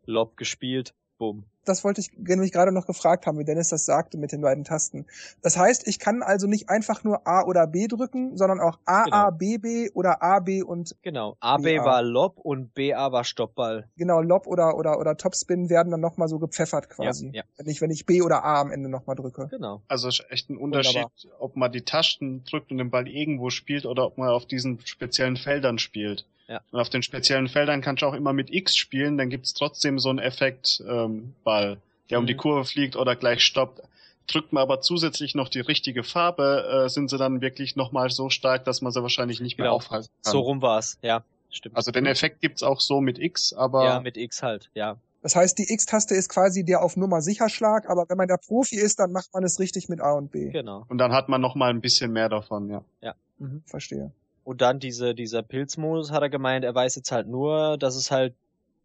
Lob 0.05 0.37
gespielt, 0.37 0.95
bumm 1.19 1.45
das 1.67 1.83
wollte 1.83 2.01
ich 2.01 2.11
nämlich 2.17 2.51
gerade 2.51 2.71
noch 2.71 2.85
gefragt 2.85 3.25
haben, 3.25 3.37
wie 3.37 3.43
Dennis 3.43 3.69
das 3.69 3.85
sagte 3.85 4.17
mit 4.17 4.31
den 4.31 4.41
beiden 4.41 4.63
Tasten. 4.63 5.05
Das 5.41 5.57
heißt, 5.57 5.87
ich 5.87 5.99
kann 5.99 6.23
also 6.23 6.47
nicht 6.47 6.69
einfach 6.69 7.03
nur 7.03 7.27
A 7.27 7.43
oder 7.43 7.67
B 7.67 7.87
drücken, 7.87 8.37
sondern 8.37 8.59
auch 8.59 8.79
A, 8.85 9.03
genau. 9.03 9.15
A, 9.17 9.29
B, 9.31 9.57
B 9.57 9.89
oder 9.93 10.21
A, 10.21 10.39
B 10.39 10.63
und 10.63 10.95
Genau, 11.01 11.37
A, 11.39 11.57
B 11.57 11.79
war 11.79 12.01
Lob 12.01 12.37
und 12.37 12.73
B, 12.73 12.93
A 12.93 13.11
war 13.11 13.23
Stoppball. 13.23 13.87
Genau, 13.97 14.21
Lob 14.21 14.47
oder, 14.47 14.77
oder, 14.77 14.99
oder 14.99 15.17
Topspin 15.17 15.69
werden 15.69 15.91
dann 15.91 16.01
nochmal 16.01 16.27
so 16.27 16.39
gepfeffert 16.39 16.89
quasi. 16.89 17.27
Ja, 17.27 17.41
ja. 17.41 17.43
Wenn 17.57 17.67
ich, 17.67 17.81
wenn 17.81 17.91
ich 17.91 18.05
B 18.05 18.21
oder 18.21 18.43
A 18.43 18.61
am 18.61 18.71
Ende 18.71 18.89
nochmal 18.89 19.15
drücke. 19.15 19.47
Genau. 19.49 19.81
Also 19.87 20.07
ist 20.07 20.25
echt 20.29 20.49
ein 20.49 20.57
Unterschied, 20.57 20.95
Wunderbar. 20.95 21.41
ob 21.41 21.55
man 21.55 21.71
die 21.71 21.81
Tasten 21.81 22.43
drückt 22.43 22.71
und 22.71 22.77
den 22.77 22.89
Ball 22.89 23.07
irgendwo 23.07 23.49
spielt 23.49 23.85
oder 23.85 24.05
ob 24.05 24.17
man 24.17 24.29
auf 24.29 24.45
diesen 24.45 24.79
speziellen 24.85 25.37
Feldern 25.37 25.79
spielt. 25.79 26.25
Ja. 26.47 26.61
Und 26.71 26.79
auf 26.79 26.89
den 26.89 27.03
speziellen 27.03 27.47
Feldern 27.47 27.81
kannst 27.81 28.01
du 28.01 28.05
auch 28.05 28.13
immer 28.13 28.33
mit 28.33 28.53
X 28.53 28.75
spielen, 28.75 29.17
dann 29.17 29.29
gibt's 29.29 29.53
trotzdem 29.53 29.99
so 29.99 30.09
einen 30.09 30.19
Effekt 30.19 30.81
ähm, 30.87 31.33
Ball, 31.43 31.77
der 32.09 32.19
mhm. 32.19 32.23
um 32.23 32.27
die 32.27 32.33
mhm. 32.33 32.37
Kurve 32.37 32.65
fliegt 32.65 32.95
oder 32.95 33.15
gleich 33.15 33.43
stoppt. 33.43 33.81
Drückt 34.27 34.51
man 34.51 34.61
aber 34.61 34.81
zusätzlich 34.81 35.35
noch 35.35 35.47
die 35.47 35.61
richtige 35.61 36.03
Farbe, 36.03 36.85
äh, 36.85 36.89
sind 36.89 37.09
sie 37.09 37.17
dann 37.17 37.41
wirklich 37.41 37.75
nochmal 37.75 38.09
so 38.09 38.29
stark, 38.29 38.65
dass 38.65 38.81
man 38.81 38.91
sie 38.91 39.01
wahrscheinlich 39.01 39.39
nicht 39.39 39.57
mehr 39.57 39.67
genau. 39.67 39.75
aufhalten 39.77 40.09
kann. 40.23 40.31
So 40.31 40.39
rum 40.39 40.61
war's, 40.61 40.97
ja. 41.01 41.23
Stimmt. 41.49 41.77
Also 41.77 41.91
den 41.91 42.05
Effekt 42.05 42.41
gibt's 42.41 42.61
auch 42.61 42.81
so 42.81 42.99
mit 42.99 43.19
X, 43.19 43.53
aber. 43.53 43.85
Ja, 43.85 43.99
mit 44.01 44.17
X 44.17 44.43
halt, 44.43 44.69
ja. 44.73 44.97
Das 45.21 45.35
heißt, 45.35 45.57
die 45.57 45.73
X-Taste 45.73 46.13
ist 46.13 46.29
quasi 46.29 46.63
der 46.63 46.81
auf 46.81 46.95
Nummer 46.95 47.21
sicher 47.21 47.49
Schlag, 47.49 47.89
aber 47.89 48.05
wenn 48.07 48.17
man 48.17 48.27
der 48.27 48.37
Profi 48.37 48.75
ist, 48.75 48.99
dann 48.99 49.11
macht 49.11 49.33
man 49.33 49.43
es 49.43 49.59
richtig 49.59 49.89
mit 49.89 49.99
A 49.99 50.13
und 50.13 50.31
B. 50.31 50.51
Genau. 50.51 50.85
Und 50.87 50.99
dann 50.99 51.11
hat 51.11 51.27
man 51.27 51.41
noch 51.41 51.55
mal 51.55 51.69
ein 51.69 51.81
bisschen 51.81 52.11
mehr 52.11 52.29
davon, 52.29 52.69
ja. 52.69 52.83
Ja. 53.01 53.15
Mhm, 53.39 53.63
verstehe. 53.65 54.11
Und 54.47 54.61
dann 54.61 54.79
diese, 54.79 55.13
dieser 55.13 55.43
Pilzmodus 55.43 56.11
hat 56.11 56.21
er 56.21 56.29
gemeint, 56.29 56.63
er 56.63 56.73
weiß 56.73 56.95
jetzt 56.95 57.11
halt 57.11 57.27
nur, 57.27 57.77
dass 57.77 57.97
es 57.97 58.11
halt 58.11 58.33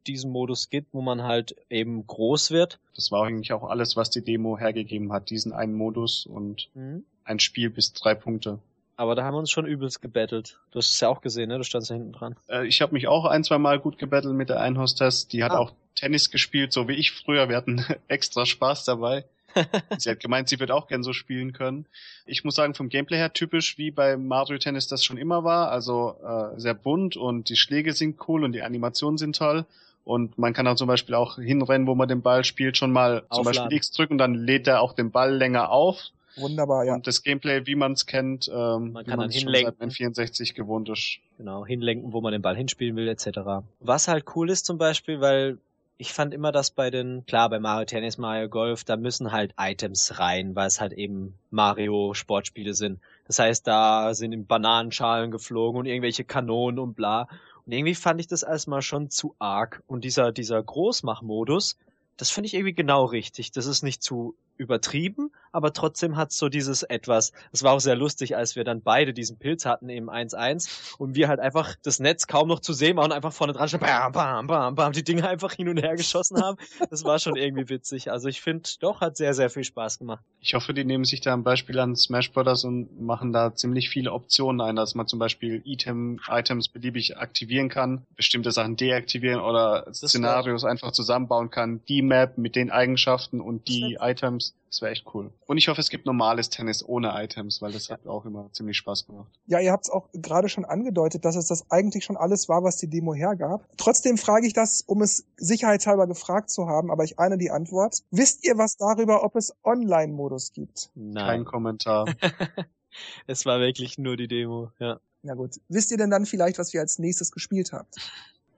diesen 0.09 0.33
Modus 0.33 0.71
gibt, 0.71 0.93
wo 0.93 1.03
man 1.03 1.23
halt 1.23 1.55
eben 1.71 2.05
groß 2.05 2.51
wird. 2.51 2.81
Das 2.97 3.13
war 3.13 3.25
eigentlich 3.25 3.53
auch 3.53 3.63
alles, 3.63 3.97
was 3.97 4.11
die 4.11 4.25
Demo 4.25 4.59
hergegeben 4.59 5.13
hat, 5.13 5.31
diesen 5.31 5.53
einen 5.53 5.75
Modus 5.75 6.27
und 6.27 6.69
mhm. 6.75 7.05
ein 7.23 7.39
Spiel 7.39 7.71
bis 7.71 7.93
drei 7.93 8.17
Punkte. 8.17 8.59
Aber 8.97 9.15
da 9.15 9.23
haben 9.23 9.35
wir 9.35 9.39
uns 9.39 9.53
schon 9.53 9.65
übelst 9.65 10.03
gebettelt. 10.03 10.59
Du 10.73 10.81
hast 10.81 10.95
es 10.95 10.99
ja 10.99 11.09
auch 11.09 11.21
gesehen, 11.21 11.49
ne? 11.49 11.59
Du 11.59 11.63
standst 11.63 11.91
da 11.91 11.95
hinten 11.95 12.11
dran. 12.11 12.35
Äh, 12.49 12.67
ich 12.67 12.83
habe 12.83 12.93
mich 12.93 13.07
auch 13.07 13.25
ein, 13.25 13.45
zwei 13.45 13.59
Mal 13.59 13.79
gut 13.79 13.99
gebettelt 13.99 14.35
mit 14.35 14.49
der 14.49 14.59
Einhostess. 14.59 15.29
Die 15.29 15.45
hat 15.45 15.53
ah. 15.53 15.59
auch 15.59 15.73
Tennis 15.95 16.33
gespielt, 16.33 16.73
so 16.73 16.89
wie 16.89 16.95
ich 16.95 17.13
früher. 17.13 17.49
Wir 17.49 17.57
hatten 17.57 17.85
extra 18.09 18.47
Spaß 18.47 18.85
dabei. 18.85 19.27
sie 19.99 20.11
hat 20.11 20.21
gemeint, 20.21 20.49
sie 20.49 20.61
wird 20.61 20.71
auch 20.71 20.87
gern 20.89 21.03
so 21.03 21.13
spielen 21.13 21.53
können. 21.53 21.87
Ich 22.27 22.45
muss 22.45 22.55
sagen, 22.55 22.75
vom 22.75 22.89
Gameplay 22.89 23.17
her 23.17 23.33
typisch 23.33 23.79
wie 23.79 23.91
bei 23.91 24.17
Mario 24.17 24.59
Tennis 24.59 24.87
das 24.87 25.05
schon 25.05 25.17
immer 25.17 25.45
war. 25.45 25.71
Also 25.71 26.17
äh, 26.25 26.61
sehr 26.61 26.75
bunt 26.75 27.17
und 27.17 27.49
die 27.49 27.57
Schläge 27.57 27.93
sind 27.93 28.17
cool 28.29 28.45
und 28.45 28.53
die 28.53 28.63
Animationen 28.63 29.19
sind 29.19 29.37
toll. 29.37 29.65
Und 30.05 30.37
man 30.37 30.53
kann 30.53 30.67
auch 30.67 30.75
zum 30.75 30.89
Beispiel 30.89 31.15
auch 31.15 31.37
hinrennen, 31.37 31.87
wo 31.87 31.95
man 31.95 32.09
den 32.09 32.23
Ball 32.23 32.45
spielt, 32.45 32.77
schon 32.77 32.91
mal 32.91 33.23
Aufladen. 33.29 33.35
zum 33.35 33.45
Beispiel 33.45 33.77
X 33.77 33.91
drücken, 33.93 34.19
dann 34.19 34.35
lädt 34.35 34.67
er 34.67 34.81
auch 34.81 34.95
den 34.95 35.11
Ball 35.11 35.35
länger 35.35 35.71
auf. 35.71 36.11
Wunderbar, 36.37 36.85
ja. 36.85 36.95
Und 36.95 37.07
das 37.07 37.23
Gameplay, 37.23 37.67
wie 37.67 37.75
man 37.75 37.93
es 37.93 38.07
kennt, 38.07 38.49
ähm, 38.49 38.93
man 38.93 39.05
kann 39.05 39.21
dann 39.21 39.31
hinlenken. 39.31 39.75
Schon 39.79 39.91
seit 39.91 39.97
64 39.97 40.55
gewohnt 40.55 40.89
ist. 40.89 41.19
Genau, 41.37 41.67
hinlenken, 41.67 42.13
wo 42.13 42.21
man 42.21 42.33
den 42.33 42.43
Ball 42.43 42.57
hinspielen 42.57 42.97
will, 42.97 43.09
etc. 43.09 43.65
Was 43.81 44.09
halt 44.09 44.25
cool 44.35 44.51
ist 44.51 44.65
zum 44.65 44.79
Beispiel, 44.79 45.21
weil 45.21 45.59
ich 45.99 46.13
fand 46.13 46.35
immer, 46.35 46.53
dass 46.53 46.71
bei 46.71 46.91
den, 46.91 47.25
klar, 47.27 47.49
bei 47.49 47.61
Mario 47.61 47.85
Tennis, 47.85 48.19
Mario 48.19 48.49
Golf, 48.49 48.85
da 48.85 48.97
müssen 48.97 49.31
halt 49.31 49.55
Items 49.59 50.19
rein, 50.19 50.57
weil 50.57 50.67
es 50.67 50.81
halt 50.81 50.93
eben 50.93 51.39
Mario 51.51 52.15
Sportspiele 52.15 52.75
sind. 52.75 53.01
Das 53.27 53.39
heißt, 53.39 53.67
da 53.67 54.15
sind 54.15 54.49
Bananenschalen 54.49 55.31
geflogen 55.31 55.79
und 55.79 55.87
irgendwelche 55.87 56.25
Kanonen 56.25 56.79
und 56.79 56.95
bla. 56.95 57.29
Und 57.65 57.73
irgendwie 57.73 57.95
fand 57.95 58.21
ich 58.21 58.27
das 58.27 58.43
erstmal 58.43 58.83
schon 58.83 59.11
zu 59.11 59.37
arg. 59.39 59.83
Und 59.87 60.05
dieser, 60.05 60.33
dieser 60.33 60.63
Großmachmodus, 60.63 61.79
das 62.17 62.31
finde 62.31 62.47
ich 62.47 62.55
irgendwie 62.55 62.75
genau 62.75 63.05
richtig. 63.05 63.53
Das 63.53 63.67
ist 63.67 63.83
nicht 63.83 64.03
zu 64.03 64.35
übertrieben, 64.57 65.31
aber 65.53 65.73
trotzdem 65.73 66.17
hat 66.17 66.33
so 66.33 66.49
dieses 66.49 66.83
etwas. 66.83 67.33
Es 67.53 67.63
war 67.63 67.73
auch 67.75 67.81
sehr 67.81 67.97
lustig, 67.97 68.37
als 68.37 68.57
wir 68.57 68.65
dann 68.65 68.83
beide 68.83 69.13
diesen 69.13 69.39
Pilz 69.39 69.65
hatten 69.65 69.89
im 69.89 70.11
1-1 70.11 70.97
und 70.99 71.15
wir 71.15 71.29
halt 71.29 71.41
einfach 71.41 71.77
das 71.83 72.01
Netz 72.01 72.27
kaum 72.27 72.49
noch 72.49 72.61
zu 72.61 72.73
sehen 72.73 72.97
waren 72.97 73.07
und 73.07 73.13
einfach 73.13 73.33
vorne 73.33 73.53
dran 73.53 73.69
schon 73.69 73.81
bam, 73.81 74.13
bam, 74.13 74.47
bam, 74.47 74.75
bam, 74.75 74.93
die 74.93 75.05
Dinge 75.05 75.29
einfach 75.29 75.53
hin 75.53 75.69
und 75.69 75.77
her 75.77 75.97
geschossen 75.97 76.43
haben. 76.43 76.59
Das 76.91 77.05
war 77.05 77.19
schon 77.19 77.37
irgendwie 77.37 77.69
witzig. 77.69 78.11
Also 78.11 78.29
ich 78.29 78.41
finde, 78.41 78.69
doch, 78.81 79.01
hat 79.01 79.17
sehr, 79.17 79.35
sehr 79.35 79.51
viel 79.51 79.65
Spaß 79.65 79.99
gemacht. 79.99 80.25
Ich 80.41 80.55
hoffe, 80.55 80.75
die 80.75 80.85
nehmen 80.85 81.05
sich 81.05 81.21
da 81.21 81.33
ein 81.33 81.43
Beispiel 81.43 81.79
an 81.79 81.97
Smash 81.97 82.33
Brothers 82.33 82.65
und 82.65 83.01
machen 83.01 83.33
da 83.33 83.55
ziemlich 83.55 83.89
viele 83.91 84.13
Optionen 84.13 84.61
ein, 84.61 84.77
dass 84.77 84.95
man 84.95 85.07
zum 85.07 85.19
Beispiel 85.19 85.63
Item, 85.65 86.21
Items 86.29 86.69
beliebig 86.69 87.19
aktivieren 87.19 87.69
kann, 87.69 88.07
bestimmte 88.17 88.53
Sachen 88.53 88.77
deaktivieren 88.77 89.41
oder 89.41 89.87
Szenarios 89.93 90.65
einfach 90.65 90.93
zusammenbauen 90.93 91.51
kann, 91.51 91.81
die 91.89 92.03
Map 92.03 92.39
mit 92.39 92.57
den 92.57 92.71
Eigenschaften 92.71 93.41
und 93.41 93.69
die 93.69 93.99
Items. 94.01 94.55
Das 94.73 94.81
wäre 94.81 94.91
echt 94.91 95.05
cool. 95.13 95.31
Und 95.45 95.59
ich 95.59 95.69
hoffe, 95.69 95.83
es 95.83 95.91
gibt 95.91 96.07
normales 96.07 96.49
Tennis 96.49 96.83
ohne 96.83 97.13
Items, 97.23 97.61
weil 97.61 97.73
das 97.73 97.91
hat 97.91 98.07
auch 98.07 98.25
immer 98.25 98.49
ziemlich 98.55 98.79
Spaß 98.79 99.07
gemacht. 99.07 99.31
Ja, 99.45 99.61
ihr 99.61 99.71
habt 99.71 99.85
es 99.85 99.91
auch 99.91 100.09
gerade 100.15 100.49
schon 100.49 100.65
angedeutet, 100.65 101.27
dass 101.27 101.37
es 101.37 101.47
das 101.47 101.71
eigentlich 101.71 102.07
schon 102.07 102.17
alles 102.17 102.49
war, 102.49 102.65
was 102.65 102.79
die 102.79 102.89
Demo 102.89 103.13
hergab. 103.13 103.69
Trotzdem 103.77 104.17
frage 104.17 104.47
ich 104.47 104.55
das, 104.55 104.81
um 104.81 105.03
es 105.03 105.27
sicherheitshalber 105.37 106.07
gefragt 106.07 106.49
zu 106.49 106.69
haben, 106.69 106.91
aber 106.91 107.05
ich 107.05 107.19
ahne 107.19 107.37
die 107.37 107.51
Antwort. 107.51 107.99
Wisst 108.11 108.47
ihr 108.47 108.57
was 108.57 108.79
darüber, 108.79 109.23
ob 109.25 109.37
es 109.37 109.55
Online-Modus 109.63 110.55
gibt? 110.55 110.89
Nein. 110.95 111.27
Kein 111.27 111.45
Kommentar. 111.45 112.07
es 113.27 113.45
war 113.45 113.61
wirklich 113.61 113.99
nur 113.99 114.17
die 114.17 114.27
Demo, 114.27 114.71
ja. 114.79 115.01
Na 115.21 115.35
gut. 115.35 115.61
Wisst 115.69 115.91
ihr 115.91 115.99
denn 115.99 116.09
dann 116.09 116.25
vielleicht, 116.25 116.59
was 116.59 116.73
ihr 116.73 116.81
als 116.81 116.99
nächstes 116.99 117.31
gespielt 117.31 117.73
habt? 117.75 117.97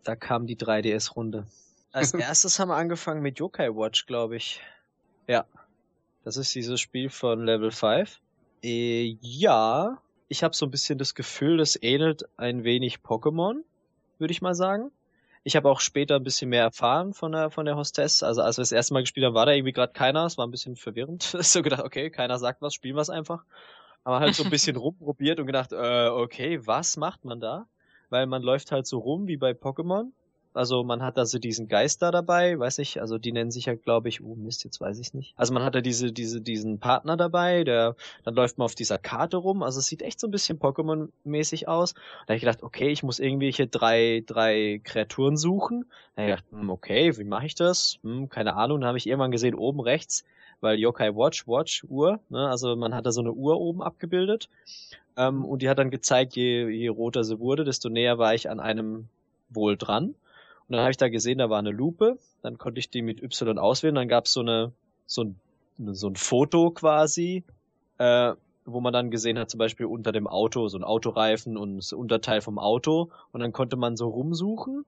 Da 0.04 0.14
kam 0.14 0.46
die 0.46 0.56
3DS-Runde. 0.56 1.48
Als 1.90 2.14
erstes 2.14 2.60
haben 2.60 2.68
wir 2.68 2.76
angefangen 2.76 3.20
mit 3.20 3.40
Yokai 3.40 3.74
Watch, 3.74 4.06
glaube 4.06 4.36
ich. 4.36 4.60
Ja. 5.26 5.44
Das 6.24 6.38
ist 6.38 6.54
dieses 6.54 6.80
Spiel 6.80 7.10
von 7.10 7.44
Level 7.44 7.70
5. 7.70 8.20
Äh, 8.62 9.16
ja, 9.20 9.98
ich 10.28 10.42
habe 10.42 10.56
so 10.56 10.64
ein 10.64 10.70
bisschen 10.70 10.98
das 10.98 11.14
Gefühl, 11.14 11.58
das 11.58 11.80
ähnelt 11.80 12.24
ein 12.38 12.64
wenig 12.64 13.00
Pokémon, 13.00 13.62
würde 14.18 14.32
ich 14.32 14.40
mal 14.40 14.54
sagen. 14.54 14.90
Ich 15.42 15.54
habe 15.54 15.68
auch 15.68 15.80
später 15.80 16.16
ein 16.16 16.24
bisschen 16.24 16.48
mehr 16.48 16.62
erfahren 16.62 17.12
von 17.12 17.32
der 17.32 17.50
von 17.50 17.66
der 17.66 17.76
Hostess. 17.76 18.22
Also 18.22 18.40
als 18.40 18.56
wir 18.56 18.62
das 18.62 18.72
erste 18.72 18.94
Mal 18.94 19.02
gespielt 19.02 19.26
haben, 19.26 19.34
war 19.34 19.44
da 19.44 19.52
irgendwie 19.52 19.72
gerade 19.72 19.92
keiner. 19.92 20.24
Es 20.24 20.38
war 20.38 20.46
ein 20.46 20.50
bisschen 20.50 20.76
verwirrend. 20.76 21.22
so 21.40 21.60
gedacht, 21.60 21.82
okay, 21.82 22.08
keiner 22.08 22.38
sagt 22.38 22.62
was, 22.62 22.72
spielen 22.72 22.96
wir 22.96 23.02
es 23.02 23.10
einfach. 23.10 23.44
Aber 24.02 24.20
halt 24.20 24.34
so 24.34 24.44
ein 24.44 24.50
bisschen 24.50 24.76
rumprobiert 24.78 25.38
und 25.40 25.46
gedacht, 25.46 25.72
äh, 25.72 26.08
okay, 26.08 26.66
was 26.66 26.96
macht 26.96 27.26
man 27.26 27.40
da? 27.40 27.66
Weil 28.08 28.26
man 28.26 28.42
läuft 28.42 28.72
halt 28.72 28.86
so 28.86 28.98
rum 28.98 29.26
wie 29.26 29.36
bei 29.36 29.50
Pokémon 29.50 30.12
also 30.54 30.84
man 30.84 31.02
hat 31.02 31.18
also 31.18 31.38
diesen 31.38 31.68
Geister 31.68 32.12
dabei, 32.12 32.58
weiß 32.58 32.78
ich, 32.78 33.00
also 33.00 33.18
die 33.18 33.32
nennen 33.32 33.50
sich 33.50 33.66
ja, 33.66 33.74
glaube 33.74 34.08
ich, 34.08 34.22
oh 34.22 34.36
Mist, 34.36 34.64
jetzt 34.64 34.80
weiß 34.80 35.00
ich 35.00 35.12
nicht. 35.12 35.34
Also 35.36 35.52
man 35.52 35.64
hat 35.64 35.74
ja 35.74 35.80
diese, 35.80 36.12
diese, 36.12 36.40
diesen 36.40 36.78
Partner 36.78 37.16
dabei, 37.16 37.64
der, 37.64 37.96
dann 38.22 38.34
läuft 38.34 38.58
man 38.58 38.66
auf 38.66 38.74
dieser 38.74 38.98
Karte 38.98 39.36
rum. 39.36 39.62
Also 39.62 39.80
es 39.80 39.86
sieht 39.86 40.02
echt 40.02 40.20
so 40.20 40.28
ein 40.28 40.30
bisschen 40.30 40.60
Pokémon-mäßig 40.60 41.66
aus. 41.66 41.94
Da 41.94 42.28
habe 42.28 42.36
ich 42.36 42.42
gedacht, 42.42 42.62
okay, 42.62 42.88
ich 42.88 43.02
muss 43.02 43.18
irgendwelche 43.18 43.66
drei, 43.66 44.22
drei 44.26 44.80
Kreaturen 44.84 45.36
suchen. 45.36 45.86
Da 46.14 46.22
habe 46.22 46.30
ich 46.30 46.36
gedacht, 46.36 46.52
hm, 46.52 46.70
okay, 46.70 47.18
wie 47.18 47.24
mache 47.24 47.46
ich 47.46 47.56
das? 47.56 47.98
Hm, 48.02 48.28
keine 48.28 48.54
Ahnung. 48.54 48.80
Dann 48.80 48.88
habe 48.88 48.98
ich 48.98 49.08
irgendwann 49.08 49.32
gesehen, 49.32 49.56
oben 49.56 49.80
rechts, 49.80 50.24
weil 50.60 50.78
Yokai 50.78 51.16
Watch, 51.16 51.48
Watch, 51.48 51.84
Uhr, 51.88 52.20
ne? 52.28 52.48
also 52.48 52.76
man 52.76 52.94
hat 52.94 53.06
da 53.06 53.12
so 53.12 53.20
eine 53.20 53.32
Uhr 53.32 53.60
oben 53.60 53.82
abgebildet. 53.82 54.48
Ähm, 55.16 55.44
und 55.44 55.62
die 55.62 55.68
hat 55.68 55.78
dann 55.78 55.90
gezeigt, 55.90 56.36
je, 56.36 56.68
je 56.68 56.88
roter 56.88 57.24
sie 57.24 57.40
wurde, 57.40 57.64
desto 57.64 57.88
näher 57.88 58.18
war 58.18 58.34
ich 58.34 58.48
an 58.50 58.60
einem 58.60 59.08
wohl 59.50 59.76
dran. 59.76 60.14
Und 60.68 60.76
dann 60.76 60.80
habe 60.80 60.90
ich 60.90 60.96
da 60.96 61.08
gesehen, 61.08 61.38
da 61.38 61.50
war 61.50 61.58
eine 61.58 61.70
Lupe. 61.70 62.18
Dann 62.42 62.58
konnte 62.58 62.78
ich 62.78 62.90
die 62.90 63.02
mit 63.02 63.22
Y 63.22 63.58
auswählen. 63.58 63.94
Dann 63.94 64.08
gab 64.08 64.26
es 64.26 64.32
so 64.32 64.40
eine 64.40 64.72
so 65.06 65.24
ein, 65.24 65.40
so 65.94 66.08
ein 66.08 66.16
Foto 66.16 66.70
quasi, 66.70 67.44
äh, 67.98 68.32
wo 68.64 68.80
man 68.80 68.92
dann 68.92 69.10
gesehen 69.10 69.38
hat, 69.38 69.50
zum 69.50 69.58
Beispiel 69.58 69.86
unter 69.86 70.12
dem 70.12 70.26
Auto, 70.26 70.68
so 70.68 70.78
ein 70.78 70.84
Autoreifen 70.84 71.56
und 71.56 71.76
das 71.76 71.92
Unterteil 71.92 72.40
vom 72.40 72.58
Auto. 72.58 73.10
Und 73.32 73.40
dann 73.40 73.52
konnte 73.52 73.76
man 73.76 73.96
so 73.96 74.08
rumsuchen. 74.08 74.84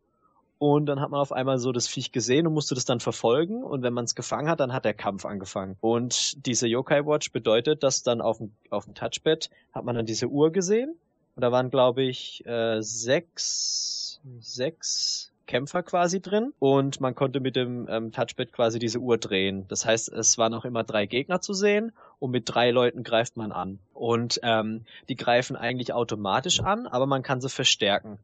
Und 0.58 0.86
dann 0.86 1.00
hat 1.00 1.10
man 1.10 1.20
auf 1.20 1.32
einmal 1.32 1.58
so 1.58 1.70
das 1.70 1.86
Viech 1.86 2.12
gesehen 2.12 2.46
und 2.46 2.54
musste 2.54 2.74
das 2.74 2.86
dann 2.86 3.00
verfolgen. 3.00 3.62
Und 3.62 3.82
wenn 3.82 3.92
man 3.92 4.06
es 4.06 4.14
gefangen 4.14 4.48
hat, 4.48 4.60
dann 4.60 4.72
hat 4.72 4.86
der 4.86 4.94
Kampf 4.94 5.26
angefangen. 5.26 5.76
Und 5.82 6.46
diese 6.46 6.66
Yokai 6.66 7.04
Watch 7.04 7.30
bedeutet, 7.30 7.82
dass 7.82 8.02
dann 8.02 8.22
auf 8.22 8.38
dem, 8.38 8.52
auf 8.70 8.86
dem 8.86 8.94
Touchpad 8.94 9.50
hat 9.74 9.84
man 9.84 9.96
dann 9.96 10.06
diese 10.06 10.28
Uhr 10.28 10.50
gesehen. 10.52 10.96
Und 11.34 11.42
da 11.42 11.52
waren, 11.52 11.70
glaube 11.70 12.04
ich, 12.04 12.46
äh, 12.46 12.80
sechs, 12.80 14.18
sechs 14.40 15.30
Kämpfer 15.46 15.82
quasi 15.82 16.20
drin 16.20 16.52
und 16.58 17.00
man 17.00 17.14
konnte 17.14 17.40
mit 17.40 17.56
dem 17.56 17.86
ähm, 17.88 18.12
Touchpad 18.12 18.52
quasi 18.52 18.78
diese 18.78 18.98
Uhr 18.98 19.18
drehen. 19.18 19.66
Das 19.68 19.86
heißt, 19.86 20.08
es 20.10 20.38
waren 20.38 20.54
auch 20.54 20.64
immer 20.64 20.84
drei 20.84 21.06
Gegner 21.06 21.40
zu 21.40 21.54
sehen 21.54 21.92
und 22.18 22.30
mit 22.30 22.44
drei 22.46 22.70
Leuten 22.70 23.04
greift 23.04 23.36
man 23.36 23.52
an. 23.52 23.78
Und 23.94 24.40
ähm, 24.42 24.84
die 25.08 25.16
greifen 25.16 25.56
eigentlich 25.56 25.92
automatisch 25.92 26.60
an, 26.60 26.86
aber 26.86 27.06
man 27.06 27.22
kann 27.22 27.40
sie 27.40 27.48
verstärken. 27.48 28.18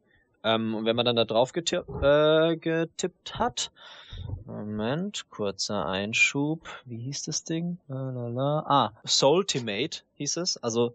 Ähm, 0.44 0.74
und 0.74 0.84
wenn 0.84 0.96
man 0.96 1.06
dann 1.06 1.16
da 1.16 1.24
drauf 1.24 1.52
getipp, 1.52 1.84
äh, 2.02 2.56
getippt 2.56 3.38
hat, 3.38 3.70
Moment, 4.46 5.30
kurzer 5.30 5.86
Einschub. 5.86 6.68
Wie 6.84 6.98
hieß 6.98 7.22
das 7.22 7.44
Ding? 7.44 7.78
Lalala. 7.88 8.64
Ah, 8.66 8.92
Soultimate 9.04 10.02
hieß 10.16 10.36
es. 10.38 10.56
Also 10.56 10.94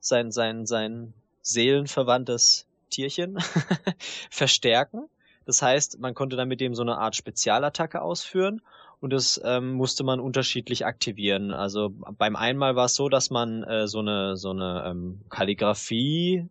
sein, 0.00 0.30
sein, 0.32 0.66
sein 0.66 1.14
seelenverwandtes 1.42 2.66
Tierchen 2.90 3.38
verstärken. 4.30 5.08
Das 5.50 5.62
heißt, 5.62 5.98
man 5.98 6.14
konnte 6.14 6.36
dann 6.36 6.46
mit 6.46 6.60
dem 6.60 6.76
so 6.76 6.82
eine 6.82 6.98
Art 6.98 7.16
Spezialattacke 7.16 8.00
ausführen 8.00 8.62
und 9.00 9.12
das 9.12 9.40
ähm, 9.42 9.72
musste 9.72 10.04
man 10.04 10.20
unterschiedlich 10.20 10.86
aktivieren. 10.86 11.50
Also 11.50 11.90
beim 11.90 12.36
einmal 12.36 12.76
war 12.76 12.84
es 12.84 12.94
so, 12.94 13.08
dass 13.08 13.30
man 13.30 13.64
äh, 13.64 13.88
so 13.88 13.98
eine 13.98 14.36
so 14.36 14.50
eine 14.50 14.84
ähm, 14.86 15.22
Kalligrafie 15.28 16.46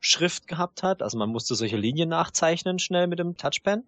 Schrift 0.00 0.48
gehabt 0.48 0.82
hat. 0.82 1.00
Also 1.00 1.16
man 1.16 1.28
musste 1.28 1.54
solche 1.54 1.76
Linien 1.76 2.08
nachzeichnen 2.08 2.80
schnell 2.80 3.06
mit 3.06 3.20
dem 3.20 3.36
Touchpen. 3.36 3.84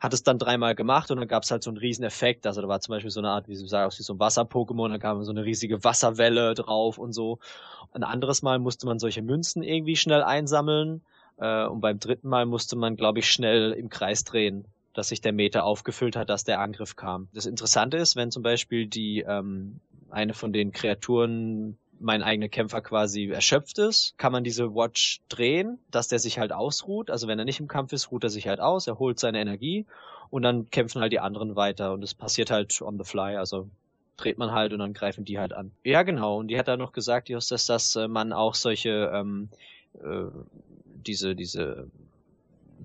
Hat 0.00 0.14
es 0.14 0.22
dann 0.22 0.38
dreimal 0.38 0.74
gemacht 0.74 1.10
und 1.10 1.18
dann 1.18 1.28
gab 1.28 1.42
es 1.42 1.50
halt 1.50 1.62
so 1.62 1.68
einen 1.68 1.76
riesen 1.76 2.04
Effekt. 2.04 2.46
Also 2.46 2.62
da 2.62 2.68
war 2.68 2.80
zum 2.80 2.92
Beispiel 2.92 3.10
so 3.10 3.20
eine 3.20 3.28
Art, 3.32 3.48
wie 3.48 3.56
sagen, 3.56 3.86
aus 3.86 3.98
wie 3.98 4.02
so 4.02 4.14
ein 4.14 4.18
Wasser-Pokémon, 4.18 4.88
da 4.88 4.96
kam 4.96 5.22
so 5.24 5.30
eine 5.30 5.44
riesige 5.44 5.84
Wasserwelle 5.84 6.54
drauf 6.54 6.96
und 6.96 7.12
so. 7.12 7.38
Ein 7.92 8.02
anderes 8.02 8.40
Mal 8.40 8.60
musste 8.60 8.86
man 8.86 8.98
solche 8.98 9.20
Münzen 9.20 9.62
irgendwie 9.62 9.96
schnell 9.96 10.22
einsammeln. 10.22 11.02
Äh, 11.42 11.66
und 11.66 11.80
beim 11.80 11.98
dritten 11.98 12.28
Mal 12.28 12.46
musste 12.46 12.76
man, 12.76 12.94
glaube 12.94 13.18
ich, 13.18 13.30
schnell 13.30 13.72
im 13.72 13.88
Kreis 13.88 14.22
drehen, 14.22 14.64
dass 14.94 15.08
sich 15.08 15.20
der 15.20 15.32
Meter 15.32 15.64
aufgefüllt 15.64 16.14
hat, 16.14 16.30
dass 16.30 16.44
der 16.44 16.60
Angriff 16.60 16.94
kam. 16.94 17.28
Das 17.34 17.46
Interessante 17.46 17.96
ist, 17.96 18.14
wenn 18.14 18.30
zum 18.30 18.44
Beispiel 18.44 18.86
die 18.86 19.24
ähm, 19.26 19.80
eine 20.08 20.34
von 20.34 20.52
den 20.52 20.70
Kreaturen 20.70 21.78
mein 21.98 22.22
eigener 22.22 22.48
Kämpfer 22.48 22.80
quasi 22.80 23.28
erschöpft 23.28 23.78
ist, 23.78 24.14
kann 24.18 24.32
man 24.32 24.44
diese 24.44 24.74
Watch 24.74 25.20
drehen, 25.28 25.78
dass 25.90 26.08
der 26.08 26.18
sich 26.18 26.38
halt 26.38 26.52
ausruht. 26.52 27.10
Also 27.10 27.26
wenn 27.26 27.38
er 27.38 27.44
nicht 27.44 27.60
im 27.60 27.68
Kampf 27.68 27.92
ist, 27.92 28.10
ruht 28.10 28.24
er 28.24 28.30
sich 28.30 28.46
halt 28.46 28.60
aus, 28.60 28.86
er 28.86 28.98
holt 28.98 29.18
seine 29.18 29.40
Energie 29.40 29.86
und 30.30 30.42
dann 30.42 30.70
kämpfen 30.70 31.00
halt 31.00 31.12
die 31.12 31.20
anderen 31.20 31.56
weiter 31.56 31.92
und 31.92 32.02
es 32.02 32.14
passiert 32.14 32.50
halt 32.50 32.80
on 32.82 32.98
the 32.98 33.04
fly, 33.04 33.36
also 33.36 33.68
dreht 34.16 34.38
man 34.38 34.52
halt 34.52 34.72
und 34.72 34.80
dann 34.80 34.94
greifen 34.94 35.24
die 35.24 35.38
halt 35.38 35.52
an. 35.52 35.72
Ja, 35.84 36.02
genau. 36.02 36.38
Und 36.38 36.48
die 36.48 36.58
hat 36.58 36.68
dann 36.68 36.78
noch 36.78 36.92
gesagt, 36.92 37.28
Justus, 37.28 37.66
dass 37.66 37.96
äh, 37.96 38.08
man 38.08 38.32
auch 38.32 38.54
solche 38.54 39.10
ähm, 39.14 39.48
äh, 39.94 40.26
diese, 41.06 41.34
diese 41.34 41.88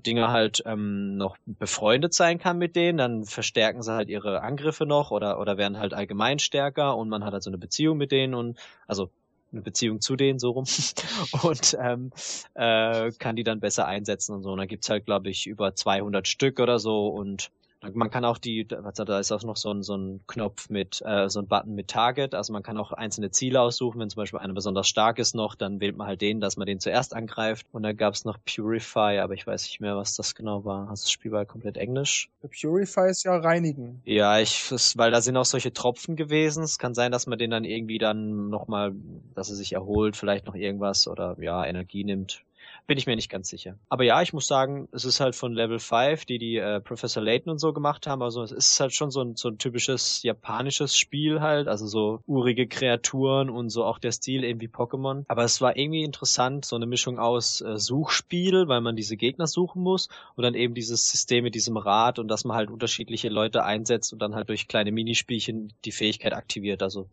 Dinge 0.05 0.29
halt 0.29 0.63
ähm, 0.65 1.17
noch 1.17 1.37
befreundet 1.45 2.13
sein 2.13 2.39
kann 2.39 2.57
mit 2.57 2.75
denen, 2.75 2.97
dann 2.97 3.25
verstärken 3.25 3.81
sie 3.81 3.93
halt 3.93 4.09
ihre 4.09 4.41
Angriffe 4.41 4.85
noch 4.85 5.11
oder, 5.11 5.39
oder 5.39 5.57
werden 5.57 5.79
halt 5.79 5.93
allgemein 5.93 6.39
stärker 6.39 6.95
und 6.95 7.09
man 7.09 7.23
hat 7.23 7.33
halt 7.33 7.43
so 7.43 7.49
eine 7.49 7.57
Beziehung 7.57 7.97
mit 7.97 8.11
denen 8.11 8.33
und 8.33 8.57
also 8.85 9.09
eine 9.51 9.61
Beziehung 9.61 10.01
zu 10.01 10.15
denen 10.15 10.39
so 10.39 10.51
rum 10.51 10.65
und 11.43 11.77
ähm, 11.79 12.11
äh, 12.53 13.11
kann 13.13 13.35
die 13.35 13.43
dann 13.43 13.59
besser 13.59 13.87
einsetzen 13.87 14.35
und 14.35 14.43
so. 14.43 14.51
Und 14.51 14.57
da 14.57 14.65
gibt's 14.65 14.89
halt, 14.89 15.05
glaube 15.05 15.29
ich, 15.29 15.47
über 15.47 15.73
200 15.73 16.27
Stück 16.27 16.59
oder 16.59 16.79
so 16.79 17.07
und 17.07 17.49
man 17.93 18.09
kann 18.09 18.25
auch 18.25 18.37
die, 18.37 18.67
da 18.67 19.19
ist 19.19 19.31
auch 19.31 19.43
noch 19.43 19.57
so 19.57 19.71
ein, 19.71 19.83
so 19.83 19.95
ein 19.95 20.21
Knopf 20.27 20.69
mit, 20.69 21.01
äh, 21.05 21.29
so 21.29 21.39
ein 21.39 21.47
Button 21.47 21.75
mit 21.75 21.87
Target, 21.87 22.33
also 22.33 22.51
man 22.53 22.63
kann 22.63 22.77
auch 22.77 22.91
einzelne 22.91 23.31
Ziele 23.31 23.61
aussuchen, 23.61 23.99
wenn 23.99 24.09
zum 24.09 24.21
Beispiel 24.21 24.39
einer 24.39 24.53
besonders 24.53 24.87
stark 24.87 25.19
ist 25.19 25.35
noch, 25.35 25.55
dann 25.55 25.79
wählt 25.79 25.95
man 25.95 26.07
halt 26.07 26.21
den, 26.21 26.39
dass 26.39 26.57
man 26.57 26.65
den 26.65 26.79
zuerst 26.79 27.15
angreift. 27.15 27.67
Und 27.71 27.83
da 27.83 27.93
gab 27.93 28.13
es 28.13 28.25
noch 28.25 28.37
Purify, 28.45 29.19
aber 29.19 29.33
ich 29.33 29.45
weiß 29.45 29.63
nicht 29.63 29.79
mehr, 29.79 29.95
was 29.95 30.15
das 30.15 30.35
genau 30.35 30.65
war. 30.65 30.89
Also 30.89 31.03
das 31.03 31.11
Spiel 31.11 31.31
war 31.31 31.45
komplett 31.45 31.77
Englisch. 31.77 32.29
Purify 32.41 33.09
ist 33.09 33.23
ja 33.23 33.37
reinigen. 33.37 34.01
Ja, 34.05 34.39
ich, 34.39 34.67
das, 34.69 34.97
weil 34.97 35.11
da 35.11 35.21
sind 35.21 35.37
auch 35.37 35.45
solche 35.45 35.73
Tropfen 35.73 36.15
gewesen. 36.15 36.63
Es 36.63 36.79
kann 36.79 36.93
sein, 36.93 37.11
dass 37.11 37.27
man 37.27 37.37
den 37.37 37.51
dann 37.51 37.63
irgendwie 37.63 37.99
dann 37.99 38.49
nochmal, 38.49 38.93
dass 39.35 39.49
er 39.49 39.55
sich 39.55 39.73
erholt, 39.73 40.17
vielleicht 40.17 40.47
noch 40.47 40.55
irgendwas 40.55 41.07
oder 41.07 41.35
ja, 41.39 41.65
Energie 41.65 42.03
nimmt 42.03 42.43
Bin 42.87 42.97
ich 42.97 43.05
mir 43.05 43.17
nicht 43.17 43.29
ganz 43.29 43.49
sicher. 43.49 43.77
Aber 43.89 44.05
ja, 44.05 44.21
ich 44.21 44.31
muss 44.31 44.47
sagen, 44.47 44.87
es 44.93 45.03
ist 45.03 45.19
halt 45.19 45.35
von 45.35 45.53
Level 45.53 45.77
5, 45.77 46.23
die 46.23 46.37
die 46.37 46.55
äh, 46.55 46.79
Professor 46.79 47.21
Layton 47.21 47.51
und 47.51 47.59
so 47.59 47.73
gemacht 47.73 48.07
haben. 48.07 48.21
Also 48.21 48.41
es 48.43 48.53
ist 48.53 48.79
halt 48.79 48.93
schon 48.93 49.11
so 49.11 49.21
ein, 49.21 49.35
so 49.35 49.49
ein 49.49 49.57
typisches 49.57 50.23
japanisches 50.23 50.97
Spiel 50.97 51.41
halt. 51.41 51.67
Also 51.67 51.85
so 51.85 52.21
urige 52.27 52.65
Kreaturen 52.65 53.49
und 53.49 53.71
so 53.71 53.83
auch 53.83 53.99
der 53.99 54.13
Stil 54.13 54.45
irgendwie 54.45 54.69
Pokémon. 54.69 55.25
Aber 55.27 55.43
es 55.43 55.59
war 55.59 55.75
irgendwie 55.75 56.03
interessant, 56.03 56.63
so 56.63 56.77
eine 56.77 56.85
Mischung 56.85 57.19
aus 57.19 57.59
äh, 57.59 57.77
Suchspiel, 57.77 58.69
weil 58.69 58.79
man 58.79 58.95
diese 58.95 59.17
Gegner 59.17 59.47
suchen 59.47 59.83
muss 59.83 60.07
und 60.35 60.43
dann 60.43 60.55
eben 60.55 60.73
dieses 60.73 61.11
System 61.11 61.43
mit 61.43 61.55
diesem 61.55 61.75
Rad 61.75 62.19
und 62.19 62.29
dass 62.29 62.45
man 62.45 62.55
halt 62.55 62.71
unterschiedliche 62.71 63.27
Leute 63.27 63.65
einsetzt 63.65 64.13
und 64.13 64.19
dann 64.19 64.33
halt 64.33 64.47
durch 64.47 64.69
kleine 64.69 64.93
Minispielchen 64.93 65.73
die 65.83 65.91
Fähigkeit 65.91 66.31
aktiviert. 66.31 66.81
Also 66.81 67.09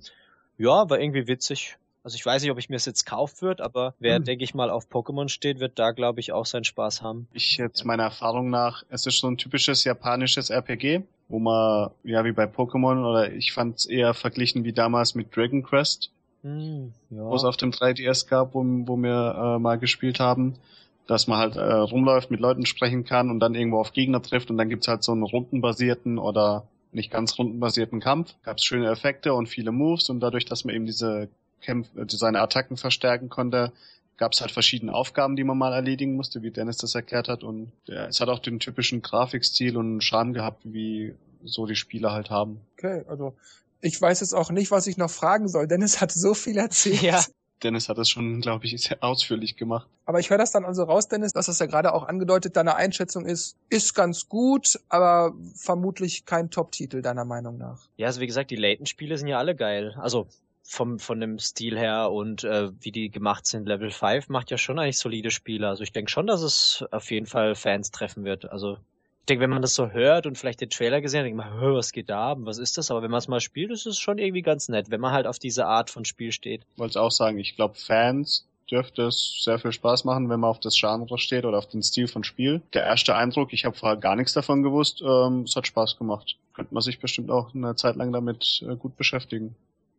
ja, 0.57 0.89
war 0.89 1.01
irgendwie 1.01 1.27
witzig. 1.27 1.79
Also 2.05 2.17
ich 2.17 2.25
weiß 2.25 2.43
nicht, 2.43 2.53
ob 2.53 2.59
ich 2.59 2.69
mir 2.69 2.77
es 2.77 2.85
jetzt 2.85 3.07
kaufen 3.07 3.41
wird, 3.41 3.63
aber 3.63 3.95
wer, 3.99 4.17
hm. 4.17 4.25
denke 4.25 4.45
ich 4.45 4.55
mal, 4.55 4.69
auf 4.69 4.89
Pokémon 4.91 5.31
steht, 5.31 5.59
wird 5.59 5.79
da, 5.79 5.93
glaube 5.93 6.21
ich, 6.21 6.33
auch 6.33 6.45
seinen 6.45 6.65
Spaß 6.65 7.01
haben. 7.01 7.27
Ich 7.33 7.57
jetzt 7.57 7.85
meiner 7.85 8.03
Erfahrung 8.03 8.51
nach, 8.51 8.85
es 8.91 9.07
ist 9.07 9.19
so 9.19 9.27
ein 9.27 9.39
typisches 9.39 9.85
japanisches 9.85 10.51
RPG, 10.51 11.01
wo 11.29 11.39
man, 11.39 11.91
ja, 12.05 12.23
wie 12.27 12.33
bei 12.33 12.45
Pokémon, 12.45 13.09
oder 13.09 13.33
ich 13.33 13.53
fand 13.53 13.79
es 13.79 13.87
eher 13.87 14.13
verglichen 14.13 14.65
wie 14.65 14.75
damals 14.75 15.15
mit 15.15 15.35
Dragon 15.35 15.63
Quest, 15.63 16.11
hm, 16.43 16.93
ja. 17.09 17.25
wo 17.25 17.35
es 17.35 17.45
auf 17.45 17.57
dem 17.57 17.71
3DS 17.71 18.29
gab, 18.29 18.55
wo, 18.55 18.63
wo 18.63 18.97
wir 18.99 19.57
äh, 19.57 19.59
mal 19.59 19.79
gespielt 19.79 20.21
haben 20.21 20.59
dass 21.07 21.27
man 21.27 21.39
halt 21.39 21.57
äh, 21.57 21.61
rumläuft, 21.61 22.31
mit 22.31 22.41
Leuten 22.41 22.65
sprechen 22.67 23.05
kann 23.05 23.31
und 23.31 23.41
dann 23.41 23.55
irgendwo 23.55 23.79
auf 23.79 23.93
Gegner 23.93 24.23
trifft 24.23 24.51
und 24.51 24.57
dann 24.57 24.69
gibt's 24.69 24.89
halt 24.89 25.03
so 25.03 25.13
einen 25.13 25.23
rundenbasierten 25.23 26.19
oder 26.19 26.67
nicht 26.93 27.11
ganz 27.11 27.39
rundenbasierten 27.39 28.01
Kampf. 28.01 28.35
Gab's 28.43 28.65
schöne 28.65 28.91
Effekte 28.91 29.35
und 29.35 29.49
viele 29.49 29.73
Moves 29.73 30.09
und 30.09 30.21
dadurch, 30.21 30.45
dass 30.45 30.65
man 30.65 30.75
eben 30.75 30.87
diese 30.87 31.29
Kämpfe, 31.65 32.01
äh, 32.01 32.07
seine 32.09 32.41
Attacken 32.41 32.77
verstärken 32.77 33.29
konnte, 33.29 33.73
gab's 34.17 34.41
halt 34.41 34.53
verschiedene 34.53 34.95
Aufgaben, 34.95 35.37
die 35.37 35.45
man 35.45 35.59
mal 35.59 35.73
erledigen 35.73 36.15
musste, 36.15 36.43
wie 36.43 36.51
Dennis 36.51 36.77
das 36.77 36.95
erklärt 36.95 37.29
hat. 37.29 37.43
Und 37.43 37.73
ja, 37.87 38.07
es 38.07 38.21
hat 38.21 38.29
auch 38.29 38.39
den 38.39 38.61
typischen 38.61 39.03
Grafikstil 39.03 39.77
und 39.77 40.03
Charme 40.03 40.33
gehabt, 40.33 40.63
wie 40.65 41.15
so 41.45 41.67
die 41.67 41.77
Spieler 41.77 42.13
halt 42.13 42.31
haben. 42.31 42.61
Okay, 42.79 43.05
also 43.09 43.35
ich 43.81 44.01
weiß 44.01 44.21
jetzt 44.21 44.35
auch 44.35 44.51
nicht, 44.51 44.71
was 44.71 44.87
ich 44.87 44.97
noch 44.97 45.11
fragen 45.11 45.49
soll. 45.49 45.67
Dennis 45.67 46.01
hat 46.01 46.13
so 46.13 46.35
viel 46.35 46.57
erzählt. 46.57 47.03
Ja. 47.03 47.25
Dennis 47.63 47.89
hat 47.89 47.97
das 47.97 48.11
schon, 48.11 48.41
glaube 48.41 48.67
ich, 48.67 48.83
sehr 48.83 49.03
ausführlich 49.03 49.57
gemacht. 49.57 49.89
Aber 50.05 50.21
ich 50.21 50.29
höre 50.29 50.39
das 50.39 50.51
dann 50.51 50.65
also 50.65 50.83
raus, 50.83 51.09
Dennis, 51.09 51.33
dass 51.33 51.47
das 51.47 51.59
ja 51.59 51.67
gerade 51.67 51.95
auch 51.95 52.07
angedeutet, 52.07 52.57
deine 52.57 52.77
Einschätzung 52.77 53.25
ist, 53.25 53.57
ist 53.71 53.95
ganz 53.95 54.29
gut, 54.29 54.79
aber 54.89 55.33
vermutlich 55.55 56.27
kein 56.27 56.51
Top-Titel 56.51 57.01
deiner 57.01 57.25
Meinung 57.25 57.57
nach. 57.57 57.89
Ja, 57.97 58.09
also 58.09 58.21
wie 58.21 58.27
gesagt, 58.27 58.51
die 58.51 58.57
Layton-Spiele 58.57 59.17
sind 59.17 59.29
ja 59.29 59.39
alle 59.39 59.55
geil. 59.55 59.95
Also 59.99 60.27
vom 60.67 60.99
von 60.99 61.21
dem 61.21 61.39
Stil 61.39 61.79
her 61.79 62.11
und 62.11 62.43
äh, 62.43 62.71
wie 62.81 62.91
die 62.91 63.11
gemacht 63.11 63.47
sind. 63.47 63.69
Level 63.69 63.91
5 63.91 64.29
macht 64.31 64.51
ja 64.51 64.59
schon 64.59 64.79
eigentlich 64.79 64.99
solide 64.99 65.31
Spiele. 65.31 65.69
Also 65.69 65.83
ich 65.83 65.93
denke 65.93 66.11
schon, 66.11 66.27
dass 66.27 66.43
es 66.43 66.85
auf 66.91 67.11
jeden 67.11 67.27
Fall 67.27 67.55
Fans 67.55 67.91
treffen 67.91 68.25
wird. 68.25 68.51
Also 68.51 68.79
ich 69.21 69.27
denke, 69.27 69.43
wenn 69.43 69.51
man 69.51 69.63
das 69.63 69.75
so 69.75 69.91
hört 69.91 70.27
und 70.27 70.37
vielleicht 70.37 70.61
den 70.61 70.71
Trailer 70.71 71.01
gesehen 71.01 71.21
hat, 71.21 71.27
denkt 71.27 71.39
man, 71.39 71.75
was 71.75 71.93
geht 71.93 72.11
da? 72.11 72.35
Was 72.39 72.59
ist 72.59 72.77
das? 72.77 72.91
Aber 72.91 73.03
wenn 73.03 73.11
man 73.11 73.19
es 73.19 73.29
mal 73.29 73.41
spielt, 73.41 73.71
ist 73.71 73.87
es 73.87 73.99
schon 73.99 74.19
irgendwie 74.19 74.43
ganz 74.43 74.69
nett, 74.69 74.91
wenn 74.91 75.01
man 75.01 75.13
halt 75.13 75.27
auf 75.27 75.39
diese 75.39 75.67
Art 75.67 75.91
von 75.91 76.05
Spiel 76.05 76.33
steht. 76.33 76.63
Wollte 76.77 77.01
auch 77.01 77.11
sagen, 77.11 77.39
ich 77.39 77.57
glaube, 77.57 77.75
Fans 77.75 78.47
dürfte 78.71 79.03
es 79.03 79.43
sehr 79.43 79.59
viel 79.59 79.73
Spaß 79.73 80.05
machen, 80.05 80.29
wenn 80.31 80.41
man 80.41 80.51
auf 80.51 80.61
das 80.61 80.79
Genre 80.79 81.19
steht 81.19 81.45
oder 81.45 81.59
auf 81.59 81.69
den 81.69 81.83
Stil 81.83 82.09
von 82.09 82.25
Spiel. 82.25 82.63
Der 82.73 82.85
erste 82.85 83.15
Eindruck, 83.15 83.53
ich 83.53 83.65
habe 83.65 83.77
vorher 83.77 83.97
gar 83.97 84.17
nichts 84.17 84.33
davon 84.33 84.63
gewusst, 84.63 85.03
ähm, 85.03 85.43
es 85.43 85.57
hat 85.57 85.67
Spaß 85.67 85.99
gemacht. 85.99 86.37
Könnte 86.55 86.73
man 86.73 86.83
sich 86.83 86.99
bestimmt 86.99 87.31
auch 87.31 87.55
eine 87.55 87.77
Zeit 87.77 87.97
lang 87.97 88.13
damit 88.13 88.65
äh, 88.69 88.77
gut 88.77 88.97
beschäftigen. 88.97 89.55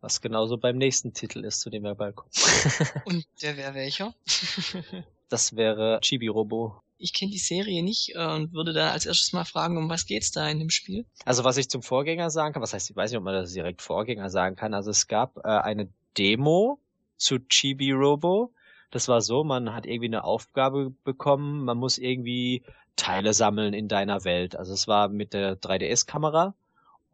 Was 0.06 0.20
genauso 0.20 0.56
beim 0.56 0.78
nächsten 0.78 1.12
Titel 1.12 1.44
ist, 1.44 1.60
zu 1.60 1.68
dem 1.68 1.82
wir 1.82 1.96
bald 1.96 2.14
kommen. 2.14 2.30
Und 3.06 3.26
der 3.42 3.56
wäre 3.56 3.74
welcher? 3.74 4.14
das 5.28 5.56
wäre 5.56 5.98
Chibi 6.00 6.28
Robo 6.28 6.80
ich 6.98 7.12
kenne 7.12 7.32
die 7.32 7.38
Serie 7.38 7.82
nicht 7.82 8.14
äh, 8.14 8.26
und 8.26 8.52
würde 8.52 8.72
da 8.72 8.90
als 8.90 9.06
erstes 9.06 9.32
mal 9.32 9.44
fragen, 9.44 9.76
um 9.76 9.90
was 9.90 10.06
geht's 10.06 10.32
da 10.32 10.48
in 10.48 10.58
dem 10.58 10.70
Spiel? 10.70 11.04
Also 11.24 11.44
was 11.44 11.56
ich 11.56 11.68
zum 11.68 11.82
Vorgänger 11.82 12.30
sagen 12.30 12.54
kann, 12.54 12.62
was 12.62 12.72
heißt, 12.72 12.90
ich 12.90 12.96
weiß 12.96 13.10
nicht, 13.10 13.18
ob 13.18 13.24
man 13.24 13.34
das 13.34 13.52
direkt 13.52 13.82
Vorgänger 13.82 14.30
sagen 14.30 14.56
kann. 14.56 14.74
Also 14.74 14.90
es 14.90 15.06
gab 15.06 15.36
äh, 15.38 15.48
eine 15.48 15.88
Demo 16.16 16.78
zu 17.16 17.38
Chibi 17.38 17.92
Robo. 17.92 18.52
Das 18.90 19.08
war 19.08 19.20
so, 19.20 19.44
man 19.44 19.74
hat 19.74 19.84
irgendwie 19.84 20.06
eine 20.06 20.24
Aufgabe 20.24 20.94
bekommen, 21.04 21.64
man 21.64 21.76
muss 21.76 21.98
irgendwie 21.98 22.62
Teile 22.94 23.34
sammeln 23.34 23.74
in 23.74 23.88
deiner 23.88 24.24
Welt. 24.24 24.56
Also 24.56 24.72
es 24.72 24.88
war 24.88 25.08
mit 25.08 25.34
der 25.34 25.60
3DS-Kamera 25.60 26.54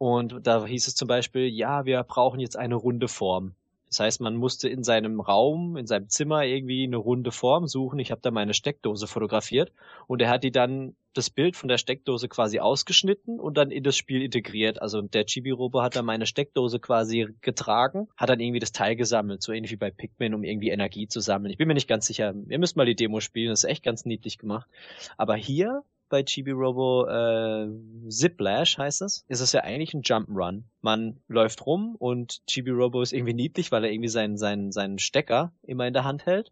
und 0.03 0.45
da 0.45 0.65
hieß 0.65 0.87
es 0.87 0.95
zum 0.95 1.07
Beispiel, 1.07 1.47
ja, 1.47 1.85
wir 1.85 2.03
brauchen 2.03 2.41
jetzt 2.41 2.57
eine 2.57 2.75
runde 2.75 3.07
Form. 3.07 3.55
Das 3.87 4.01
heißt, 4.01 4.19
man 4.19 4.35
musste 4.35 4.67
in 4.67 4.83
seinem 4.83 5.21
Raum, 5.21 5.77
in 5.77 5.87
seinem 5.87 6.09
Zimmer 6.09 6.43
irgendwie 6.43 6.83
eine 6.83 6.97
runde 6.97 7.31
Form 7.31 7.67
suchen. 7.67 7.99
Ich 7.99 8.11
habe 8.11 8.19
da 8.19 8.29
meine 8.29 8.53
Steckdose 8.53 9.07
fotografiert 9.07 9.71
und 10.07 10.21
er 10.21 10.29
hat 10.29 10.43
die 10.43 10.51
dann 10.51 10.97
das 11.13 11.29
Bild 11.29 11.55
von 11.55 11.69
der 11.69 11.77
Steckdose 11.77 12.27
quasi 12.27 12.59
ausgeschnitten 12.59 13.39
und 13.39 13.55
dann 13.55 13.71
in 13.71 13.81
das 13.81 13.95
Spiel 13.95 14.21
integriert. 14.23 14.81
Also 14.81 15.01
der 15.01 15.25
Chibi-Robo 15.25 15.81
hat 15.81 15.95
dann 15.95 16.03
meine 16.03 16.25
Steckdose 16.25 16.79
quasi 16.79 17.29
getragen, 17.39 18.09
hat 18.17 18.27
dann 18.27 18.41
irgendwie 18.41 18.59
das 18.59 18.73
Teil 18.73 18.97
gesammelt, 18.97 19.41
so 19.41 19.53
ähnlich 19.53 19.71
wie 19.71 19.77
bei 19.77 19.91
Pikmin, 19.91 20.33
um 20.33 20.43
irgendwie 20.43 20.71
Energie 20.71 21.07
zu 21.07 21.21
sammeln. 21.21 21.51
Ich 21.51 21.57
bin 21.57 21.69
mir 21.69 21.75
nicht 21.75 21.87
ganz 21.87 22.07
sicher. 22.07 22.33
Ihr 22.49 22.59
müsst 22.59 22.75
mal 22.75 22.85
die 22.85 22.95
Demo 22.95 23.21
spielen, 23.21 23.51
das 23.51 23.63
ist 23.63 23.69
echt 23.69 23.83
ganz 23.83 24.03
niedlich 24.03 24.37
gemacht. 24.37 24.67
Aber 25.15 25.37
hier 25.37 25.83
bei 26.09 26.23
Chibi 26.23 26.51
Robo 26.51 27.07
äh, 27.07 27.67
Ziplash 28.09 28.77
heißt 28.77 29.01
es, 29.01 29.25
ist 29.27 29.39
es 29.39 29.51
ja 29.51 29.61
eigentlich 29.61 29.93
ein 29.93 30.03
Jump'n'Run. 30.03 30.63
Man 30.81 31.19
läuft 31.27 31.65
rum 31.65 31.95
und 31.97 32.45
Chibi 32.47 32.71
Robo 32.71 33.01
ist 33.01 33.13
irgendwie 33.13 33.33
niedlich, 33.33 33.71
weil 33.71 33.83
er 33.83 33.91
irgendwie 33.91 34.09
seinen, 34.09 34.37
seinen, 34.37 34.71
seinen 34.71 34.99
Stecker 34.99 35.51
immer 35.63 35.87
in 35.87 35.93
der 35.93 36.03
Hand 36.03 36.25
hält 36.25 36.51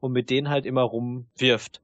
und 0.00 0.12
mit 0.12 0.30
denen 0.30 0.48
halt 0.48 0.66
immer 0.66 0.82
rumwirft. 0.82 1.80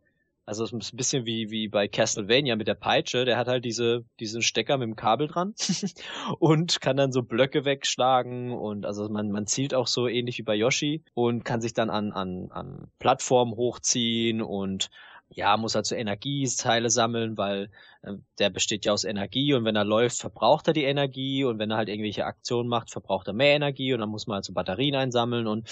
Also 0.51 0.65
es 0.65 0.73
ist 0.73 0.93
ein 0.93 0.97
bisschen 0.97 1.27
wie, 1.27 1.51
wie 1.51 1.69
bei 1.69 1.87
Castlevania 1.87 2.57
mit 2.57 2.67
der 2.67 2.75
Peitsche. 2.75 3.25
Der 3.25 3.37
hat 3.37 3.47
halt 3.47 3.65
diese, 3.65 4.05
diesen 4.19 4.43
Stecker 4.43 4.79
mit 4.79 4.89
dem 4.89 4.97
Kabel 4.97 5.29
dran 5.29 5.55
und 6.41 6.81
kann 6.81 6.97
dann 6.97 7.13
so 7.13 7.23
Blöcke 7.23 7.65
wegschlagen 7.65 8.51
und 8.51 8.85
also 8.85 9.09
man, 9.09 9.31
man 9.31 9.47
zielt 9.47 9.75
auch 9.75 9.87
so 9.87 10.09
ähnlich 10.09 10.39
wie 10.39 10.43
bei 10.43 10.57
Yoshi 10.57 11.05
und 11.15 11.45
kann 11.45 11.61
sich 11.61 11.73
dann 11.73 11.89
an, 11.89 12.11
an, 12.13 12.51
an 12.51 12.89
Plattformen 12.99 13.55
hochziehen 13.55 14.43
und 14.43 14.91
ja, 15.31 15.57
muss 15.57 15.75
halt 15.75 15.87
so 15.87 15.95
Energieteile 15.95 16.91
sammeln, 16.91 17.37
weil 17.39 17.71
äh, 18.03 18.15
der 18.39 18.51
besteht 18.51 18.85
ja 18.85 18.93
aus 18.93 19.05
Energie 19.05 19.55
und 19.55 19.65
wenn 19.65 19.77
er 19.77 19.85
läuft, 19.85 20.19
verbraucht 20.19 20.67
er 20.67 20.75
die 20.75 20.85
Energie 20.85 21.45
und 21.45 21.59
wenn 21.59 21.71
er 21.71 21.77
halt 21.77 21.89
irgendwelche 21.89 22.27
Aktionen 22.27 22.69
macht, 22.69 22.91
verbraucht 22.91 23.29
er 23.29 23.35
mehr 23.35 23.55
Energie 23.55 23.95
und 23.95 24.01
dann 24.01 24.09
muss 24.09 24.27
man 24.27 24.37
halt 24.37 24.45
so 24.45 24.53
Batterien 24.53 24.97
einsammeln 24.97 25.47
und 25.47 25.69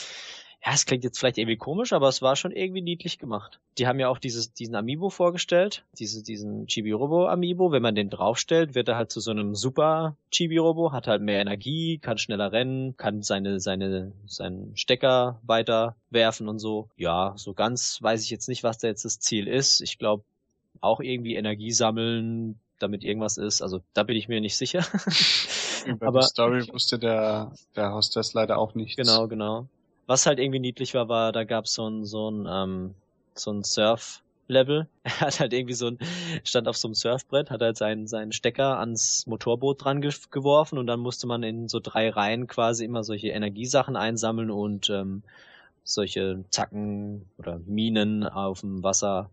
ja, 0.64 0.72
es 0.74 0.86
klingt 0.86 1.04
jetzt 1.04 1.18
vielleicht 1.18 1.38
irgendwie 1.38 1.56
komisch, 1.56 1.92
aber 1.92 2.08
es 2.08 2.20
war 2.20 2.34
schon 2.34 2.50
irgendwie 2.50 2.82
niedlich 2.82 3.18
gemacht. 3.18 3.60
Die 3.78 3.86
haben 3.86 4.00
ja 4.00 4.08
auch 4.08 4.18
dieses, 4.18 4.52
diesen 4.52 4.74
Amiibo 4.74 5.08
vorgestellt, 5.08 5.84
diese, 5.98 6.22
diesen 6.22 6.66
Chibi-Robo 6.66 7.28
Amiibo. 7.28 7.70
Wenn 7.70 7.82
man 7.82 7.94
den 7.94 8.10
draufstellt, 8.10 8.74
wird 8.74 8.88
er 8.88 8.96
halt 8.96 9.12
zu 9.12 9.20
so 9.20 9.30
einem 9.30 9.54
super 9.54 10.16
Chibi-Robo, 10.32 10.92
hat 10.92 11.06
halt 11.06 11.22
mehr 11.22 11.40
Energie, 11.40 11.98
kann 11.98 12.18
schneller 12.18 12.50
rennen, 12.50 12.96
kann 12.96 13.22
seine, 13.22 13.60
seine, 13.60 14.12
seinen 14.26 14.76
Stecker 14.76 15.40
weiter 15.44 15.94
werfen 16.10 16.48
und 16.48 16.58
so. 16.58 16.88
Ja, 16.96 17.34
so 17.36 17.54
ganz 17.54 18.02
weiß 18.02 18.24
ich 18.24 18.30
jetzt 18.30 18.48
nicht, 18.48 18.64
was 18.64 18.78
da 18.78 18.88
jetzt 18.88 19.04
das 19.04 19.20
Ziel 19.20 19.46
ist. 19.46 19.80
Ich 19.80 19.96
glaube, 19.96 20.24
auch 20.80 21.00
irgendwie 21.00 21.36
Energie 21.36 21.70
sammeln, 21.70 22.58
damit 22.80 23.04
irgendwas 23.04 23.36
ist. 23.36 23.62
Also 23.62 23.80
da 23.94 24.02
bin 24.02 24.16
ich 24.16 24.28
mir 24.28 24.40
nicht 24.40 24.56
sicher. 24.56 24.84
Über 25.86 26.08
aber 26.08 26.20
die 26.20 26.26
Story 26.26 26.68
wusste 26.72 26.98
der, 26.98 27.52
der 27.76 27.92
Hostess 27.92 28.34
leider 28.34 28.58
auch 28.58 28.74
nicht. 28.74 28.96
Genau, 28.96 29.28
genau. 29.28 29.68
Was 30.08 30.24
halt 30.24 30.38
irgendwie 30.38 30.58
niedlich 30.58 30.94
war, 30.94 31.10
war, 31.10 31.32
da 31.32 31.44
gab's 31.44 31.74
so 31.74 31.86
ein, 31.86 32.06
so 32.06 32.30
ein, 32.30 32.46
ähm, 32.50 32.94
so 33.34 33.52
ein 33.52 33.62
Surf-Level. 33.62 34.88
Er 35.04 35.20
hat 35.20 35.38
halt 35.38 35.52
irgendwie 35.52 35.74
so 35.74 35.88
ein, 35.88 35.98
stand 36.44 36.66
auf 36.66 36.78
so 36.78 36.88
einem 36.88 36.94
Surfbrett, 36.94 37.50
hat 37.50 37.60
halt 37.60 37.76
seinen, 37.76 38.06
seinen 38.06 38.32
Stecker 38.32 38.78
ans 38.78 39.26
Motorboot 39.26 39.84
dran 39.84 40.00
ge 40.00 40.10
geworfen 40.30 40.78
und 40.78 40.86
dann 40.86 41.00
musste 41.00 41.26
man 41.26 41.42
in 41.42 41.68
so 41.68 41.78
drei 41.78 42.08
Reihen 42.08 42.46
quasi 42.46 42.86
immer 42.86 43.04
solche 43.04 43.28
Energiesachen 43.28 43.96
einsammeln 43.96 44.50
und 44.50 44.88
ähm, 44.88 45.22
solche 45.84 46.42
Zacken 46.48 47.26
oder 47.36 47.60
Minen 47.66 48.24
auf 48.24 48.60
dem 48.60 48.82
Wasser 48.82 49.28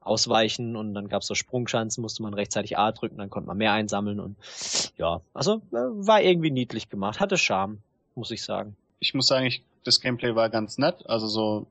ausweichen 0.00 0.74
und 0.74 0.94
dann 0.94 1.10
gab's 1.10 1.26
so 1.26 1.34
Sprungschanzen, 1.34 2.00
musste 2.00 2.22
man 2.22 2.32
rechtzeitig 2.32 2.78
A 2.78 2.92
drücken, 2.92 3.18
dann 3.18 3.28
konnte 3.28 3.48
man 3.48 3.58
mehr 3.58 3.72
einsammeln 3.72 4.20
und 4.20 4.36
ja, 4.96 5.20
also 5.34 5.56
äh, 5.72 5.76
war 6.06 6.22
irgendwie 6.22 6.50
niedlich 6.50 6.88
gemacht, 6.88 7.20
hatte 7.20 7.36
Charme, 7.36 7.78
muss 8.14 8.30
ich 8.30 8.42
sagen. 8.42 8.74
Ich 9.00 9.12
muss 9.12 9.26
sagen, 9.26 9.44
ich 9.44 9.62
das 9.84 10.00
Gameplay 10.00 10.34
war 10.34 10.50
ganz 10.50 10.78
nett. 10.78 11.06
Also 11.06 11.26
so 11.26 11.66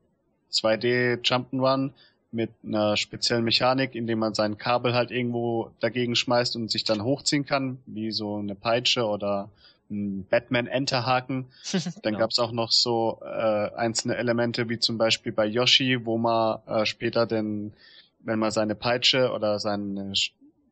2D 0.51 1.21
Jump'n'Run 1.23 1.91
mit 2.31 2.49
einer 2.63 2.97
speziellen 2.97 3.43
Mechanik, 3.43 3.95
indem 3.95 4.19
man 4.19 4.33
sein 4.33 4.57
Kabel 4.57 4.93
halt 4.93 5.11
irgendwo 5.11 5.71
dagegen 5.79 6.15
schmeißt 6.15 6.55
und 6.55 6.71
sich 6.71 6.83
dann 6.83 7.03
hochziehen 7.03 7.45
kann, 7.45 7.77
wie 7.85 8.11
so 8.11 8.37
eine 8.37 8.55
Peitsche 8.55 9.05
oder 9.05 9.49
ein 9.89 10.25
Batman-Enterhaken. 10.29 11.45
Dann 11.73 12.01
genau. 12.03 12.19
gab's 12.19 12.39
auch 12.39 12.51
noch 12.51 12.71
so 12.71 13.19
äh, 13.21 13.75
einzelne 13.75 14.15
Elemente, 14.15 14.69
wie 14.69 14.79
zum 14.79 14.97
Beispiel 14.97 15.31
bei 15.31 15.45
Yoshi, 15.45 16.05
wo 16.05 16.17
man 16.17 16.59
äh, 16.65 16.85
später 16.85 17.27
den, 17.27 17.73
wenn 18.19 18.39
man 18.39 18.51
seine 18.51 18.75
Peitsche 18.75 19.31
oder 19.31 19.59
seine, 19.59 20.13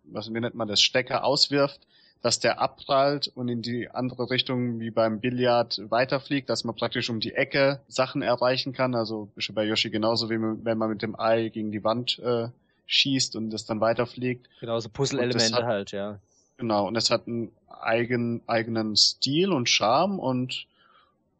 was 0.06 0.34
wie 0.34 0.40
nennt 0.40 0.56
man 0.56 0.68
das, 0.68 0.82
Stecker 0.82 1.24
auswirft, 1.24 1.82
dass 2.22 2.40
der 2.40 2.60
abprallt 2.60 3.32
und 3.34 3.50
in 3.50 3.62
die 3.62 3.90
andere 3.90 4.30
Richtung 4.30 4.80
wie 4.80 4.92
beim 4.92 5.20
Billard 5.20 5.82
weiterfliegt, 5.90 6.50
dass 6.50 6.64
man 6.64 6.76
praktisch 6.76 7.10
um 7.10 7.20
die 7.20 7.34
Ecke 7.34 7.82
Sachen 7.88 8.22
erreichen 8.22 8.74
kann. 8.74 8.94
Also 8.94 9.30
ist 9.36 9.54
bei 9.56 9.66
Yoshi 9.66 9.90
genauso 9.90 10.30
wie 10.30 10.40
wenn 10.40 10.78
man 10.78 10.90
mit 10.90 11.02
dem 11.02 11.20
Ei 11.20 11.50
gegen 11.50 11.72
die 11.72 11.84
Wand 11.84 12.20
äh, 12.20 12.50
schießt 12.86 13.36
und 13.36 13.50
das 13.50 13.66
dann 13.66 13.82
weiterfliegt. 13.82 14.48
Genau, 14.60 14.80
so 14.80 14.90
Puzzle-Elemente 14.90 15.66
halt, 15.66 15.92
ja. 15.92 16.20
Genau, 16.58 16.88
und 16.88 16.96
es 16.96 17.10
hat 17.10 17.28
einen 17.28 17.52
eigen, 17.68 18.42
eigenen 18.46 18.96
Stil 18.96 19.52
und 19.52 19.68
Charme 19.68 20.20
und 20.20 20.68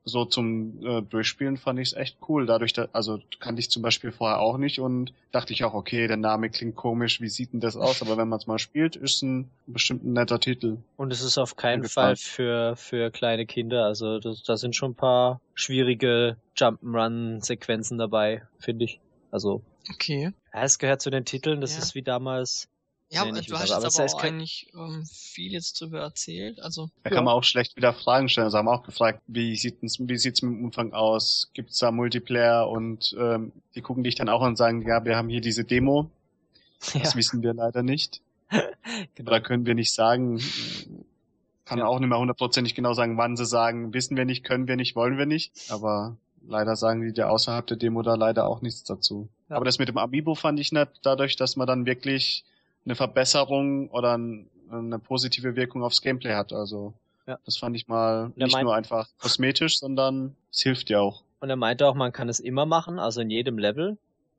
so 0.04 0.26
zum 0.26 0.84
äh, 0.84 1.02
Durchspielen 1.02 1.58
fand 1.58 1.80
ich 1.80 1.90
es 1.90 1.94
echt 1.94 2.18
cool. 2.28 2.46
Dadurch, 2.46 2.74
da, 2.74 2.88
also 2.92 3.20
kannte 3.40 3.60
ich 3.60 3.70
zum 3.70 3.82
Beispiel 3.82 4.12
vorher 4.12 4.40
auch 4.40 4.58
nicht 4.58 4.80
und 4.80 5.14
dachte 5.32 5.54
ich 5.54 5.64
auch, 5.64 5.74
okay, 5.74 6.08
der 6.08 6.18
Name 6.18 6.50
klingt 6.50 6.76
komisch, 6.76 7.22
wie 7.22 7.30
sieht 7.30 7.54
denn 7.54 7.60
das 7.60 7.76
aus? 7.76 8.02
Aber 8.02 8.18
wenn 8.18 8.28
man 8.28 8.40
es 8.40 8.48
mal 8.48 8.60
spielt, 8.60 8.96
ist 8.96 9.22
ein 9.22 9.50
bestimmt 9.68 10.04
ein 10.04 10.14
netter 10.14 10.40
Titel. 10.40 10.78
Und 10.98 11.12
es 11.12 11.22
ist 11.22 11.38
auf 11.38 11.56
keinen 11.56 11.84
Fall 11.84 12.16
für, 12.16 12.76
für 12.76 13.12
kleine 13.12 13.46
Kinder. 13.46 13.86
Also 13.86 14.20
da 14.20 14.58
sind 14.58 14.76
schon 14.76 14.92
ein 14.92 14.96
paar 14.96 15.40
schwierige 15.54 16.38
Jump'n'Run-Sequenzen 16.58 17.98
dabei, 17.98 18.44
finde 18.60 18.86
ich. 18.86 19.00
Also. 19.30 19.62
Okay. 19.94 20.32
Ja, 20.54 20.64
es 20.64 20.80
gehört 20.80 21.02
zu 21.02 21.10
den 21.10 21.26
Titeln, 21.26 21.62
das 21.62 21.74
ja. 21.74 21.80
ist 21.80 21.96
wie 21.96 22.04
damals 22.04 22.68
ja, 23.12 23.26
nee, 23.26 23.42
du 23.42 23.54
hast 23.56 23.70
jetzt 23.70 23.72
aber, 23.74 23.88
aber 23.88 24.14
auch 24.16 24.24
eigentlich 24.24 24.72
ähm, 24.74 25.06
viel 25.06 25.52
jetzt 25.52 25.82
drüber 25.82 26.00
erzählt. 26.00 26.62
Also 26.62 26.90
da 27.04 27.10
ja. 27.10 27.16
kann 27.18 27.26
man 27.26 27.34
auch 27.34 27.44
schlecht 27.44 27.76
wieder 27.76 27.94
Fragen 27.94 28.30
stellen. 28.30 28.46
Also 28.46 28.58
haben 28.58 28.68
wir 28.68 28.74
auch 28.74 28.84
gefragt, 28.84 29.22
wie 29.28 29.58
sieht's 29.58 30.00
wie 30.00 30.18
sieht's 30.18 30.42
mit 30.42 30.54
dem 30.54 30.66
Umfang 30.66 30.94
aus? 30.94 31.50
Gibt's 31.54 31.80
da 31.80 31.92
Multiplayer? 31.92 32.70
Und 32.70 33.14
ähm, 33.20 33.52
die 33.76 33.82
gucken 33.82 34.06
dich 34.06 34.16
dann 34.16 34.30
auch 34.30 34.42
an 34.42 34.50
und 34.50 34.56
sagen, 34.56 34.88
ja, 34.88 35.04
wir 35.04 35.18
haben 35.18 35.28
hier 35.30 35.42
diese 35.42 35.64
Demo. 35.64 36.10
Ja. 36.94 37.02
Das 37.02 37.16
wissen 37.16 37.44
wir 37.44 37.54
leider 37.54 37.84
nicht. 37.84 38.22
genau. 39.14 39.30
Oder 39.30 39.42
können 39.42 39.68
wir 39.68 39.76
nicht 39.76 39.94
sagen. 39.94 40.42
Kann 41.64 41.78
ja. 41.78 41.86
auch 41.86 42.00
nicht 42.00 42.10
mehr 42.10 42.18
hundertprozentig 42.18 42.74
genau 42.74 42.94
sagen, 42.94 43.18
wann 43.18 43.38
sie 43.38 43.46
sagen, 43.46 43.94
wissen 43.94 44.18
wir 44.18 44.26
nicht, 44.26 44.44
können 44.44 44.68
wir 44.68 44.78
nicht, 44.78 44.96
wollen 44.96 45.20
wir 45.20 45.28
nicht. 45.28 45.52
Aber 45.70 46.18
leider 46.48 46.76
sagen 46.76 47.02
die 47.02 47.14
dir 47.14 47.30
außerhalb 47.30 47.68
der 47.68 47.78
Demo 47.78 48.02
da 48.02 48.16
leider 48.16 48.48
auch 48.48 48.62
nichts 48.62 48.84
dazu. 48.84 49.30
Ja. 49.48 49.58
Aber 49.58 49.66
das 49.66 49.78
mit 49.78 49.90
dem 49.90 50.00
Amiibo 50.00 50.34
fand 50.34 50.60
ich 50.60 50.72
nett, 50.72 50.90
dadurch, 51.04 51.36
dass 51.36 51.56
man 51.56 51.68
dann 51.68 51.86
wirklich 51.86 52.46
eine 52.86 52.96
Verbesserung 52.96 53.90
oder 53.90 54.14
eine 54.14 55.00
positive 55.00 55.56
Wirkung 55.56 55.84
aufs 55.84 56.02
Gameplay 56.02 56.34
hat. 56.34 56.54
Also 56.54 56.94
ja. 57.28 57.38
das 57.46 57.58
fand 57.58 57.76
ich 57.76 57.88
mal 57.88 58.32
nicht 58.36 58.60
nur 58.62 58.76
einfach 58.76 59.08
kosmetisch, 59.20 59.80
sondern 59.80 60.36
es 60.52 60.62
hilft 60.62 60.90
ja 60.90 61.00
auch. 61.00 61.24
Und 61.40 61.50
er 61.50 61.56
meinte 61.56 61.88
auch, 61.88 61.96
man 61.96 62.12
kann 62.12 62.30
es 62.30 62.40
immer 62.40 62.66
machen, 62.66 63.00
also 63.00 63.22
in 63.22 63.30
jedem 63.30 63.58
Level. 63.58 63.98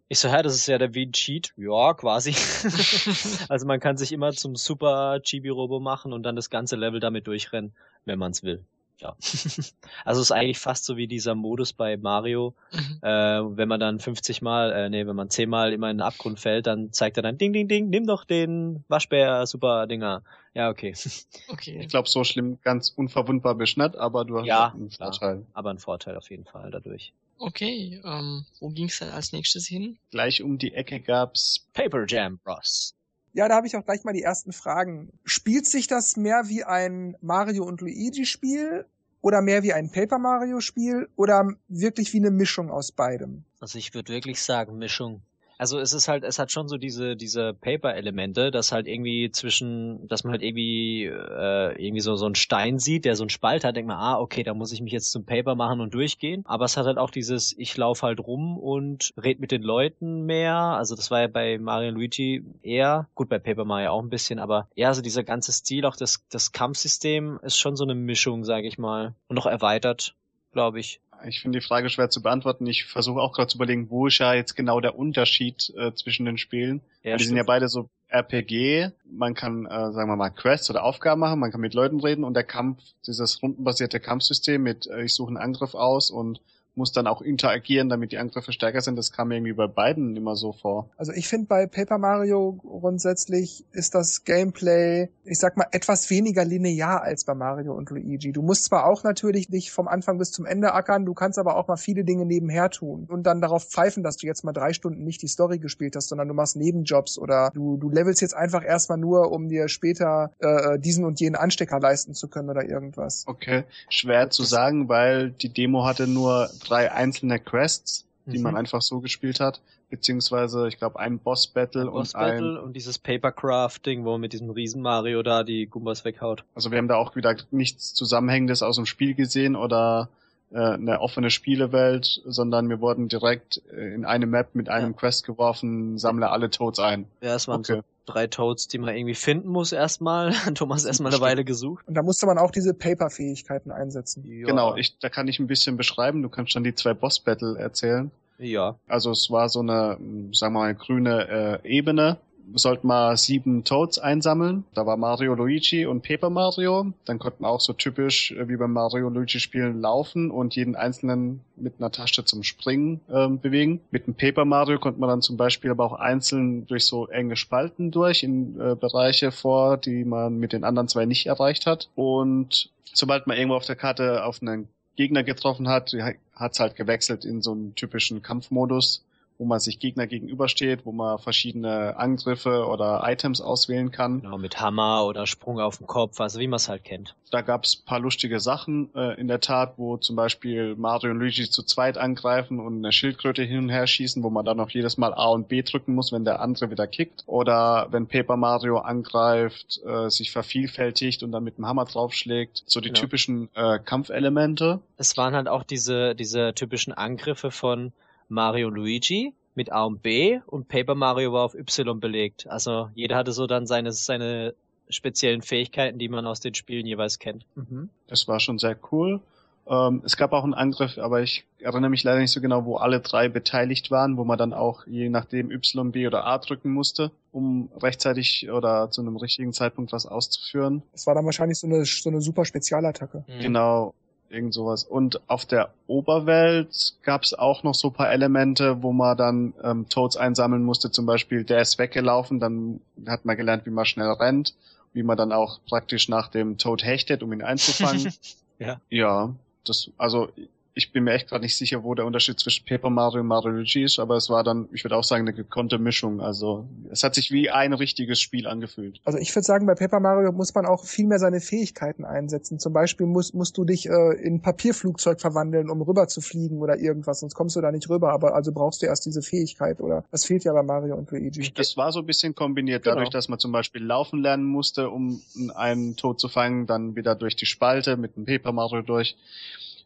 Ich 0.09 0.19
so, 0.19 0.29
ja, 0.29 0.43
das 0.43 0.55
ist 0.55 0.67
ja 0.67 0.79
der 0.79 0.95
wie 0.95 1.07
ein 1.07 1.13
Cheat. 1.13 1.53
Ja, 1.57 1.95
quasi. 1.95 2.35
also 3.49 3.67
man 3.67 3.81
kann 3.81 3.97
sich 3.97 4.13
immer 4.13 4.33
zum 4.33 4.57
Super 4.57 5.21
Chibi-Robo 5.23 5.81
machen 5.81 6.13
und 6.13 6.23
dann 6.23 6.37
das 6.37 6.51
ganze 6.51 6.77
Level 6.77 7.01
damit 7.01 7.27
durchrennen, 7.27 7.73
wenn 8.05 8.19
man 8.19 8.33
es 8.33 8.43
will 8.43 8.65
ja. 8.99 9.17
also 10.05 10.21
es 10.21 10.29
ist 10.29 10.33
eigentlich 10.33 10.59
fast 10.59 10.85
so 10.85 10.97
wie 10.97 11.07
dieser 11.07 11.35
Modus 11.35 11.73
bei 11.73 11.97
Mario. 11.97 12.55
Mhm. 12.73 12.99
Äh, 13.03 13.57
wenn 13.57 13.69
man 13.69 13.81
dann 13.81 13.99
50 13.99 14.43
Mal, 14.43 14.73
äh, 14.73 14.91
nee, 14.91 15.07
wenn 15.07 15.17
man 15.17 15.31
10 15.31 15.49
Mal 15.49 15.73
immer 15.73 15.91
in 15.91 15.99
den 15.99 16.03
Abgrund 16.03 16.41
fällt, 16.41 16.67
dann 16.67 16.93
zeigt 16.93 17.17
er 17.17 17.23
dann 17.23 17.39
Ding, 17.39 17.53
Ding, 17.53 17.69
Ding, 17.69 17.91
nimm 17.91 18.07
doch 18.07 18.25
den 18.25 18.85
Waschbär, 18.89 19.47
super 19.47 19.87
Dinger. 19.87 20.23
Ja, 20.55 20.71
okay. 20.71 20.95
okay. 21.49 21.79
Ich 21.81 21.89
glaube, 21.89 22.09
so 22.09 22.25
schlimm 22.25 22.59
ganz 22.63 22.91
unverwundbar 22.91 23.55
bist 23.55 23.77
nicht, 23.77 23.97
aber 23.97 24.25
du 24.25 24.39
hast 24.39 24.47
ja, 24.47 24.73
einen 24.73 24.91
Vorteil. 24.91 25.39
Klar, 25.39 25.47
aber 25.53 25.71
einen 25.71 25.79
Vorteil 25.79 26.17
auf 26.17 26.31
jeden 26.31 26.45
Fall 26.45 26.71
dadurch. 26.71 27.13
Okay, 27.39 28.01
ähm, 28.05 28.45
wo 28.61 28.69
ging's 28.69 29.01
dann 29.01 29.11
als 29.11 29.33
nächstes 29.33 29.67
hin? 29.67 29.99
Gleich 30.11 30.43
um 30.43 30.59
die 30.59 30.75
Ecke 30.75 31.01
gab's 31.01 31.67
Paper 31.73 32.05
Jam 32.07 32.39
Bros. 32.39 32.95
Ja, 33.33 33.49
da 33.49 33.57
habe 33.57 33.67
ich 33.67 33.77
auch 33.77 33.85
gleich 33.85 34.05
mal 34.05 34.13
die 34.13 34.23
ersten 34.23 34.53
Fragen. 34.53 35.11
Spielt 35.25 35.67
sich 35.67 35.87
das 35.87 36.17
mehr 36.17 36.49
wie 36.49 36.65
ein 36.65 37.17
Mario 37.21 37.65
und 37.65 37.81
Luigi 37.81 38.27
Spiel 38.27 38.87
oder 39.23 39.41
mehr 39.41 39.63
wie 39.63 39.73
ein 39.73 39.91
Paper 39.91 40.19
Mario 40.19 40.61
Spiel 40.61 41.09
oder 41.17 41.49
wirklich 41.69 42.13
wie 42.13 42.19
eine 42.19 42.31
Mischung 42.31 42.71
aus 42.71 42.93
beidem? 42.93 43.45
Also 43.61 43.79
ich 43.79 43.95
würde 43.95 44.13
wirklich 44.13 44.43
sagen 44.43 44.77
Mischung 44.77 45.23
also 45.63 45.79
es 45.79 45.93
ist 45.93 46.09
halt, 46.09 46.25
es 46.25 46.41
hat 46.41 46.51
schon 46.51 46.67
so 46.67 46.77
diese, 46.77 47.15
diese 47.15 47.55
Paper-Elemente, 47.55 48.51
dass 48.51 48.73
halt 48.73 48.89
irgendwie 48.89 49.31
zwischen, 49.31 50.09
dass 50.09 50.25
man 50.25 50.33
halt 50.33 50.43
irgendwie, 50.43 51.05
äh, 51.05 51.81
irgendwie 51.81 52.01
so, 52.01 52.17
so 52.17 52.27
einen 52.27 52.35
Stein 52.35 52.81
sieht, 52.81 53.05
der 53.05 53.15
so 53.15 53.23
einen 53.23 53.31
Spalt 53.31 53.63
hat, 53.63 53.77
denkt 53.77 53.87
man, 53.87 53.97
ah, 53.97 54.19
okay, 54.19 54.43
da 54.43 54.55
muss 54.55 54.73
ich 54.73 54.81
mich 54.81 54.93
jetzt 54.93 55.13
zum 55.13 55.25
Paper 55.25 55.55
machen 55.55 55.81
und 55.81 55.95
durchgehen. 55.95 56.43
Aber 56.47 56.65
es 56.65 56.77
hat 56.77 56.87
halt 56.87 56.99
auch 56.99 57.11
dieses, 57.11 57.57
ich 57.57 57.77
laufe 57.77 58.05
halt 58.05 58.19
rum 58.19 58.59
und 58.59 59.13
red 59.17 59.39
mit 59.39 59.53
den 59.53 59.63
Leuten 59.63 60.25
mehr. 60.25 60.57
Also 60.57 60.97
das 60.97 61.13
war 61.13 61.21
ja 61.21 61.29
bei 61.29 61.59
Mario 61.59 61.93
Luigi 61.93 62.45
eher, 62.63 63.09
gut, 63.15 63.29
bei 63.29 63.39
Paper 63.39 63.65
Mario 63.65 63.91
auch 63.91 64.03
ein 64.03 64.11
bisschen, 64.11 64.41
aber 64.41 64.67
ja, 64.75 64.89
also 64.89 65.01
dieser 65.01 65.23
ganze 65.23 65.53
Stil, 65.53 65.87
auch 65.87 65.95
das, 65.95 66.27
das 66.29 66.51
Kampfsystem 66.51 67.39
ist 67.45 67.57
schon 67.57 67.77
so 67.77 67.85
eine 67.85 67.95
Mischung, 67.95 68.43
sage 68.43 68.67
ich 68.67 68.79
mal. 68.79 69.15
Und 69.29 69.37
noch 69.37 69.47
erweitert, 69.47 70.17
glaube 70.51 70.81
ich 70.81 71.01
ich 71.27 71.41
finde 71.41 71.59
die 71.59 71.65
Frage 71.65 71.89
schwer 71.89 72.11
zu 72.11 72.23
beantworten. 72.23 72.67
Ich 72.67 72.85
versuche 72.85 73.21
auch 73.21 73.33
gerade 73.33 73.49
zu 73.49 73.59
überlegen, 73.59 73.91
wo 73.91 74.07
ist 74.07 74.19
ja 74.19 74.35
jetzt 74.35 74.55
genau 74.55 74.81
der 74.81 74.99
Unterschied 74.99 75.73
äh, 75.77 75.93
zwischen 75.95 76.27
den 76.27 76.39
Spielen. 76.39 76.81
Ja, 77.03 77.17
die 77.17 77.25
sind 77.25 77.37
ja 77.37 77.43
beide 77.45 77.69
so 77.69 77.89
RPG. 78.09 78.91
Man 79.05 79.35
kann, 79.35 79.67
äh, 79.67 79.93
sagen 79.93 80.11
wir 80.11 80.17
mal, 80.17 80.31
Quests 80.31 80.71
oder 80.71 80.85
Aufgaben 80.85 81.21
machen, 81.21 81.41
man 81.41 81.51
kann 81.51 81.61
mit 81.61 81.75
Leuten 81.75 82.01
reden 82.01 82.25
und 82.25 82.35
der 82.35 82.45
Kampf, 82.45 82.83
dieses 83.07 83.43
rundenbasierte 83.43 84.01
Kampfsystem 84.01 84.63
mit 84.63 84.87
äh, 84.87 85.05
ich 85.05 85.15
suche 85.15 85.29
einen 85.29 85.39
Angriff 85.39 85.75
aus 85.75 86.11
und 86.11 86.41
muss 86.75 86.93
dann 86.93 87.07
auch 87.07 87.21
interagieren, 87.21 87.89
damit 87.89 88.13
die 88.13 88.19
Angriffe 88.19 88.53
stärker 88.53 88.81
sind. 88.81 88.97
Das 88.97 89.13
kam 89.13 89.29
mir 89.29 89.37
irgendwie 89.37 89.53
bei 89.53 89.67
beiden 89.67 90.17
immer 90.17 90.37
so 90.37 90.53
vor. 90.53 90.89
Also 90.97 91.13
ich 91.13 91.29
finde 91.29 91.47
bei 91.47 91.67
Paper 91.67 91.99
Mario 91.99 92.53
grundsätzlich 92.63 93.65
ist 93.73 93.95
das 93.95 94.25
Gameplay, 94.25 95.09
ich 95.25 95.39
sag 95.39 95.57
mal, 95.57 95.67
etwas 95.73 96.09
weniger 96.11 96.45
linear 96.45 97.03
als 97.03 97.25
bei 97.25 97.35
Mario 97.35 97.75
und 97.75 97.91
Luigi. 97.91 98.33
Du 98.33 98.43
musst 98.43 98.65
zwar 98.65 98.87
auch 98.87 99.05
natürlich 99.05 99.49
dich 99.49 99.71
vom 99.71 99.89
Anfang 99.89 100.19
bis 100.19 100.33
zum 100.33 100.47
Ende 100.47 100.73
ackern, 100.73 101.05
du 101.05 101.15
kannst 101.15 101.39
aber 101.39 101.57
auch 101.57 101.69
mal 101.69 101.77
viele 101.77 102.05
Dinge 102.05 102.25
nebenher 102.25 102.71
tun 102.71 103.07
und 103.09 103.25
dann 103.25 103.41
darauf 103.41 103.65
pfeifen, 103.65 104.03
dass 104.03 104.17
du 104.17 104.27
jetzt 104.27 104.45
mal 104.45 104.53
drei 104.53 104.73
Stunden 104.73 105.05
nicht 105.05 105.23
die 105.23 105.29
Story 105.29 105.59
gespielt 105.59 105.97
hast, 105.97 106.09
sondern 106.09 106.29
du 106.29 106.35
machst 106.35 106.57
Nebenjobs 106.57 107.19
oder 107.19 107.51
du, 107.55 107.77
du 107.77 107.91
levelst 107.91 108.23
jetzt 108.23 108.35
einfach 108.35 108.65
erstmal 108.65 108.99
nur, 108.99 109.31
um 109.31 109.49
dir 109.49 109.69
später 109.69 110.33
äh, 110.39 110.79
diesen 110.79 111.05
und 111.05 111.21
jenen 111.21 111.37
Anstecker 111.37 111.81
leisten 111.81 112.15
zu 112.15 112.29
können 112.29 112.51
oder 112.51 112.69
irgendwas. 112.69 113.25
Okay, 113.27 113.65
schwer 113.89 114.31
zu 114.31 114.45
sagen, 114.45 114.89
weil 114.89 115.31
die 115.31 115.49
Demo 115.49 115.85
hatte 115.85 116.07
nur 116.07 116.49
drei 116.65 116.93
einzelne 116.93 117.39
Quests, 117.39 118.07
die 118.27 118.39
mhm. 118.39 118.45
man 118.45 118.57
einfach 118.57 118.83
so 118.83 119.01
gespielt 119.01 119.41
hat, 119.41 119.61
beziehungsweise 119.91 120.69
ich 120.69 120.79
glaube 120.79 120.99
ein 120.99 121.19
Boss 121.19 121.47
Battle 121.49 121.87
Boss 121.87 122.15
und 122.15 122.21
Battle 122.21 122.59
ein 122.59 122.65
und 122.65 122.75
dieses 122.75 122.99
Papercraft-Ding, 122.99 124.05
wo 124.05 124.13
man 124.13 124.21
mit 124.23 124.33
diesem 124.33 124.51
Riesen 124.51 124.83
Mario 124.83 125.23
da 125.23 125.43
die 125.43 125.67
Gumbas 125.67 126.05
weghaut. 126.05 126.45
Also 126.55 126.71
wir 126.71 126.79
haben 126.79 126.89
da 126.89 126.97
auch 126.97 127.17
wieder 127.17 127.37
nichts 127.51 127.95
Zusammenhängendes 127.95 128.63
aus 128.63 128.77
dem 128.77 128.87
Spiel 128.87 129.15
gesehen 129.15 129.57
oder 129.57 130.09
eine 130.59 131.01
offene 131.01 131.31
Spielewelt, 131.31 132.21
sondern 132.25 132.69
wir 132.69 132.81
wurden 132.81 133.09
direkt 133.09 133.63
äh, 133.73 133.95
in 133.95 134.05
eine 134.05 134.27
Map 134.27 134.55
mit 134.55 134.69
einem 134.69 134.93
ja. 134.93 134.97
Quest 134.97 135.25
geworfen, 135.25 135.99
sammle 135.99 136.31
alle 136.31 136.51
Toads 136.51 136.79
ein. 136.79 137.07
Ja, 137.21 137.35
es 137.35 137.49
waren 137.49 137.61
okay. 137.61 137.77
so 137.77 137.83
drei 138.07 138.27
Toads, 138.27 138.69
die 138.69 138.79
man 138.79 138.95
irgendwie 138.95 139.15
finden 139.15 139.49
muss 139.49 139.73
erstmal. 139.73 140.33
Thomas 140.55 140.85
erstmal 140.85 141.13
eine 141.13 141.21
Weile 141.21 141.45
gesucht. 141.45 141.87
Und 141.87 141.95
da 141.95 142.03
musste 142.03 142.27
man 142.27 142.39
auch 142.39 142.51
diese 142.51 142.75
Paper-Fähigkeiten 142.75 143.71
einsetzen. 143.71 144.25
Ja. 144.27 144.47
Genau, 144.47 144.77
ich, 144.77 144.99
da 144.99 145.09
kann 145.09 145.29
ich 145.29 145.39
ein 145.39 145.47
bisschen 145.47 145.77
beschreiben. 145.77 146.23
Du 146.23 146.29
kannst 146.29 146.55
dann 146.55 146.65
die 146.65 146.75
zwei 146.75 146.95
Boss-Battle 146.95 147.59
erzählen. 147.59 148.11
Ja. 148.39 148.77
Also 148.89 149.11
es 149.11 149.31
war 149.31 149.49
so 149.49 149.61
eine, 149.61 149.99
sagen 150.33 150.55
wir 150.55 150.61
mal, 150.61 150.75
grüne 150.75 151.61
äh, 151.65 151.69
Ebene 151.69 152.19
sollten 152.55 152.87
wir 152.87 153.17
sieben 153.17 153.65
Toads 153.65 153.99
einsammeln. 153.99 154.65
Da 154.75 154.87
war 154.87 154.97
Mario, 154.97 155.35
Luigi 155.35 155.87
und 155.87 156.03
Paper 156.03 156.31
Mario. 156.31 156.93
Dann 157.05 157.19
konnten 157.19 157.45
wir 157.45 157.49
auch 157.49 157.61
so 157.61 157.73
typisch 157.73 158.33
äh, 158.33 158.49
wie 158.49 158.57
beim 158.57 158.73
Mario 158.73 159.09
Luigi 159.09 159.41
Spielen 159.41 159.81
laufen 159.81 160.31
und 160.31 160.55
jeden 160.57 160.77
einzelnen 160.77 161.41
mit 161.57 161.75
einer 161.79 161.91
Tasche 161.91 162.25
zum 162.25 162.43
Springen 162.43 163.01
äh, 163.09 163.29
bewegen. 163.29 163.81
Mit 163.91 164.07
dem 164.07 164.15
Paper 164.15 164.45
Mario 164.45 164.79
konnte 164.79 165.01
man 165.01 165.09
dann 165.09 165.23
zum 165.23 165.37
Beispiel 165.37 165.71
aber 165.71 165.85
auch 165.85 165.95
einzeln 165.95 166.67
durch 166.67 166.87
so 166.87 167.07
enge 167.09 167.37
Spalten 167.37 167.91
durch 167.91 168.23
in 168.23 168.61
äh, 168.61 168.75
Bereiche 168.75 169.33
vor, 169.33 169.77
die 169.77 170.05
man 170.05 170.39
mit 170.39 170.53
den 170.53 170.65
anderen 170.65 170.89
zwei 170.89 171.07
nicht 171.07 171.27
erreicht 171.27 171.67
hat. 171.67 171.89
Und 171.95 172.71
sobald 172.93 173.27
man 173.27 173.37
irgendwo 173.37 173.57
auf 173.57 173.67
der 173.67 173.77
Karte 173.77 174.25
auf 174.25 174.43
einen 174.43 174.69
Gegner 174.97 175.23
getroffen 175.23 175.69
hat, 175.69 175.97
hat's 176.35 176.61
halt 176.61 176.77
gewechselt 176.77 177.25
in 177.25 177.41
so 177.41 177.53
einen 177.53 177.75
typischen 177.75 178.23
Kampfmodus 178.23 179.05
wo 179.43 179.47
man 179.47 179.59
sich 179.59 179.81
Gegner 179.81 180.07
gegenübersteht, 180.07 180.87
wo 180.87 180.93
man 180.93 181.19
verschiedene 181.19 181.97
Angriffe 181.97 182.65
oder 182.69 183.03
Items 183.05 183.41
auswählen 183.41 183.91
kann. 183.91 184.21
Genau, 184.21 184.39
mit 184.39 184.61
Hammer 184.61 185.05
oder 185.05 185.27
Sprung 185.27 185.59
auf 185.59 185.79
den 185.79 185.89
Kopf, 185.89 186.21
also 186.21 186.39
wie 186.39 186.47
man 186.47 186.59
es 186.59 186.69
halt 186.69 186.85
kennt. 186.85 187.17
Da 187.33 187.41
gab 187.41 187.65
es 187.65 187.75
paar 187.75 187.99
lustige 187.99 188.39
Sachen 188.39 188.95
äh, 188.95 189.19
in 189.21 189.27
der 189.27 189.41
Tat, 189.41 189.75
wo 189.79 189.97
zum 189.97 190.15
Beispiel 190.15 190.77
Mario 190.77 191.11
und 191.11 191.19
Luigi 191.19 191.51
zu 191.51 191.65
zweit 191.65 191.99
angreifen 191.99 192.61
und 192.61 192.77
eine 192.77 192.93
Schildkröte 192.93 193.43
hin 193.43 193.59
und 193.59 193.69
her 193.71 193.89
schießen, 193.89 194.23
wo 194.23 194.31
man 194.31 194.45
dann 194.45 194.61
auch 194.61 194.71
jedes 194.71 194.97
Mal 194.97 195.13
A 195.13 195.31
und 195.31 195.49
B 195.49 195.63
drücken 195.63 195.97
muss, 195.97 196.13
wenn 196.13 196.25
der 196.25 196.41
andere 196.41 196.71
wieder 196.71 196.87
kickt. 196.87 197.25
Oder 197.27 197.89
wenn 197.91 198.07
Paper 198.07 198.37
Mario 198.37 198.79
angreift, 198.79 199.81
äh, 199.85 200.09
sich 200.09 200.31
vervielfältigt 200.31 201.25
und 201.25 201.33
dann 201.33 201.43
mit 201.43 201.59
dem 201.59 201.67
Hammer 201.67 201.85
draufschlägt. 201.85 202.63
So 202.67 202.81
die 202.81 202.91
genau. 202.91 203.01
typischen 203.01 203.49
äh, 203.55 203.81
Kampfelemente. 203.81 204.79
Es 204.99 205.17
waren 205.17 205.35
halt 205.35 205.49
auch 205.49 205.65
diese, 205.65 206.15
diese 206.15 206.55
typischen 206.55 206.93
Angriffe 206.93 207.51
von 207.51 207.93
Mario 208.33 208.71
Luigi 208.71 209.35
mit 209.55 209.71
A 209.71 209.85
und 209.85 210.03
B 210.03 210.41
und 210.47 210.69
Paper 210.69 210.95
Mario 210.95 211.33
war 211.33 211.45
auf 211.45 211.55
Y 211.55 212.01
belegt. 212.01 212.47
Also 212.49 212.89
jeder 212.95 213.17
hatte 213.17 213.33
so 213.33 213.47
dann 213.47 213.67
seine, 213.67 213.93
seine 213.93 214.55
speziellen 214.89 215.43
Fähigkeiten, 215.43 215.99
die 215.99 216.09
man 216.09 216.27
aus 216.27 216.41
den 216.41 216.55
Spielen 216.55 216.87
jeweils 216.87 217.19
kennt. 217.19 217.45
Mhm. 217.55 217.91
Das 218.09 218.27
war 218.29 218.41
schon 218.41 218.59
sehr 218.59 218.77
cool. 218.91 219.21
Ähm, 219.69 220.03
es 220.05 220.17
gab 220.17 220.33
auch 220.33 220.43
einen 220.43 220.55
Angriff, 220.55 220.99
aber 220.99 221.23
ich 221.23 221.45
erinnere 221.61 221.91
mich 221.91 222.03
leider 222.03 222.19
nicht 222.19 222.33
so 222.33 222.41
genau, 222.41 222.65
wo 222.65 222.77
alle 222.77 223.01
drei 223.01 223.29
beteiligt 223.29 223.91
waren, 223.91 224.17
wo 224.17 224.25
man 224.25 224.37
dann 224.37 224.53
auch 224.53 224.87
je 224.87 225.09
nachdem 225.09 225.53
Y, 225.53 225.93
B 225.93 226.07
oder 226.07 226.27
A 226.27 226.39
drücken 226.39 226.73
musste, 226.73 227.13
um 227.31 227.69
rechtzeitig 227.81 228.51
oder 228.51 228.91
zu 228.91 229.03
einem 229.03 229.17
richtigen 229.17 229.53
Zeitpunkt 229.53 229.93
was 229.93 230.07
auszuführen. 230.07 230.83
Das 230.93 231.07
war 231.07 231.15
dann 231.15 231.25
wahrscheinlich 231.27 231.59
so 231.59 231.69
eine, 231.69 231.85
so 231.85 232.11
eine 232.11 232.21
super 232.21 232.45
Spezialattacke. 232.45 233.25
Mhm. 233.29 233.41
Genau, 233.41 233.95
irgend 234.33 234.55
sowas. 234.55 234.85
Und 234.85 235.21
auf 235.29 235.45
der 235.45 235.71
Oberwelt 235.87 236.95
gab 237.03 237.23
es 237.23 237.35
auch 237.35 237.63
noch 237.63 237.75
so 237.75 237.91
paar 237.91 238.11
Elemente, 238.11 238.83
wo 238.83 238.93
man 238.93 239.17
dann 239.17 239.55
ähm, 239.63 239.89
Toads 239.89 240.17
einsammeln 240.17 240.65
musste. 240.65 240.91
Zum 240.91 241.07
Beispiel, 241.07 241.45
der 241.45 241.61
ist 241.61 241.79
weggelaufen, 241.79 242.41
dann 242.41 242.81
hat 243.07 243.25
man 243.25 243.37
gelernt, 243.37 243.67
wie 243.67 243.71
man 243.71 243.85
schnell 243.85 244.11
rennt, 244.11 244.55
wie 244.93 245.03
man 245.03 245.17
dann 245.17 245.33
auch 245.33 245.61
praktisch 245.67 246.09
nach 246.09 246.29
dem 246.29 246.59
Toad 246.59 246.85
hechtet, 246.85 247.23
um 247.23 247.33
ihn 247.33 247.43
einzufangen. 247.43 248.13
Ja. 248.59 248.81
Ja, 248.91 249.35
das, 249.65 249.91
also 249.99 250.29
ich 250.75 250.93
bin 250.93 251.05
mir 251.05 251.13
echt 251.13 251.29
gerade 251.29 251.43
nicht 251.45 251.57
sicher, 251.57 251.85
wo 251.85 251.95
der 251.95 252.07
Unterschied 252.07 252.41
zwischen 252.41 252.65
Paper 252.65 252.89
Mario 252.89 253.21
und 253.21 253.27
Mario 253.27 253.51
Luigi 253.51 253.83
ist, 253.83 253.99
aber 253.99 254.17
es 254.17 254.31
war 254.31 254.43
dann, 254.43 254.69
ich 254.73 254.85
würde 254.85 254.97
auch 254.97 255.05
sagen, 255.05 255.23
eine 255.23 255.35
gekonnte 255.35 255.79
Mischung. 255.79 256.21
Also 256.21 256.67
es 256.91 257.03
hat 257.05 257.15
sich 257.15 257.31
wie 257.31 257.51
ein 257.51 257.75
richtiges 257.75 258.21
Spiel 258.21 258.47
angefühlt. 258.47 259.01
Also 259.05 259.19
ich 259.19 259.35
würde 259.35 259.45
sagen, 259.45 259.67
bei 259.67 259.75
Paper 259.75 260.01
Mario 260.01 260.33
muss 260.33 260.55
man 260.55 260.65
auch 260.65 260.85
viel 260.85 261.07
mehr 261.07 261.19
seine 261.19 261.41
Fähigkeiten 261.41 262.05
einsetzen. 262.05 262.59
Zum 262.59 262.73
Beispiel 262.73 263.07
musst, 263.07 263.35
musst 263.35 263.59
du 263.59 263.65
dich 263.65 263.89
äh, 263.89 264.13
in 264.23 264.41
Papierflugzeug 264.41 265.21
verwandeln, 265.21 265.69
um 265.69 265.83
rüber 265.83 266.09
zu 266.09 266.23
fliegen 266.23 266.59
oder 266.59 266.79
irgendwas, 266.79 267.21
sonst 267.21 267.35
kommst 267.35 267.55
du 267.57 267.61
da 267.61 267.71
nicht 267.71 267.91
rüber. 267.91 268.13
Aber 268.13 268.35
also 268.35 268.53
brauchst 268.53 268.81
du 268.83 268.87
erst 268.87 269.05
diese 269.05 269.21
Fähigkeit 269.21 269.81
oder 269.81 270.05
das 270.11 270.25
fehlt 270.25 270.45
ja 270.45 270.55
bei 270.55 270.63
Mario 270.63 270.97
und 270.97 271.11
Luigi. 271.11 271.53
Das 271.55 271.77
war 271.77 271.93
so 271.93 272.01
ein 272.01 272.07
bisschen 272.07 272.35
kombiniert, 272.35 272.85
Genau. 272.85 272.95
dadurch, 272.97 273.11
dass 273.11 273.29
man 273.29 273.39
zum 273.39 273.53
Beispiel 273.53 273.85
laufen 273.85 274.23
lernen 274.23 274.45
musste, 274.45 274.89
um 274.89 275.21
einen 275.55 275.97
Tod 275.97 276.19
zu 276.19 276.29
fangen, 276.29 276.67
dann 276.67 276.97
wieder 276.97 277.15
durch 277.15 277.37
die 277.37 277.47
Spalte 277.47 277.97
mit 277.97 278.17
dem 278.17 278.25
Paper 278.25 278.53
Mario 278.53 278.83
durch. 278.83 279.17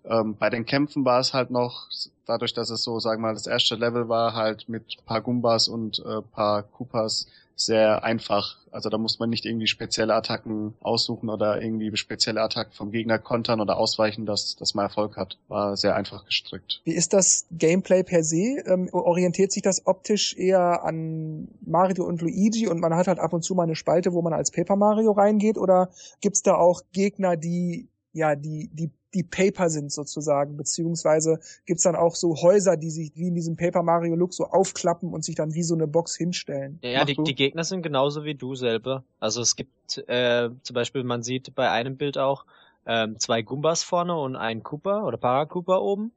Ähm, 0.08 0.36
bei 0.36 0.50
den 0.50 0.66
Kämpfen 0.66 1.04
war 1.04 1.20
es 1.20 1.34
halt 1.34 1.50
noch, 1.50 1.88
dadurch, 2.26 2.54
dass 2.54 2.70
es 2.70 2.82
so, 2.82 2.98
sagen 3.00 3.22
wir 3.22 3.28
mal, 3.28 3.34
das 3.34 3.46
erste 3.46 3.76
Level 3.76 4.08
war, 4.08 4.34
halt 4.34 4.68
mit 4.68 5.04
paar 5.04 5.20
Gumbas 5.20 5.68
und 5.68 5.98
äh, 6.00 6.22
paar 6.22 6.62
Koopas 6.62 7.26
sehr 7.56 8.04
einfach. 8.04 8.58
Also 8.70 8.90
da 8.90 8.98
muss 8.98 9.18
man 9.18 9.30
nicht 9.30 9.46
irgendwie 9.46 9.66
spezielle 9.66 10.14
Attacken 10.14 10.74
aussuchen 10.80 11.30
oder 11.30 11.60
irgendwie 11.62 11.96
spezielle 11.96 12.42
Attacken 12.42 12.74
vom 12.74 12.90
Gegner 12.90 13.18
kontern 13.18 13.62
oder 13.62 13.78
ausweichen, 13.78 14.26
dass, 14.26 14.56
dass 14.56 14.74
man 14.74 14.84
Erfolg 14.84 15.16
hat. 15.16 15.38
War 15.48 15.76
sehr 15.76 15.96
einfach 15.96 16.26
gestrickt. 16.26 16.82
Wie 16.84 16.92
ist 16.92 17.14
das 17.14 17.46
Gameplay 17.50 18.02
per 18.02 18.22
se? 18.22 18.62
Ähm, 18.66 18.90
orientiert 18.92 19.52
sich 19.52 19.62
das 19.62 19.86
optisch 19.86 20.36
eher 20.36 20.84
an 20.84 21.48
Mario 21.64 22.04
und 22.04 22.20
Luigi 22.20 22.68
und 22.68 22.80
man 22.80 22.94
hat 22.94 23.08
halt 23.08 23.18
ab 23.18 23.32
und 23.32 23.42
zu 23.42 23.54
mal 23.54 23.62
eine 23.62 23.76
Spalte, 23.76 24.12
wo 24.12 24.20
man 24.20 24.34
als 24.34 24.50
Paper 24.50 24.76
Mario 24.76 25.12
reingeht? 25.12 25.56
Oder 25.56 25.88
gibt's 26.20 26.42
da 26.42 26.54
auch 26.56 26.82
Gegner, 26.92 27.36
die 27.36 27.88
ja 28.12 28.36
die 28.36 28.68
die 28.72 28.90
die 29.16 29.22
Paper 29.22 29.70
sind 29.70 29.90
sozusagen, 29.90 30.58
beziehungsweise 30.58 31.40
gibt's 31.64 31.84
dann 31.84 31.96
auch 31.96 32.14
so 32.14 32.36
Häuser, 32.36 32.76
die 32.76 32.90
sich 32.90 33.12
wie 33.14 33.28
in 33.28 33.34
diesem 33.34 33.56
Paper 33.56 33.82
Mario 33.82 34.14
Look 34.14 34.34
so 34.34 34.44
aufklappen 34.44 35.12
und 35.12 35.24
sich 35.24 35.34
dann 35.34 35.54
wie 35.54 35.62
so 35.62 35.74
eine 35.74 35.86
Box 35.86 36.14
hinstellen. 36.14 36.78
Ja, 36.82 37.06
die, 37.06 37.16
die 37.16 37.34
Gegner 37.34 37.64
sind 37.64 37.80
genauso 37.80 38.24
wie 38.24 38.34
du 38.34 38.54
selber. 38.54 39.04
Also 39.18 39.40
es 39.40 39.56
gibt 39.56 39.96
äh, 40.06 40.50
zum 40.62 40.74
Beispiel, 40.74 41.02
man 41.02 41.22
sieht 41.22 41.54
bei 41.54 41.70
einem 41.70 41.96
Bild 41.96 42.18
auch 42.18 42.44
ähm, 42.84 43.18
zwei 43.18 43.40
Gumbas 43.40 43.82
vorne 43.82 44.14
und 44.16 44.36
ein 44.36 44.62
Koopa 44.62 45.02
oder 45.04 45.16
Paracoopa 45.16 45.78
oben. 45.78 46.12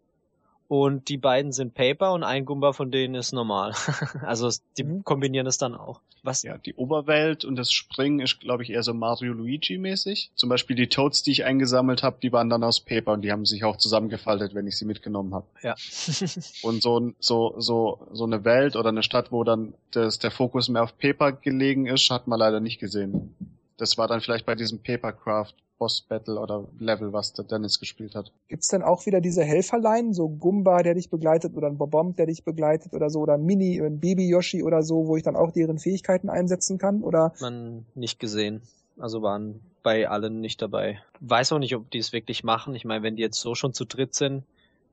Und 0.69 1.09
die 1.09 1.17
beiden 1.17 1.51
sind 1.51 1.73
Paper 1.73 2.13
und 2.13 2.23
ein 2.23 2.45
Gumba 2.45 2.73
von 2.73 2.91
denen 2.91 3.15
ist 3.15 3.33
normal. 3.33 3.73
also 4.21 4.51
die 4.77 4.83
Mhm. 4.83 5.03
kombinieren 5.03 5.47
es 5.47 5.57
dann 5.57 5.73
auch. 5.73 5.99
Was? 6.21 6.43
Ja, 6.43 6.59
die 6.59 6.75
Oberwelt 6.75 7.43
und 7.43 7.55
das 7.55 7.71
Springen 7.71 8.19
ist, 8.19 8.39
glaube 8.39 8.61
ich, 8.61 8.69
eher 8.69 8.83
so 8.83 8.93
Mario 8.93 9.33
Luigi 9.33 9.79
mäßig. 9.79 10.29
Zum 10.35 10.47
Beispiel 10.47 10.75
die 10.75 10.87
Toads, 10.87 11.23
die 11.23 11.31
ich 11.31 11.43
eingesammelt 11.43 12.03
habe, 12.03 12.17
die 12.21 12.31
waren 12.31 12.51
dann 12.51 12.63
aus 12.63 12.81
Paper 12.81 13.13
und 13.13 13.23
die 13.23 13.31
haben 13.31 13.45
sich 13.47 13.63
auch 13.63 13.77
zusammengefaltet, 13.77 14.53
wenn 14.53 14.67
ich 14.67 14.77
sie 14.77 14.85
mitgenommen 14.85 15.33
habe. 15.33 15.47
Ja. 15.63 15.73
Und 16.61 16.83
so, 16.83 17.13
so, 17.19 17.55
so, 17.57 18.07
so 18.11 18.23
eine 18.25 18.45
Welt 18.45 18.75
oder 18.75 18.89
eine 18.89 19.01
Stadt, 19.01 19.31
wo 19.31 19.43
dann 19.43 19.73
das, 19.89 20.19
der 20.19 20.29
Fokus 20.29 20.69
mehr 20.69 20.83
auf 20.83 20.95
Paper 20.99 21.31
gelegen 21.31 21.87
ist, 21.87 22.11
hat 22.11 22.27
man 22.27 22.37
leider 22.37 22.59
nicht 22.59 22.79
gesehen. 22.79 23.35
Das 23.77 23.97
war 23.97 24.07
dann 24.07 24.21
vielleicht 24.21 24.45
bei 24.45 24.53
diesem 24.53 24.83
Papercraft 24.83 25.53
Boss 25.79 26.01
Battle 26.01 26.39
oder 26.39 26.65
Level, 26.77 27.13
was 27.13 27.33
der 27.33 27.45
Dennis 27.45 27.79
gespielt 27.79 28.13
hat. 28.13 28.31
Gibt's 28.49 28.67
denn 28.67 28.83
auch 28.83 29.05
wieder 29.05 29.21
diese 29.21 29.43
Helferlein, 29.43 30.13
so 30.13 30.27
Gumba, 30.29 30.83
der 30.83 30.93
dich 30.93 31.09
begleitet 31.09 31.55
oder 31.55 31.67
ein 31.67 31.77
Bobomb, 31.77 32.17
der 32.17 32.27
dich 32.27 32.43
begleitet 32.43 32.93
oder 32.93 33.09
so 33.09 33.21
oder 33.21 33.33
ein 33.33 33.45
Mini, 33.45 33.81
ein 33.81 33.99
Baby 33.99 34.27
Yoshi 34.27 34.61
oder 34.61 34.83
so, 34.83 35.07
wo 35.07 35.15
ich 35.15 35.23
dann 35.23 35.35
auch 35.35 35.51
deren 35.51 35.79
Fähigkeiten 35.79 36.29
einsetzen 36.29 36.77
kann? 36.77 37.01
Oder 37.01 37.33
man 37.39 37.85
nicht 37.95 38.19
gesehen. 38.19 38.61
Also 38.99 39.21
waren 39.21 39.61
bei 39.81 40.09
allen 40.09 40.41
nicht 40.41 40.61
dabei. 40.61 41.01
Weiß 41.21 41.53
auch 41.53 41.59
nicht, 41.59 41.75
ob 41.75 41.89
die 41.89 41.99
es 41.99 42.11
wirklich 42.11 42.43
machen. 42.43 42.75
Ich 42.75 42.83
meine, 42.83 43.01
wenn 43.01 43.15
die 43.15 43.21
jetzt 43.21 43.39
so 43.39 43.55
schon 43.55 43.73
zu 43.73 43.85
dritt 43.85 44.13
sind, 44.13 44.43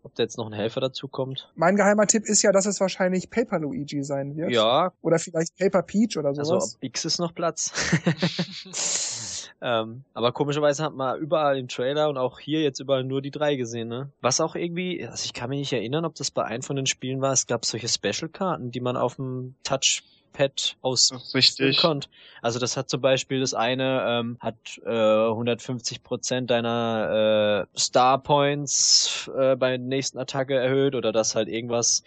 ob 0.05 0.15
da 0.15 0.23
jetzt 0.23 0.39
noch 0.39 0.47
ein 0.47 0.53
Helfer 0.53 0.81
dazu 0.81 1.09
kommt. 1.09 1.51
mein 1.57 1.75
geheimer 1.75 2.07
Tipp 2.07 2.27
ist 2.27 2.43
ja, 2.43 2.53
dass 2.53 2.67
es 2.67 2.81
wahrscheinlich 2.81 3.29
Paper 3.29 3.59
Luigi 3.59 4.05
sein 4.05 4.37
wird. 4.37 4.53
Ja, 4.53 4.93
Oder 5.03 5.19
vielleicht 5.19 5.57
Paper 5.59 5.83
Peach 5.83 6.17
oder 6.17 6.29
also 6.29 6.45
sowas. 6.45 6.77
ob 6.77 6.85
X 6.85 7.05
ist 7.05 7.19
noch 7.19 7.35
Platz. 7.35 7.73
ähm, 9.61 10.05
aber 10.15 10.33
komischerweise 10.33 10.85
hat 10.85 10.95
man 10.95 11.19
überall 11.19 11.59
im 11.59 11.69
Trailer 11.69 12.09
und 12.09 12.19
auch 12.19 12.39
hier 12.39 12.63
jetzt 12.63 12.81
überall 12.81 13.05
nur 13.05 13.23
die 13.23 13.31
drei 13.31 13.57
gesehen, 13.57 13.89
ne? 13.89 14.11
Was 14.21 14.41
auch 14.41 14.55
irgendwie, 14.55 15.07
also 15.07 15.25
ich 15.25 15.33
kann 15.33 15.51
mich 15.51 15.59
nicht 15.61 15.73
erinnern, 15.73 16.05
ob 16.05 16.15
das 16.15 16.31
bei 16.31 16.45
einem 16.45 16.63
von 16.63 16.77
den 16.77 16.87
Spielen 16.87 17.21
war, 17.21 17.33
es 17.33 17.47
gab 17.47 17.65
solche 17.65 17.89
Special-Karten, 17.89 18.71
die 18.71 18.81
man 18.81 18.97
auf 18.97 19.17
dem 19.17 19.55
Touchpad 19.65 20.77
aus 20.83 21.13
Richtig. 21.35 21.79
kommt. 21.79 22.09
Also 22.43 22.59
das 22.59 22.77
hat 22.77 22.89
zum 22.89 23.01
Beispiel 23.01 23.41
das 23.41 23.55
eine 23.55 24.05
ähm, 24.07 24.39
hat 24.41 24.57
äh, 24.85 25.29
150 25.29 26.03
Prozent 26.03 26.51
deiner 26.51 27.67
äh, 27.75 27.79
Star 27.79 28.23
Points 28.23 29.31
äh, 29.37 29.57
bei 29.57 29.71
der 29.71 29.79
nächsten 29.79 30.19
Attacke 30.19 30.55
erhöht 30.55 30.95
oder 30.95 31.13
dass 31.13 31.35
halt 31.35 31.49
irgendwas 31.49 32.03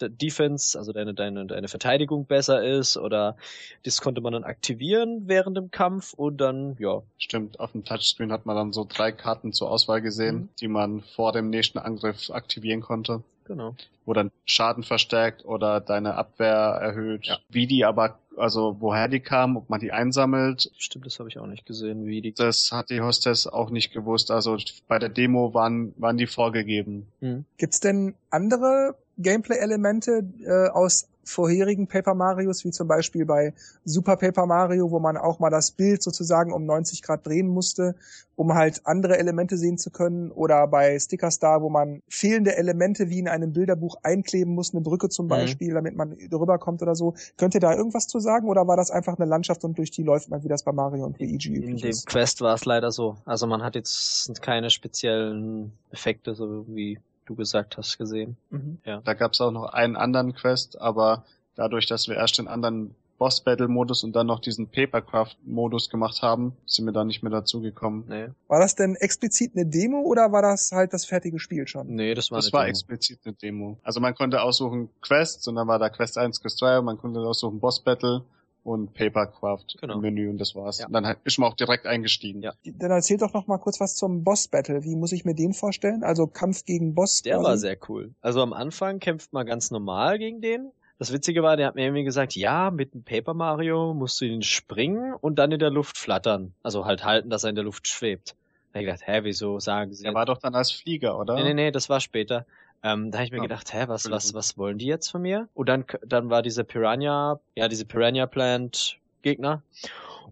Defense, 0.00 0.78
also 0.78 0.92
deine 0.92 1.14
deine 1.14 1.46
deine 1.46 1.68
Verteidigung 1.68 2.26
besser 2.26 2.62
ist 2.64 2.96
oder 2.96 3.36
das 3.84 4.00
konnte 4.00 4.20
man 4.20 4.32
dann 4.32 4.44
aktivieren 4.44 5.22
während 5.26 5.56
dem 5.56 5.70
Kampf 5.70 6.12
und 6.14 6.38
dann 6.38 6.76
ja 6.78 7.02
Stimmt, 7.18 7.60
auf 7.60 7.72
dem 7.72 7.84
Touchscreen 7.84 8.32
hat 8.32 8.46
man 8.46 8.56
dann 8.56 8.72
so 8.72 8.86
drei 8.88 9.12
Karten 9.12 9.52
zur 9.52 9.70
Auswahl 9.70 10.00
gesehen, 10.02 10.34
Mhm. 10.36 10.48
die 10.60 10.68
man 10.68 11.00
vor 11.14 11.32
dem 11.32 11.50
nächsten 11.50 11.78
Angriff 11.78 12.30
aktivieren 12.30 12.80
konnte. 12.80 13.22
genau. 13.46 13.74
wo 14.06 14.12
dann 14.14 14.30
Schaden 14.44 14.82
verstärkt 14.84 15.44
oder 15.46 15.80
deine 15.80 16.14
Abwehr 16.16 16.78
erhöht. 16.80 17.26
Ja. 17.26 17.38
Wie 17.48 17.66
die 17.66 17.84
aber, 17.86 18.18
also 18.36 18.76
woher 18.80 19.08
die 19.08 19.20
kamen, 19.20 19.56
ob 19.56 19.70
man 19.70 19.80
die 19.80 19.92
einsammelt, 19.92 20.70
Stimmt, 20.78 21.06
das 21.06 21.18
habe 21.18 21.28
ich 21.30 21.38
auch 21.38 21.46
nicht 21.46 21.64
gesehen, 21.66 22.04
wie 22.06 22.20
die. 22.20 22.32
das 22.34 22.70
hat 22.72 22.90
die 22.90 23.00
Hostess 23.00 23.46
auch 23.46 23.70
nicht 23.70 23.92
gewusst. 23.94 24.30
Also 24.30 24.56
bei 24.88 24.98
der 24.98 25.08
Demo 25.10 25.54
waren, 25.54 25.94
waren 25.96 26.16
die 26.18 26.26
vorgegeben. 26.26 27.06
Hm. 27.20 27.44
Gibt's 27.56 27.80
denn 27.80 28.14
andere 28.30 28.94
Gameplay-Elemente 29.18 30.24
äh, 30.44 30.68
aus 30.68 31.06
vorherigen 31.26 31.86
Paper 31.86 32.14
Marios, 32.14 32.64
wie 32.64 32.70
zum 32.70 32.86
Beispiel 32.86 33.24
bei 33.24 33.54
Super 33.84 34.16
Paper 34.16 34.44
Mario, 34.46 34.90
wo 34.90 34.98
man 34.98 35.16
auch 35.16 35.38
mal 35.38 35.48
das 35.50 35.70
Bild 35.70 36.02
sozusagen 36.02 36.52
um 36.52 36.66
90 36.66 37.02
Grad 37.02 37.26
drehen 37.26 37.48
musste, 37.48 37.94
um 38.36 38.52
halt 38.52 38.82
andere 38.84 39.18
Elemente 39.18 39.56
sehen 39.56 39.78
zu 39.78 39.90
können, 39.90 40.30
oder 40.30 40.66
bei 40.66 40.98
Sticker 40.98 41.30
Star, 41.30 41.62
wo 41.62 41.70
man 41.70 42.02
fehlende 42.08 42.56
Elemente 42.56 43.08
wie 43.08 43.18
in 43.20 43.28
einem 43.28 43.52
Bilderbuch 43.54 43.96
einkleben 44.02 44.54
muss, 44.54 44.74
eine 44.74 44.82
Brücke 44.82 45.08
zum 45.08 45.26
Mhm. 45.26 45.30
Beispiel, 45.30 45.72
damit 45.72 45.96
man 45.96 46.16
drüber 46.30 46.58
kommt 46.58 46.82
oder 46.82 46.94
so. 46.94 47.14
Könnt 47.38 47.54
ihr 47.54 47.60
da 47.60 47.74
irgendwas 47.74 48.06
zu 48.06 48.20
sagen, 48.20 48.48
oder 48.48 48.66
war 48.66 48.76
das 48.76 48.90
einfach 48.90 49.18
eine 49.18 49.28
Landschaft 49.28 49.64
und 49.64 49.78
durch 49.78 49.90
die 49.90 50.02
läuft 50.02 50.28
man, 50.28 50.44
wie 50.44 50.48
das 50.48 50.62
bei 50.62 50.72
Mario 50.72 51.06
und 51.06 51.18
Luigi 51.18 51.48
In 51.48 51.54
üblich 51.54 51.80
dem 51.80 51.90
ist? 51.90 52.06
Quest 52.06 52.42
war 52.42 52.54
es 52.54 52.66
leider 52.66 52.92
so. 52.92 53.16
Also 53.24 53.46
man 53.46 53.62
hat 53.62 53.76
jetzt 53.76 54.42
keine 54.42 54.68
speziellen 54.68 55.72
Effekte, 55.90 56.34
so 56.34 56.66
wie 56.68 56.98
du 57.26 57.34
gesagt 57.34 57.76
hast, 57.76 57.98
gesehen. 57.98 58.36
Mhm. 58.50 58.78
Da 59.04 59.14
gab 59.14 59.32
es 59.32 59.40
auch 59.40 59.50
noch 59.50 59.64
einen 59.72 59.96
anderen 59.96 60.34
Quest, 60.34 60.80
aber 60.80 61.24
dadurch, 61.56 61.86
dass 61.86 62.08
wir 62.08 62.16
erst 62.16 62.38
den 62.38 62.48
anderen 62.48 62.94
Boss 63.16 63.42
Battle 63.42 63.68
Modus 63.68 64.02
und 64.02 64.14
dann 64.16 64.26
noch 64.26 64.40
diesen 64.40 64.66
Papercraft 64.68 65.36
Modus 65.44 65.88
gemacht 65.88 66.20
haben, 66.20 66.56
sind 66.66 66.84
wir 66.84 66.92
da 66.92 67.04
nicht 67.04 67.22
mehr 67.22 67.30
dazugekommen. 67.30 68.04
Nee, 68.08 68.28
War 68.48 68.58
das 68.58 68.74
denn 68.74 68.96
explizit 68.96 69.52
eine 69.54 69.64
Demo 69.66 70.00
oder 70.00 70.32
war 70.32 70.42
das 70.42 70.72
halt 70.72 70.92
das 70.92 71.04
fertige 71.04 71.38
Spiel 71.38 71.68
schon? 71.68 71.94
nee 71.94 72.14
das 72.14 72.32
war 72.32 72.38
Das 72.38 72.46
eine 72.46 72.52
war 72.54 72.60
Demo. 72.64 72.70
explizit 72.70 73.20
eine 73.24 73.34
Demo. 73.34 73.78
Also 73.84 74.00
man 74.00 74.16
konnte 74.16 74.42
aussuchen 74.42 74.88
Quests 75.00 75.46
und 75.46 75.54
dann 75.54 75.68
war 75.68 75.78
da 75.78 75.90
Quest 75.90 76.18
1, 76.18 76.40
Quest 76.40 76.58
2 76.58 76.80
und 76.80 76.86
man 76.86 76.98
konnte 76.98 77.20
aussuchen 77.20 77.60
Boss 77.60 77.80
Battle 77.84 78.24
und 78.64 78.94
Papercraft 78.94 79.76
Genau. 79.80 79.94
im 79.94 80.00
Menü 80.00 80.28
und 80.30 80.38
das 80.38 80.54
war's. 80.56 80.78
Ja. 80.78 80.86
Und 80.86 80.92
dann 80.94 81.06
halt- 81.06 81.18
ist 81.24 81.38
man 81.38 81.50
auch 81.50 81.54
direkt 81.54 81.86
eingestiegen. 81.86 82.42
Ja. 82.42 82.52
Dann 82.64 82.90
erzählt 82.90 83.22
doch 83.22 83.32
noch 83.34 83.46
mal 83.46 83.58
kurz 83.58 83.78
was 83.80 83.94
zum 83.94 84.24
Boss 84.24 84.48
Battle. 84.48 84.82
Wie 84.84 84.96
muss 84.96 85.12
ich 85.12 85.24
mir 85.24 85.34
den 85.34 85.52
vorstellen? 85.52 86.02
Also 86.02 86.26
Kampf 86.26 86.64
gegen 86.64 86.94
Boss. 86.94 87.22
Der 87.22 87.36
quasi? 87.36 87.44
war 87.46 87.56
sehr 87.58 87.76
cool. 87.88 88.14
Also 88.22 88.42
am 88.42 88.52
Anfang 88.52 88.98
kämpft 89.00 89.32
man 89.32 89.46
ganz 89.46 89.70
normal 89.70 90.18
gegen 90.18 90.40
den. 90.40 90.70
Das 90.98 91.12
Witzige 91.12 91.42
war, 91.42 91.56
der 91.56 91.66
hat 91.66 91.74
mir 91.74 91.84
irgendwie 91.84 92.04
gesagt, 92.04 92.34
ja, 92.36 92.70
mit 92.70 92.94
dem 92.94 93.02
Paper 93.02 93.34
Mario 93.34 93.92
musst 93.94 94.20
du 94.20 94.24
ihn 94.24 94.42
springen 94.42 95.12
und 95.12 95.38
dann 95.38 95.52
in 95.52 95.58
der 95.58 95.70
Luft 95.70 95.98
flattern. 95.98 96.54
Also 96.62 96.84
halt 96.86 97.04
halten, 97.04 97.30
dass 97.30 97.44
er 97.44 97.50
in 97.50 97.56
der 97.56 97.64
Luft 97.64 97.88
schwebt. 97.88 98.34
Da 98.72 98.78
hab 98.78 98.82
ich 98.82 98.86
gedacht, 98.86 99.06
hä, 99.06 99.20
wieso 99.24 99.58
sagen 99.60 99.92
sie? 99.92 100.02
Der 100.04 100.14
war 100.14 100.24
doch 100.24 100.38
dann 100.38 100.54
als 100.54 100.70
Flieger, 100.70 101.18
oder? 101.18 101.34
Nee, 101.34 101.42
nee, 101.44 101.54
nee, 101.54 101.70
das 101.70 101.88
war 101.88 102.00
später. 102.00 102.46
Ähm, 102.84 103.10
da 103.10 103.18
habe 103.18 103.24
ich 103.26 103.32
mir 103.32 103.40
Ah, 103.40 103.42
gedacht, 103.42 103.72
hä, 103.72 103.84
was, 103.88 104.10
was, 104.10 104.34
was 104.34 104.58
wollen 104.58 104.78
die 104.78 104.86
jetzt 104.86 105.08
von 105.10 105.22
mir? 105.22 105.48
Und 105.54 105.68
dann, 105.70 105.86
dann 106.06 106.30
war 106.30 106.42
diese 106.42 106.64
Piranha, 106.64 107.40
ja, 107.56 107.68
diese 107.68 107.86
Piranha 107.86 108.26
Plant 108.26 108.98
Gegner. 109.22 109.62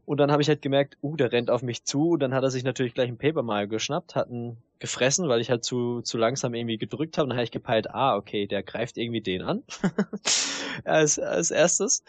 Und 0.04 0.18
dann 0.18 0.30
habe 0.32 0.42
ich 0.42 0.48
halt 0.48 0.62
gemerkt, 0.62 0.98
uh, 1.02 1.16
der 1.16 1.32
rennt 1.32 1.50
auf 1.50 1.62
mich 1.62 1.84
zu. 1.84 2.10
Und 2.10 2.20
dann 2.20 2.34
hat 2.34 2.42
er 2.44 2.50
sich 2.50 2.64
natürlich 2.64 2.94
gleich 2.94 3.08
ein 3.08 3.18
Paper 3.18 3.42
Mario 3.42 3.68
geschnappt, 3.68 4.14
hat 4.16 4.30
ihn 4.30 4.58
gefressen, 4.80 5.28
weil 5.28 5.40
ich 5.40 5.50
halt 5.50 5.64
zu, 5.64 6.02
zu 6.02 6.18
langsam 6.18 6.54
irgendwie 6.54 6.78
gedrückt 6.78 7.16
habe. 7.18 7.24
Und 7.24 7.30
dann 7.30 7.38
habe 7.38 7.44
ich 7.44 7.52
gepeilt, 7.52 7.90
ah, 7.90 8.16
okay, 8.16 8.46
der 8.46 8.62
greift 8.62 8.98
irgendwie 8.98 9.22
den 9.22 9.42
an. 9.42 9.62
als, 10.84 11.18
als 11.18 11.50
erstes. 11.50 12.04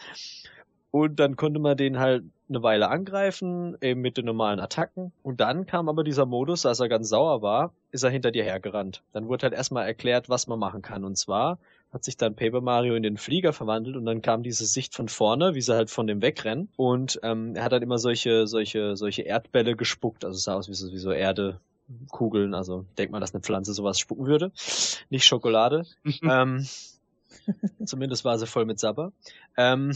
Und 0.94 1.18
dann 1.18 1.34
konnte 1.34 1.58
man 1.58 1.76
den 1.76 1.98
halt 1.98 2.22
eine 2.48 2.62
Weile 2.62 2.88
angreifen, 2.88 3.76
eben 3.80 4.00
mit 4.00 4.16
den 4.16 4.26
normalen 4.26 4.60
Attacken. 4.60 5.10
Und 5.24 5.40
dann 5.40 5.66
kam 5.66 5.88
aber 5.88 6.04
dieser 6.04 6.24
Modus, 6.24 6.66
als 6.66 6.78
er 6.78 6.88
ganz 6.88 7.08
sauer 7.08 7.42
war, 7.42 7.72
ist 7.90 8.04
er 8.04 8.10
hinter 8.10 8.30
dir 8.30 8.44
hergerannt. 8.44 9.02
Dann 9.12 9.26
wurde 9.26 9.42
halt 9.42 9.54
erstmal 9.54 9.88
erklärt, 9.88 10.28
was 10.28 10.46
man 10.46 10.60
machen 10.60 10.82
kann. 10.82 11.02
Und 11.02 11.18
zwar 11.18 11.58
hat 11.92 12.04
sich 12.04 12.16
dann 12.16 12.36
Paper 12.36 12.60
Mario 12.60 12.94
in 12.94 13.02
den 13.02 13.16
Flieger 13.16 13.52
verwandelt 13.52 13.96
und 13.96 14.06
dann 14.06 14.22
kam 14.22 14.44
diese 14.44 14.66
Sicht 14.66 14.94
von 14.94 15.08
vorne, 15.08 15.56
wie 15.56 15.62
sie 15.62 15.74
halt 15.74 15.90
von 15.90 16.06
dem 16.06 16.22
wegrennen. 16.22 16.68
Und 16.76 17.18
ähm, 17.24 17.56
er 17.56 17.64
hat 17.64 17.72
dann 17.72 17.82
immer 17.82 17.98
solche, 17.98 18.46
solche, 18.46 18.96
solche 18.96 19.22
Erdbälle 19.22 19.74
gespuckt. 19.74 20.24
Also 20.24 20.36
es 20.36 20.44
sah 20.44 20.54
aus 20.54 20.68
wie 20.68 20.74
so, 20.74 20.92
wie 20.92 20.98
so 20.98 21.10
Erde, 21.10 21.58
Kugeln, 22.12 22.54
also 22.54 22.86
denk 22.98 23.10
mal, 23.10 23.18
dass 23.18 23.34
eine 23.34 23.42
Pflanze 23.42 23.74
sowas 23.74 23.98
spucken 23.98 24.26
würde. 24.26 24.52
Nicht 25.10 25.24
Schokolade. 25.24 25.86
ähm, 26.22 26.64
Zumindest 27.84 28.24
war 28.24 28.38
sie 28.38 28.46
voll 28.46 28.64
mit 28.64 28.78
Sabber. 28.78 29.12
Ähm 29.56 29.92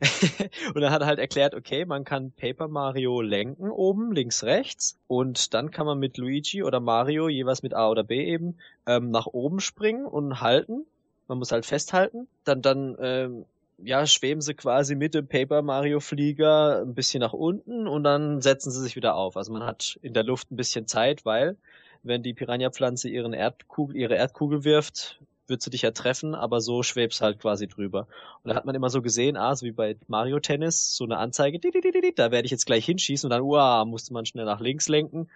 und 0.74 0.80
dann 0.80 0.92
hat 0.92 1.02
er 1.02 1.06
halt 1.06 1.18
erklärt, 1.18 1.54
okay, 1.54 1.84
man 1.84 2.04
kann 2.04 2.32
Paper 2.32 2.68
Mario 2.68 3.20
lenken 3.20 3.70
oben, 3.70 4.12
links, 4.12 4.44
rechts. 4.44 4.98
Und 5.06 5.54
dann 5.54 5.70
kann 5.70 5.86
man 5.86 5.98
mit 5.98 6.16
Luigi 6.16 6.62
oder 6.62 6.80
Mario, 6.80 7.28
jeweils 7.28 7.62
mit 7.62 7.74
A 7.74 7.88
oder 7.88 8.04
B 8.04 8.24
eben, 8.24 8.56
ähm, 8.86 9.10
nach 9.10 9.26
oben 9.26 9.60
springen 9.60 10.06
und 10.06 10.40
halten. 10.40 10.86
Man 11.28 11.38
muss 11.38 11.52
halt 11.52 11.66
festhalten. 11.66 12.28
Dann, 12.44 12.62
dann, 12.62 12.96
ähm, 13.00 13.44
ja, 13.78 14.06
schweben 14.06 14.40
sie 14.40 14.54
quasi 14.54 14.94
mit 14.94 15.14
dem 15.14 15.26
Paper 15.26 15.62
Mario 15.62 16.00
Flieger 16.00 16.80
ein 16.82 16.94
bisschen 16.94 17.20
nach 17.20 17.34
unten 17.34 17.86
und 17.86 18.04
dann 18.04 18.40
setzen 18.40 18.70
sie 18.70 18.80
sich 18.80 18.96
wieder 18.96 19.16
auf. 19.16 19.36
Also 19.36 19.52
man 19.52 19.64
hat 19.64 19.98
in 20.02 20.14
der 20.14 20.24
Luft 20.24 20.50
ein 20.50 20.56
bisschen 20.56 20.86
Zeit, 20.86 21.24
weil 21.24 21.56
wenn 22.02 22.22
die 22.22 22.34
Piranha-Pflanze 22.34 23.08
ihre 23.08 23.34
Erdkugel 23.36 24.64
wirft, 24.64 25.20
wird 25.48 25.62
sie 25.62 25.70
dich 25.70 25.82
ja 25.82 25.90
treffen, 25.90 26.34
aber 26.34 26.60
so 26.60 26.82
schwebst 26.82 27.20
halt 27.20 27.40
quasi 27.40 27.66
drüber. 27.66 28.06
Und 28.42 28.50
da 28.50 28.56
hat 28.56 28.64
man 28.64 28.74
immer 28.74 28.90
so 28.90 29.02
gesehen, 29.02 29.36
ah, 29.36 29.54
so 29.54 29.66
wie 29.66 29.72
bei 29.72 29.96
Mario 30.08 30.40
Tennis, 30.40 30.94
so 30.96 31.04
eine 31.04 31.18
Anzeige, 31.18 31.58
da 31.58 32.30
werde 32.30 32.44
ich 32.44 32.50
jetzt 32.50 32.66
gleich 32.66 32.84
hinschießen 32.84 33.26
und 33.26 33.30
dann, 33.30 33.42
uah, 33.42 33.84
musste 33.84 34.12
man 34.12 34.26
schnell 34.26 34.44
nach 34.44 34.60
links 34.60 34.88
lenken, 34.88 35.28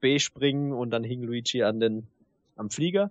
B 0.00 0.18
springen 0.18 0.72
und 0.72 0.90
dann 0.90 1.04
hing 1.04 1.22
Luigi 1.22 1.62
an 1.62 1.80
den, 1.80 2.06
am 2.56 2.70
Flieger. 2.70 3.10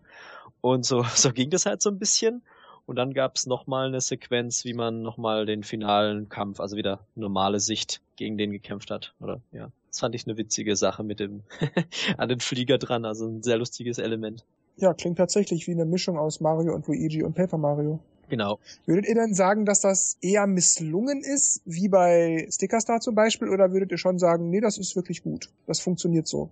Und 0.62 0.86
so, 0.86 1.04
so 1.16 1.32
ging 1.32 1.50
das 1.50 1.66
halt 1.66 1.82
so 1.82 1.90
ein 1.90 2.00
bisschen. 2.00 2.42
Und 2.86 2.98
dann 2.98 3.14
gab's 3.14 3.46
noch 3.46 3.66
mal 3.66 3.88
eine 3.88 4.02
Sequenz, 4.02 4.66
wie 4.66 4.74
man 4.74 5.02
nochmal 5.02 5.46
den 5.46 5.64
finalen 5.64 6.28
Kampf, 6.28 6.60
also 6.60 6.76
wieder 6.76 7.00
normale 7.16 7.62
Sicht 7.62 8.02
gegen 8.18 8.38
den 8.38 8.52
gekämpft 8.52 8.92
hat. 8.92 9.14
Oder 9.22 9.42
ja, 9.54 9.72
das 9.88 10.02
fand 10.02 10.16
ich 10.16 10.28
eine 10.28 10.38
witzige 10.38 10.76
Sache 10.76 11.04
mit 11.04 11.20
dem 11.20 11.44
an 12.18 12.28
den 12.28 12.42
Flieger 12.42 12.78
dran, 12.78 13.06
also 13.06 13.26
ein 13.26 13.42
sehr 13.42 13.58
lustiges 13.58 14.00
Element. 14.00 14.44
Ja, 14.78 14.94
klingt 14.94 15.18
tatsächlich 15.18 15.68
wie 15.68 15.72
eine 15.72 15.86
Mischung 15.86 16.18
aus 16.18 16.40
Mario 16.40 16.74
und 16.74 16.88
Luigi 16.88 17.24
und 17.24 17.36
Paper 17.36 17.58
Mario. 17.58 18.00
Genau. 18.30 18.60
Würdet 18.86 19.08
ihr 19.08 19.16
denn 19.16 19.34
sagen, 19.34 19.66
dass 19.66 19.82
das 19.82 20.18
eher 20.22 20.48
misslungen 20.48 21.22
ist, 21.22 21.62
wie 21.66 21.90
bei 21.90 22.48
Sticker 22.50 22.80
Star 22.80 23.00
zum 23.00 23.16
Beispiel, 23.16 23.50
oder 23.50 23.72
würdet 23.72 23.92
ihr 23.92 23.98
schon 23.98 24.18
sagen, 24.18 24.50
nee, 24.50 24.62
das 24.62 24.78
ist 24.78 24.96
wirklich 24.96 25.22
gut, 25.22 25.50
das 25.68 25.80
funktioniert 25.80 26.28
so? 26.28 26.50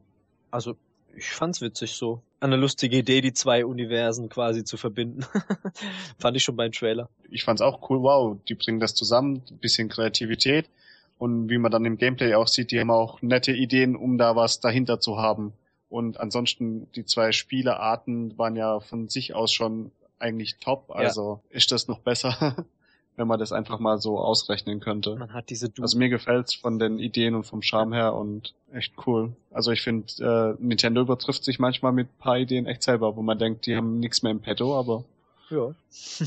Also 0.52 0.76
ich 1.15 1.30
fand's 1.31 1.61
witzig 1.61 1.93
so. 1.93 2.22
Eine 2.39 2.56
lustige 2.56 2.98
Idee, 2.98 3.22
die 3.22 3.34
zwei 3.34 3.65
Universen 3.65 4.30
quasi 4.30 4.64
zu 4.64 4.77
verbinden. 4.77 5.26
Fand 6.19 6.38
ich 6.38 6.43
schon 6.43 6.56
beim 6.56 6.72
Trailer. 6.72 7.10
Ich 7.30 7.43
fand's 7.43 7.61
auch 7.61 7.89
cool, 7.89 8.02
wow, 8.02 8.38
die 8.48 8.56
bringen 8.56 8.80
das 8.80 8.95
zusammen, 8.95 9.41
bisschen 9.60 9.89
Kreativität. 9.89 10.69
Und 11.18 11.49
wie 11.49 11.57
man 11.57 11.72
dann 11.72 11.85
im 11.85 11.98
Gameplay 11.98 12.34
auch 12.34 12.48
sieht, 12.48 12.72
die 12.72 12.80
haben 12.80 12.89
auch 12.89 13.22
nette 13.22 13.52
Ideen, 13.52 13.95
um 13.95 14.18
da 14.18 14.35
was 14.35 14.60
dahinter 14.60 14.99
zu 14.99 15.18
haben. 15.18 15.53
Und 15.91 16.22
ansonsten, 16.22 16.89
die 16.93 17.03
zwei 17.03 17.34
Spielearten 17.34 18.38
waren 18.38 18.55
ja 18.55 18.80
von 18.80 19.09
sich 19.09 19.35
aus 19.35 19.51
schon 19.51 19.91
eigentlich 20.19 20.55
top. 20.57 20.85
Also 20.89 21.41
ja. 21.49 21.57
ist 21.57 21.73
das 21.73 21.89
noch 21.89 21.99
besser, 21.99 22.55
wenn 23.18 23.27
man 23.27 23.38
das 23.38 23.51
einfach 23.51 23.77
mal 23.77 23.97
so 23.97 24.18
ausrechnen 24.18 24.80
könnte. 24.80 25.18
Man 25.18 25.34
hat 25.34 25.49
diese 25.49 25.68
du 25.68 25.81
Also 25.81 25.97
mir 25.97 26.07
gefällt's 26.07 26.53
von 26.53 26.80
den 26.80 26.97
Ideen 26.97 27.35
und 27.35 27.43
vom 27.43 27.61
Charme 27.61 27.93
her 27.93 28.13
und 28.13 28.53
echt 28.72 28.93
cool. 29.05 29.34
Also 29.51 29.72
ich 29.72 29.81
finde, 29.81 30.55
äh, 30.59 30.63
Nintendo 30.63 31.01
übertrifft 31.01 31.43
sich 31.43 31.59
manchmal 31.59 31.91
mit 31.91 32.18
paar 32.19 32.38
Ideen 32.38 32.68
echt 32.68 32.84
selber, 32.84 33.18
wo 33.18 33.22
man 33.22 33.38
denkt, 33.38 33.65
die 33.65 33.76
haben 33.76 33.99
nichts 33.99 34.23
mehr 34.23 34.31
im 34.31 34.39
Petto, 34.39 34.80
aber. 34.80 35.03
Ja. 35.49 35.76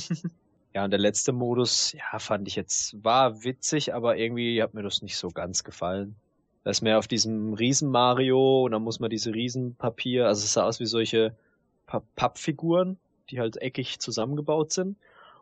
ja, 0.75 0.85
und 0.85 0.91
der 0.91 1.01
letzte 1.01 1.33
Modus, 1.33 1.93
ja, 1.93 2.19
fand 2.19 2.49
ich 2.49 2.57
jetzt, 2.57 3.03
war 3.03 3.45
witzig, 3.45 3.95
aber 3.95 4.19
irgendwie 4.19 4.63
hat 4.63 4.75
mir 4.75 4.83
das 4.83 5.01
nicht 5.01 5.17
so 5.17 5.31
ganz 5.31 5.65
gefallen. 5.65 6.17
Da 6.65 6.71
ist 6.71 6.81
mehr 6.81 6.99
auf 6.99 7.07
diesem 7.07 7.53
Riesen 7.53 7.91
Mario 7.91 8.65
und 8.65 8.73
dann 8.73 8.83
muss 8.83 8.99
man 8.99 9.11
diese 9.11 9.35
Riesenpapier, 9.35 10.27
also 10.27 10.45
es 10.45 10.55
sah 10.55 10.65
aus 10.65 10.81
wie 10.81 10.87
solche 10.87 11.37
Pappfiguren, 12.17 12.97
die 13.31 13.39
halt 13.39 13.61
eckig 13.61 14.01
zusammengebaut 14.01 14.73
sind. 14.73 14.97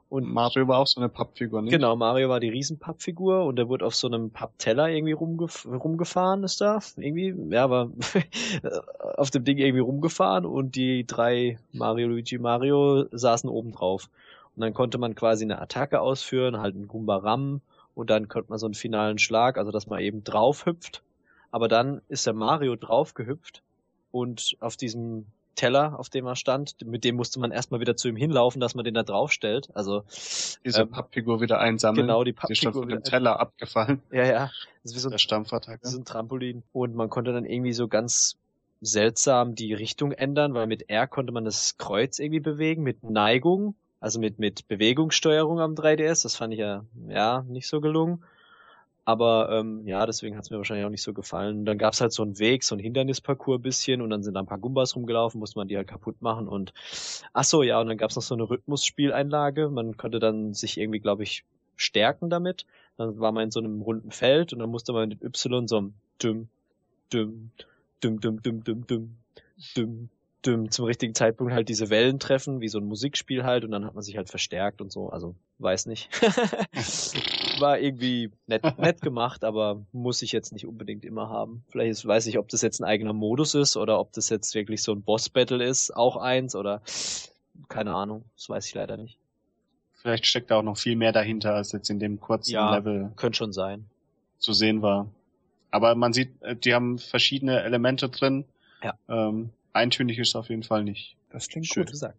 Und 0.08 0.30
Mario 0.30 0.68
war 0.68 0.78
auch 0.78 0.86
so 0.86 1.00
eine 1.00 1.08
Pappfigur, 1.08 1.62
ne? 1.62 1.70
Genau, 1.70 1.96
Mario 1.96 2.28
war 2.28 2.40
die 2.40 2.50
Riesenpappfigur 2.50 3.44
und 3.44 3.56
der 3.56 3.68
wurde 3.68 3.86
auf 3.86 3.94
so 3.94 4.08
einem 4.08 4.30
Pappteller 4.30 4.88
irgendwie 4.88 5.12
rumgef 5.12 5.64
rumgefahren, 5.64 6.42
ist 6.44 6.60
da. 6.60 6.80
Irgendwie, 6.98 7.34
ja, 7.50 7.70
war 7.70 7.90
auf 9.16 9.30
dem 9.30 9.44
Ding 9.44 9.56
irgendwie 9.56 9.80
rumgefahren 9.80 10.44
und 10.44 10.74
die 10.74 11.06
drei 11.06 11.58
Mario, 11.72 12.08
Luigi, 12.08 12.36
Mario 12.36 13.06
saßen 13.12 13.48
oben 13.48 13.72
drauf. 13.72 14.10
Und 14.54 14.60
dann 14.60 14.74
konnte 14.74 14.98
man 14.98 15.14
quasi 15.14 15.44
eine 15.44 15.62
Attacke 15.62 16.00
ausführen, 16.00 16.60
halt 16.60 16.74
einen 16.74 16.88
Goomba 16.88 17.16
Ram 17.16 17.62
und 17.94 18.10
dann 18.10 18.28
konnte 18.28 18.50
man 18.50 18.58
so 18.58 18.66
einen 18.66 18.74
finalen 18.74 19.18
Schlag, 19.18 19.56
also 19.56 19.70
dass 19.70 19.86
man 19.86 20.00
eben 20.00 20.24
drauf 20.24 20.66
hüpft 20.66 21.02
aber 21.52 21.68
dann 21.68 22.00
ist 22.08 22.26
der 22.26 22.32
Mario 22.32 22.74
draufgehüpft 22.74 23.62
und 24.10 24.56
auf 24.58 24.76
diesem 24.76 25.26
Teller, 25.54 25.98
auf 25.98 26.08
dem 26.08 26.26
er 26.26 26.34
stand, 26.34 26.74
mit 26.84 27.04
dem 27.04 27.16
musste 27.16 27.38
man 27.38 27.52
erstmal 27.52 27.78
wieder 27.78 27.94
zu 27.94 28.08
ihm 28.08 28.16
hinlaufen, 28.16 28.60
dass 28.60 28.74
man 28.74 28.84
den 28.84 28.94
da 28.94 29.02
draufstellt. 29.02 29.68
Also 29.74 30.04
diese 30.64 30.82
ähm, 30.82 30.90
Pappfigur 30.90 31.40
wieder 31.40 31.60
einsammeln. 31.60 32.06
Genau, 32.06 32.24
die 32.24 32.32
Pappfigur 32.32 32.48
die 32.48 32.52
ist 32.54 32.62
schon 32.62 32.72
von 32.72 32.88
dem 32.88 33.04
Teller 33.04 33.38
abgefallen. 33.38 34.02
Ja, 34.10 34.24
ja. 34.24 34.50
Das 34.82 34.92
ist 34.92 34.94
wie 34.96 35.00
so 35.00 35.08
ein, 35.08 35.12
der 35.12 35.18
Stampfattacke. 35.18 35.86
So 35.86 35.98
ein 35.98 36.04
Trampolin. 36.04 36.62
Und 36.72 36.94
man 36.94 37.10
konnte 37.10 37.32
dann 37.32 37.44
irgendwie 37.44 37.74
so 37.74 37.86
ganz 37.86 38.38
seltsam 38.80 39.54
die 39.54 39.74
Richtung 39.74 40.12
ändern, 40.12 40.54
weil 40.54 40.66
mit 40.66 40.88
R 40.88 41.06
konnte 41.06 41.32
man 41.32 41.44
das 41.44 41.76
Kreuz 41.76 42.18
irgendwie 42.18 42.40
bewegen, 42.40 42.82
mit 42.82 43.04
Neigung, 43.04 43.74
also 44.00 44.18
mit, 44.18 44.38
mit 44.38 44.66
Bewegungssteuerung 44.68 45.60
am 45.60 45.74
3DS. 45.74 46.22
Das 46.22 46.34
fand 46.34 46.54
ich 46.54 46.60
ja, 46.60 46.84
ja, 47.08 47.44
nicht 47.46 47.68
so 47.68 47.80
gelungen. 47.80 48.24
Aber 49.04 49.50
ähm, 49.50 49.86
ja, 49.86 50.06
deswegen 50.06 50.36
hat 50.36 50.44
es 50.44 50.50
mir 50.50 50.58
wahrscheinlich 50.58 50.86
auch 50.86 50.90
nicht 50.90 51.02
so 51.02 51.12
gefallen. 51.12 51.64
Dann 51.64 51.76
gab's 51.76 52.00
halt 52.00 52.12
so 52.12 52.22
einen 52.22 52.38
Weg, 52.38 52.62
so 52.62 52.76
ein 52.76 52.78
Hindernisparcours 52.78 53.60
bisschen 53.60 54.00
und 54.00 54.10
dann 54.10 54.22
sind 54.22 54.34
da 54.34 54.40
ein 54.40 54.46
paar 54.46 54.58
Gumbas 54.58 54.94
rumgelaufen, 54.94 55.40
musste 55.40 55.58
man 55.58 55.66
die 55.66 55.76
halt 55.76 55.88
kaputt 55.88 56.22
machen 56.22 56.46
und 56.46 56.72
ach 57.32 57.44
so, 57.44 57.64
ja, 57.64 57.80
und 57.80 57.88
dann 57.88 57.98
gab's 57.98 58.14
noch 58.14 58.22
so 58.22 58.34
eine 58.34 58.48
Rhythmusspieleinlage. 58.48 59.70
Man 59.70 59.96
konnte 59.96 60.20
dann 60.20 60.54
sich 60.54 60.78
irgendwie, 60.78 61.00
glaube 61.00 61.24
ich, 61.24 61.44
stärken 61.76 62.30
damit. 62.30 62.64
Dann 62.96 63.18
war 63.18 63.32
man 63.32 63.44
in 63.44 63.50
so 63.50 63.58
einem 63.58 63.82
runden 63.82 64.12
Feld 64.12 64.52
und 64.52 64.60
dann 64.60 64.70
musste 64.70 64.92
man 64.92 65.08
mit 65.08 65.22
Y 65.22 65.66
so 65.66 65.80
ein 65.80 65.94
düm, 66.22 66.48
düm, 67.12 67.50
düm, 68.02 68.20
düm, 68.20 68.42
düm, 68.42 68.64
düm, 68.64 68.86
düm, 69.76 70.08
düm, 70.46 70.70
zum 70.70 70.84
richtigen 70.84 71.14
Zeitpunkt 71.14 71.52
halt 71.52 71.68
diese 71.68 71.90
Wellen 71.90 72.18
treffen, 72.18 72.60
wie 72.60 72.68
so 72.68 72.78
ein 72.78 72.84
Musikspiel 72.84 73.44
halt, 73.44 73.64
und 73.64 73.70
dann 73.72 73.84
hat 73.84 73.94
man 73.94 74.02
sich 74.02 74.16
halt 74.16 74.28
verstärkt 74.28 74.80
und 74.80 74.92
so. 74.92 75.08
Also, 75.10 75.34
weiß 75.62 75.86
nicht. 75.86 76.10
War 77.60 77.78
irgendwie 77.78 78.30
nett, 78.46 78.62
nett 78.78 79.00
gemacht, 79.00 79.44
aber 79.44 79.82
muss 79.92 80.22
ich 80.22 80.32
jetzt 80.32 80.52
nicht 80.52 80.66
unbedingt 80.66 81.04
immer 81.04 81.28
haben. 81.28 81.64
Vielleicht 81.68 81.90
ist, 81.90 82.06
weiß 82.06 82.26
ich, 82.26 82.38
ob 82.38 82.48
das 82.48 82.62
jetzt 82.62 82.80
ein 82.80 82.84
eigener 82.84 83.12
Modus 83.12 83.54
ist 83.54 83.76
oder 83.76 83.98
ob 84.00 84.12
das 84.12 84.28
jetzt 84.28 84.54
wirklich 84.54 84.82
so 84.82 84.92
ein 84.92 85.02
Boss-Battle 85.02 85.64
ist, 85.64 85.94
auch 85.94 86.16
eins 86.16 86.54
oder 86.54 86.82
keine 87.68 87.94
Ahnung. 87.94 88.24
Das 88.36 88.48
weiß 88.48 88.66
ich 88.66 88.74
leider 88.74 88.96
nicht. 88.96 89.18
Vielleicht 89.94 90.26
steckt 90.26 90.50
da 90.50 90.56
auch 90.56 90.62
noch 90.62 90.76
viel 90.76 90.96
mehr 90.96 91.12
dahinter, 91.12 91.54
als 91.54 91.72
jetzt 91.72 91.88
in 91.88 92.00
dem 92.00 92.18
kurzen 92.18 92.52
ja, 92.52 92.74
Level. 92.74 93.12
Könnte 93.16 93.36
schon 93.36 93.52
sein. 93.52 93.86
Zu 94.38 94.52
sehen 94.52 94.82
war. 94.82 95.06
Aber 95.70 95.94
man 95.94 96.12
sieht, 96.12 96.42
äh, 96.42 96.56
die 96.56 96.74
haben 96.74 96.98
verschiedene 96.98 97.62
Elemente 97.62 98.08
drin. 98.08 98.44
Ja. 98.82 98.94
Ähm, 99.08 99.50
eintönig 99.72 100.18
ist 100.18 100.28
es 100.30 100.36
auf 100.36 100.48
jeden 100.48 100.64
Fall 100.64 100.82
nicht. 100.82 101.16
Das 101.32 101.48
klingt 101.48 101.66
Schön 101.66 101.84
gut. 101.84 101.92
gesagt. 101.92 102.16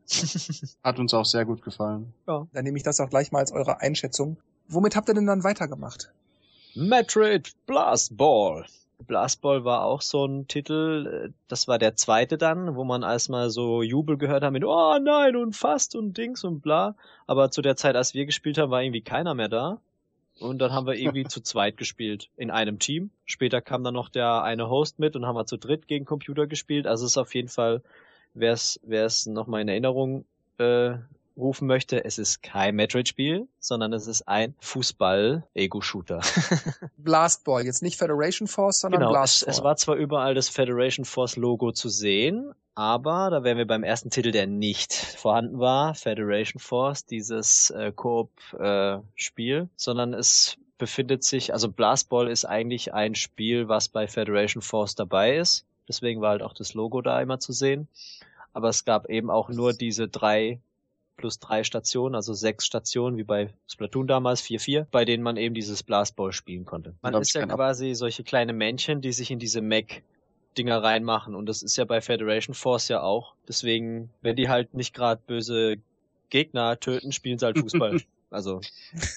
Hat 0.84 1.00
uns 1.00 1.14
auch 1.14 1.26
sehr 1.26 1.46
gut 1.46 1.62
gefallen. 1.62 2.14
Ja, 2.28 2.48
dann 2.52 2.64
nehme 2.64 2.78
ich 2.78 2.84
das 2.84 3.00
auch 3.00 3.10
gleich 3.10 3.32
mal 3.32 3.40
als 3.40 3.52
eure 3.52 3.80
Einschätzung. 3.82 4.38
Womit 4.68 4.96
habt 4.96 5.08
ihr 5.10 5.14
denn 5.14 5.28
dann 5.28 5.44
weitergemacht? 5.44 6.12
Metroid 6.74 7.54
Blast 7.68 8.18
Ball. 8.18 8.66
Blast 9.06 9.42
Ball 9.42 9.66
war 9.66 9.84
auch 9.84 10.02
so 10.02 10.26
ein 10.26 10.48
Titel, 10.48 11.26
äh, 11.28 11.30
das 11.48 11.68
war 11.68 11.78
der 11.78 11.96
zweite 11.96 12.38
dann, 12.38 12.76
wo 12.76 12.84
man 12.84 13.04
erstmal 13.04 13.50
so 13.50 13.84
Jubel 13.84 14.18
gehört 14.18 14.44
hat 14.44 14.54
mit 14.54 14.64
Oh 14.64 14.98
nein 15.00 15.36
und 15.36 15.56
fast 15.56 15.96
und 15.96 16.18
Dings 16.18 16.44
und 16.44 16.62
bla. 16.62 16.96
Aber 17.28 17.52
zu 17.52 17.62
der 17.62 17.76
Zeit, 17.76 17.96
als 17.96 18.14
wir 18.14 18.26
gespielt 18.26 18.58
haben, 18.58 18.72
war 18.72 18.82
irgendwie 18.82 19.02
keiner 19.02 19.34
mehr 19.36 19.50
da. 19.50 19.80
Und 20.40 20.60
dann 20.60 20.72
haben 20.72 20.88
wir 20.88 20.96
irgendwie 20.96 21.24
zu 21.28 21.42
zweit 21.42 21.78
gespielt 21.78 22.30
in 22.38 22.50
einem 22.50 22.80
Team. 22.80 23.12
Später 23.26 23.62
kam 23.62 23.84
dann 23.84 23.94
noch 23.94 24.10
der 24.10 24.42
eine 24.44 24.70
Host 24.70 25.00
mit 25.00 25.16
und 25.16 25.26
haben 25.26 25.36
wir 25.36 25.46
zu 25.46 25.58
dritt 25.58 25.88
gegen 25.88 26.06
Computer 26.06 26.48
gespielt. 26.48 26.88
Also 26.88 27.06
es 27.06 27.12
ist 27.12 27.18
auf 27.18 27.36
jeden 27.36 27.50
Fall, 27.50 27.82
wer 28.34 28.54
es 28.54 28.80
es 28.90 29.26
nochmal 29.26 29.62
in 29.62 29.68
Erinnerung 29.68 30.26
äh, 30.58 30.96
rufen 31.38 31.68
möchte, 31.68 32.06
es 32.06 32.18
ist 32.18 32.44
kein 32.44 32.76
Metroid-Spiel, 32.76 33.48
sondern 33.60 33.94
es 33.94 34.08
ist 34.08 34.28
ein 34.28 34.54
Fußball-Ego-Shooter. 34.60 36.22
Blastball, 36.98 37.66
jetzt 37.66 37.82
nicht 37.82 37.98
Federation 37.98 38.48
Force, 38.48 38.82
sondern 38.82 39.02
genau, 39.02 39.12
es, 39.12 39.14
Blastball. 39.14 39.52
es 39.52 39.64
war 39.64 39.76
zwar 39.78 39.96
überall 39.96 40.36
das 40.36 40.50
Federation 40.50 41.06
Force-Logo 41.06 41.72
zu 41.72 41.90
sehen, 41.90 42.54
aber 42.76 43.30
da 43.30 43.44
wären 43.44 43.58
wir 43.58 43.68
beim 43.68 43.84
ersten 43.84 44.10
Titel, 44.10 44.32
der 44.32 44.48
nicht 44.48 44.94
vorhanden 44.94 45.60
war, 45.60 45.96
Federation 45.96 46.60
Force, 46.60 47.06
dieses 47.06 47.70
äh, 47.72 47.92
Koop-Spiel, 47.92 49.58
äh, 49.58 49.68
sondern 49.76 50.14
es 50.14 50.58
befindet 50.78 51.24
sich, 51.24 51.54
also 51.54 51.72
Blastball 51.72 52.30
ist 52.30 52.46
eigentlich 52.46 52.94
ein 52.94 53.16
Spiel, 53.16 53.70
was 53.70 53.90
bei 53.90 54.08
Federation 54.08 54.62
Force 54.62 54.96
dabei 54.96 55.38
ist. 55.38 55.66
Deswegen 55.88 56.22
war 56.22 56.32
halt 56.32 56.42
auch 56.42 56.54
das 56.54 56.74
Logo 56.74 57.02
da 57.02 57.22
immer 57.22 57.40
zu 57.40 57.52
sehen. 57.52 57.88
Aber 58.54 58.70
es 58.70 58.86
gab 58.86 59.10
eben 59.10 59.30
auch 59.30 59.50
nur 59.50 59.74
diese 59.74 60.08
drei 60.08 60.60
plus 61.18 61.40
drei 61.40 61.64
Stationen, 61.64 62.16
also 62.16 62.34
sechs 62.34 62.66
Stationen, 62.66 63.18
wie 63.18 63.24
bei 63.24 63.54
Splatoon 63.68 64.08
damals, 64.08 64.42
4-4, 64.42 64.88
bei 64.92 65.06
denen 65.06 65.24
man 65.24 65.38
eben 65.38 65.54
dieses 65.54 65.84
Blastball 65.84 66.32
spielen 66.32 66.66
konnte. 66.66 66.96
Man 67.02 67.14
ist 67.14 67.34
ja 67.34 67.46
quasi 67.46 67.94
solche 67.94 68.24
kleine 68.24 68.54
Männchen, 68.54 69.02
die 69.02 69.12
sich 69.12 69.32
in 69.32 69.40
diese 69.40 69.62
Mech 69.62 70.04
Dinger 70.58 70.84
reinmachen 70.84 71.34
und 71.34 71.48
das 71.48 71.64
ist 71.64 71.78
ja 71.78 71.86
bei 71.86 72.00
Federation 72.02 72.54
Force 72.54 72.88
ja 72.88 73.02
auch. 73.02 73.34
Deswegen, 73.48 74.10
wenn 74.22 74.36
die 74.36 74.50
halt 74.50 74.74
nicht 74.74 74.94
gerade 74.94 75.22
böse 75.26 75.78
Gegner 76.30 76.80
töten, 76.80 77.12
spielen 77.12 77.40
sie 77.40 77.46
halt 77.46 77.58
Fußball. 77.60 78.02
Also. 78.34 78.62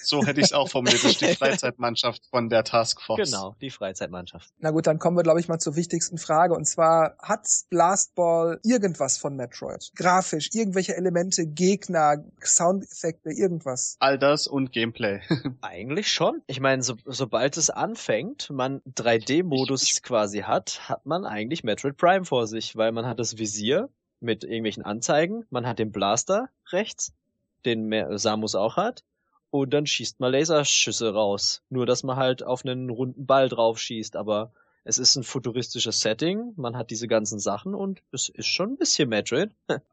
So 0.03 0.25
hätte 0.25 0.39
ich 0.39 0.47
es 0.47 0.53
auch 0.53 0.69
formuliert. 0.69 1.03
Das 1.03 1.11
ist 1.11 1.21
die 1.21 1.35
Freizeitmannschaft 1.35 2.25
von 2.29 2.49
der 2.49 2.63
Taskforce. 2.63 3.29
Genau, 3.29 3.55
die 3.61 3.69
Freizeitmannschaft. 3.69 4.53
Na 4.59 4.71
gut, 4.71 4.87
dann 4.87 4.99
kommen 4.99 5.17
wir, 5.17 5.23
glaube 5.23 5.39
ich, 5.39 5.47
mal 5.47 5.59
zur 5.59 5.75
wichtigsten 5.75 6.17
Frage. 6.17 6.53
Und 6.53 6.65
zwar, 6.65 7.15
hat 7.21 7.47
Blastball 7.69 8.59
irgendwas 8.63 9.17
von 9.17 9.35
Metroid? 9.35 9.91
Grafisch, 9.95 10.49
irgendwelche 10.53 10.95
Elemente, 10.95 11.45
Gegner, 11.47 12.23
Soundeffekte, 12.43 13.31
irgendwas? 13.31 13.97
All 13.99 14.17
das 14.17 14.47
und 14.47 14.71
Gameplay. 14.71 15.21
Eigentlich 15.61 16.11
schon. 16.11 16.41
Ich 16.47 16.59
meine, 16.59 16.83
so, 16.83 16.95
sobald 17.05 17.57
es 17.57 17.69
anfängt, 17.69 18.49
man 18.49 18.81
3D-Modus 18.81 20.01
quasi 20.01 20.39
hat, 20.39 20.89
hat 20.89 21.05
man 21.05 21.25
eigentlich 21.25 21.63
Metroid 21.63 21.97
Prime 21.97 22.25
vor 22.25 22.47
sich, 22.47 22.75
weil 22.75 22.91
man 22.91 23.05
hat 23.05 23.19
das 23.19 23.37
Visier 23.37 23.89
mit 24.19 24.43
irgendwelchen 24.43 24.83
Anzeigen, 24.83 25.45
man 25.49 25.67
hat 25.67 25.79
den 25.79 25.91
Blaster 25.91 26.49
rechts, 26.71 27.13
den 27.65 28.17
Samus 28.17 28.55
auch 28.55 28.77
hat. 28.77 29.03
Und 29.49 29.73
dann 29.73 29.85
schießt 29.85 30.19
man 30.19 30.31
Laserschüsse 30.31 31.13
raus. 31.13 31.63
Nur, 31.69 31.85
dass 31.85 32.03
man 32.03 32.17
halt 32.17 32.43
auf 32.43 32.65
einen 32.65 32.89
runden 32.89 33.25
Ball 33.25 33.49
drauf 33.49 33.79
schießt. 33.79 34.15
Aber 34.15 34.51
es 34.87 34.97
ist 34.97 35.17
ein 35.17 35.23
futuristisches 35.23 35.99
Setting. 35.99 36.53
Man 36.55 36.77
hat 36.77 36.91
diese 36.91 37.07
ganzen 37.07 37.39
Sachen 37.39 37.75
und 37.75 38.01
es 38.11 38.29
ist 38.29 38.47
schon 38.47 38.71
ein 38.71 38.77
bisschen 38.77 39.09
Metroid. 39.09 39.51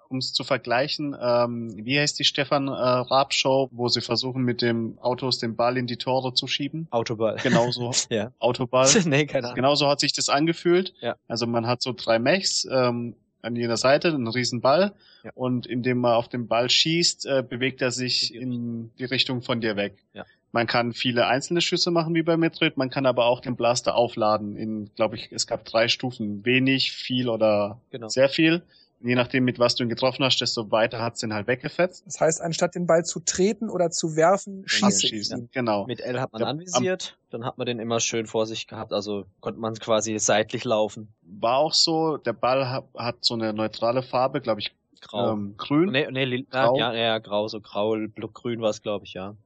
um 0.08 0.18
es 0.18 0.32
zu 0.32 0.44
vergleichen, 0.44 1.16
ähm, 1.20 1.74
wie 1.84 1.98
heißt 1.98 2.16
die 2.18 2.24
Stefan 2.24 2.68
äh, 2.68 2.70
Raab 2.70 3.34
Show, 3.34 3.68
wo 3.72 3.88
sie 3.88 4.00
versuchen 4.00 4.42
mit 4.42 4.62
dem 4.62 4.96
Autos 5.00 5.38
den 5.38 5.56
Ball 5.56 5.76
in 5.76 5.88
die 5.88 5.96
Tore 5.96 6.32
zu 6.34 6.46
schieben? 6.46 6.86
Autoball. 6.90 7.36
Genauso. 7.42 7.90
ja. 8.08 8.30
Autoball. 8.38 8.88
nee, 9.04 9.26
keine 9.26 9.46
Ahnung. 9.46 9.56
Genauso 9.56 9.88
hat 9.88 9.98
sich 9.98 10.12
das 10.12 10.28
angefühlt. 10.28 10.94
Ja. 11.00 11.16
Also 11.26 11.48
man 11.48 11.66
hat 11.66 11.82
so 11.82 11.92
drei 11.92 12.20
Mechs, 12.20 12.66
ähm, 12.70 13.16
an 13.44 13.56
jeder 13.56 13.76
Seite, 13.76 14.08
einen 14.08 14.28
riesen 14.28 14.60
Ball. 14.60 14.92
Ja. 15.22 15.30
Und 15.34 15.66
indem 15.66 15.98
man 15.98 16.14
auf 16.14 16.28
den 16.28 16.48
Ball 16.48 16.70
schießt, 16.70 17.26
äh, 17.26 17.44
bewegt 17.48 17.82
er 17.82 17.90
sich 17.90 18.34
in 18.34 18.90
die 18.98 19.04
Richtung 19.04 19.42
von 19.42 19.60
dir 19.60 19.76
weg. 19.76 19.94
Ja. 20.12 20.24
Man 20.52 20.66
kann 20.66 20.92
viele 20.92 21.26
einzelne 21.26 21.60
Schüsse 21.60 21.90
machen 21.90 22.14
wie 22.14 22.22
bei 22.22 22.36
Metroid, 22.36 22.76
man 22.76 22.88
kann 22.88 23.06
aber 23.06 23.26
auch 23.26 23.40
den 23.40 23.56
Blaster 23.56 23.96
aufladen 23.96 24.56
in, 24.56 24.90
glaube 24.94 25.16
ich, 25.16 25.32
es 25.32 25.48
gab 25.48 25.64
drei 25.64 25.88
Stufen. 25.88 26.44
Wenig, 26.44 26.92
viel 26.92 27.28
oder 27.28 27.80
genau. 27.90 28.08
sehr 28.08 28.28
viel 28.28 28.62
je 29.00 29.14
nachdem, 29.14 29.44
mit 29.44 29.58
was 29.58 29.74
du 29.74 29.82
ihn 29.84 29.88
getroffen 29.88 30.24
hast, 30.24 30.40
desto 30.40 30.70
weiter 30.70 31.00
hat's 31.00 31.20
den 31.20 31.34
halt 31.34 31.46
weggefetzt. 31.46 32.06
Das 32.06 32.20
heißt, 32.20 32.40
anstatt 32.40 32.74
den 32.74 32.86
Ball 32.86 33.04
zu 33.04 33.20
treten 33.20 33.68
oder 33.68 33.90
zu 33.90 34.16
werfen, 34.16 34.64
schieße 34.66 35.08
schießen. 35.08 35.50
Genau. 35.52 35.86
Mit 35.86 36.00
L 36.00 36.20
hat 36.20 36.32
man 36.32 36.42
ja, 36.42 36.48
anvisiert, 36.48 37.18
dann 37.30 37.44
hat 37.44 37.58
man 37.58 37.66
den 37.66 37.78
immer 37.78 38.00
schön 38.00 38.26
vor 38.26 38.46
sich 38.46 38.66
gehabt, 38.66 38.92
also 38.92 39.26
konnte 39.40 39.60
man 39.60 39.74
quasi 39.74 40.18
seitlich 40.18 40.64
laufen. 40.64 41.12
War 41.22 41.58
auch 41.58 41.74
so, 41.74 42.16
der 42.16 42.32
Ball 42.32 42.68
hat, 42.68 42.84
hat 42.96 43.16
so 43.20 43.34
eine 43.34 43.52
neutrale 43.52 44.02
Farbe, 44.02 44.40
glaube 44.40 44.60
ich, 44.60 44.74
grau. 45.00 45.32
Ähm, 45.32 45.54
grün. 45.56 45.90
Nee, 45.90 46.10
nee, 46.10 46.42
grau. 46.50 46.76
Ja, 46.78 46.92
ja, 46.94 47.18
grau, 47.18 47.48
so 47.48 47.60
grau, 47.60 47.96
grün 48.32 48.60
war 48.60 48.70
es, 48.70 48.82
glaube 48.82 49.04
ich, 49.04 49.14
ja. 49.14 49.36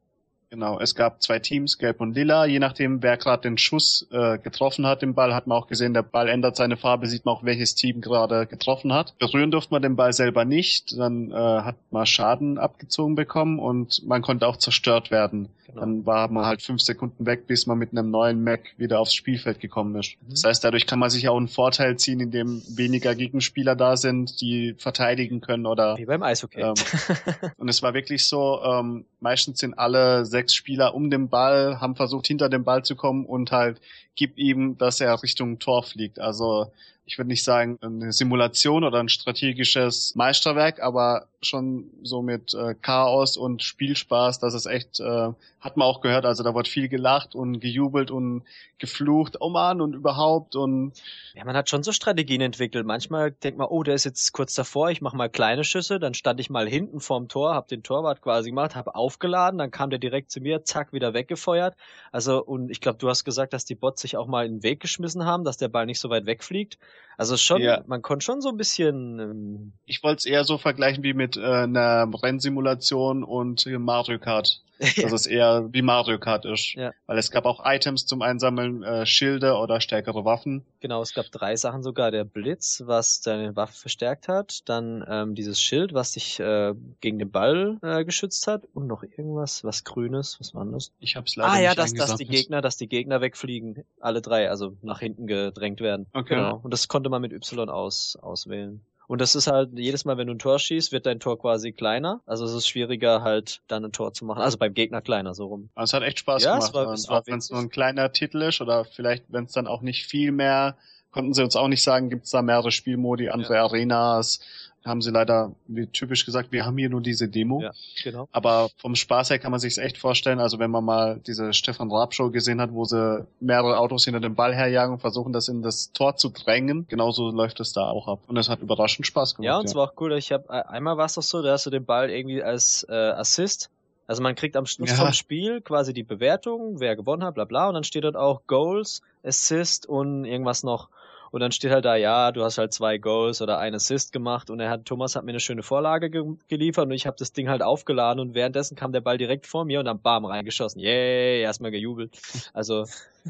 Genau, 0.50 0.80
es 0.80 0.94
gab 0.94 1.22
zwei 1.22 1.40
Teams, 1.40 1.76
Gelb 1.76 2.00
und 2.00 2.14
Lila. 2.14 2.46
Je 2.46 2.58
nachdem, 2.58 3.02
wer 3.02 3.18
gerade 3.18 3.42
den 3.42 3.58
Schuss 3.58 4.06
äh, 4.10 4.38
getroffen 4.38 4.86
hat, 4.86 5.02
den 5.02 5.12
Ball, 5.12 5.34
hat 5.34 5.46
man 5.46 5.58
auch 5.58 5.66
gesehen, 5.66 5.92
der 5.92 6.02
Ball 6.02 6.26
ändert 6.28 6.56
seine 6.56 6.78
Farbe, 6.78 7.06
sieht 7.06 7.26
man 7.26 7.34
auch, 7.34 7.44
welches 7.44 7.74
Team 7.74 8.00
gerade 8.00 8.46
getroffen 8.46 8.94
hat. 8.94 9.18
Berühren 9.18 9.50
durfte 9.50 9.74
man 9.74 9.82
den 9.82 9.96
Ball 9.96 10.14
selber 10.14 10.46
nicht, 10.46 10.98
dann 10.98 11.30
äh, 11.32 11.34
hat 11.34 11.76
man 11.90 12.06
Schaden 12.06 12.56
abgezogen 12.56 13.14
bekommen 13.14 13.58
und 13.58 14.02
man 14.06 14.22
konnte 14.22 14.46
auch 14.46 14.56
zerstört 14.56 15.10
werden. 15.10 15.50
Genau. 15.68 15.80
Dann 15.80 16.06
war 16.06 16.28
man 16.30 16.46
halt 16.46 16.62
fünf 16.62 16.80
Sekunden 16.80 17.26
weg, 17.26 17.46
bis 17.46 17.66
man 17.66 17.76
mit 17.76 17.92
einem 17.92 18.10
neuen 18.10 18.42
Mac 18.42 18.72
wieder 18.78 19.00
aufs 19.00 19.14
Spielfeld 19.14 19.60
gekommen 19.60 19.94
ist. 19.96 20.16
Mhm. 20.22 20.30
Das 20.30 20.44
heißt, 20.44 20.64
dadurch 20.64 20.86
kann 20.86 20.98
man 20.98 21.10
sich 21.10 21.28
auch 21.28 21.36
einen 21.36 21.48
Vorteil 21.48 21.98
ziehen, 21.98 22.20
indem 22.20 22.62
weniger 22.74 23.14
Gegenspieler 23.14 23.76
da 23.76 23.98
sind, 23.98 24.40
die 24.40 24.74
verteidigen 24.78 25.42
können 25.42 25.66
oder. 25.66 25.98
Wie 25.98 26.06
beim 26.06 26.22
Eishockey. 26.22 26.60
Ähm, 26.62 26.74
und 27.58 27.68
es 27.68 27.82
war 27.82 27.92
wirklich 27.92 28.26
so, 28.26 28.62
ähm, 28.64 29.04
meistens 29.20 29.60
sind 29.60 29.78
alle 29.78 30.24
sechs 30.24 30.54
Spieler 30.54 30.94
um 30.94 31.10
den 31.10 31.28
Ball, 31.28 31.80
haben 31.80 31.96
versucht, 31.96 32.26
hinter 32.26 32.48
den 32.48 32.64
Ball 32.64 32.82
zu 32.82 32.96
kommen 32.96 33.26
und 33.26 33.52
halt 33.52 33.78
gib 34.16 34.38
ihm, 34.38 34.78
dass 34.78 35.02
er 35.02 35.22
Richtung 35.22 35.58
Tor 35.58 35.82
fliegt. 35.82 36.18
Also 36.18 36.72
ich 37.04 37.18
würde 37.18 37.28
nicht 37.28 37.44
sagen 37.44 37.78
eine 37.80 38.12
Simulation 38.12 38.84
oder 38.84 39.00
ein 39.00 39.08
strategisches 39.08 40.14
Meisterwerk, 40.14 40.80
aber 40.80 41.26
schon 41.40 41.90
so 42.02 42.23
mit 42.23 42.52
äh, 42.55 42.74
Chaos 42.74 43.36
und 43.36 43.62
Spielspaß, 43.62 44.40
das 44.40 44.55
ist 44.55 44.66
echt, 44.66 44.98
äh, 45.01 45.32
hat 45.60 45.77
man 45.77 45.86
auch 45.86 46.01
gehört, 46.01 46.24
also 46.24 46.43
da 46.43 46.55
wird 46.55 46.69
viel 46.69 46.89
gelacht 46.89 47.35
und 47.35 47.60
gejubelt 47.60 48.10
und 48.10 48.43
geflucht, 48.78 49.36
oh 49.40 49.48
man 49.48 49.81
und 49.81 49.94
überhaupt 49.94 50.56
und 50.56 50.93
ja, 51.35 51.44
man 51.44 51.56
hat 51.56 51.69
schon 51.69 51.82
so 51.82 51.93
Strategien 51.93 52.40
entwickelt. 52.40 52.86
Manchmal 52.86 53.32
denkt 53.32 53.59
man, 53.59 53.69
oh, 53.69 53.82
der 53.82 53.94
ist 53.94 54.05
jetzt 54.05 54.32
kurz 54.32 54.55
davor, 54.55 54.90
ich 54.90 55.01
mache 55.01 55.16
mal 55.16 55.28
kleine 55.28 55.65
Schüsse, 55.65 56.01
dann 56.01 56.15
stand 56.15 56.40
ich 56.40 56.51
mal 56.51 56.69
hinten 56.69 57.01
vorm 57.01 57.28
Tor, 57.28 57.55
hab 57.55 57.69
den 57.69 57.82
Torwart 57.82 58.20
quasi 58.20 58.51
gemacht, 58.51 58.74
hab 58.74 58.94
aufgeladen, 58.94 59.59
dann 59.59 59.70
kam 59.70 59.90
der 59.90 59.98
direkt 59.98 60.31
zu 60.31 60.40
mir, 60.40 60.65
zack, 60.65 60.93
wieder 60.93 61.15
weggefeuert. 61.15 61.77
Also 62.10 62.43
und 62.43 62.70
ich 62.70 62.81
glaube, 62.81 62.98
du 62.98 63.09
hast 63.09 63.24
gesagt, 63.24 63.52
dass 63.52 63.65
die 63.65 63.74
Bots 63.74 64.01
sich 64.01 64.16
auch 64.16 64.27
mal 64.27 64.47
in 64.47 64.56
den 64.56 64.62
Weg 64.62 64.81
geschmissen 64.81 65.24
haben, 65.24 65.44
dass 65.44 65.56
der 65.56 65.69
Ball 65.69 65.86
nicht 65.86 66.01
so 66.01 66.10
weit 66.10 66.27
wegfliegt. 66.27 66.78
Also 67.19 67.36
schon, 67.36 67.62
ja. 67.62 67.82
man 67.89 68.01
konnte 68.01 68.24
schon 68.24 68.40
so 68.40 68.48
ein 68.48 68.56
bisschen. 68.56 69.19
Ähm, 69.19 69.73
ich 69.86 70.05
wollte 70.05 70.19
es 70.19 70.24
eher 70.24 70.44
so 70.44 70.56
vergleichen 70.56 71.02
wie 71.02 71.15
mit 71.15 71.27
äh, 71.36 71.44
einer 71.44 72.09
Rennsimulation 72.22 73.24
und 73.24 73.66
Mario 73.66 74.18
Kart. 74.18 74.62
dass 75.02 75.12
es 75.12 75.26
eher 75.26 75.68
wie 75.72 75.82
Mario 75.82 76.18
Kart 76.18 76.44
ist. 76.44 76.74
Ja. 76.74 76.92
Weil 77.06 77.18
es 77.18 77.30
gab 77.30 77.46
auch 77.46 77.60
Items 77.64 78.06
zum 78.06 78.22
Einsammeln, 78.22 78.82
äh, 78.84 79.06
Schilde 79.06 79.55
oder 79.55 79.80
stärkere 79.80 80.24
Waffen. 80.24 80.64
Genau, 80.80 81.02
es 81.02 81.14
gab 81.14 81.26
drei 81.32 81.56
Sachen 81.56 81.82
sogar. 81.82 82.12
Der 82.12 82.24
Blitz, 82.24 82.82
was 82.86 83.20
deine 83.20 83.56
Waffe 83.56 83.76
verstärkt 83.76 84.28
hat, 84.28 84.68
dann 84.68 85.05
ähm, 85.09 85.34
dieses 85.34 85.60
Schild, 85.60 85.94
was 85.94 86.12
dich 86.12 86.38
äh, 86.38 86.74
gegen 87.00 87.18
den 87.18 87.30
Ball 87.30 87.78
äh, 87.82 88.05
geschützt 88.05 88.46
hat 88.46 88.66
und 88.72 88.86
noch 88.86 89.02
irgendwas, 89.02 89.64
was 89.64 89.82
grünes, 89.82 90.38
was 90.38 90.55
war 90.55 90.64
das? 90.66 90.92
Ich 91.00 91.16
hab's 91.16 91.34
leider 91.34 91.52
Ah 91.52 91.60
ja, 91.60 91.70
nicht 91.70 91.78
dass, 91.78 91.94
dass 91.94 92.16
die 92.16 92.26
Gegner, 92.26 92.60
dass 92.60 92.76
die 92.76 92.88
Gegner 92.88 93.20
wegfliegen, 93.20 93.84
alle 94.00 94.22
drei, 94.22 94.48
also 94.48 94.76
nach 94.82 95.00
hinten 95.00 95.26
gedrängt 95.26 95.80
werden. 95.80 96.06
Okay. 96.12 96.36
Genau. 96.36 96.60
Und 96.62 96.72
das 96.72 96.86
konnte 96.86 97.10
man 97.10 97.20
mit 97.20 97.32
Y 97.32 97.68
aus, 97.68 98.16
auswählen. 98.20 98.80
Und 99.09 99.22
das 99.22 99.35
ist 99.35 99.47
halt, 99.47 99.70
jedes 99.72 100.05
Mal, 100.05 100.18
wenn 100.18 100.26
du 100.26 100.35
ein 100.35 100.39
Tor 100.39 100.59
schießt, 100.59 100.93
wird 100.93 101.06
dein 101.06 101.18
Tor 101.18 101.40
quasi 101.40 101.72
kleiner. 101.72 102.20
Also 102.26 102.44
es 102.44 102.52
ist 102.52 102.68
schwieriger, 102.68 103.22
halt 103.22 103.62
dann 103.66 103.85
ein 103.85 103.90
Tor 103.90 104.12
zu 104.12 104.26
machen. 104.26 104.43
Also 104.43 104.59
beim 104.59 104.74
Gegner 104.74 105.01
kleiner, 105.01 105.35
so 105.35 105.47
rum. 105.47 105.70
Also 105.74 105.97
es 105.97 106.01
hat 106.01 106.06
echt 106.06 106.18
Spaß 106.18 106.44
ja, 106.44 106.52
gemacht. 106.52 106.68
Es 106.68 106.74
war, 106.74 106.93
es 106.93 107.09
war 107.09 107.20
auch 107.22 107.26
wenn 107.26 107.39
es 107.39 107.51
nur 107.51 107.59
ein 107.59 107.70
kleiner 107.70 108.12
Titel 108.12 108.43
ist 108.43 108.60
oder 108.60 108.85
vielleicht, 108.85 109.24
wenn 109.28 109.44
es 109.44 109.52
dann 109.52 109.66
auch 109.66 109.80
nicht 109.80 110.06
viel 110.06 110.30
mehr, 110.30 110.76
konnten 111.10 111.32
sie 111.32 111.43
uns 111.43 111.56
auch 111.56 111.68
nicht 111.68 111.82
sagen, 111.82 112.10
gibt 112.10 112.26
es 112.26 112.32
da 112.32 112.43
mehrere 112.43 112.70
Spielmodi, 112.70 113.30
andere 113.30 113.55
ja. 113.55 113.64
Arenas, 113.64 114.40
haben 114.84 115.02
sie 115.02 115.10
leider, 115.10 115.52
wie 115.66 115.86
typisch 115.86 116.24
gesagt, 116.24 116.52
wir 116.52 116.64
haben 116.64 116.78
hier 116.78 116.88
nur 116.88 117.00
diese 117.00 117.28
Demo. 117.28 117.60
Ja, 117.60 117.72
genau. 118.02 118.28
Aber 118.32 118.70
vom 118.78 118.94
Spaß 118.94 119.30
her 119.30 119.38
kann 119.38 119.50
man 119.50 119.60
sich 119.60 119.78
echt 119.78 119.98
vorstellen, 119.98 120.40
also 120.40 120.59
wenn 120.59 120.70
man 120.70 120.84
mal 120.84 121.20
diese 121.26 121.52
Stefan 121.52 121.90
Raab 121.90 122.14
Show 122.14 122.30
gesehen 122.30 122.60
hat, 122.60 122.72
wo 122.72 122.84
sie 122.84 123.26
mehrere 123.40 123.78
Autos 123.78 124.05
hinter 124.05 124.20
dem 124.20 124.34
Ball 124.34 124.55
herjagen 124.55 124.94
und 124.94 125.00
versuchen, 125.00 125.32
das 125.32 125.48
in 125.48 125.62
das 125.62 125.92
Tor 125.92 126.16
zu 126.16 126.30
drängen, 126.30 126.86
genauso 126.88 127.30
läuft 127.30 127.60
es 127.60 127.72
da 127.72 127.88
auch 127.88 128.09
ab. 128.09 128.20
Und 128.26 128.36
es 128.36 128.48
hat 128.48 128.60
überraschend 128.60 129.06
Spaß 129.06 129.34
gemacht. 129.34 129.46
Ja, 129.46 129.59
und 129.59 129.66
es 129.66 129.72
ja. 129.72 129.78
war 129.78 129.88
auch 129.88 130.00
cool. 130.00 130.12
Ich 130.16 130.32
habe 130.32 130.68
einmal 130.68 130.96
war 130.96 131.06
es 131.06 131.14
doch 131.14 131.22
so, 131.22 131.42
da 131.42 131.52
hast 131.52 131.66
du 131.66 131.70
den 131.70 131.84
Ball 131.84 132.10
irgendwie 132.10 132.42
als 132.42 132.86
äh, 132.88 132.94
Assist 132.94 133.70
also 134.09 134.22
man 134.22 134.34
kriegt 134.34 134.56
am 134.56 134.64
Schluss 134.64 134.90
ja. 134.90 134.96
vom 134.96 135.12
Spiel 135.12 135.60
quasi 135.60 135.92
die 135.92 136.02
Bewertung, 136.02 136.80
wer 136.80 136.96
gewonnen 136.96 137.22
hat, 137.22 137.34
bla 137.34 137.44
bla, 137.44 137.68
und 137.68 137.74
dann 137.74 137.84
steht 137.84 138.05
dort 138.05 138.16
auch 138.16 138.40
Goals, 138.46 139.02
Assist 139.22 139.86
und 139.86 140.24
irgendwas 140.24 140.62
noch. 140.62 140.88
Und 141.30 141.40
dann 141.40 141.52
steht 141.52 141.70
halt 141.70 141.84
da, 141.84 141.94
ja, 141.96 142.32
du 142.32 142.42
hast 142.42 142.56
halt 142.56 142.72
zwei 142.72 142.96
Goals 142.98 143.42
oder 143.42 143.59
ein 143.59 143.74
Assist 143.74 144.12
gemacht 144.12 144.48
und 144.48 144.60
er 144.60 144.70
hat, 144.70 144.86
Thomas 144.86 145.14
hat 145.14 145.24
mir 145.24 145.32
eine 145.32 145.40
schöne 145.40 145.62
Vorlage 145.62 146.09
ge 146.09 146.24
geliefert 146.48 146.86
und 146.86 146.92
ich 146.92 147.06
habe 147.06 147.16
das 147.18 147.32
Ding 147.32 147.48
halt 147.48 147.62
aufgeladen 147.62 148.20
und 148.20 148.34
währenddessen 148.34 148.76
kam 148.76 148.92
der 148.92 149.02
Ball 149.02 149.18
direkt 149.18 149.46
vor 149.46 149.64
mir 149.64 149.78
und 149.78 149.84
dann 149.84 150.00
bam 150.00 150.24
reingeschossen. 150.24 150.80
Yay, 150.80 151.42
erstmal 151.42 151.70
gejubelt. 151.70 152.18
Also, 152.55 152.86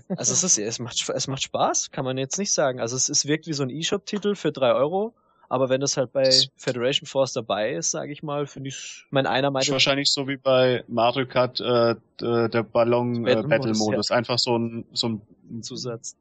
also 0.08 0.32
es 0.32 0.44
ist, 0.44 0.58
es 0.58 0.78
macht, 0.78 1.08
es 1.08 1.26
macht 1.26 1.42
Spaß, 1.42 1.90
kann 1.90 2.04
man 2.04 2.18
jetzt 2.18 2.38
nicht 2.38 2.52
sagen. 2.52 2.80
Also 2.80 2.94
es, 2.94 3.08
es 3.08 3.26
wirkt 3.26 3.46
wie 3.46 3.52
so 3.52 3.64
ein 3.64 3.70
E-Shop-Titel 3.70 4.36
für 4.36 4.52
drei 4.52 4.72
Euro, 4.74 5.12
Aber 5.48 5.70
wenn 5.70 5.80
das 5.80 5.96
halt 5.96 6.12
bei 6.12 6.30
Federation 6.56 7.06
Force 7.06 7.32
dabei 7.32 7.72
ist, 7.72 7.90
sage 7.90 8.12
ich 8.12 8.22
mal, 8.22 8.46
finde 8.46 8.68
ich, 8.68 9.06
mein 9.10 9.26
einer 9.26 9.50
meinte... 9.50 9.68
Ist 9.68 9.72
wahrscheinlich 9.72 10.10
so 10.10 10.28
wie 10.28 10.36
bei 10.36 10.84
Mario 10.88 11.26
Kart 11.26 11.60
äh, 11.60 11.94
der 12.20 12.62
Ballon 12.62 13.26
äh, 13.26 13.42
Battle. 13.42 13.72
Einfach 14.10 14.38
so 14.38 14.58
ein, 14.58 14.84
so 14.92 15.08
ein 15.08 15.62
Zusatz. 15.62 16.16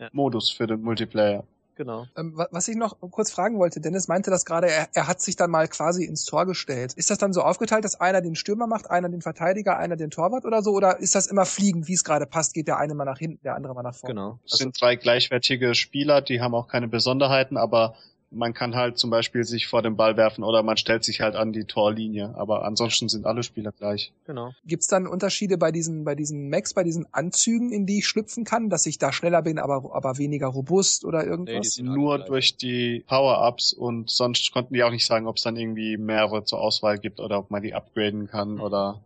Ja. 0.00 0.08
Modus 0.12 0.50
für 0.50 0.66
den 0.66 0.82
Multiplayer 0.82 1.44
genau. 1.80 2.06
Ähm, 2.16 2.34
was 2.50 2.68
ich 2.68 2.76
noch 2.76 3.00
kurz 3.00 3.30
fragen 3.32 3.58
wollte, 3.58 3.80
Dennis 3.80 4.06
meinte 4.06 4.30
das 4.30 4.44
gerade, 4.44 4.68
er, 4.68 4.88
er 4.92 5.08
hat 5.08 5.22
sich 5.22 5.36
dann 5.36 5.50
mal 5.50 5.66
quasi 5.66 6.04
ins 6.04 6.26
Tor 6.26 6.44
gestellt. 6.44 6.92
Ist 6.92 7.10
das 7.10 7.16
dann 7.16 7.32
so 7.32 7.40
aufgeteilt, 7.40 7.84
dass 7.84 7.98
einer 7.98 8.20
den 8.20 8.34
Stürmer 8.34 8.66
macht, 8.66 8.90
einer 8.90 9.08
den 9.08 9.22
Verteidiger, 9.22 9.78
einer 9.78 9.96
den 9.96 10.10
Torwart 10.10 10.44
oder 10.44 10.62
so? 10.62 10.72
Oder 10.72 10.98
ist 10.98 11.14
das 11.14 11.26
immer 11.26 11.46
fliegend, 11.46 11.88
wie 11.88 11.94
es 11.94 12.04
gerade 12.04 12.26
passt? 12.26 12.52
Geht 12.52 12.68
der 12.68 12.76
eine 12.76 12.94
mal 12.94 13.06
nach 13.06 13.18
hinten, 13.18 13.42
der 13.42 13.54
andere 13.54 13.74
mal 13.74 13.82
nach 13.82 13.94
vorne? 13.94 14.14
Genau. 14.14 14.38
Es 14.44 14.58
sind 14.58 14.78
drei 14.78 14.96
gleichwertige 14.96 15.74
Spieler, 15.74 16.20
die 16.20 16.42
haben 16.42 16.54
auch 16.54 16.68
keine 16.68 16.86
Besonderheiten, 16.86 17.56
aber 17.56 17.94
man 18.30 18.54
kann 18.54 18.76
halt 18.76 18.96
zum 18.96 19.10
Beispiel 19.10 19.44
sich 19.44 19.66
vor 19.66 19.82
den 19.82 19.96
Ball 19.96 20.16
werfen 20.16 20.44
oder 20.44 20.62
man 20.62 20.76
stellt 20.76 21.02
sich 21.02 21.20
halt 21.20 21.34
an 21.34 21.52
die 21.52 21.64
Torlinie. 21.64 22.34
Aber 22.36 22.64
ansonsten 22.64 23.08
sind 23.08 23.26
alle 23.26 23.42
Spieler 23.42 23.72
gleich. 23.72 24.12
Genau. 24.24 24.52
Gibt's 24.64 24.86
dann 24.86 25.06
Unterschiede 25.06 25.58
bei 25.58 25.72
diesen, 25.72 26.04
bei 26.04 26.14
diesen 26.14 26.48
Max, 26.48 26.72
bei 26.72 26.84
diesen 26.84 27.12
Anzügen, 27.12 27.72
in 27.72 27.86
die 27.86 27.98
ich 27.98 28.06
schlüpfen 28.06 28.44
kann, 28.44 28.70
dass 28.70 28.86
ich 28.86 28.98
da 28.98 29.12
schneller 29.12 29.42
bin, 29.42 29.58
aber, 29.58 29.94
aber 29.94 30.18
weniger 30.18 30.46
robust 30.46 31.04
oder 31.04 31.26
irgendwas? 31.26 31.78
Nee, 31.78 31.88
Nur 31.88 32.20
durch 32.20 32.56
die 32.56 33.04
Power-Ups 33.08 33.72
und 33.72 34.10
sonst 34.10 34.52
konnten 34.52 34.74
die 34.74 34.84
auch 34.84 34.92
nicht 34.92 35.06
sagen, 35.06 35.26
ob 35.26 35.36
es 35.36 35.42
dann 35.42 35.56
irgendwie 35.56 35.96
mehrere 35.96 36.44
zur 36.44 36.60
Auswahl 36.60 36.98
gibt 36.98 37.18
oder 37.18 37.38
ob 37.38 37.50
man 37.50 37.62
die 37.62 37.74
upgraden 37.74 38.28
kann 38.28 38.54
mhm. 38.54 38.60
oder 38.60 39.00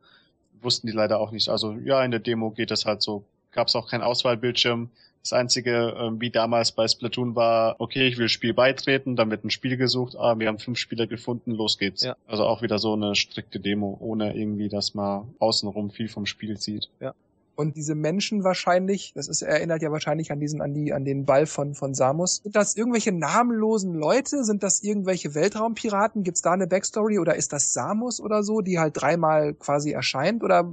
wussten 0.60 0.86
die 0.86 0.92
leider 0.92 1.18
auch 1.18 1.30
nicht. 1.30 1.48
Also 1.48 1.72
ja, 1.84 2.04
in 2.04 2.10
der 2.10 2.20
Demo 2.20 2.50
geht 2.50 2.70
das 2.70 2.84
halt 2.84 3.02
so. 3.02 3.24
Gab 3.52 3.68
es 3.68 3.76
auch 3.76 3.88
keinen 3.88 4.02
Auswahlbildschirm. 4.02 4.90
Das 5.24 5.32
einzige, 5.32 5.96
ähm, 5.98 6.20
wie 6.20 6.28
damals 6.28 6.72
bei 6.72 6.86
Splatoon 6.86 7.34
war, 7.34 7.76
okay, 7.78 8.06
ich 8.06 8.18
will 8.18 8.28
Spiel 8.28 8.52
beitreten, 8.52 9.16
dann 9.16 9.30
wird 9.30 9.42
ein 9.42 9.48
Spiel 9.50 9.78
gesucht, 9.78 10.16
ah, 10.18 10.38
wir 10.38 10.48
haben 10.48 10.58
fünf 10.58 10.78
Spieler 10.78 11.06
gefunden, 11.06 11.52
los 11.52 11.78
geht's. 11.78 12.02
Ja. 12.02 12.14
Also 12.26 12.44
auch 12.44 12.60
wieder 12.60 12.78
so 12.78 12.92
eine 12.92 13.14
strikte 13.14 13.58
Demo, 13.58 13.96
ohne 14.00 14.36
irgendwie, 14.36 14.68
dass 14.68 14.92
man 14.92 15.34
außenrum 15.38 15.90
viel 15.90 16.08
vom 16.10 16.26
Spiel 16.26 16.58
sieht. 16.58 16.90
Ja. 17.00 17.14
Und 17.56 17.76
diese 17.76 17.94
Menschen 17.94 18.44
wahrscheinlich, 18.44 19.12
das 19.14 19.28
ist, 19.28 19.40
erinnert 19.40 19.80
ja 19.80 19.90
wahrscheinlich 19.90 20.30
an 20.30 20.40
diesen, 20.40 20.60
an 20.60 20.74
die, 20.74 20.92
an 20.92 21.06
den 21.06 21.24
Ball 21.24 21.46
von, 21.46 21.74
von 21.74 21.94
Samus. 21.94 22.42
Sind 22.42 22.54
das 22.54 22.76
irgendwelche 22.76 23.12
namenlosen 23.12 23.94
Leute? 23.94 24.44
Sind 24.44 24.62
das 24.62 24.82
irgendwelche 24.82 25.34
Weltraumpiraten? 25.34 26.22
Gibt's 26.22 26.42
da 26.42 26.52
eine 26.52 26.66
Backstory? 26.66 27.18
Oder 27.18 27.36
ist 27.36 27.54
das 27.54 27.72
Samus 27.72 28.20
oder 28.20 28.42
so, 28.42 28.60
die 28.60 28.78
halt 28.78 29.00
dreimal 29.00 29.54
quasi 29.54 29.92
erscheint? 29.92 30.42
Oder 30.42 30.70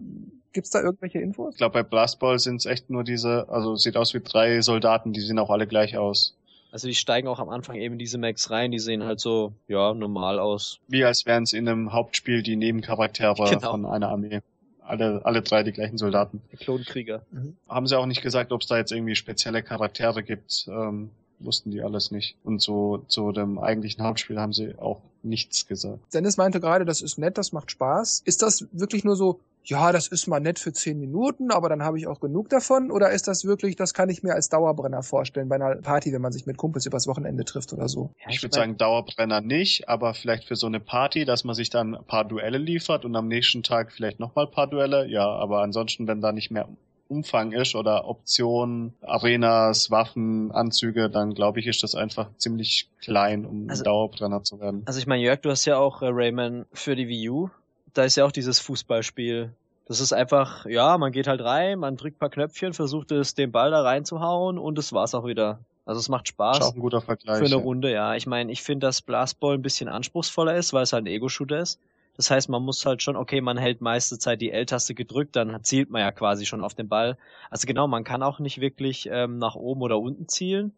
Gibt's 0.53 0.69
da 0.69 0.81
irgendwelche 0.81 1.19
Infos? 1.19 1.53
Ich 1.53 1.57
glaube, 1.57 1.73
bei 1.73 1.83
Blastball 1.83 2.39
sind 2.39 2.57
es 2.57 2.65
echt 2.65 2.89
nur 2.89 3.03
diese, 3.03 3.47
also 3.49 3.75
sieht 3.75 3.97
aus 3.97 4.13
wie 4.13 4.21
drei 4.21 4.61
Soldaten, 4.61 5.13
die 5.13 5.21
sehen 5.21 5.39
auch 5.39 5.49
alle 5.49 5.67
gleich 5.67 5.97
aus. 5.97 6.35
Also 6.71 6.87
die 6.87 6.95
steigen 6.95 7.27
auch 7.27 7.39
am 7.39 7.49
Anfang 7.49 7.75
eben 7.75 7.97
diese 7.97 8.17
Max 8.17 8.49
rein, 8.49 8.71
die 8.71 8.79
sehen 8.79 9.03
halt 9.03 9.19
so, 9.19 9.53
ja, 9.67 9.93
normal 9.93 10.39
aus. 10.39 10.79
Wie 10.87 11.03
als 11.03 11.25
wären 11.25 11.43
es 11.43 11.53
in 11.53 11.67
einem 11.67 11.91
Hauptspiel 11.91 12.43
die 12.43 12.55
Nebencharaktere 12.55 13.43
genau. 13.49 13.71
von 13.71 13.85
einer 13.85 14.09
Armee. 14.09 14.41
Alle, 14.81 15.21
alle 15.25 15.41
drei 15.41 15.63
die 15.63 15.71
gleichen 15.71 15.97
Soldaten. 15.97 16.41
Die 16.51 16.57
Klonkrieger. 16.57 17.23
Mhm. 17.31 17.55
Haben 17.69 17.87
sie 17.87 17.97
auch 17.97 18.05
nicht 18.05 18.21
gesagt, 18.21 18.51
ob 18.51 18.61
es 18.61 18.67
da 18.67 18.77
jetzt 18.77 18.91
irgendwie 18.91 19.15
spezielle 19.15 19.63
Charaktere 19.63 20.23
gibt. 20.23 20.67
Ähm, 20.69 21.11
wussten 21.39 21.71
die 21.71 21.81
alles 21.81 22.11
nicht. 22.11 22.35
Und 22.43 22.61
so 22.61 22.99
zu 23.07 23.31
dem 23.31 23.57
eigentlichen 23.59 24.03
Hauptspiel 24.03 24.39
haben 24.39 24.53
sie 24.53 24.77
auch 24.77 25.01
nichts 25.23 25.67
gesagt. 25.67 26.13
Dennis 26.13 26.37
meinte 26.37 26.59
gerade, 26.59 26.85
das 26.85 27.01
ist 27.01 27.17
nett, 27.17 27.37
das 27.37 27.51
macht 27.51 27.71
Spaß. 27.71 28.23
Ist 28.25 28.41
das 28.41 28.67
wirklich 28.71 29.03
nur 29.03 29.15
so, 29.15 29.39
ja, 29.63 29.91
das 29.91 30.07
ist 30.07 30.27
mal 30.27 30.39
nett 30.39 30.59
für 30.59 30.73
zehn 30.73 30.99
Minuten, 30.99 31.51
aber 31.51 31.69
dann 31.69 31.83
habe 31.83 31.97
ich 31.97 32.07
auch 32.07 32.19
genug 32.19 32.49
davon? 32.49 32.91
Oder 32.91 33.11
ist 33.11 33.27
das 33.27 33.45
wirklich, 33.45 33.75
das 33.75 33.93
kann 33.93 34.09
ich 34.09 34.23
mir 34.23 34.33
als 34.33 34.49
Dauerbrenner 34.49 35.03
vorstellen 35.03 35.49
bei 35.49 35.55
einer 35.55 35.75
Party, 35.75 36.11
wenn 36.13 36.21
man 36.21 36.31
sich 36.31 36.45
mit 36.45 36.57
Kumpels 36.57 36.85
übers 36.85 37.07
Wochenende 37.07 37.45
trifft 37.45 37.73
oder 37.73 37.87
so? 37.87 38.11
Ja, 38.19 38.29
ich, 38.29 38.37
ich 38.37 38.43
würde 38.43 38.55
sagen 38.55 38.77
Dauerbrenner 38.77 39.41
nicht, 39.41 39.87
aber 39.87 40.13
vielleicht 40.13 40.45
für 40.45 40.55
so 40.55 40.67
eine 40.67 40.79
Party, 40.79 41.25
dass 41.25 41.43
man 41.43 41.55
sich 41.55 41.69
dann 41.69 41.95
ein 41.95 42.05
paar 42.05 42.25
Duelle 42.25 42.57
liefert 42.57 43.05
und 43.05 43.15
am 43.15 43.27
nächsten 43.27 43.63
Tag 43.63 43.91
vielleicht 43.91 44.19
nochmal 44.19 44.45
ein 44.45 44.51
paar 44.51 44.67
Duelle. 44.67 45.07
Ja, 45.07 45.27
aber 45.27 45.61
ansonsten, 45.61 46.07
wenn 46.07 46.21
da 46.21 46.31
nicht 46.31 46.51
mehr 46.51 46.67
Umfang 47.11 47.51
ist 47.51 47.75
oder 47.75 48.07
Optionen, 48.07 48.93
Arenas, 49.01 49.91
Waffen, 49.91 50.51
Anzüge, 50.51 51.09
dann 51.09 51.33
glaube 51.33 51.59
ich, 51.59 51.67
ist 51.67 51.83
das 51.83 51.93
einfach 51.93 52.29
ziemlich 52.37 52.89
klein, 53.01 53.45
um 53.45 53.69
also, 53.69 53.83
Dauerbrenner 53.83 54.43
zu 54.43 54.61
werden. 54.61 54.83
Also 54.85 54.99
ich 54.99 55.07
meine, 55.07 55.21
Jörg, 55.21 55.41
du 55.41 55.49
hast 55.49 55.65
ja 55.65 55.77
auch 55.77 56.01
äh, 56.01 56.07
Rayman 56.09 56.65
für 56.71 56.95
die 56.95 57.09
Wii 57.09 57.29
U 57.29 57.49
da 57.93 58.03
ist 58.03 58.15
ja 58.15 58.25
auch 58.25 58.31
dieses 58.31 58.59
Fußballspiel. 58.59 59.53
Das 59.85 59.99
ist 59.99 60.13
einfach, 60.13 60.65
ja, 60.65 60.97
man 60.97 61.11
geht 61.11 61.27
halt 61.27 61.41
rein, 61.41 61.79
man 61.79 61.97
drückt 61.97 62.19
paar 62.19 62.29
Knöpfchen, 62.29 62.73
versucht 62.73 63.11
es, 63.11 63.35
den 63.35 63.51
Ball 63.51 63.71
da 63.71 63.81
reinzuhauen 63.81 64.57
und 64.57 64.77
das 64.77 64.93
war's 64.93 65.13
auch 65.13 65.25
wieder. 65.25 65.59
Also 65.85 65.99
es 65.99 66.09
macht 66.09 66.27
Spaß. 66.27 66.59
Ist 66.59 66.63
auch 66.63 66.75
ein 66.75 66.79
guter 66.79 67.01
Vergleich. 67.01 67.39
Für 67.39 67.45
eine. 67.45 67.55
Runde, 67.55 67.91
ja. 67.91 68.15
Ich 68.15 68.27
meine, 68.27 68.51
ich 68.51 68.61
finde, 68.61 68.87
dass 68.87 69.01
Blastball 69.01 69.55
ein 69.55 69.61
bisschen 69.61 69.89
anspruchsvoller 69.89 70.55
ist, 70.55 70.73
weil 70.73 70.83
es 70.83 70.93
halt 70.93 71.03
ein 71.03 71.07
Ego-Shooter 71.07 71.59
ist. 71.59 71.79
Das 72.15 72.29
heißt, 72.29 72.49
man 72.49 72.61
muss 72.61 72.85
halt 72.85 73.01
schon, 73.01 73.15
okay, 73.15 73.41
man 73.41 73.57
hält 73.57 73.81
meiste 73.81 74.19
Zeit 74.19 74.41
die 74.41 74.51
L-Taste 74.51 74.93
gedrückt, 74.93 75.35
dann 75.35 75.63
zielt 75.63 75.89
man 75.89 76.01
ja 76.01 76.11
quasi 76.11 76.45
schon 76.45 76.63
auf 76.63 76.73
den 76.73 76.87
Ball. 76.87 77.17
Also 77.49 77.67
genau, 77.67 77.87
man 77.87 78.03
kann 78.03 78.21
auch 78.21 78.39
nicht 78.39 78.61
wirklich 78.61 79.09
ähm, 79.11 79.39
nach 79.39 79.55
oben 79.55 79.81
oder 79.81 79.99
unten 79.99 80.27
zielen. 80.27 80.73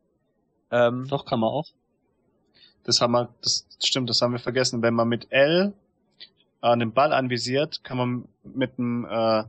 Ähm, 0.71 1.07
Doch, 1.07 1.25
kann 1.25 1.39
man 1.39 1.49
auch. 1.49 1.67
Das 2.83 3.01
haben 3.01 3.11
wir, 3.11 3.29
das 3.41 3.65
stimmt, 3.83 4.09
das 4.09 4.21
haben 4.21 4.31
wir 4.31 4.39
vergessen. 4.39 4.81
Wenn 4.81 4.93
man 4.93 5.07
mit 5.07 5.31
L 5.31 5.73
an 6.69 6.79
den 6.79 6.93
Ball 6.93 7.13
anvisiert, 7.13 7.83
kann 7.83 7.97
man 7.97 8.27
mit 8.43 8.77
dem 8.77 9.05
äh, 9.05 9.43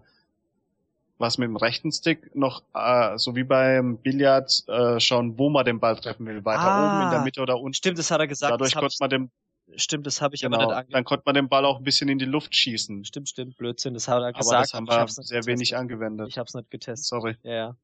was 1.19 1.39
mit 1.39 1.49
dem 1.49 1.57
rechten 1.57 1.93
Stick 1.93 2.35
noch 2.35 2.63
äh, 2.75 3.17
so 3.19 3.37
wie 3.37 3.45
beim 3.45 3.99
Billard 3.99 4.65
äh, 4.69 4.99
schauen, 4.99 5.39
wo 5.39 5.49
man 5.49 5.65
den 5.65 5.79
Ball 5.79 5.97
treffen 5.97 6.27
will, 6.27 6.45
weiter 6.45 6.61
ah, 6.61 6.97
oben 6.97 7.05
in 7.05 7.11
der 7.13 7.23
Mitte 7.23 7.41
oder 7.41 7.59
unten. 7.59 7.75
Stimmt, 7.75 7.99
das 7.99 8.11
hat 8.11 8.21
er 8.21 8.27
gesagt. 8.27 8.53
Dadurch 8.53 8.75
konnte 8.75 8.97
man 9.01 9.11
den 9.11 9.31
Stimmt, 9.77 10.07
das 10.07 10.21
habe 10.21 10.35
ich 10.35 10.43
genau, 10.43 10.61
aber 10.61 10.83
nicht 10.83 10.95
Dann 10.95 11.05
konnte 11.05 11.23
man 11.25 11.35
den 11.35 11.49
Ball 11.49 11.65
auch 11.65 11.79
ein 11.79 11.85
bisschen 11.85 12.09
in 12.09 12.19
die 12.19 12.27
Luft 12.27 12.55
schießen. 12.55 13.05
Stimmt, 13.07 13.31
stimmt, 13.31 13.57
Blödsinn, 13.57 13.95
das 13.95 14.09
hat 14.09 14.23
er 14.23 14.33
gesagt. 14.33 14.55
Aber 14.55 14.61
das 14.61 14.75
haben 14.75 14.87
wir 14.87 15.25
sehr 15.25 15.47
wenig 15.47 15.75
angewendet. 15.75 16.29
Ich 16.29 16.37
habe 16.37 16.47
es 16.47 16.55
nicht 16.55 16.71
getestet. 16.71 17.07
Sorry. 17.07 17.37
Ja, 17.43 17.53
ja. 17.53 17.77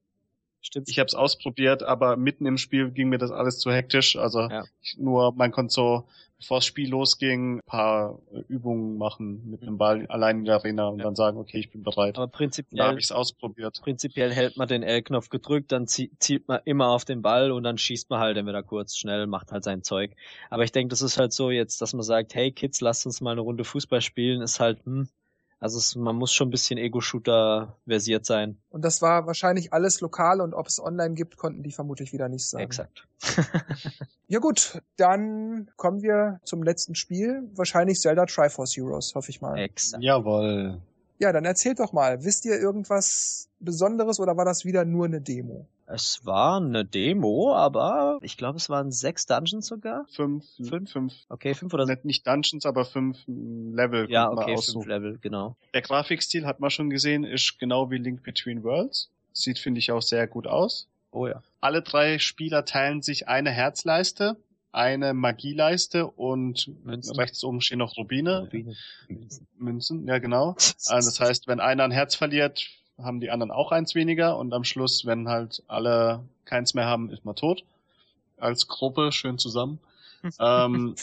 Stimmt. 0.61 0.91
Ich 0.91 0.99
habe 0.99 1.07
es 1.07 1.15
ausprobiert, 1.15 1.83
aber 1.83 2.17
mitten 2.17 2.45
im 2.45 2.59
Spiel 2.59 2.91
ging 2.91 3.09
mir 3.09 3.17
das 3.17 3.31
alles 3.31 3.59
zu 3.59 3.73
hektisch. 3.73 4.17
Also 4.17 4.41
ja. 4.41 4.65
ich, 4.83 4.99
nur 4.99 5.33
man 5.33 5.53
konnte 5.53 5.73
so, 5.73 6.07
bevor 6.41 6.59
das 6.59 6.67
Spiel 6.67 6.89
losging, 6.91 7.61
paar 7.67 8.19
Übungen 8.49 8.99
machen 8.99 9.51
mit 9.51 9.63
dem 9.63 9.79
Ball 9.79 10.07
allein 10.09 10.39
in 10.39 10.45
der 10.47 10.57
Arena 10.57 10.89
und 10.89 10.99
ja. 10.99 11.05
dann 11.05 11.15
sagen, 11.15 11.39
okay, 11.39 11.59
ich 11.59 11.71
bin 11.71 11.83
bereit. 11.83 12.17
Aber 12.17 12.29
prinzipiell 12.29 12.79
da 12.79 12.89
habe 12.89 12.99
ich 12.99 13.05
es 13.05 13.13
ausprobiert. 13.13 13.79
Prinzipiell 13.83 14.33
hält 14.33 14.57
man 14.57 14.67
den 14.67 14.83
L-Knopf 14.83 15.29
gedrückt, 15.29 15.71
dann 15.71 15.87
zielt 15.87 16.49
man 16.49 16.61
immer 16.65 16.89
auf 16.89 17.05
den 17.05 17.23
Ball 17.23 17.53
und 17.53 17.63
dann 17.63 17.79
schießt 17.79 18.11
man 18.11 18.21
halt 18.21 18.37
entweder 18.37 18.63
kurz, 18.63 18.97
schnell, 18.97 19.27
macht 19.27 19.53
halt 19.53 19.65
sein 19.65 19.83
Zeug. 19.83 20.13
Aber 20.49 20.65
ich 20.65 20.73
denke, 20.73 20.91
das 20.91 21.03
ist 21.03 21.19
halt 21.19 21.33
so 21.33 21.51
jetzt, 21.51 21.81
dass 21.83 21.93
man 21.93 22.03
sagt, 22.03 22.35
hey 22.35 22.51
Kids, 22.51 22.81
lasst 22.81 23.07
uns 23.07 23.21
mal 23.21 23.33
eine 23.33 23.43
Runde 23.43 23.65
Fußball 23.65 24.01
spielen, 24.01 24.41
ist 24.41 24.61
halt, 24.61 24.85
hm, 24.85 25.09
also 25.61 25.77
es, 25.77 25.95
man 25.95 26.17
muss 26.17 26.33
schon 26.33 26.49
ein 26.49 26.51
bisschen 26.51 26.79
Ego-Shooter 26.79 27.77
versiert 27.87 28.25
sein. 28.25 28.57
Und 28.71 28.83
das 28.83 29.03
war 29.03 29.27
wahrscheinlich 29.27 29.75
alles 29.75 30.01
lokal 30.01 30.41
und 30.41 30.55
ob 30.55 30.67
es 30.67 30.83
online 30.83 31.15
gibt, 31.15 31.37
konnten 31.37 31.63
die 31.63 31.71
vermutlich 31.71 32.15
wieder 32.15 32.31
nicht 32.31 32.49
sagen. 32.49 32.65
Exakt. 32.65 33.07
ja 34.27 34.39
gut, 34.39 34.81
dann 34.97 35.71
kommen 35.77 36.01
wir 36.01 36.41
zum 36.45 36.63
letzten 36.63 36.95
Spiel. 36.95 37.43
Wahrscheinlich 37.55 38.01
Zelda 38.01 38.25
Triforce 38.25 38.75
Heroes, 38.75 39.15
hoffe 39.15 39.29
ich 39.31 39.43
mal. 39.43 39.59
Exakt. 39.59 40.03
Jawohl. 40.03 40.81
Ja, 41.19 41.31
dann 41.33 41.45
erzählt 41.45 41.79
doch 41.79 41.93
mal, 41.93 42.25
wisst 42.25 42.47
ihr 42.47 42.59
irgendwas 42.59 43.50
Besonderes 43.61 44.19
oder 44.21 44.37
war 44.37 44.45
das 44.45 44.65
wieder 44.65 44.85
nur 44.85 45.05
eine 45.07 45.21
Demo? 45.21 45.67
Es 45.87 46.25
war 46.25 46.57
eine 46.57 46.85
Demo, 46.85 47.55
aber 47.55 48.19
ich 48.23 48.37
glaube, 48.37 48.57
es 48.57 48.71
waren 48.71 48.91
sechs 48.91 49.27
Dungeons 49.27 49.67
sogar. 49.67 50.07
Fünf. 50.13 50.45
Fünf? 50.69 50.91
Fünf. 50.91 51.15
Okay, 51.29 51.55
fünf 51.55 51.75
oder 51.75 51.85
Nicht, 51.85 52.05
nicht 52.05 52.27
Dungeons, 52.27 52.65
aber 52.65 52.85
fünf 52.85 53.19
Level. 53.27 54.11
Ja, 54.11 54.31
okay, 54.31 54.57
fünf 54.57 54.87
Level, 54.87 55.19
genau. 55.21 55.57
Der 55.75 55.83
Grafikstil 55.83 56.47
hat 56.47 56.61
man 56.61 56.71
schon 56.71 56.91
gesehen, 56.91 57.25
ist 57.25 57.59
genau 57.59 57.91
wie 57.91 57.99
Link 57.99 58.23
Between 58.23 58.63
Worlds. 58.63 59.11
Sieht, 59.33 59.59
finde 59.59 59.79
ich, 59.79 59.93
auch 59.93 60.03
sehr 60.03 60.27
gut 60.27 60.47
aus. 60.47 60.89
Oh 61.13 61.27
ja. 61.27 61.43
Alle 61.61 61.83
drei 61.83 62.19
Spieler 62.19 62.65
teilen 62.65 63.03
sich 63.03 63.29
eine 63.29 63.51
Herzleiste, 63.51 64.37
eine 64.73 65.13
Magieleiste 65.15 66.07
und 66.07 66.71
Münzen. 66.85 67.17
rechts 67.17 67.43
oben 67.43 67.61
stehen 67.61 67.79
noch 67.79 67.97
Rubine. 67.97 68.43
Rubine. 68.43 68.75
Münzen. 69.09 69.47
Münzen, 69.57 70.07
ja 70.07 70.19
genau. 70.19 70.55
Also 70.87 71.11
das 71.11 71.21
heißt, 71.21 71.49
wenn 71.49 71.61
einer 71.61 71.85
ein 71.85 71.91
Herz 71.91 72.15
verliert, 72.15 72.69
haben 73.03 73.21
die 73.21 73.31
anderen 73.31 73.51
auch 73.51 73.73
eins 73.73 73.95
weniger 73.95 74.37
und 74.37 74.53
am 74.53 74.65
Schluss, 74.65 75.07
wenn 75.07 75.29
halt 75.29 75.63
alle 75.69 76.25
keins 76.45 76.75
mehr 76.75 76.87
haben, 76.87 77.11
ist 77.11 77.25
man 77.25 77.37
tot. 77.37 77.65
Als 78.39 78.69
Gruppe 78.69 79.13
schön 79.13 79.39
zusammen. 79.39 79.79
ähm, 80.41 80.95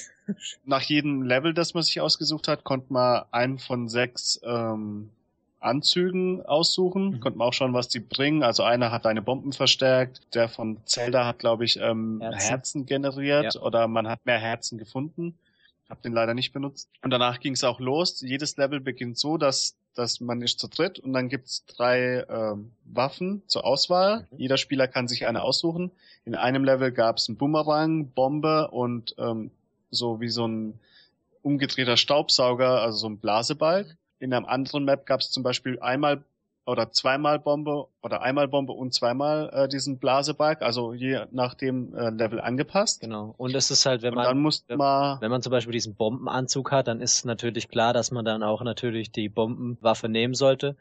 nach 0.65 0.81
jedem 0.81 1.23
Level, 1.23 1.53
das 1.53 1.73
man 1.73 1.83
sich 1.83 2.01
ausgesucht 2.01 2.47
hat, 2.47 2.63
konnte 2.63 2.93
man 2.93 3.23
einen 3.31 3.59
von 3.59 3.89
sechs 3.89 4.39
ähm, 4.43 5.09
Anzügen 5.59 6.45
aussuchen. 6.45 7.11
Mhm. 7.11 7.19
Konnte 7.19 7.37
man 7.39 7.47
auch 7.47 7.53
schauen, 7.53 7.73
was 7.73 7.87
die 7.87 7.99
bringen. 7.99 8.43
Also 8.43 8.63
einer 8.63 8.91
hat 8.91 9.05
eine 9.05 9.21
Bomben 9.21 9.53
verstärkt, 9.53 10.21
der 10.33 10.49
von 10.49 10.77
Zelda 10.85 11.25
hat, 11.25 11.39
glaube 11.39 11.65
ich, 11.65 11.77
ähm, 11.77 12.19
Herzen. 12.21 12.49
Herzen 12.49 12.85
generiert 12.85 13.55
ja. 13.55 13.61
oder 13.61 13.87
man 13.87 14.07
hat 14.07 14.25
mehr 14.25 14.39
Herzen 14.39 14.77
gefunden. 14.77 15.37
Hab 15.89 16.01
den 16.01 16.13
leider 16.13 16.33
nicht 16.33 16.51
benutzt. 16.51 16.89
Und 17.01 17.11
danach 17.11 17.39
ging 17.39 17.53
es 17.53 17.63
auch 17.63 17.79
los. 17.79 18.21
Jedes 18.21 18.57
Level 18.57 18.81
beginnt 18.81 19.17
so, 19.17 19.37
dass 19.37 19.75
dass 19.97 20.19
man 20.19 20.41
ist 20.41 20.59
zu 20.59 20.67
dritt 20.67 20.99
und 20.99 21.13
dann 21.13 21.29
gibt's 21.29 21.65
drei 21.65 22.25
ähm, 22.29 22.71
Waffen 22.85 23.41
zur 23.47 23.65
Auswahl. 23.65 24.27
Mhm. 24.31 24.37
Jeder 24.37 24.57
Spieler 24.57 24.87
kann 24.87 25.07
sich 25.07 25.27
eine 25.27 25.41
aussuchen. 25.41 25.91
In 26.25 26.35
einem 26.35 26.63
Level 26.63 26.91
gab's 26.91 27.27
einen 27.27 27.37
Boomerang, 27.37 28.11
Bombe 28.11 28.69
und 28.69 29.15
ähm, 29.17 29.51
so 29.89 30.21
wie 30.21 30.29
so 30.29 30.47
ein 30.47 30.79
umgedrehter 31.41 31.97
Staubsauger, 31.97 32.81
also 32.81 32.97
so 32.97 33.09
ein 33.09 33.19
Blasebalg. 33.19 33.97
In 34.19 34.33
einem 34.33 34.45
anderen 34.45 34.85
Map 34.85 35.05
gab 35.05 35.21
es 35.21 35.31
zum 35.31 35.43
Beispiel 35.43 35.79
einmal 35.79 36.23
oder 36.67 36.91
zweimal 36.91 37.39
Bombe 37.39 37.87
oder 38.03 38.21
einmal 38.21 38.47
Bombe 38.49 38.73
und 38.73 38.93
zweimal 38.93 39.49
äh, 39.53 39.67
diesen 39.69 39.97
Blasebalg, 39.99 40.61
also 40.61 40.93
je 40.93 41.25
nach 41.31 41.53
dem 41.53 41.95
äh, 41.95 42.09
Level 42.09 42.41
angepasst. 42.41 42.99
Genau. 42.99 43.33
Und 43.37 43.55
es 43.55 43.71
ist 43.71 43.85
halt, 43.85 44.01
wenn 44.01 44.09
Und 44.15 44.23
man 44.23 44.53
wenn- 44.67 44.77
man 44.77 45.21
Wenn 45.21 45.31
man 45.31 45.41
zum 45.41 45.51
Beispiel 45.51 45.71
diesen 45.71 45.95
Bombenanzug 45.95 46.71
hat, 46.71 46.87
dann 46.89 46.99
ist 47.01 47.25
natürlich 47.25 47.69
klar, 47.69 47.93
dass 47.93 48.11
man 48.11 48.25
dann 48.25 48.43
auch 48.43 48.61
natürlich 48.61 49.11
die 49.11 49.29
Bombenwaffe 49.29 50.09
nehmen 50.09 50.33
sollte, 50.33 50.75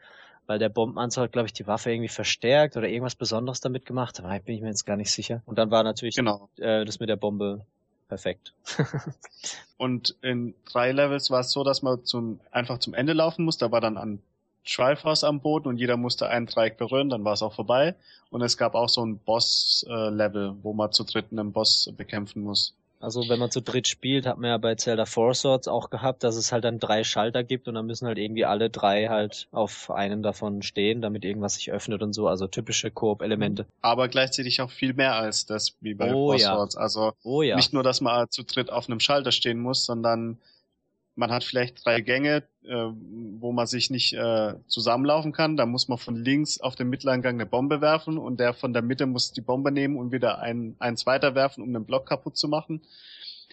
weil 0.45 0.59
der 0.59 0.69
Bombenanzug 0.69 1.23
hat, 1.23 1.31
glaube 1.31 1.45
ich, 1.47 1.53
die 1.53 1.67
Waffe 1.67 1.89
irgendwie 1.91 2.09
verstärkt 2.09 2.75
oder 2.75 2.89
irgendwas 2.89 3.15
Besonderes 3.15 3.61
damit 3.61 3.85
gemacht. 3.85 4.19
Aber 4.19 4.37
bin 4.39 4.55
ich 4.55 4.61
mir 4.61 4.67
jetzt 4.67 4.85
gar 4.85 4.97
nicht 4.97 5.11
sicher. 5.11 5.41
Und 5.45 5.57
dann 5.57 5.71
war 5.71 5.83
natürlich 5.83 6.15
genau. 6.15 6.49
äh, 6.57 6.83
das 6.83 6.99
mit 6.99 7.07
der 7.07 7.15
Bombe 7.15 7.65
perfekt. 8.09 8.53
Und 9.77 10.15
in 10.21 10.53
drei 10.65 10.91
Levels 10.91 11.29
war 11.31 11.41
es 11.41 11.51
so, 11.51 11.63
dass 11.63 11.81
man 11.81 12.03
zum, 12.03 12.39
einfach 12.51 12.79
zum 12.79 12.93
Ende 12.93 13.13
laufen 13.13 13.45
muss. 13.45 13.57
Da 13.57 13.71
war 13.71 13.79
dann 13.81 13.97
ein 13.97 14.21
Triforce 14.67 15.23
am 15.23 15.39
Boden 15.39 15.67
und 15.67 15.77
jeder 15.77 15.97
musste 15.97 16.29
einen 16.29 16.45
Dreieck 16.45 16.77
berühren, 16.77 17.09
dann 17.09 17.23
war 17.23 17.33
es 17.33 17.41
auch 17.41 17.53
vorbei. 17.53 17.95
Und 18.29 18.41
es 18.41 18.57
gab 18.57 18.75
auch 18.75 18.89
so 18.89 19.05
ein 19.05 19.17
Boss-Level, 19.19 20.55
wo 20.61 20.73
man 20.73 20.91
zu 20.91 21.03
dritt 21.03 21.27
einen 21.31 21.53
Boss 21.53 21.89
bekämpfen 21.95 22.43
muss. 22.43 22.73
Also 22.99 23.29
wenn 23.29 23.37
man 23.37 23.51
zu 23.51 23.61
dritt 23.61 23.87
spielt, 23.87 24.25
hat 24.25 24.39
man 24.39 24.49
ja 24.49 24.57
bei 24.57 24.73
Zelda 24.73 25.05
Four 25.05 25.35
Swords 25.35 25.67
auch 25.67 25.91
gehabt, 25.91 26.23
dass 26.23 26.35
es 26.35 26.51
halt 26.51 26.63
dann 26.63 26.79
drei 26.79 27.03
Schalter 27.03 27.43
gibt 27.43 27.67
und 27.67 27.75
dann 27.75 27.85
müssen 27.85 28.07
halt 28.07 28.17
irgendwie 28.17 28.43
alle 28.45 28.71
drei 28.71 29.07
halt 29.07 29.47
auf 29.51 29.91
einem 29.91 30.23
davon 30.23 30.63
stehen, 30.63 31.01
damit 31.01 31.23
irgendwas 31.23 31.53
sich 31.55 31.71
öffnet 31.71 32.01
und 32.01 32.13
so. 32.13 32.27
Also 32.27 32.47
typische 32.47 32.89
Koop-Elemente. 32.89 33.67
Aber 33.81 34.07
gleichzeitig 34.07 34.61
auch 34.61 34.71
viel 34.71 34.93
mehr 34.93 35.15
als 35.15 35.45
das, 35.45 35.75
wie 35.79 35.93
bei 35.93 36.11
Oh, 36.11 36.29
Force 36.31 36.41
ja. 36.41 36.55
Swords. 36.55 36.75
Also 36.75 37.13
Oh 37.23 37.43
ja. 37.43 37.55
nicht 37.55 37.71
nur, 37.71 37.83
dass 37.83 38.01
man 38.01 38.31
zu 38.31 38.43
dritt 38.43 38.71
auf 38.71 38.89
einem 38.89 38.99
Schalter 38.99 39.31
stehen 39.31 39.59
muss, 39.59 39.85
sondern 39.85 40.39
man 41.17 41.31
hat 41.31 41.43
vielleicht 41.43 41.83
drei 41.83 42.01
Gänge, 42.01 42.43
äh, 42.63 42.73
wo 43.39 43.51
man 43.51 43.65
sich 43.65 43.89
nicht 43.89 44.13
äh, 44.13 44.53
zusammenlaufen 44.67 45.31
kann. 45.31 45.57
Da 45.57 45.65
muss 45.65 45.87
man 45.87 45.97
von 45.97 46.15
links 46.15 46.61
auf 46.61 46.75
den 46.75 46.89
mittleren 46.89 47.21
Gang 47.21 47.35
eine 47.35 47.45
Bombe 47.47 47.81
werfen 47.81 48.17
und 48.17 48.39
der 48.39 48.53
von 48.53 48.71
der 48.71 48.83
Mitte 48.83 49.07
muss 49.07 49.33
die 49.33 49.41
Bombe 49.41 49.71
nehmen 49.71 49.97
und 49.97 50.11
wieder 50.11 50.39
ein, 50.39 50.75
eins 50.79 51.05
weiter 51.05 51.33
werfen, 51.33 51.63
um 51.63 51.73
den 51.73 51.85
Block 51.85 52.07
kaputt 52.07 52.37
zu 52.37 52.47
machen. 52.47 52.81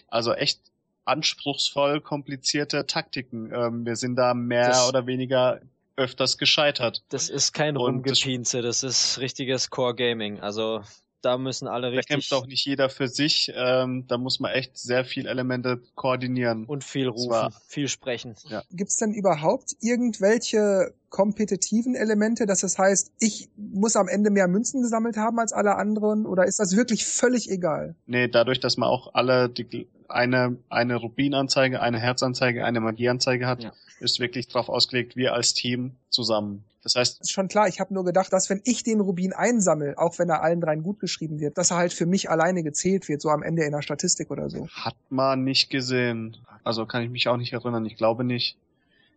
Also 0.07 0.33
echt 0.33 0.59
anspruchsvoll 1.05 2.01
komplizierte 2.01 2.85
Taktiken. 2.85 3.51
Ähm, 3.51 3.85
wir 3.85 3.95
sind 3.95 4.15
da 4.15 4.33
mehr 4.33 4.67
Das- 4.69 4.87
oder 4.87 5.07
weniger 5.07 5.59
öfters 5.95 6.37
gescheitert. 6.37 7.03
Das 7.09 7.29
ist 7.29 7.53
kein 7.53 7.77
Rumgepinze, 7.77 8.61
das 8.61 8.83
ist 8.83 9.17
richtiges 9.19 9.69
Core 9.69 9.95
Gaming. 9.95 10.39
Also 10.39 10.81
da 11.25 11.37
müssen 11.39 11.67
alle 11.67 11.89
Da 11.89 11.97
richtig 11.97 12.07
kämpft 12.07 12.33
auch 12.33 12.45
nicht 12.45 12.65
jeder 12.65 12.89
für 12.89 13.07
sich. 13.07 13.51
Ähm, 13.55 14.05
da 14.07 14.17
muss 14.17 14.39
man 14.39 14.51
echt 14.51 14.77
sehr 14.77 15.03
viel 15.03 15.25
Elemente 15.25 15.81
koordinieren. 15.95 16.65
und 16.65 16.83
viel 16.83 17.07
rufen, 17.07 17.53
viel 17.67 17.87
sprechen. 17.87 18.35
Gibt's 18.71 18.97
denn 18.97 19.13
überhaupt 19.13 19.75
irgendwelche 19.81 20.93
kompetitiven 21.15 21.95
Elemente, 21.95 22.45
dass 22.45 22.63
es 22.63 22.77
heißt, 22.77 23.13
ich 23.19 23.47
muss 23.55 23.95
am 23.95 24.09
Ende 24.09 24.31
mehr 24.31 24.49
Münzen 24.49 24.81
gesammelt 24.81 25.15
haben 25.15 25.39
als 25.39 25.53
alle 25.53 25.77
anderen? 25.77 26.25
Oder 26.25 26.43
ist 26.45 26.59
das 26.59 26.75
wirklich 26.75 27.05
völlig 27.05 27.49
egal? 27.49 27.95
Nee, 28.05 28.27
dadurch, 28.27 28.59
dass 28.59 28.75
man 28.75 28.89
auch 28.89 29.13
alle 29.13 29.47
die, 29.47 29.87
eine, 30.09 30.57
eine 30.69 30.97
Rubinanzeige, 30.97 31.81
eine 31.81 31.99
Herzanzeige, 31.99 32.65
eine 32.65 32.81
Magieanzeige 32.81 33.47
hat, 33.47 33.63
Ja. 33.63 33.71
ist 34.01 34.19
wirklich 34.19 34.49
drauf 34.49 34.67
ausgelegt, 34.67 35.15
wir 35.15 35.33
als 35.33 35.53
Team 35.53 35.91
zusammen. 36.09 36.65
Das 36.83 36.95
heißt, 36.95 37.21
ist 37.21 37.31
schon 37.31 37.47
klar, 37.47 37.69
ich 37.69 37.79
habe 37.79 37.93
nur 37.93 38.03
gedacht, 38.03 38.33
dass 38.33 38.49
wenn 38.49 38.61
ich 38.65 38.83
den 38.83 38.99
Rubin 38.99 39.31
einsammel, 39.31 39.95
auch 39.95 40.19
wenn 40.19 40.29
er 40.29 40.43
allen 40.43 40.59
dreien 40.59 40.83
gut 40.83 40.99
geschrieben 40.99 41.39
wird, 41.39 41.57
dass 41.57 41.71
er 41.71 41.77
halt 41.77 41.93
für 41.93 42.05
mich 42.05 42.29
alleine 42.29 42.61
gezählt 42.61 43.07
wird, 43.07 43.21
so 43.21 43.29
am 43.29 43.41
Ende 43.41 43.63
in 43.63 43.71
der 43.71 43.81
Statistik 43.81 44.29
oder 44.31 44.49
so. 44.49 44.67
hat 44.67 44.95
man 45.09 45.45
nicht 45.45 45.69
gesehen. 45.69 46.35
Also 46.65 46.85
kann 46.85 47.01
ich 47.03 47.09
mich 47.09 47.27
auch 47.29 47.37
nicht 47.37 47.53
erinnern. 47.53 47.85
Ich 47.85 47.95
glaube 47.95 48.23
nicht. 48.25 48.57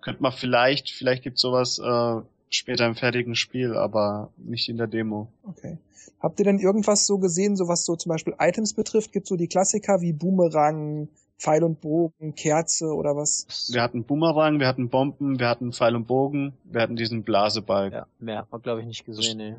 Könnte 0.09 0.22
man 0.22 0.32
vielleicht, 0.32 0.90
vielleicht 0.90 1.22
gibt's 1.22 1.40
sowas 1.40 1.78
äh, 1.78 2.22
später 2.51 2.86
im 2.86 2.94
fertigen 2.94 3.35
Spiel, 3.35 3.76
aber 3.76 4.30
nicht 4.39 4.68
in 4.68 4.76
der 4.76 4.86
Demo. 4.86 5.28
Okay. 5.43 5.78
Habt 6.20 6.39
ihr 6.40 6.44
denn 6.44 6.59
irgendwas 6.59 7.06
so 7.06 7.18
gesehen, 7.18 7.56
so 7.56 7.68
was 7.68 7.85
so 7.85 7.94
zum 7.94 8.10
Beispiel 8.10 8.35
Items 8.39 8.74
betrifft? 8.74 9.12
Gibt 9.12 9.26
so 9.26 9.36
die 9.36 9.48
Klassiker 9.48 10.01
wie 10.01 10.12
Boomerang, 10.12 11.09
Pfeil 11.39 11.62
und 11.62 11.80
Bogen, 11.80 12.35
Kerze 12.35 12.86
oder 12.86 13.16
was? 13.16 13.70
Wir 13.72 13.82
hatten 13.82 14.05
Boomerang, 14.05 14.59
wir 14.59 14.66
hatten 14.66 14.89
Bomben, 14.89 15.39
wir 15.39 15.48
hatten 15.48 15.72
Pfeil 15.72 15.94
und 15.94 16.06
Bogen, 16.06 16.55
wir 16.64 16.80
hatten 16.80 16.97
diesen 16.97 17.22
Blasebalg. 17.22 17.93
Ja, 17.93 18.06
mehr 18.18 18.39
hat 18.39 18.51
man 18.51 18.62
glaube 18.62 18.80
ich 18.80 18.86
nicht 18.86 19.05
gesehen. 19.05 19.39
Nee. 19.39 19.56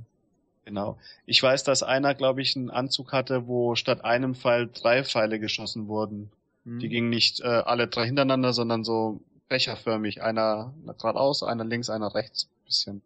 Genau. 0.65 0.97
Ich 1.25 1.41
weiß, 1.41 1.63
dass 1.63 1.81
einer, 1.81 2.13
glaube 2.13 2.41
ich, 2.41 2.55
einen 2.55 2.69
Anzug 2.69 3.13
hatte, 3.13 3.47
wo 3.47 3.75
statt 3.75 4.03
einem 4.03 4.35
Pfeil 4.35 4.69
drei 4.71 5.03
Pfeile 5.03 5.39
geschossen 5.39 5.87
wurden. 5.87 6.31
Hm. 6.65 6.79
Die 6.79 6.89
gingen 6.89 7.09
nicht 7.09 7.39
äh, 7.39 7.47
alle 7.47 7.87
drei 7.87 8.05
hintereinander, 8.05 8.53
sondern 8.53 8.83
so 8.83 9.21
becherförmig. 9.49 10.21
Einer 10.21 10.73
geradeaus, 10.97 11.43
einer 11.43 11.65
links, 11.65 11.89
einer 11.89 12.13
rechts. 12.15 12.47
Bisschen. 12.65 13.01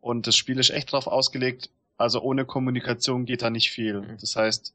Und 0.00 0.26
das 0.26 0.34
Spiel 0.36 0.58
ist 0.58 0.70
echt 0.70 0.92
drauf 0.92 1.06
ausgelegt, 1.06 1.70
also 1.96 2.20
ohne 2.20 2.44
Kommunikation 2.44 3.24
geht 3.24 3.42
da 3.42 3.50
nicht 3.50 3.70
viel. 3.70 4.00
Mhm. 4.00 4.18
Das 4.20 4.34
heißt, 4.34 4.74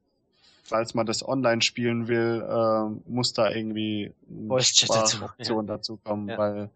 falls 0.64 0.94
man 0.94 1.06
das 1.06 1.28
online 1.28 1.62
spielen 1.62 2.08
will, 2.08 2.46
äh, 2.48 3.10
muss 3.10 3.34
da 3.34 3.52
irgendwie 3.52 4.14
eine 4.30 4.62
Sprachoption 4.62 5.68
dazu 5.68 5.98
kommen, 5.98 6.30
Ja. 6.30 6.38
weil 6.38 6.70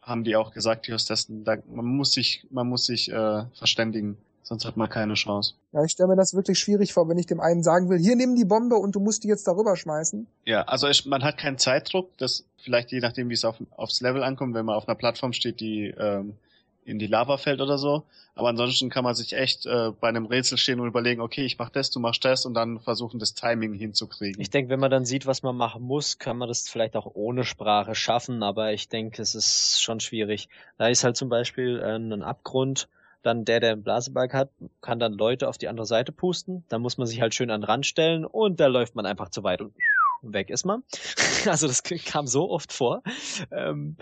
haben 0.00 0.24
die 0.24 0.36
auch 0.36 0.52
gesagt, 0.52 0.86
die 0.86 0.94
Hostessen, 0.94 1.44
da, 1.44 1.56
man 1.70 1.84
muss 1.84 2.12
sich, 2.12 2.46
man 2.50 2.66
muss 2.66 2.86
sich 2.86 3.12
äh, 3.12 3.44
verständigen, 3.52 4.16
sonst 4.48 4.64
hat 4.64 4.78
man 4.78 4.88
keine 4.88 5.12
Chance. 5.14 5.54
Ja, 5.72 5.84
ich 5.84 5.92
stelle 5.92 6.08
mir 6.08 6.16
das 6.16 6.32
wirklich 6.32 6.58
schwierig 6.58 6.94
vor, 6.94 7.06
wenn 7.08 7.18
ich 7.18 7.26
dem 7.26 7.38
einen 7.38 7.62
sagen 7.62 7.90
will, 7.90 7.98
hier 7.98 8.16
nimm 8.16 8.34
die 8.34 8.46
Bombe 8.46 8.76
und 8.76 8.94
du 8.94 9.00
musst 9.00 9.22
die 9.22 9.28
jetzt 9.28 9.46
darüber 9.46 9.76
schmeißen. 9.76 10.26
Ja, 10.46 10.62
also 10.62 10.88
ich, 10.88 11.04
man 11.04 11.22
hat 11.22 11.36
keinen 11.36 11.58
Zeitdruck, 11.58 12.16
das 12.16 12.44
vielleicht 12.56 12.90
je 12.90 13.00
nachdem, 13.00 13.28
wie 13.28 13.34
es 13.34 13.44
auf, 13.44 13.56
aufs 13.76 14.00
Level 14.00 14.22
ankommt, 14.22 14.54
wenn 14.54 14.64
man 14.64 14.74
auf 14.74 14.88
einer 14.88 14.94
Plattform 14.94 15.34
steht, 15.34 15.60
die 15.60 15.88
ähm, 15.98 16.34
in 16.86 16.98
die 16.98 17.06
Lava 17.06 17.36
fällt 17.36 17.60
oder 17.60 17.76
so. 17.76 18.04
Aber 18.34 18.48
ansonsten 18.48 18.88
kann 18.88 19.04
man 19.04 19.14
sich 19.14 19.34
echt 19.34 19.66
äh, 19.66 19.90
bei 20.00 20.08
einem 20.08 20.24
Rätsel 20.24 20.56
stehen 20.56 20.80
und 20.80 20.88
überlegen, 20.88 21.20
okay, 21.20 21.44
ich 21.44 21.58
mach 21.58 21.68
das, 21.68 21.90
du 21.90 22.00
machst 22.00 22.24
das 22.24 22.46
und 22.46 22.54
dann 22.54 22.80
versuchen, 22.80 23.18
das 23.18 23.34
Timing 23.34 23.74
hinzukriegen. 23.74 24.40
Ich 24.40 24.48
denke, 24.48 24.70
wenn 24.70 24.80
man 24.80 24.90
dann 24.90 25.04
sieht, 25.04 25.26
was 25.26 25.42
man 25.42 25.56
machen 25.56 25.82
muss, 25.82 26.18
kann 26.18 26.38
man 26.38 26.48
das 26.48 26.66
vielleicht 26.70 26.96
auch 26.96 27.10
ohne 27.14 27.44
Sprache 27.44 27.94
schaffen, 27.94 28.42
aber 28.42 28.72
ich 28.72 28.88
denke, 28.88 29.20
es 29.20 29.34
ist 29.34 29.82
schon 29.82 30.00
schwierig. 30.00 30.48
Da 30.78 30.88
ist 30.88 31.04
halt 31.04 31.18
zum 31.18 31.28
Beispiel 31.28 31.80
äh, 31.80 31.96
ein 31.96 32.22
Abgrund, 32.22 32.88
dann 33.22 33.44
der, 33.44 33.60
der 33.60 33.72
einen 33.72 33.82
Blasebalg 33.82 34.32
hat, 34.34 34.50
kann 34.80 34.98
dann 34.98 35.12
Leute 35.12 35.48
auf 35.48 35.58
die 35.58 35.68
andere 35.68 35.86
Seite 35.86 36.12
pusten, 36.12 36.64
dann 36.68 36.82
muss 36.82 36.98
man 36.98 37.06
sich 37.06 37.20
halt 37.20 37.34
schön 37.34 37.50
an 37.50 37.60
den 37.60 37.66
Rand 37.66 37.86
stellen 37.86 38.24
und 38.24 38.60
da 38.60 38.66
läuft 38.66 38.94
man 38.94 39.06
einfach 39.06 39.28
zu 39.28 39.42
weit 39.42 39.60
und 39.60 39.74
weg 40.22 40.50
ist 40.50 40.64
man. 40.64 40.82
Also 41.46 41.68
das 41.68 41.84
kam 41.84 42.26
so 42.26 42.50
oft 42.50 42.72
vor. 42.72 43.02
Ähm, 43.52 43.96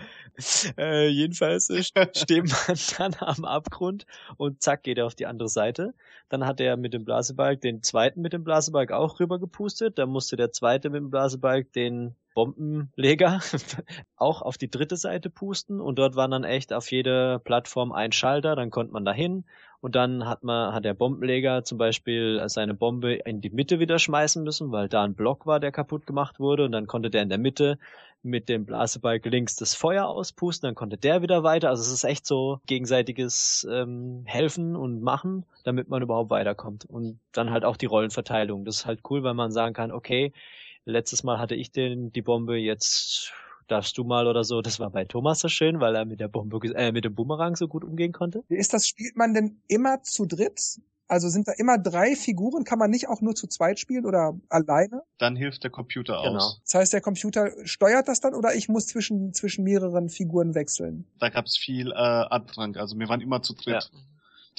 äh, 0.75 1.07
jedenfalls 1.07 1.69
äh, 1.69 1.83
steht 2.15 2.45
man 2.45 2.77
dann 2.97 3.15
am 3.19 3.45
Abgrund 3.45 4.07
und 4.37 4.63
zack 4.63 4.81
geht 4.81 4.97
er 4.97 5.05
auf 5.05 5.13
die 5.13 5.27
andere 5.27 5.47
Seite. 5.47 5.93
Dann 6.29 6.45
hat 6.45 6.59
er 6.59 6.77
mit 6.77 6.95
dem 6.95 7.05
Blasebalg 7.05 7.61
den 7.61 7.83
zweiten 7.83 8.21
mit 8.21 8.33
dem 8.33 8.43
Blasebalg 8.43 8.91
auch 8.91 9.19
rüber 9.19 9.39
gepustet. 9.39 9.99
Dann 9.99 10.09
musste 10.09 10.35
der 10.35 10.51
zweite 10.51 10.89
mit 10.89 10.99
dem 10.99 11.11
Blasebalg 11.11 11.71
den 11.73 12.15
Bombenleger 12.37 13.39
auch 14.15 14.43
auf 14.43 14.59
die 14.59 14.69
dritte 14.69 14.95
Seite 14.95 15.31
pusten 15.31 15.81
und 15.81 15.97
dort 15.97 16.15
waren 16.15 16.29
dann 16.29 16.43
echt 16.43 16.71
auf 16.71 16.91
jeder 16.91 17.39
Plattform 17.39 17.91
ein 17.91 18.11
Schalter, 18.11 18.55
dann 18.55 18.69
konnte 18.69 18.93
man 18.93 19.05
dahin 19.05 19.43
und 19.87 19.95
dann 19.95 20.27
hat 20.27 20.43
man, 20.43 20.73
hat 20.73 20.83
der 20.83 20.93
Bombenleger 20.93 21.63
zum 21.63 21.77
Beispiel 21.77 22.43
seine 22.47 22.73
Bombe 22.73 23.13
in 23.13 23.39
die 23.39 23.49
Mitte 23.49 23.79
wieder 23.79 23.99
schmeißen 23.99 24.43
müssen, 24.43 24.69
weil 24.73 24.89
da 24.89 25.05
ein 25.05 25.15
Block 25.15 25.45
war, 25.45 25.61
der 25.61 25.71
kaputt 25.71 26.05
gemacht 26.05 26.41
wurde 26.41 26.65
und 26.65 26.73
dann 26.73 26.87
konnte 26.87 27.09
der 27.09 27.23
in 27.23 27.29
der 27.29 27.37
Mitte 27.37 27.79
mit 28.21 28.49
dem 28.49 28.65
Blasebalg 28.65 29.25
links 29.27 29.55
das 29.55 29.75
Feuer 29.75 30.05
auspusten, 30.07 30.67
dann 30.67 30.75
konnte 30.75 30.97
der 30.97 31.21
wieder 31.21 31.43
weiter. 31.43 31.69
Also 31.69 31.83
es 31.83 31.93
ist 31.93 32.03
echt 32.03 32.25
so 32.25 32.59
gegenseitiges 32.65 33.65
ähm, 33.71 34.23
Helfen 34.25 34.75
und 34.75 35.01
Machen, 35.01 35.45
damit 35.63 35.87
man 35.87 36.01
überhaupt 36.01 36.31
weiterkommt. 36.31 36.83
Und 36.83 37.21
dann 37.31 37.51
halt 37.51 37.63
auch 37.63 37.77
die 37.77 37.85
Rollenverteilung. 37.85 38.65
Das 38.65 38.79
ist 38.79 38.85
halt 38.85 38.99
cool, 39.09 39.23
weil 39.23 39.35
man 39.35 39.51
sagen 39.51 39.73
kann, 39.73 39.93
okay, 39.93 40.33
letztes 40.83 41.23
Mal 41.23 41.39
hatte 41.39 41.55
ich 41.55 41.71
den 41.71 42.11
die 42.11 42.21
Bombe, 42.21 42.57
jetzt 42.57 43.31
darfst 43.67 43.97
du 43.97 44.03
mal 44.03 44.27
oder 44.27 44.43
so. 44.43 44.61
Das 44.61 44.79
war 44.79 44.89
bei 44.89 45.05
Thomas 45.05 45.39
so 45.39 45.47
schön, 45.47 45.79
weil 45.79 45.95
er 45.95 46.05
mit 46.05 46.19
der 46.19 46.27
Bombe, 46.27 46.59
äh, 46.75 46.91
mit 46.91 47.05
dem 47.05 47.15
Boomerang 47.15 47.55
so 47.55 47.67
gut 47.67 47.83
umgehen 47.83 48.11
konnte. 48.11 48.43
Wie 48.47 48.57
ist 48.57 48.73
das? 48.73 48.87
Spielt 48.87 49.15
man 49.15 49.33
denn 49.33 49.61
immer 49.67 50.01
zu 50.03 50.25
dritt? 50.25 50.79
Also 51.09 51.29
sind 51.29 51.47
da 51.47 51.53
immer 51.53 51.77
drei 51.77 52.15
Figuren? 52.17 52.65
Kann 52.65 52.79
man 52.79 52.89
nicht 52.91 53.07
auch 53.07 53.21
nur 53.21 53.33
zu 53.33 53.47
zweit 53.47 53.79
spielen 53.79 54.05
oder 54.05 54.37
alleine? 54.49 55.03
Dann 55.19 55.37
hilft 55.37 55.63
der 55.63 55.71
Computer 55.71 56.21
Genau. 56.21 56.35
aus. 56.37 56.61
Das 56.65 56.73
heißt, 56.73 56.93
der 56.93 56.99
Computer 57.01 57.51
steuert 57.63 58.09
das 58.09 58.19
dann 58.19 58.33
oder 58.33 58.53
ich 58.55 58.67
muss 58.67 58.87
zwischen, 58.87 59.33
zwischen 59.33 59.63
mehreren 59.63 60.09
Figuren 60.09 60.53
wechseln? 60.53 61.05
Da 61.19 61.29
gab 61.29 61.45
es 61.45 61.57
viel 61.57 61.91
äh, 61.91 61.95
Andrang. 61.95 62.75
Also 62.75 62.99
wir 62.99 63.07
waren 63.07 63.21
immer 63.21 63.41
zu 63.41 63.53
dritt. 63.53 63.67
Ja. 63.93 63.99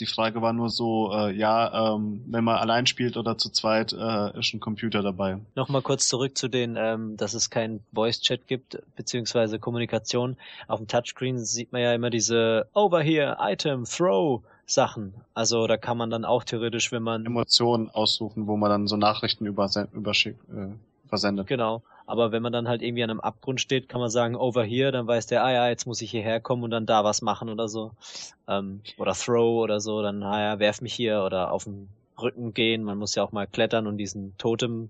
Die 0.00 0.06
Frage 0.06 0.42
war 0.42 0.52
nur 0.52 0.70
so, 0.70 1.12
äh, 1.12 1.32
ja, 1.34 1.94
ähm, 1.94 2.22
wenn 2.26 2.44
man 2.44 2.56
allein 2.56 2.86
spielt 2.86 3.16
oder 3.16 3.36
zu 3.36 3.50
zweit, 3.50 3.92
äh, 3.92 4.38
ist 4.38 4.54
ein 4.54 4.60
Computer 4.60 5.02
dabei. 5.02 5.38
Nochmal 5.56 5.82
kurz 5.82 6.06
zurück 6.08 6.38
zu 6.38 6.48
den, 6.48 6.76
ähm, 6.78 7.16
dass 7.16 7.34
es 7.34 7.50
kein 7.50 7.80
Voice-Chat 7.92 8.46
gibt, 8.46 8.80
beziehungsweise 8.94 9.58
Kommunikation. 9.58 10.36
Auf 10.68 10.78
dem 10.78 10.86
Touchscreen 10.86 11.38
sieht 11.38 11.72
man 11.72 11.82
ja 11.82 11.92
immer 11.94 12.10
diese 12.10 12.68
Over 12.74 13.00
here, 13.00 13.38
Item, 13.40 13.84
Throw 13.84 14.42
Sachen. 14.66 15.14
Also 15.34 15.66
da 15.66 15.76
kann 15.76 15.96
man 15.96 16.10
dann 16.10 16.24
auch 16.24 16.44
theoretisch, 16.44 16.92
wenn 16.92 17.02
man 17.02 17.26
Emotionen 17.26 17.90
aussuchen, 17.90 18.46
wo 18.46 18.56
man 18.56 18.70
dann 18.70 18.86
so 18.86 18.96
Nachrichten 18.96 19.46
überse- 19.46 19.88
überschickt, 19.92 20.40
äh, 20.50 20.68
versendet. 21.08 21.46
Genau. 21.46 21.82
Aber 22.08 22.32
wenn 22.32 22.42
man 22.42 22.54
dann 22.54 22.68
halt 22.68 22.80
irgendwie 22.80 23.04
an 23.04 23.10
einem 23.10 23.20
Abgrund 23.20 23.60
steht, 23.60 23.90
kann 23.90 24.00
man 24.00 24.08
sagen, 24.08 24.34
over 24.34 24.64
here, 24.64 24.90
dann 24.90 25.06
weiß 25.06 25.26
der, 25.26 25.44
ah 25.44 25.52
ja, 25.52 25.68
jetzt 25.68 25.84
muss 25.84 26.00
ich 26.00 26.10
hierher 26.10 26.40
kommen 26.40 26.64
und 26.64 26.70
dann 26.70 26.86
da 26.86 27.04
was 27.04 27.20
machen 27.20 27.50
oder 27.50 27.68
so. 27.68 27.90
Ähm, 28.48 28.80
oder 28.96 29.12
throw 29.12 29.62
oder 29.62 29.78
so, 29.78 30.00
dann, 30.00 30.22
ah 30.22 30.40
ja, 30.40 30.58
werf 30.58 30.80
mich 30.80 30.94
hier 30.94 31.22
oder 31.22 31.52
auf 31.52 31.64
den 31.64 31.90
Rücken 32.18 32.54
gehen. 32.54 32.82
Man 32.82 32.96
muss 32.96 33.14
ja 33.14 33.22
auch 33.22 33.32
mal 33.32 33.46
klettern 33.46 33.86
und 33.86 33.98
diesen 33.98 34.34
Totem 34.38 34.88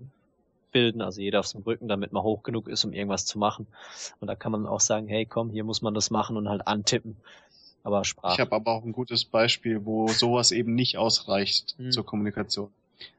bilden, 0.71 1.03
also 1.03 1.21
jeder 1.21 1.41
auf 1.41 1.49
seinem 1.49 1.65
Rücken, 1.65 1.89
damit 1.89 2.13
man 2.13 2.23
hoch 2.23 2.45
genug 2.45 2.69
ist, 2.69 2.85
um 2.85 2.93
irgendwas 2.93 3.27
zu 3.27 3.37
machen. 3.41 3.67
Und 4.21 4.29
da 4.29 4.37
kann 4.37 4.53
man 4.53 4.65
auch 4.69 4.81
sagen, 4.81 5.09
hey 5.09 5.27
komm, 5.27 5.51
hier 5.51 5.65
muss 5.65 5.83
man 5.83 5.95
das 5.95 6.11
machen 6.11 6.37
und 6.37 6.49
halt 6.49 6.69
antippen. 6.69 7.17
Aber 7.83 8.05
Sprache. 8.05 8.35
Ich 8.35 8.41
habe 8.41 8.55
aber 8.55 8.71
auch 8.71 8.85
ein 8.85 8.93
gutes 8.93 9.25
Beispiel, 9.25 9.85
wo 9.85 10.07
sowas 10.07 10.53
eben 10.53 10.77
nicht 10.77 10.99
ausreicht 10.99 11.75
hm. 11.79 11.91
zur 11.91 12.07
Kommunikation. 12.07 12.71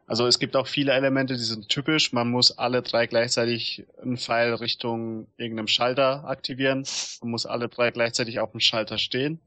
Also 0.08 0.26
es 0.26 0.40
gibt 0.40 0.56
auch 0.56 0.66
viele 0.66 0.94
Elemente, 0.94 1.36
die 1.36 1.44
sind 1.44 1.70
typisch. 1.70 2.14
Man 2.14 2.32
muss 2.32 2.58
alle 2.58 2.82
drei 2.82 3.06
gleichzeitig 3.06 3.86
einen 4.02 4.18
Pfeil 4.18 4.56
Richtung 4.56 5.28
irgendeinem 5.38 5.68
Schalter 5.68 6.26
aktivieren. 6.26 6.84
Man 7.22 7.32
muss 7.32 7.46
alle 7.46 7.70
drei 7.70 7.92
gleichzeitig 7.92 8.40
auf 8.40 8.52
dem 8.52 8.60
Schalter 8.60 8.98
stehen. 8.98 9.40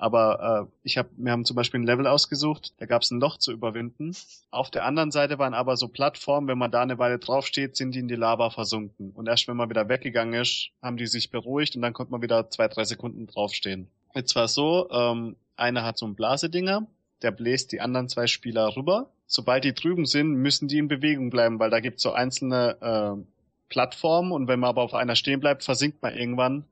Aber 0.00 0.66
äh, 0.66 0.72
ich 0.82 0.96
hab, 0.96 1.08
wir 1.18 1.30
haben 1.30 1.44
zum 1.44 1.56
Beispiel 1.56 1.78
ein 1.80 1.86
Level 1.86 2.06
ausgesucht, 2.06 2.72
da 2.78 2.86
gab 2.86 3.02
es 3.02 3.10
ein 3.10 3.20
Loch 3.20 3.36
zu 3.36 3.52
überwinden. 3.52 4.16
Auf 4.50 4.70
der 4.70 4.86
anderen 4.86 5.10
Seite 5.10 5.38
waren 5.38 5.52
aber 5.52 5.76
so 5.76 5.88
Plattformen, 5.88 6.48
wenn 6.48 6.56
man 6.56 6.70
da 6.70 6.80
eine 6.80 6.98
Weile 6.98 7.18
draufsteht, 7.18 7.76
sind 7.76 7.94
die 7.94 7.98
in 7.98 8.08
die 8.08 8.14
Lava 8.14 8.48
versunken. 8.48 9.10
Und 9.10 9.28
erst 9.28 9.46
wenn 9.46 9.58
man 9.58 9.68
wieder 9.68 9.90
weggegangen 9.90 10.40
ist, 10.40 10.70
haben 10.80 10.96
die 10.96 11.06
sich 11.06 11.30
beruhigt 11.30 11.76
und 11.76 11.82
dann 11.82 11.92
konnte 11.92 12.12
man 12.12 12.22
wieder 12.22 12.48
zwei, 12.48 12.68
drei 12.68 12.84
Sekunden 12.84 13.26
draufstehen. 13.26 13.90
Jetzt 14.14 14.34
war 14.34 14.44
es 14.44 14.54
so, 14.54 14.88
ähm, 14.90 15.36
einer 15.56 15.84
hat 15.84 15.98
so 15.98 16.06
ein 16.06 16.14
Blasedinger, 16.14 16.86
der 17.22 17.30
bläst 17.30 17.72
die 17.72 17.80
anderen 17.80 18.08
zwei 18.08 18.26
Spieler 18.26 18.76
rüber. 18.76 19.10
Sobald 19.26 19.64
die 19.64 19.74
drüben 19.74 20.06
sind, 20.06 20.34
müssen 20.34 20.68
die 20.68 20.78
in 20.78 20.88
Bewegung 20.88 21.30
bleiben, 21.30 21.58
weil 21.58 21.70
da 21.70 21.80
gibt's 21.80 22.02
so 22.02 22.12
einzelne 22.12 22.76
äh, 22.80 23.22
Plattformen 23.68 24.32
und 24.32 24.48
wenn 24.48 24.60
man 24.60 24.70
aber 24.70 24.82
auf 24.82 24.94
einer 24.94 25.16
stehen 25.16 25.40
bleibt, 25.40 25.64
versinkt 25.64 26.02
man 26.02 26.16
irgendwann 26.16 26.64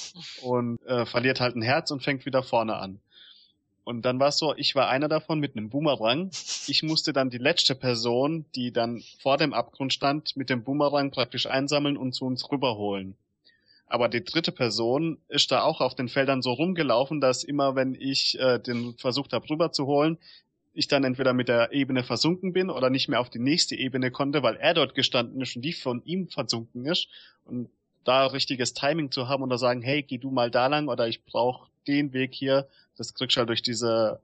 und 0.42 0.84
äh, 0.86 1.06
verliert 1.06 1.40
halt 1.40 1.56
ein 1.56 1.62
Herz 1.62 1.90
und 1.90 2.02
fängt 2.02 2.26
wieder 2.26 2.42
vorne 2.42 2.76
an. 2.76 3.00
Und 3.84 4.02
dann 4.02 4.18
war 4.18 4.28
es 4.28 4.38
so, 4.38 4.52
ich 4.56 4.74
war 4.74 4.88
einer 4.88 5.06
davon 5.06 5.38
mit 5.38 5.56
einem 5.56 5.70
Boomerang. 5.70 6.30
Ich 6.66 6.82
musste 6.82 7.12
dann 7.12 7.30
die 7.30 7.38
letzte 7.38 7.76
Person, 7.76 8.44
die 8.56 8.72
dann 8.72 9.00
vor 9.20 9.36
dem 9.36 9.54
Abgrund 9.54 9.92
stand, 9.92 10.36
mit 10.36 10.50
dem 10.50 10.64
Boomerang 10.64 11.12
praktisch 11.12 11.46
einsammeln 11.46 11.96
und 11.96 12.12
zu 12.12 12.24
uns 12.24 12.50
rüberholen. 12.50 13.14
Aber 13.86 14.08
die 14.08 14.24
dritte 14.24 14.52
Person 14.52 15.18
ist 15.28 15.52
da 15.52 15.62
auch 15.62 15.80
auf 15.80 15.94
den 15.94 16.08
Feldern 16.08 16.42
so 16.42 16.52
rumgelaufen, 16.52 17.20
dass 17.20 17.44
immer, 17.44 17.76
wenn 17.76 17.94
ich 17.94 18.38
äh, 18.38 18.58
den 18.58 18.94
versucht 18.98 19.32
habe 19.32 19.48
rüberzuholen, 19.48 20.18
ich 20.74 20.88
dann 20.88 21.04
entweder 21.04 21.32
mit 21.32 21.48
der 21.48 21.72
Ebene 21.72 22.02
versunken 22.04 22.52
bin 22.52 22.68
oder 22.68 22.90
nicht 22.90 23.08
mehr 23.08 23.20
auf 23.20 23.30
die 23.30 23.38
nächste 23.38 23.76
Ebene 23.76 24.10
konnte, 24.10 24.42
weil 24.42 24.56
er 24.56 24.74
dort 24.74 24.94
gestanden 24.94 25.40
ist 25.40 25.56
und 25.56 25.62
die 25.62 25.72
von 25.72 26.02
ihm 26.04 26.28
versunken 26.28 26.84
ist. 26.84 27.08
Und 27.44 27.70
da 28.04 28.26
richtiges 28.26 28.74
Timing 28.74 29.10
zu 29.10 29.28
haben 29.28 29.42
und 29.42 29.50
da 29.50 29.58
sagen, 29.58 29.82
hey, 29.82 30.02
geh 30.02 30.18
du 30.18 30.30
mal 30.30 30.50
da 30.50 30.66
lang 30.66 30.88
oder 30.88 31.08
ich 31.08 31.24
brauche 31.24 31.68
den 31.86 32.12
Weg 32.12 32.34
hier, 32.34 32.68
das 32.96 33.14
kriegst 33.14 33.36
du 33.36 33.38
halt 33.38 33.48
durch 33.48 33.62
diese 33.62 34.20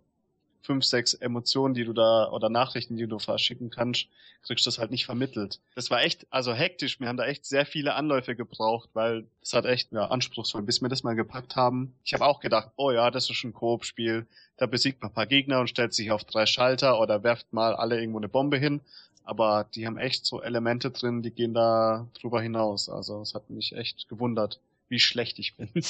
fünf, 0.63 0.85
sechs 0.85 1.15
Emotionen, 1.15 1.75
die 1.75 1.85
du 1.85 1.93
da 1.93 2.31
oder 2.31 2.49
Nachrichten, 2.49 2.97
die 2.97 3.07
du 3.07 3.19
verschicken 3.19 3.71
kannst, 3.71 4.07
kriegst 4.43 4.67
du 4.67 4.69
das 4.69 4.79
halt 4.79 4.91
nicht 4.91 5.07
vermittelt. 5.07 5.61
Das 5.75 5.91
war 5.91 6.03
echt, 6.03 6.27
also 6.31 6.53
hektisch. 6.53 7.01
Wir 7.01 7.09
haben 7.09 7.17
da 7.17 7.27
echt 7.27 7.45
sehr 7.45 7.67
viele 7.67 7.95
Anläufe 7.95 8.35
gebraucht, 8.35 8.89
weil 8.95 9.25
es 9.43 9.53
hat 9.53 9.67
echt 9.67 9.93
ja, 9.93 10.07
anspruchsvoll, 10.07 10.63
bis 10.63 10.81
wir 10.81 10.89
das 10.89 11.03
mal 11.03 11.15
gepackt 11.15 11.57
haben. 11.57 11.95
Ich 12.05 12.15
habe 12.15 12.25
auch 12.25 12.41
gedacht, 12.41 12.71
oh 12.77 12.91
ja, 12.91 13.11
das 13.11 13.31
ist 13.31 13.45
ein 13.45 13.53
Koop-Spiel. 13.53 14.27
Da 14.57 14.67
besiegt 14.67 15.03
man 15.03 15.11
ein 15.11 15.15
paar 15.15 15.27
Gegner 15.27 15.61
und 15.61 15.69
stellt 15.69 15.95
sich 15.95 16.11
auf 16.11 16.25
drei 16.25 16.47
Schalter 16.47 17.01
oder 17.01 17.23
werft 17.23 17.53
mal 17.53 17.75
alle 17.75 17.99
irgendwo 17.99 18.19
eine 18.19 18.29
Bombe 18.29 18.59
hin 18.59 18.81
aber 19.25 19.67
die 19.75 19.87
haben 19.87 19.99
echt 19.99 20.27
so 20.27 20.43
Elemente 20.43 20.91
drin, 20.91 21.23
die 21.23 21.31
gehen 21.31 21.55
da 21.55 22.07
drüber 22.21 22.41
hinaus. 22.41 22.89
Also 22.89 23.21
es 23.21 23.35
hat 23.35 23.51
mich 23.51 23.75
echt 23.75 24.09
gewundert, 24.09 24.61
wie 24.93 25.01
schlecht 25.01 25.39
ich 25.39 25.57
bin. 25.57 25.71
ich 25.75 25.85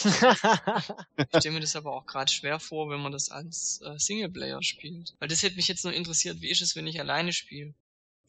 stelle 1.38 1.54
mir 1.54 1.60
das 1.60 1.76
aber 1.76 1.92
auch 1.92 2.06
gerade 2.06 2.32
schwer 2.32 2.60
vor, 2.60 2.88
wenn 2.88 3.00
man 3.00 3.12
das 3.12 3.30
als 3.30 3.80
äh, 3.84 3.98
Singleplayer 3.98 4.62
spielt. 4.62 5.14
Weil 5.18 5.28
das 5.28 5.42
hätte 5.42 5.56
mich 5.56 5.68
jetzt 5.68 5.84
nur 5.84 5.92
interessiert, 5.92 6.40
wie 6.40 6.48
ist 6.48 6.62
es, 6.62 6.76
wenn 6.76 6.86
ich 6.86 7.00
alleine 7.00 7.32
spiele? 7.32 7.74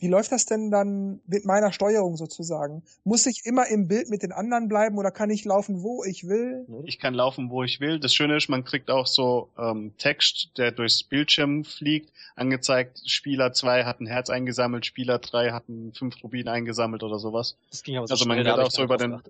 Wie 0.03 0.09
läuft 0.09 0.33
das 0.33 0.45
denn 0.45 0.69
dann 0.69 1.21
mit 1.27 1.45
meiner 1.45 1.71
Steuerung 1.71 2.17
sozusagen? 2.17 2.83
Muss 3.05 3.25
ich 3.25 3.45
immer 3.45 3.67
im 3.67 3.87
Bild 3.87 4.09
mit 4.09 4.21
den 4.21 4.33
anderen 4.33 4.67
bleiben 4.67 4.97
oder 4.97 5.11
kann 5.11 5.29
ich 5.29 5.45
laufen, 5.45 5.81
wo 5.81 6.03
ich 6.03 6.27
will? 6.27 6.65
Ich 6.83 6.99
kann 6.99 7.13
laufen, 7.13 7.49
wo 7.49 7.63
ich 7.63 7.79
will. 7.79 8.01
Das 8.01 8.13
Schöne 8.13 8.35
ist, 8.35 8.49
man 8.49 8.65
kriegt 8.65 8.91
auch 8.91 9.07
so 9.07 9.47
ähm, 9.57 9.93
Text, 9.97 10.57
der 10.57 10.73
durchs 10.73 11.03
Bildschirm 11.03 11.63
fliegt, 11.63 12.11
angezeigt, 12.35 12.99
Spieler 13.05 13.53
2 13.53 13.85
hat 13.85 14.01
ein 14.01 14.05
Herz 14.05 14.29
eingesammelt, 14.29 14.85
Spieler 14.85 15.19
3 15.19 15.51
hat 15.51 15.69
ein 15.69 15.93
5 15.93 16.21
Rubin 16.21 16.49
eingesammelt 16.49 17.01
oder 17.03 17.17
sowas. 17.17 17.55
Das 17.69 17.81
ging 17.81 17.95
aber 17.95 18.07
so 18.07 18.15
also 18.15 18.25
man 18.25 18.35
schnell, 18.35 18.57
wird 18.57 18.59
auch 18.59 18.71
so 18.71 18.83
über 18.83 18.97
den 18.97 19.21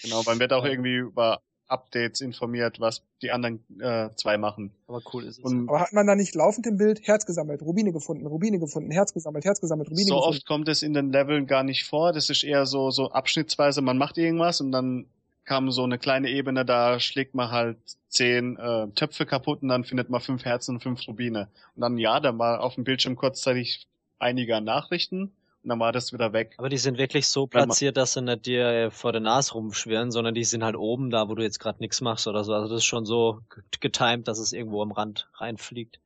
genau, 0.00 0.22
man 0.22 0.38
wird 0.38 0.54
auch 0.54 0.64
irgendwie 0.70 0.96
über 0.96 1.42
Updates 1.70 2.20
informiert, 2.20 2.80
was 2.80 3.02
die 3.22 3.30
anderen 3.30 3.60
äh, 3.80 4.10
zwei 4.16 4.38
machen. 4.38 4.72
Aber 4.88 5.00
cool 5.12 5.24
ist 5.24 5.38
es. 5.38 5.44
Und 5.44 5.68
Aber 5.68 5.80
hat 5.80 5.92
man 5.92 6.06
da 6.06 6.14
nicht 6.14 6.34
laufend 6.34 6.66
im 6.66 6.76
Bild 6.76 7.06
Herz 7.06 7.26
gesammelt, 7.26 7.62
Rubine 7.62 7.92
gefunden, 7.92 8.26
Rubine 8.26 8.58
gefunden, 8.58 8.90
Herz 8.90 9.12
gesammelt, 9.12 9.44
Herz 9.44 9.60
gesammelt, 9.60 9.88
Rubine 9.90 10.06
so 10.06 10.14
gefunden? 10.16 10.32
So 10.32 10.38
oft 10.38 10.46
kommt 10.46 10.68
es 10.68 10.82
in 10.82 10.94
den 10.94 11.12
Leveln 11.12 11.46
gar 11.46 11.62
nicht 11.62 11.84
vor. 11.84 12.12
Das 12.12 12.30
ist 12.30 12.42
eher 12.42 12.66
so 12.66 12.90
so 12.90 13.10
abschnittsweise. 13.12 13.82
Man 13.82 13.98
macht 13.98 14.18
irgendwas 14.18 14.60
und 14.60 14.72
dann 14.72 15.06
kam 15.44 15.70
so 15.70 15.82
eine 15.82 15.98
kleine 15.98 16.28
Ebene, 16.28 16.64
da 16.64 17.00
schlägt 17.00 17.34
man 17.34 17.50
halt 17.50 17.78
zehn 18.08 18.56
äh, 18.56 18.88
Töpfe 18.94 19.26
kaputt 19.26 19.62
und 19.62 19.68
dann 19.68 19.84
findet 19.84 20.08
man 20.08 20.20
fünf 20.20 20.44
Herzen 20.44 20.76
und 20.76 20.80
fünf 20.80 21.06
Rubine. 21.08 21.48
Und 21.74 21.82
dann 21.82 21.98
ja, 21.98 22.20
dann 22.20 22.38
war 22.38 22.60
auf 22.60 22.76
dem 22.76 22.84
Bildschirm 22.84 23.16
kurzzeitig 23.16 23.88
einiger 24.18 24.60
Nachrichten 24.60 25.32
dann 25.62 25.78
war 25.78 25.92
das 25.92 26.12
wieder 26.12 26.32
weg. 26.32 26.54
Aber 26.56 26.68
die 26.68 26.78
sind 26.78 26.98
wirklich 26.98 27.28
so 27.28 27.46
platziert, 27.46 27.96
dass 27.96 28.14
sie 28.14 28.22
nicht 28.22 28.46
dir 28.46 28.90
vor 28.90 29.12
der 29.12 29.20
Nase 29.20 29.52
rumschwirren, 29.54 30.10
sondern 30.10 30.34
die 30.34 30.44
sind 30.44 30.64
halt 30.64 30.76
oben 30.76 31.10
da, 31.10 31.28
wo 31.28 31.34
du 31.34 31.42
jetzt 31.42 31.60
gerade 31.60 31.80
nichts 31.80 32.00
machst 32.00 32.26
oder 32.26 32.44
so. 32.44 32.54
Also 32.54 32.68
das 32.68 32.78
ist 32.78 32.86
schon 32.86 33.04
so 33.04 33.40
getimed, 33.80 34.26
dass 34.28 34.38
es 34.38 34.52
irgendwo 34.52 34.82
am 34.82 34.92
Rand 34.92 35.28
reinfliegt. 35.34 36.00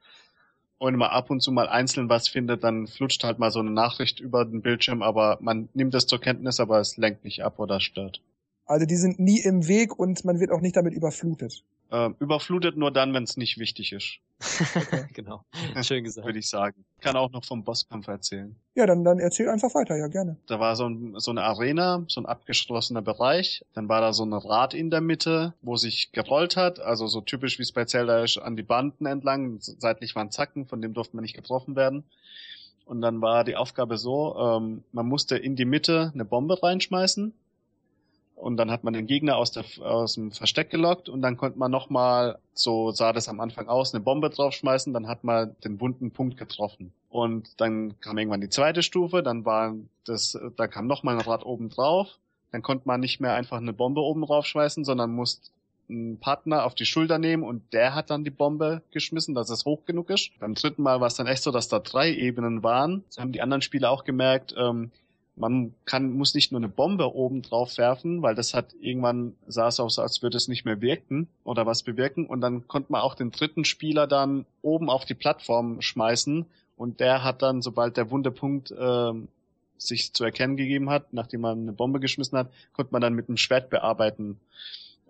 Und 0.79 0.93
wenn 0.93 0.99
man 0.99 1.11
ab 1.11 1.31
und 1.31 1.41
zu 1.41 1.53
mal 1.53 1.69
einzeln 1.69 2.09
was 2.09 2.29
findet, 2.29 2.65
dann 2.65 2.89
flutscht 2.89 3.23
halt 3.23 3.39
mal 3.39 3.51
so 3.51 3.61
eine 3.61 3.71
Nachricht 3.71 4.21
über 4.21 4.45
den 4.45 4.61
Bildschirm, 4.61 5.03
aber 5.03 5.39
man 5.41 5.69
nimmt 5.73 5.95
das 5.95 6.07
zur 6.07 6.21
Kenntnis, 6.21 6.59
aber 6.61 6.81
es 6.81 6.97
lenkt 6.97 7.25
nicht 7.25 7.45
ab 7.45 7.59
oder 7.59 7.81
stört. 7.81 8.21
Also 8.67 8.85
die 8.85 8.97
sind 8.97 9.19
nie 9.19 9.41
im 9.41 9.69
Weg 9.69 9.99
und 9.99 10.25
man 10.25 10.41
wird 10.41 10.51
auch 10.51 10.61
nicht 10.61 10.77
damit 10.77 10.95
überflutet. 10.95 11.63
Ähm, 11.95 12.17
überflutet 12.19 12.77
nur 12.77 12.91
dann, 12.91 13.15
wenn 13.15 13.23
es 13.23 13.37
nicht 13.37 13.57
wichtig 13.57 13.93
ist. 13.93 14.19
Okay. 14.75 15.07
genau. 15.15 15.45
Schön 15.83 16.03
gesagt. 16.03 16.27
Würde 16.27 16.41
ich 16.41 16.49
sagen. 16.49 16.85
Kann 17.01 17.15
auch 17.15 17.31
noch 17.31 17.45
vom 17.45 17.63
Bosskampf 17.63 18.09
erzählen. 18.09 18.57
Ja, 18.75 18.85
dann, 18.87 19.05
dann 19.05 19.21
erzähl 19.21 19.49
einfach 19.49 19.73
weiter, 19.77 19.97
ja, 19.97 20.09
gerne. 20.09 20.37
Da 20.49 20.59
war 20.59 20.75
so, 20.75 20.89
ein, 20.89 21.15
so 21.21 21.31
eine 21.31 21.45
Arena, 21.45 22.05
so 22.09 22.21
ein 22.21 22.27
abgeschlossener 22.27 23.01
Bereich. 23.01 23.65
Dann 23.75 23.89
war 23.89 24.01
da 24.01 24.13
so 24.13 24.25
ein 24.25 24.33
Rad 24.33 24.75
in 24.75 24.91
der 24.91 25.03
Mitte, 25.03 25.55
wo 25.63 25.77
sich 25.77 26.11
gerollt 26.11 26.57
hat. 26.57 26.81
Also 26.81 27.07
so 27.07 27.21
typisch 27.21 27.61
wie 27.61 27.63
es 27.63 27.71
bei 27.71 27.85
Zelda 27.85 28.25
ist, 28.25 28.39
an 28.39 28.57
die 28.57 28.65
Banden 28.65 29.07
entlang. 29.07 29.59
Seitlich 29.61 30.17
waren 30.17 30.33
Zacken, 30.33 30.67
von 30.67 30.83
dem 30.83 30.95
durfte 30.95 31.15
man 31.15 31.23
nicht 31.23 31.37
getroffen 31.37 31.77
werden. 31.77 32.03
Und 32.87 33.03
dann 33.03 33.21
war 33.21 33.45
die 33.45 33.55
Aufgabe 33.55 33.99
so, 33.99 34.35
ähm, 34.37 34.83
man 34.91 35.07
musste 35.07 35.37
in 35.37 35.55
die 35.55 35.65
Mitte 35.65 36.11
eine 36.13 36.25
Bombe 36.25 36.61
reinschmeißen 36.61 37.33
und 38.37 38.57
dann 38.57 38.71
hat 38.71 38.85
man 38.85 38.93
den 38.93 39.07
Gegner 39.07 39.37
aus, 39.37 39.53
der, 39.53 39.65
aus 39.81 40.15
dem 40.15 40.33
Versteck 40.33 40.71
gelockt 40.71 41.09
und 41.09 41.23
dann 41.23 41.37
konnte 41.37 41.59
man 41.59 41.71
nochmal, 41.71 42.39
so 42.53 42.91
sah 42.91 43.13
das 43.13 43.29
am 43.29 43.41
Anfang 43.41 43.69
aus, 43.69 43.95
eine 43.95 44.03
Bombe 44.03 44.31
draufschmeißen, 44.31 44.93
dann 44.93 45.09
hat 45.09 45.25
man 45.25 45.55
den 45.65 45.81
wunden 45.81 46.11
Punkt 46.11 46.37
getroffen. 46.37 46.93
Und 47.09 47.61
dann 47.61 47.99
kam 48.01 48.19
irgendwann 48.19 48.41
die 48.41 48.49
zweite 48.49 48.83
Stufe, 48.83 49.23
dann 49.23 49.45
war 49.45 49.75
das, 50.05 50.39
da 50.57 50.67
kam 50.67 50.87
nochmal 50.87 51.15
ein 51.15 51.21
Rad 51.21 51.47
oben 51.47 51.71
drauf, 51.71 52.09
dann 52.51 52.63
konnte 52.63 52.87
man 52.87 53.01
nicht 53.01 53.21
mehr 53.21 53.35
einfach 53.35 53.59
eine 53.59 53.73
Bombe 53.73 54.01
oben 54.01 54.23
draufschmeißen, 54.23 54.85
sondern 54.85 55.13
musste 55.13 55.51
einen 55.89 56.19
Partner 56.19 56.65
auf 56.65 56.75
die 56.75 56.87
Schulter 56.87 57.19
nehmen 57.19 57.43
und 57.43 57.73
der 57.73 57.95
hat 57.95 58.11
dann 58.11 58.25
die 58.25 58.31
Bombe 58.31 58.83
geschmissen, 58.91 59.35
dass 59.35 59.51
es 59.51 59.65
hoch 59.65 59.85
genug 59.85 60.11
ist. 60.11 60.31
Beim 60.41 60.55
dritten 60.55 60.83
Mal 60.83 61.01
war 61.01 61.09
es 61.09 61.15
dann 61.15 61.27
echt 61.27 61.43
so, 61.43 61.51
dass 61.51 61.69
da 61.69 61.79
drei 61.79 62.13
Ebenen 62.13 62.63
waren. 62.63 63.05
Das 63.09 63.19
haben 63.19 63.33
die 63.33 63.43
anderen 63.43 63.63
Spieler 63.63 63.91
auch 63.91 64.05
gemerkt, 64.05 64.55
ähm, 64.57 64.91
man 65.37 65.75
kann, 65.85 66.13
muss 66.13 66.35
nicht 66.35 66.53
nur 66.53 66.61
eine 66.61 66.69
Bombe 66.69 67.15
oben 67.15 67.43
drauf 67.43 67.77
werfen, 67.77 68.23
weil 68.23 68.35
das 68.35 68.55
hat 68.55 68.75
irgendwann 68.81 69.35
sah 69.47 69.69
es 69.69 69.81
aus, 69.81 69.99
als 69.99 70.23
würde 70.23 70.37
es 70.37 70.49
nicht 70.49 70.65
mehr 70.65 70.81
wirken 70.81 71.29
oder 71.43 71.67
was 71.67 71.83
bewirken. 71.83 72.27
Und 72.27 72.41
dann 72.41 72.69
konnte 72.69 72.93
man 72.93 73.01
auch 73.01 73.15
den 73.15 73.31
dritten 73.31 73.65
Spieler 73.65 74.07
dann 74.07 74.47
oben 74.63 74.89
auf 74.89 75.05
die 75.05 75.15
Plattform 75.15 75.81
schmeißen 75.81 76.47
und 76.77 77.01
der 77.01 77.25
hat 77.25 77.43
dann, 77.43 77.63
sobald 77.63 77.97
der 77.97 78.11
Wundepunkt 78.11 78.71
äh, 78.71 79.13
sich 79.77 80.13
zu 80.13 80.25
erkennen 80.25 80.57
gegeben 80.57 80.91
hat, 80.91 81.13
nachdem 81.13 81.43
man 81.43 81.63
eine 81.63 81.73
Bombe 81.73 82.01
geschmissen 82.01 82.39
hat, 82.39 82.51
konnte 82.73 82.93
man 82.93 83.03
dann 83.03 83.15
mit 83.15 83.29
einem 83.29 83.37
Schwert 83.37 83.71
bearbeiten. 83.71 84.41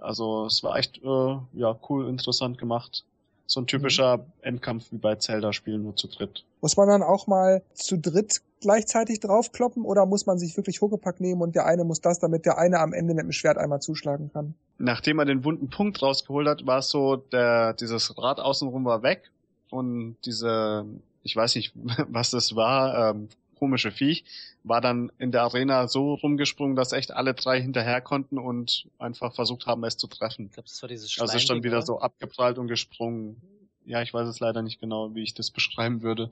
Also 0.01 0.47
es 0.47 0.63
war 0.63 0.77
echt 0.77 1.03
äh, 1.03 1.37
ja 1.53 1.79
cool, 1.89 2.09
interessant 2.09 2.59
gemacht. 2.59 3.05
So 3.47 3.61
ein 3.61 3.67
typischer 3.67 4.19
mhm. 4.19 4.23
Endkampf 4.43 4.91
wie 4.91 4.99
bei 4.99 5.17
Zelda-Spielen 5.17 5.83
nur 5.83 5.97
zu 5.97 6.09
dritt. 6.09 6.45
Muss 6.61 6.77
man 6.77 6.89
dann 6.89 7.03
auch 7.03 7.27
mal 7.27 7.63
zu 7.75 7.99
dritt 7.99 8.41
gleichzeitig 8.61 9.21
draufkloppen 9.21 9.85
oder 9.85 10.07
muss 10.07 10.25
man 10.25 10.39
sich 10.39 10.57
wirklich 10.57 10.81
Huckepack 10.81 11.21
nehmen 11.21 11.43
und 11.43 11.55
der 11.55 11.67
eine 11.67 11.85
muss 11.85 12.01
das, 12.01 12.19
damit 12.19 12.47
der 12.47 12.57
eine 12.57 12.81
am 12.81 12.95
Ende 12.95 13.15
mit 13.15 13.25
dem 13.25 13.33
Schwert 13.33 13.59
einmal 13.59 13.81
zuschlagen 13.81 14.31
kann? 14.33 14.55
Nachdem 14.79 15.19
er 15.19 15.27
den 15.27 15.45
wunden 15.45 15.69
Punkt 15.69 16.01
rausgeholt 16.03 16.49
hat, 16.49 16.67
war 16.67 16.79
es 16.79 16.89
so, 16.89 17.17
der, 17.17 17.75
dieses 17.75 18.17
Rad 18.17 18.41
außenrum 18.41 18.85
war 18.87 19.03
weg 19.03 19.31
und 19.71 20.17
diese, 20.25 20.87
ich 21.23 21.37
weiß 21.37 21.57
nicht, 21.57 21.75
was 22.09 22.31
das 22.31 22.57
war, 22.57 23.11
ähm, 23.11 23.29
komische 23.55 23.91
Viech, 23.91 24.25
war 24.63 24.81
dann 24.81 25.13
in 25.19 25.33
der 25.33 25.43
Arena 25.43 25.89
so 25.89 26.15
rumgesprungen, 26.15 26.77
dass 26.77 26.93
echt 26.93 27.13
alle 27.13 27.35
drei 27.35 27.61
hinterher 27.61 28.01
konnten 28.01 28.39
und 28.39 28.87
einfach 28.99 29.35
versucht 29.35 29.67
haben, 29.67 29.85
es 29.85 29.97
zu 29.97 30.07
treffen. 30.07 30.47
Ich 30.47 30.53
glaube, 30.53 30.69
das 30.69 30.83
war 30.83 30.89
dieses 30.89 31.19
Also 31.21 31.37
ist 31.37 31.49
dann 31.49 31.63
wieder 31.63 31.83
so 31.83 32.01
abgeprallt 32.01 32.59
und 32.59 32.69
gesprungen. 32.69 33.41
Ja, 33.87 34.03
ich 34.03 34.15
weiß 34.15 34.29
es 34.29 34.41
leider 34.41 34.63
nicht 34.63 34.81
genau, 34.81 35.15
wie 35.15 35.23
ich 35.23 35.35
das 35.35 35.51
beschreiben 35.53 36.03
würde. 36.03 36.31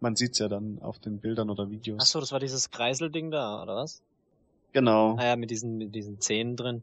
Man 0.00 0.16
sieht's 0.16 0.38
ja 0.38 0.48
dann 0.48 0.80
auf 0.82 0.98
den 0.98 1.18
Bildern 1.18 1.48
oder 1.48 1.70
Videos. 1.70 2.00
Ach 2.02 2.06
so, 2.06 2.20
das 2.20 2.32
war 2.32 2.40
dieses 2.40 2.70
Kreiselding 2.70 3.30
da, 3.30 3.62
oder 3.62 3.76
was? 3.76 4.02
Genau. 4.72 5.16
Ah 5.18 5.26
ja, 5.26 5.36
mit 5.36 5.50
diesen, 5.50 5.78
mit 5.78 5.94
diesen 5.94 6.20
Zähnen 6.20 6.56
drin. 6.56 6.82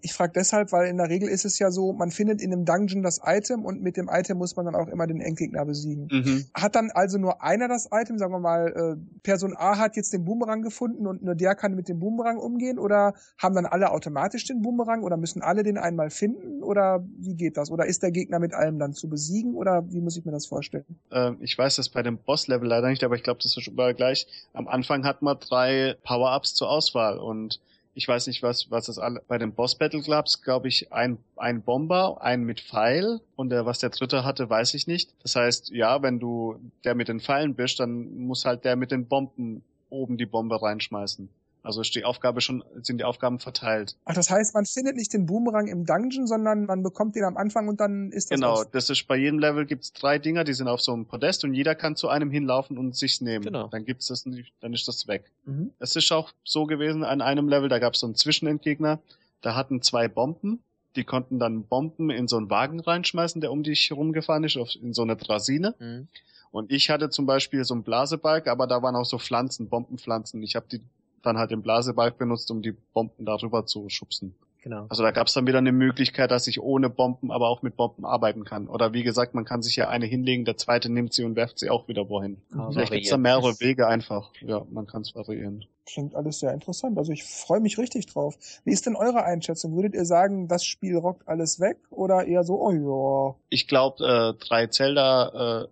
Ich 0.00 0.12
frage 0.12 0.32
deshalb, 0.34 0.72
weil 0.72 0.88
in 0.88 0.96
der 0.96 1.08
Regel 1.08 1.28
ist 1.28 1.44
es 1.44 1.58
ja 1.60 1.70
so, 1.70 1.92
man 1.92 2.10
findet 2.10 2.42
in 2.42 2.52
einem 2.52 2.64
Dungeon 2.64 3.02
das 3.04 3.20
Item 3.24 3.64
und 3.64 3.80
mit 3.80 3.96
dem 3.96 4.08
Item 4.10 4.38
muss 4.38 4.56
man 4.56 4.66
dann 4.66 4.74
auch 4.74 4.88
immer 4.88 5.06
den 5.06 5.20
Endgegner 5.20 5.64
besiegen. 5.64 6.08
Mhm. 6.10 6.46
Hat 6.52 6.74
dann 6.74 6.90
also 6.90 7.16
nur 7.16 7.42
einer 7.42 7.68
das 7.68 7.88
Item, 7.92 8.18
sagen 8.18 8.32
wir 8.32 8.40
mal, 8.40 8.96
äh, 8.98 9.20
Person 9.22 9.54
A 9.56 9.78
hat 9.78 9.94
jetzt 9.94 10.12
den 10.12 10.24
Boomerang 10.24 10.62
gefunden 10.62 11.06
und 11.06 11.22
nur 11.22 11.36
der 11.36 11.54
kann 11.54 11.74
mit 11.74 11.88
dem 11.88 12.00
Boomerang 12.00 12.38
umgehen 12.38 12.78
oder 12.78 13.14
haben 13.40 13.54
dann 13.54 13.66
alle 13.66 13.92
automatisch 13.92 14.44
den 14.46 14.62
Boomerang 14.62 15.04
oder 15.04 15.16
müssen 15.16 15.42
alle 15.42 15.62
den 15.62 15.78
einmal 15.78 16.10
finden 16.10 16.64
oder 16.64 17.04
wie 17.16 17.36
geht 17.36 17.56
das? 17.56 17.70
Oder 17.70 17.86
ist 17.86 18.02
der 18.02 18.10
Gegner 18.10 18.40
mit 18.40 18.54
allem 18.54 18.80
dann 18.80 18.94
zu 18.94 19.08
besiegen 19.08 19.54
oder 19.54 19.84
wie 19.90 20.00
muss 20.00 20.16
ich 20.16 20.24
mir 20.24 20.32
das 20.32 20.46
vorstellen? 20.46 20.98
Ähm, 21.12 21.36
ich 21.40 21.56
weiß 21.56 21.76
das 21.76 21.88
bei 21.88 22.02
dem 22.02 22.18
Boss-Level 22.18 22.68
leider 22.68 22.88
nicht, 22.88 23.04
aber 23.04 23.14
ich 23.14 23.22
glaube, 23.22 23.38
das 23.42 23.56
ist 23.56 23.68
überall 23.68 23.94
gleich. 23.94 24.26
Am 24.52 24.66
Anfang 24.66 25.04
hat 25.04 25.22
man 25.22 25.38
drei 25.38 25.96
Power-Ups 26.02 26.54
zur 26.54 26.68
Auswahl 26.68 27.18
und 27.18 27.60
ich 27.98 28.06
weiß 28.06 28.28
nicht, 28.28 28.44
was, 28.44 28.70
was 28.70 28.86
das 28.86 29.00
alle, 29.00 29.22
bei 29.26 29.38
den 29.38 29.52
Boss-Battle 29.52 30.02
Clubs, 30.02 30.40
glaube 30.40 30.68
ich, 30.68 30.92
ein, 30.92 31.18
ein 31.36 31.62
Bomber, 31.62 32.22
ein 32.22 32.44
mit 32.44 32.60
Pfeil 32.60 33.20
und 33.34 33.50
der, 33.50 33.66
was 33.66 33.80
der 33.80 33.90
dritte 33.90 34.24
hatte, 34.24 34.48
weiß 34.48 34.74
ich 34.74 34.86
nicht. 34.86 35.10
Das 35.24 35.34
heißt, 35.34 35.70
ja, 35.70 36.00
wenn 36.00 36.20
du 36.20 36.60
der 36.84 36.94
mit 36.94 37.08
den 37.08 37.18
Pfeilen 37.18 37.56
bist, 37.56 37.80
dann 37.80 38.16
muss 38.20 38.44
halt 38.44 38.64
der 38.64 38.76
mit 38.76 38.92
den 38.92 39.08
Bomben 39.08 39.64
oben 39.90 40.16
die 40.16 40.26
Bombe 40.26 40.62
reinschmeißen. 40.62 41.28
Also 41.68 41.82
ist 41.82 41.94
die 41.94 42.06
Aufgabe 42.06 42.40
schon, 42.40 42.64
sind 42.80 42.96
die 42.96 43.04
Aufgaben 43.04 43.38
verteilt. 43.40 43.94
Ach, 44.06 44.14
das 44.14 44.30
heißt, 44.30 44.54
man 44.54 44.64
findet 44.64 44.96
nicht 44.96 45.12
den 45.12 45.26
Boomerang 45.26 45.66
im 45.66 45.84
Dungeon, 45.84 46.26
sondern 46.26 46.64
man 46.64 46.82
bekommt 46.82 47.14
den 47.14 47.24
am 47.24 47.36
Anfang 47.36 47.68
und 47.68 47.78
dann 47.78 48.10
ist 48.10 48.30
das 48.30 48.36
Genau, 48.40 48.52
aus. 48.52 48.70
das 48.70 48.88
ist 48.88 49.06
bei 49.06 49.16
jedem 49.18 49.38
Level 49.38 49.66
gibt's 49.66 49.92
drei 49.92 50.18
Dinger, 50.18 50.44
die 50.44 50.54
sind 50.54 50.66
auf 50.66 50.80
so 50.80 50.94
einem 50.94 51.04
Podest 51.04 51.44
und 51.44 51.52
jeder 51.52 51.74
kann 51.74 51.94
zu 51.94 52.08
einem 52.08 52.30
hinlaufen 52.30 52.78
und 52.78 52.96
sich's 52.96 53.20
nehmen. 53.20 53.44
Genau. 53.44 53.66
Dann 53.68 53.84
gibt's 53.84 54.06
das 54.06 54.24
nicht, 54.24 54.54
dann 54.60 54.72
ist 54.72 54.88
das 54.88 55.08
weg. 55.08 55.30
Mhm. 55.44 55.72
Es 55.78 55.94
ist 55.94 56.10
auch 56.10 56.32
so 56.42 56.64
gewesen 56.64 57.04
an 57.04 57.20
einem 57.20 57.50
Level, 57.50 57.68
da 57.68 57.78
gab's 57.78 58.00
so 58.00 58.06
einen 58.06 58.14
Zwischenendgegner, 58.14 58.98
da 59.42 59.54
hatten 59.54 59.82
zwei 59.82 60.08
Bomben, 60.08 60.60
die 60.96 61.04
konnten 61.04 61.38
dann 61.38 61.64
Bomben 61.64 62.08
in 62.08 62.28
so 62.28 62.38
einen 62.38 62.48
Wagen 62.48 62.80
reinschmeißen, 62.80 63.42
der 63.42 63.52
um 63.52 63.62
dich 63.62 63.92
rumgefahren 63.92 64.44
ist, 64.44 64.56
auf, 64.56 64.70
in 64.82 64.94
so 64.94 65.02
eine 65.02 65.16
Drasine. 65.16 65.74
Mhm. 65.78 66.08
Und 66.50 66.72
ich 66.72 66.88
hatte 66.88 67.10
zum 67.10 67.26
Beispiel 67.26 67.62
so 67.64 67.74
einen 67.74 67.82
Blasebalg, 67.82 68.48
aber 68.48 68.66
da 68.66 68.82
waren 68.82 68.96
auch 68.96 69.04
so 69.04 69.18
Pflanzen, 69.18 69.68
Bombenpflanzen. 69.68 70.42
Ich 70.42 70.56
habe 70.56 70.64
die 70.72 70.80
dann 71.22 71.38
halt 71.38 71.50
den 71.50 71.62
Blasebalg 71.62 72.18
benutzt, 72.18 72.50
um 72.50 72.62
die 72.62 72.72
Bomben 72.72 73.24
darüber 73.24 73.66
zu 73.66 73.88
schubsen. 73.88 74.34
Genau. 74.62 74.86
Also 74.88 75.02
da 75.02 75.12
gab's 75.12 75.34
dann 75.34 75.46
wieder 75.46 75.58
eine 75.58 75.72
Möglichkeit, 75.72 76.30
dass 76.30 76.46
ich 76.48 76.60
ohne 76.60 76.90
Bomben, 76.90 77.30
aber 77.30 77.48
auch 77.48 77.62
mit 77.62 77.76
Bomben 77.76 78.04
arbeiten 78.04 78.44
kann. 78.44 78.66
Oder 78.68 78.92
wie 78.92 79.04
gesagt, 79.04 79.34
man 79.34 79.44
kann 79.44 79.62
sich 79.62 79.76
ja 79.76 79.88
eine 79.88 80.04
hinlegen, 80.06 80.44
der 80.44 80.56
zweite 80.56 80.90
nimmt 80.90 81.12
sie 81.12 81.24
und 81.24 81.36
werft 81.36 81.58
sie 81.60 81.70
auch 81.70 81.86
wieder 81.88 82.08
wohin. 82.08 82.42
Kann 82.52 82.72
Vielleicht 82.72 82.92
gibt's 82.92 83.08
da 83.08 83.14
variieren. 83.14 83.22
mehrere 83.22 83.60
Wege 83.60 83.86
einfach. 83.86 84.32
Ja, 84.40 84.66
man 84.70 84.86
kann 84.86 85.02
es 85.02 85.14
variieren. 85.14 85.64
Klingt 85.86 86.14
alles 86.14 86.40
sehr 86.40 86.52
interessant. 86.52 86.98
Also 86.98 87.12
ich 87.12 87.24
freue 87.24 87.60
mich 87.60 87.78
richtig 87.78 88.06
drauf. 88.06 88.36
Wie 88.64 88.72
ist 88.72 88.84
denn 88.84 88.96
eure 88.96 89.24
Einschätzung? 89.24 89.74
Würdet 89.74 89.94
ihr 89.94 90.04
sagen, 90.04 90.48
das 90.48 90.64
Spiel 90.64 90.96
rockt 90.96 91.26
alles 91.28 91.60
weg 91.60 91.78
oder 91.90 92.26
eher 92.26 92.42
so, 92.44 92.60
oh 92.60 92.72
ja, 92.72 93.36
Ich 93.48 93.68
glaube, 93.68 94.04
äh, 94.04 94.44
drei 94.44 94.66
Zelda 94.66 95.62
äh, 95.62 95.68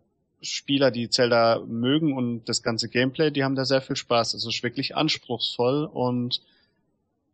Spieler, 0.48 0.90
die 0.90 1.10
Zelda 1.10 1.60
mögen 1.66 2.16
und 2.16 2.44
das 2.44 2.62
ganze 2.62 2.89
Gameplay, 2.89 3.31
die 3.31 3.44
haben 3.44 3.55
da 3.55 3.64
sehr 3.64 3.82
viel 3.82 3.97
Spaß. 3.97 4.35
Es 4.35 4.47
ist 4.47 4.62
wirklich 4.62 4.97
anspruchsvoll 4.97 5.85
und 5.85 6.40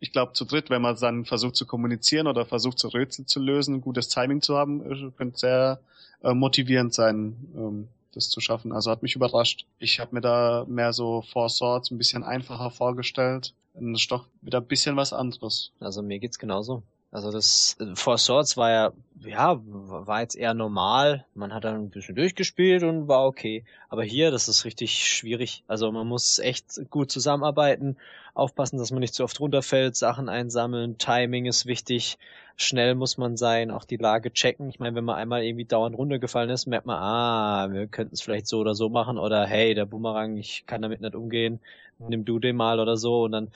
ich 0.00 0.10
glaube, 0.10 0.32
zu 0.32 0.44
dritt, 0.44 0.68
wenn 0.68 0.82
man 0.82 0.96
dann 0.96 1.24
versucht 1.24 1.54
zu 1.54 1.64
kommunizieren 1.64 2.26
oder 2.26 2.44
versucht, 2.44 2.80
so 2.80 2.88
Rätsel 2.88 3.24
zu 3.24 3.38
lösen, 3.38 3.80
gutes 3.80 4.08
Timing 4.08 4.42
zu 4.42 4.56
haben, 4.56 4.82
äh, 4.90 5.10
könnte 5.16 5.38
sehr 5.38 5.80
äh, 6.22 6.34
motivierend 6.34 6.92
sein, 6.92 7.36
ähm, 7.56 7.88
das 8.12 8.28
zu 8.28 8.40
schaffen. 8.40 8.72
Also 8.72 8.90
hat 8.90 9.02
mich 9.02 9.14
überrascht. 9.14 9.64
Ich 9.78 10.00
habe 10.00 10.16
mir 10.16 10.20
da 10.20 10.66
mehr 10.68 10.92
so 10.92 11.22
Four 11.22 11.48
Swords 11.48 11.92
ein 11.92 11.98
bisschen 11.98 12.24
einfacher 12.24 12.70
vorgestellt. 12.70 13.54
Das 13.74 14.00
ist 14.00 14.10
doch 14.10 14.26
wieder 14.40 14.58
ein 14.58 14.66
bisschen 14.66 14.96
was 14.96 15.12
anderes. 15.12 15.70
Also 15.78 16.02
mir 16.02 16.18
geht's 16.18 16.38
genauso. 16.38 16.82
Also 17.12 17.30
das 17.30 17.76
äh, 17.78 17.94
Four 17.94 18.16
Swords 18.16 18.56
war 18.56 18.70
ja, 18.70 18.92
ja, 19.20 19.60
war 19.62 20.22
jetzt 20.22 20.34
eher 20.34 20.54
normal. 20.54 21.26
Man 21.34 21.52
hat 21.52 21.64
dann 21.64 21.76
ein 21.76 21.90
bisschen 21.90 22.16
durchgespielt 22.16 22.82
und 22.82 23.06
war 23.06 23.26
okay. 23.26 23.64
Aber 23.90 24.02
hier, 24.02 24.30
das 24.30 24.48
ist 24.48 24.64
richtig 24.64 25.06
schwierig. 25.06 25.62
Also 25.68 25.92
man 25.92 26.06
muss 26.06 26.38
echt 26.38 26.90
gut 26.90 27.12
zusammenarbeiten, 27.12 27.98
aufpassen, 28.34 28.78
dass 28.78 28.90
man 28.90 29.00
nicht 29.00 29.12
zu 29.14 29.24
oft 29.24 29.38
runterfällt, 29.38 29.94
Sachen 29.94 30.30
einsammeln, 30.30 30.96
Timing 30.96 31.44
ist 31.44 31.66
wichtig, 31.66 32.16
schnell 32.56 32.94
muss 32.94 33.18
man 33.18 33.36
sein, 33.36 33.70
auch 33.70 33.84
die 33.84 33.98
Lage 33.98 34.32
checken. 34.32 34.70
Ich 34.70 34.80
meine, 34.80 34.96
wenn 34.96 35.04
man 35.04 35.16
einmal 35.16 35.44
irgendwie 35.44 35.66
dauernd 35.66 35.96
runtergefallen 35.96 36.48
ist, 36.48 36.66
merkt 36.66 36.86
man, 36.86 36.96
ah, 36.96 37.68
wir 37.70 37.88
könnten 37.88 38.14
es 38.14 38.22
vielleicht 38.22 38.46
so 38.46 38.58
oder 38.58 38.74
so 38.74 38.88
machen 38.88 39.18
oder 39.18 39.44
hey, 39.44 39.74
der 39.74 39.84
Boomerang, 39.84 40.38
ich 40.38 40.64
kann 40.66 40.80
damit 40.80 41.02
nicht 41.02 41.14
umgehen, 41.14 41.60
nimm 41.98 42.24
du 42.24 42.38
den 42.38 42.56
mal 42.56 42.80
oder 42.80 42.96
so 42.96 43.24
und 43.24 43.32
dann 43.32 43.50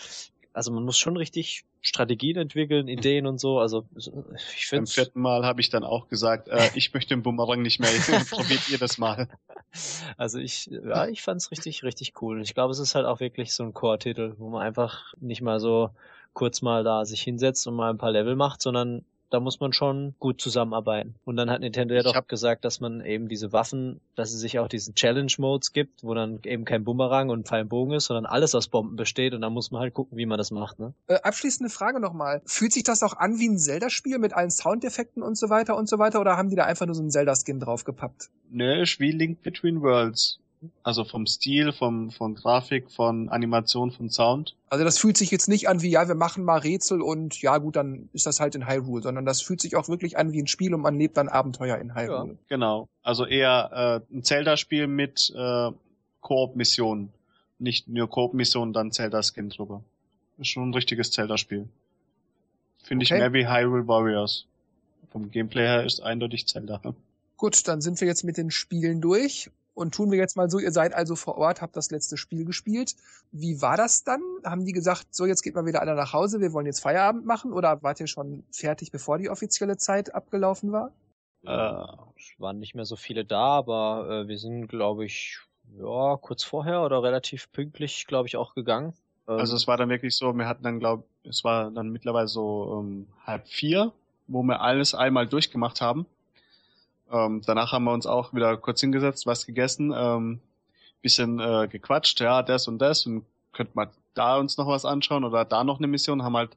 also 0.57 0.73
man 0.73 0.85
muss 0.85 0.97
schon 0.97 1.19
richtig 1.19 1.67
Strategien 1.83 2.39
entwickeln, 2.39 2.89
Ideen 2.89 3.27
und 3.27 3.39
so. 3.39 3.59
Also 3.59 3.85
ich 3.95 4.11
Beim 4.11 4.87
finde 4.87 4.91
vierten 4.91 5.21
Mal 5.21 5.45
habe 5.45 5.61
ich 5.61 5.69
dann 5.69 5.85
auch 5.85 6.09
gesagt, 6.09 6.49
äh, 6.49 6.71
ich 6.75 6.95
möchte 6.95 7.15
den 7.15 7.23
Bumerang 7.23 7.61
nicht 7.61 7.79
mehr. 7.79 7.91
Probiert 8.31 8.67
ihr 8.71 8.79
das 8.79 8.97
mal. 8.97 9.29
also 10.17 10.39
ich 10.39 10.67
ja, 10.67 11.09
ich 11.09 11.21
fand's 11.21 11.51
richtig 11.51 11.83
richtig 11.83 12.15
cool. 12.23 12.41
Ich 12.41 12.55
glaube, 12.55 12.73
es 12.73 12.79
ist 12.79 12.95
halt 12.95 13.05
auch 13.05 13.21
wirklich 13.21 13.53
so 13.53 13.65
ein 13.65 13.75
Core-Titel, 13.75 14.35
wo 14.39 14.49
man 14.49 14.63
einfach 14.63 15.13
nicht 15.21 15.43
mal 15.43 15.61
so 15.61 15.91
kurz 16.33 16.63
mal 16.63 16.83
da 16.83 17.05
sich 17.05 17.21
hinsetzt 17.21 17.67
und 17.67 17.75
mal 17.75 17.91
ein 17.91 17.99
paar 17.99 18.13
Level 18.13 18.35
macht, 18.35 18.63
sondern 18.63 19.05
da 19.37 19.41
muss 19.41 19.61
man 19.61 19.73
schon 19.73 20.15
gut 20.19 20.41
zusammenarbeiten. 20.41 21.15
Und 21.25 21.37
dann 21.37 21.51
hat 21.51 21.61
Nintendo 21.61 21.95
ja 21.95 22.03
doch 22.03 22.27
gesagt, 22.27 22.65
dass 22.65 22.81
man 22.81 23.05
eben 23.05 23.29
diese 23.29 23.53
Waffen, 23.53 24.01
dass 24.15 24.33
es 24.33 24.41
sich 24.41 24.59
auch 24.59 24.69
diesen 24.69 24.95
Challenge-Modes 24.95 25.73
gibt, 25.73 26.03
wo 26.03 26.15
dann 26.15 26.41
eben 26.45 26.65
kein 26.65 26.85
Bumerang 26.85 27.29
und 27.29 27.37
und 27.37 27.69
Bogen 27.69 27.93
ist, 27.93 28.07
sondern 28.07 28.27
alles 28.27 28.55
aus 28.55 28.69
Bomben 28.69 28.97
besteht 28.97 29.35
und 29.35 29.43
da 29.43 29.51
muss 29.51 29.71
man 29.71 29.83
halt 29.83 29.95
gucken, 29.95 30.17
wie 30.17 30.27
man 30.27 30.39
das 30.39 30.51
macht, 30.51 30.79
ne? 30.79 30.95
Äh, 31.07 31.17
abschließende 31.17 31.71
Frage 31.71 32.01
nochmal. 32.01 32.43
Fühlt 32.47 32.73
sich 32.73 32.83
das 32.83 33.03
auch 33.03 33.15
an 33.15 33.39
wie 33.39 33.49
ein 33.49 33.59
Zelda-Spiel 33.59 34.19
mit 34.19 34.33
allen 34.33 34.51
Soundeffekten 34.51 35.23
und 35.23 35.37
so 35.37 35.51
weiter 35.51 35.77
und 35.77 35.89
so 35.89 35.99
weiter 35.99 36.21
oder 36.21 36.37
haben 36.37 36.49
die 36.49 36.57
da 36.57 36.65
einfach 36.65 36.87
nur 36.87 36.95
so 36.95 37.03
einen 37.03 37.11
Zelda-Skin 37.11 37.61
draufgepappt? 37.61 38.31
Nö, 38.51 38.83
ist 38.83 39.01
wie 39.01 39.13
Link 39.13 39.43
Between 39.43 39.83
Worlds. 39.83 40.39
Also 40.83 41.05
vom 41.05 41.27
Stil, 41.27 41.73
vom, 41.73 42.11
von 42.11 42.35
Grafik, 42.35 42.91
von 42.91 43.29
Animation, 43.29 43.91
von 43.91 44.11
Sound. 44.11 44.57
Also 44.69 44.85
das 44.85 44.99
fühlt 44.99 45.17
sich 45.17 45.31
jetzt 45.31 45.49
nicht 45.49 45.69
an 45.69 45.83
wie, 45.83 45.91
ja, 45.91 46.09
wir 46.09 46.15
machen 46.15 46.45
mal 46.45 46.59
Rätsel 46.59 47.01
und 47.01 47.41
ja 47.43 47.59
gut, 47.59 47.77
dann 47.77 48.09
ist 48.13 48.27
das 48.27 48.41
halt 48.41 48.55
in 48.55 48.69
Hyrule, 48.69 49.03
sondern 49.03 49.25
das 49.25 49.43
fühlt 49.43 49.61
sich 49.61 49.77
auch 49.77 49.89
wirklich 49.89 50.19
an 50.19 50.33
wie 50.33 50.43
ein 50.43 50.47
Spiel 50.47 50.75
und 50.75 50.81
man 50.81 50.99
lebt 50.99 51.17
dann 51.17 51.29
Abenteuer 51.29 51.79
in 51.79 51.95
Hyrule. 51.95 52.39
Genau. 52.49 52.89
Also 53.03 53.25
eher 53.27 54.03
äh, 54.11 54.15
ein 54.15 54.23
Zelda-Spiel 54.25 54.87
mit 54.87 55.33
äh, 55.37 55.71
Koop-Missionen. 56.21 57.13
Nicht 57.59 57.89
nur 57.89 58.09
Koop-Missionen, 58.11 58.73
dann 58.73 58.93
Zelda-Skin 58.93 59.49
drüber. 59.51 59.83
Ist 60.39 60.49
schon 60.49 60.71
ein 60.71 60.75
richtiges 60.75 61.11
Zelda-Spiel. 61.13 61.69
Finde 62.83 63.05
ich 63.05 63.13
Okay. 63.13 63.21
mehr 63.21 63.33
wie 63.33 63.49
Hyrule 63.49 63.89
Warriors. 63.89 64.47
Vom 65.11 65.31
Gameplay 65.31 65.63
her 65.63 65.85
ist 65.85 66.01
eindeutig 66.01 66.47
Zelda. 66.47 66.81
Gut, 67.37 67.67
dann 67.69 67.81
sind 67.81 68.01
wir 68.01 68.09
jetzt 68.09 68.25
mit 68.25 68.37
den 68.37 68.51
Spielen 68.51 69.01
durch. 69.01 69.51
Und 69.77 69.95
tun 69.95 70.11
wir 70.11 70.19
jetzt 70.19 70.39
mal 70.39 70.49
so, 70.49 70.59
ihr 70.59 70.73
seid 70.73 70.95
also 70.95 71.17
vor 71.17 71.37
Ort, 71.37 71.61
habt 71.61 71.77
das 71.77 71.91
letzte 71.91 72.17
Spiel 72.17 72.47
gespielt. 72.47 72.97
Wie 73.31 73.61
war 73.61 73.77
das 73.77 74.05
dann? 74.05 74.23
Haben 74.43 74.65
die 74.65 74.73
gesagt, 74.73 75.15
so 75.15 75.27
jetzt 75.27 75.43
geht 75.43 75.55
mal 75.55 75.67
wieder 75.67 75.83
einer 75.83 75.95
nach 75.95 76.15
Hause, 76.15 76.41
wir 76.41 76.55
wollen 76.55 76.65
jetzt 76.65 76.81
Feierabend 76.81 77.27
machen? 77.27 77.53
Oder 77.53 77.83
wart 77.83 78.01
ihr 78.01 78.07
schon 78.07 78.43
fertig, 78.51 78.91
bevor 78.91 79.19
die 79.19 79.29
offizielle 79.29 79.77
Zeit 79.77 80.15
abgelaufen 80.15 80.73
war? 80.73 80.93
Äh, 81.45 81.51
Es 82.17 82.41
waren 82.41 82.59
nicht 82.59 82.75
mehr 82.75 82.87
so 82.87 82.97
viele 82.97 83.27
da, 83.27 83.59
aber 83.59 84.09
äh, 84.25 84.29
wir 84.29 84.39
sind, 84.39 84.69
glaube 84.69 85.05
ich, 85.05 85.41
ja, 85.79 86.17
kurz 86.17 86.43
vorher 86.43 86.83
oder 86.83 87.03
relativ 87.03 87.53
pünktlich, 87.53 88.07
glaube 88.07 88.29
ich, 88.29 88.39
auch 88.39 88.55
gegangen. 88.55 88.95
Ähm, 89.29 89.37
Also 89.37 89.57
es 89.57 89.67
war 89.67 89.77
dann 89.77 89.91
wirklich 89.91 90.17
so, 90.17 90.33
wir 90.33 90.49
hatten 90.49 90.65
dann, 90.65 90.81
glaube 90.81 91.05
es 91.23 91.45
war 91.45 91.71
dann 91.71 91.91
mittlerweile 91.91 92.29
so 92.29 92.81
ähm, 92.81 93.09
halb 93.27 93.47
vier, 93.47 93.93
wo 94.27 94.43
wir 94.43 94.63
alles 94.63 94.95
einmal 94.95 95.27
durchgemacht 95.27 95.83
haben. 95.83 96.07
Ähm, 97.11 97.43
danach 97.47 97.73
haben 97.73 97.85
wir 97.85 97.93
uns 97.93 98.07
auch 98.07 98.35
wieder 98.35 98.57
kurz 98.57 98.81
hingesetzt, 98.81 99.27
was 99.27 99.47
gegessen, 99.47 99.93
ähm, 99.97 100.41
bisschen 101.03 101.39
äh, 101.39 101.69
gequatscht, 101.71 102.21
ja, 102.21 102.43
das 102.43 102.69
und 102.69 102.79
das 102.79 103.07
und 103.07 103.25
könnte 103.53 103.73
man 103.75 103.89
da 104.15 104.39
uns 104.39 104.57
noch 104.57 104.67
was 104.67 104.85
anschauen 104.85 105.25
oder 105.25 105.45
da 105.45 105.63
noch 105.63 105.79
eine 105.79 105.87
Mission, 105.87 106.23
haben 106.23 106.37
halt 106.37 106.51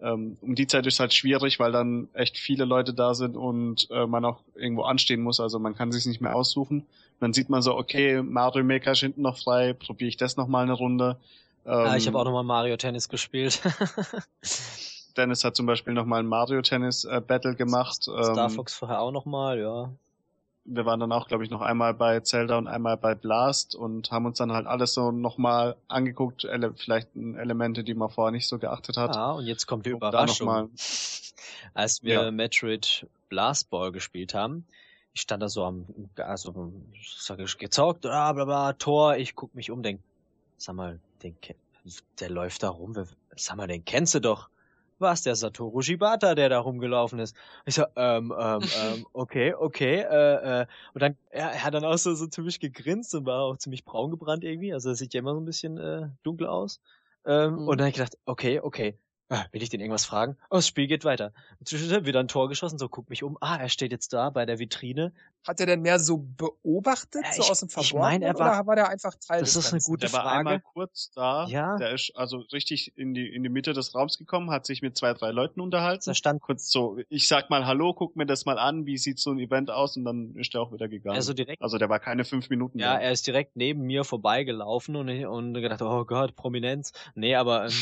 ähm, 0.00 0.36
um 0.42 0.54
die 0.54 0.66
Zeit 0.66 0.86
ist 0.86 1.00
halt 1.00 1.14
schwierig, 1.14 1.58
weil 1.58 1.72
dann 1.72 2.08
echt 2.12 2.36
viele 2.36 2.64
Leute 2.66 2.92
da 2.92 3.14
sind 3.14 3.36
und 3.36 3.88
äh, 3.90 4.06
man 4.06 4.24
auch 4.24 4.40
irgendwo 4.54 4.82
anstehen 4.82 5.22
muss, 5.22 5.40
also 5.40 5.58
man 5.58 5.74
kann 5.74 5.90
sich 5.90 6.04
nicht 6.06 6.20
mehr 6.20 6.36
aussuchen. 6.36 6.84
dann 7.18 7.32
sieht 7.32 7.48
man 7.48 7.62
so, 7.62 7.76
okay, 7.76 8.22
Mario 8.22 8.62
Maker 8.62 8.92
ist 8.92 9.00
hinten 9.00 9.22
noch 9.22 9.38
frei, 9.38 9.72
probiere 9.72 10.08
ich 10.08 10.18
das 10.18 10.36
noch 10.36 10.48
mal 10.48 10.62
eine 10.62 10.74
Runde. 10.74 11.16
ah, 11.64 11.96
ich 11.96 12.06
Ähm, 12.06 12.12
habe 12.12 12.18
auch 12.18 12.24
nochmal 12.24 12.44
Mario 12.44 12.76
Tennis 12.76 13.08
gespielt. 13.08 13.60
Dennis 15.16 15.44
hat 15.44 15.56
zum 15.56 15.66
Beispiel 15.66 15.92
noch 15.94 16.04
mal 16.04 16.20
ein 16.20 16.26
Mario 16.26 16.62
Tennis 16.62 17.04
äh, 17.04 17.20
Battle 17.26 17.54
gemacht. 17.54 18.02
Star 18.02 18.36
Ähm, 18.38 18.50
Fox 18.50 18.74
vorher 18.74 19.00
auch 19.00 19.12
nochmal, 19.12 19.58
ja. 19.58 19.90
wir 20.64 20.84
waren 20.84 21.00
dann 21.00 21.12
auch, 21.12 21.28
glaube 21.28 21.44
ich, 21.44 21.50
noch 21.50 21.60
einmal 21.62 21.94
bei 21.94 22.20
Zelda 22.20 22.58
und 22.58 22.66
einmal 22.66 22.96
bei 22.96 23.14
Blast 23.14 23.74
und 23.74 24.10
haben 24.10 24.26
uns 24.26 24.38
dann 24.38 24.52
halt 24.52 24.66
alles 24.66 24.94
so 24.94 25.12
nochmal 25.12 25.76
angeguckt, 25.88 26.44
ele 26.44 26.74
vielleicht 26.74 27.08
Elemente, 27.14 27.84
die 27.84 27.94
man 27.94 28.10
vorher 28.10 28.32
nicht 28.32 28.48
so 28.48 28.58
geachtet 28.58 28.96
hat. 28.96 29.16
Ah, 29.16 29.32
und 29.32 29.46
jetzt 29.46 29.66
kommt 29.66 29.86
die 29.86 29.90
Überraschung. 29.90 30.46
noch 30.46 30.54
mal- 30.54 30.68
Als 31.74 32.02
wir 32.02 32.14
Ja. 32.24 32.30
Metroid 32.30 33.06
Blast 33.28 33.70
Ball 33.70 33.92
gespielt 33.92 34.34
haben, 34.34 34.66
ich 35.12 35.22
stand 35.22 35.42
da 35.42 35.48
so 35.48 35.64
am, 35.64 35.86
also, 36.16 36.72
sag 37.18 37.38
ich, 37.40 37.56
gezockt, 37.58 38.02
bla, 38.02 38.32
bla, 38.32 38.44
bla, 38.44 38.72
Tor, 38.74 39.16
ich 39.16 39.34
guck 39.34 39.54
mich 39.54 39.70
um, 39.70 39.82
denk, 39.82 40.00
sag 40.58 40.74
mal, 40.74 40.98
den, 41.22 41.36
der 42.20 42.30
läuft 42.30 42.62
da 42.62 42.68
rum, 42.70 42.94
sag 43.36 43.56
mal, 43.56 43.66
den 43.66 43.84
kennst 43.84 44.14
du 44.14 44.20
doch. 44.20 44.48
Was, 44.98 45.22
der 45.22 45.36
Satoru 45.36 45.82
Shibata, 45.82 46.34
der 46.34 46.48
da 46.48 46.58
rumgelaufen 46.58 47.18
ist? 47.18 47.36
Ich 47.66 47.74
so, 47.74 47.84
ähm, 47.96 48.32
ähm, 48.38 48.70
ähm, 48.72 49.06
okay, 49.12 49.54
okay, 49.54 50.00
äh, 50.00 50.62
äh, 50.62 50.66
und 50.94 51.02
dann, 51.02 51.16
er, 51.30 51.50
er 51.52 51.64
hat 51.64 51.74
dann 51.74 51.84
auch 51.84 51.98
so, 51.98 52.14
so 52.14 52.26
ziemlich 52.26 52.60
gegrinst 52.60 53.14
und 53.14 53.26
war 53.26 53.42
auch 53.42 53.56
ziemlich 53.58 53.84
braun 53.84 54.10
gebrannt 54.10 54.42
irgendwie, 54.44 54.72
also 54.72 54.88
er 54.90 54.94
sieht 54.94 55.12
ja 55.14 55.20
immer 55.20 55.34
so 55.34 55.40
ein 55.40 55.44
bisschen, 55.44 55.76
äh, 55.78 56.08
dunkel 56.22 56.46
aus. 56.46 56.80
Ähm, 57.26 57.54
Mhm. 57.56 57.68
Und 57.68 57.78
dann 57.78 57.86
hab 57.86 57.88
ich 57.90 57.94
gedacht, 57.96 58.16
okay, 58.24 58.60
okay, 58.60 58.98
Will 59.50 59.60
ich 59.62 59.70
den 59.70 59.80
irgendwas 59.80 60.04
fragen? 60.04 60.36
Oh, 60.50 60.56
das 60.56 60.68
Spiel 60.68 60.86
geht 60.86 61.04
weiter. 61.04 61.32
Zwischendurch 61.64 62.04
wieder 62.06 62.20
ein 62.20 62.28
Tor 62.28 62.48
geschossen, 62.48 62.78
so 62.78 62.88
guck 62.88 63.10
mich 63.10 63.24
um. 63.24 63.36
Ah, 63.40 63.56
er 63.56 63.68
steht 63.68 63.90
jetzt 63.90 64.12
da 64.12 64.30
bei 64.30 64.46
der 64.46 64.60
Vitrine. 64.60 65.12
Hat 65.44 65.58
er 65.58 65.66
denn 65.66 65.82
mehr 65.82 65.98
so 65.98 66.18
beobachtet, 66.18 67.22
Ja, 67.24 67.32
so 67.32 67.42
ich- 67.42 67.50
aus 67.50 67.58
dem 67.60 67.66
ich 67.68 67.72
Verborgenen, 67.74 68.20
mein, 68.20 68.22
er 68.22 68.38
war- 68.38 68.52
oder 68.60 68.66
war 68.68 68.76
der 68.76 68.88
einfach 68.88 69.14
Teil 69.14 69.40
Das 69.40 69.54
des 69.54 69.66
ist 69.66 69.72
eine 69.72 69.82
gute 69.82 70.06
Der 70.06 70.12
war 70.12 70.22
Frage. 70.22 70.38
einmal 70.38 70.60
kurz 70.60 71.10
da. 71.14 71.46
Ja. 71.48 71.76
Der 71.76 71.90
ist 71.92 72.12
also 72.14 72.38
richtig 72.52 72.96
in 72.96 73.14
die, 73.14 73.26
in 73.26 73.42
die 73.42 73.48
Mitte 73.48 73.72
des 73.72 73.94
Raums 73.96 74.16
gekommen, 74.18 74.50
hat 74.50 74.64
sich 74.64 74.80
mit 74.80 74.96
zwei, 74.96 75.12
drei 75.12 75.30
Leuten 75.32 75.60
unterhalten. 75.60 76.04
Da 76.06 76.14
stand 76.14 76.40
Kurz 76.40 76.70
so, 76.70 76.98
ich 77.08 77.26
sag 77.26 77.50
mal 77.50 77.66
Hallo, 77.66 77.94
guck 77.94 78.14
mir 78.14 78.26
das 78.26 78.44
mal 78.46 78.58
an, 78.60 78.86
wie 78.86 78.96
sieht 78.98 79.18
so 79.18 79.30
ein 79.32 79.38
Event 79.40 79.70
aus 79.70 79.96
und 79.96 80.04
dann 80.04 80.36
ist 80.36 80.54
er 80.54 80.60
auch 80.62 80.72
wieder 80.72 80.86
gegangen. 80.88 81.16
er 81.16 81.22
so 81.22 81.32
direkt. 81.34 81.62
also 81.62 81.78
der 81.78 81.88
war 81.88 81.98
keine 81.98 82.24
fünf 82.24 82.48
Minuten 82.50 82.78
Ja, 82.78 82.94
da. 82.94 83.00
er 83.00 83.10
ist 83.10 83.26
direkt 83.26 83.56
neben 83.56 83.82
mir 83.82 84.04
vorbeigelaufen 84.04 84.94
und, 84.94 85.08
ich- 85.08 85.26
und 85.26 85.54
gedacht, 85.54 85.82
oh 85.82 86.04
Gott, 86.04 86.36
Prominenz. 86.36 86.92
Nee, 87.16 87.34
aber 87.34 87.66
ähm, 87.66 87.72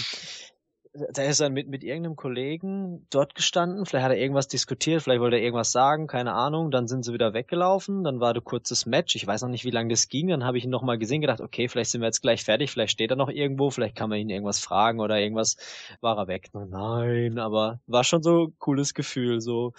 da 0.95 1.23
ist 1.25 1.41
er 1.41 1.51
mit, 1.51 1.69
mit 1.69 1.83
irgendeinem 1.83 2.15
Kollegen 2.15 3.07
dort 3.11 3.35
gestanden. 3.35 3.85
Vielleicht 3.85 4.05
hat 4.05 4.13
er 4.13 4.19
irgendwas 4.19 4.47
diskutiert, 4.47 5.03
vielleicht 5.03 5.21
wollte 5.21 5.37
er 5.37 5.43
irgendwas 5.43 5.73
sagen, 5.73 6.07
keine 6.07 6.33
Ahnung. 6.33 6.71
Dann 6.71 6.87
sind 6.87 7.05
sie 7.05 7.13
wieder 7.13 7.35
weggelaufen. 7.35 8.05
Dann 8.05 8.21
war 8.21 8.33
ein 8.33 8.45
kurzes 8.45 8.87
Match. 8.87 9.17
Ich 9.17 9.27
weiß 9.27 9.43
noch 9.43 9.49
nicht, 9.49 9.65
wie 9.65 9.71
lange 9.71 9.91
das 9.91 10.09
ging. 10.09 10.29
Dann 10.29 10.45
habe 10.45 10.57
ich 10.57 10.65
ihn 10.65 10.71
nochmal 10.71 10.99
gesehen, 10.99 11.21
gedacht, 11.21 11.41
okay, 11.41 11.69
vielleicht 11.69 11.91
sind 11.91 12.01
wir 12.01 12.07
jetzt 12.07 12.23
gleich 12.23 12.45
fertig. 12.45 12.71
Vielleicht 12.71 12.93
steht 12.93 13.11
er 13.11 13.17
noch 13.17 13.29
irgendwo. 13.29 13.71
Vielleicht 13.71 13.97
kann 13.97 14.09
man 14.09 14.19
ihn 14.19 14.31
irgendwas 14.31 14.61
fragen 14.61 15.01
oder 15.01 15.19
irgendwas. 15.19 15.57
War 16.01 16.17
er 16.17 16.29
weg? 16.29 16.51
Nein, 16.53 17.39
aber 17.39 17.81
war 17.87 18.05
schon 18.05 18.23
so 18.23 18.45
ein 18.45 18.55
cooles 18.59 18.95
Gefühl. 18.95 19.41
So, 19.41 19.73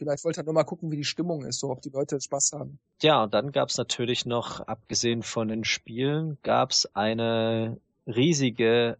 Vielleicht 0.00 0.24
wollte 0.24 0.40
er 0.40 0.44
nur 0.44 0.54
mal 0.54 0.64
gucken, 0.64 0.90
wie 0.90 0.96
die 0.96 1.04
Stimmung 1.04 1.44
ist, 1.44 1.60
so 1.60 1.68
ob 1.68 1.82
die 1.82 1.90
Leute 1.90 2.18
Spaß 2.18 2.52
haben. 2.54 2.78
Ja, 3.02 3.22
und 3.22 3.34
dann 3.34 3.52
gab's 3.52 3.76
natürlich 3.76 4.24
noch, 4.24 4.60
abgesehen 4.60 5.22
von 5.22 5.48
den 5.48 5.62
Spielen, 5.62 6.38
gab's 6.42 6.86
eine 6.94 7.78
riesige 8.06 8.96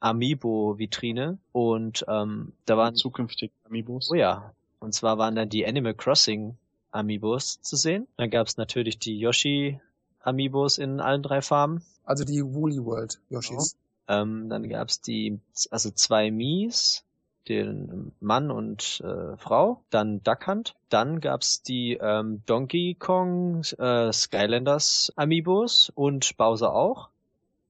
Amiibo-Vitrine 0.00 1.38
und 1.52 2.04
ähm, 2.08 2.52
da 2.64 2.76
waren, 2.76 2.94
zukünftig 2.94 3.52
Amiibos. 3.66 4.10
oh 4.10 4.14
ja, 4.14 4.52
und 4.80 4.94
zwar 4.94 5.18
waren 5.18 5.34
dann 5.34 5.48
die 5.48 5.66
Animal 5.66 5.94
Crossing 5.94 6.56
Amiibos 6.90 7.60
zu 7.60 7.76
sehen. 7.76 8.08
Dann 8.16 8.30
gab's 8.30 8.56
natürlich 8.56 8.98
die 8.98 9.18
Yoshi 9.18 9.78
Amiibos 10.22 10.78
in 10.78 11.00
allen 11.00 11.22
drei 11.22 11.42
Farben. 11.42 11.82
Also 12.04 12.24
die 12.24 12.42
Woolly 12.42 12.84
World 12.84 13.20
Yoshis. 13.28 13.76
Ähm, 14.08 14.48
dann 14.48 14.68
gab's 14.68 15.00
die, 15.00 15.38
also 15.70 15.90
zwei 15.90 16.30
Mies, 16.30 17.04
den 17.48 18.12
Mann 18.20 18.50
und 18.50 19.02
äh, 19.04 19.36
Frau, 19.36 19.82
dann 19.90 20.22
Duck 20.22 20.46
Hunt, 20.46 20.74
dann 20.88 21.20
gab's 21.20 21.62
die 21.62 21.98
ähm, 22.00 22.42
Donkey 22.46 22.96
Kong 22.98 23.62
äh, 23.78 24.12
Skylanders 24.12 25.12
Amiibos 25.16 25.92
und 25.94 26.36
Bowser 26.36 26.74
auch. 26.74 27.08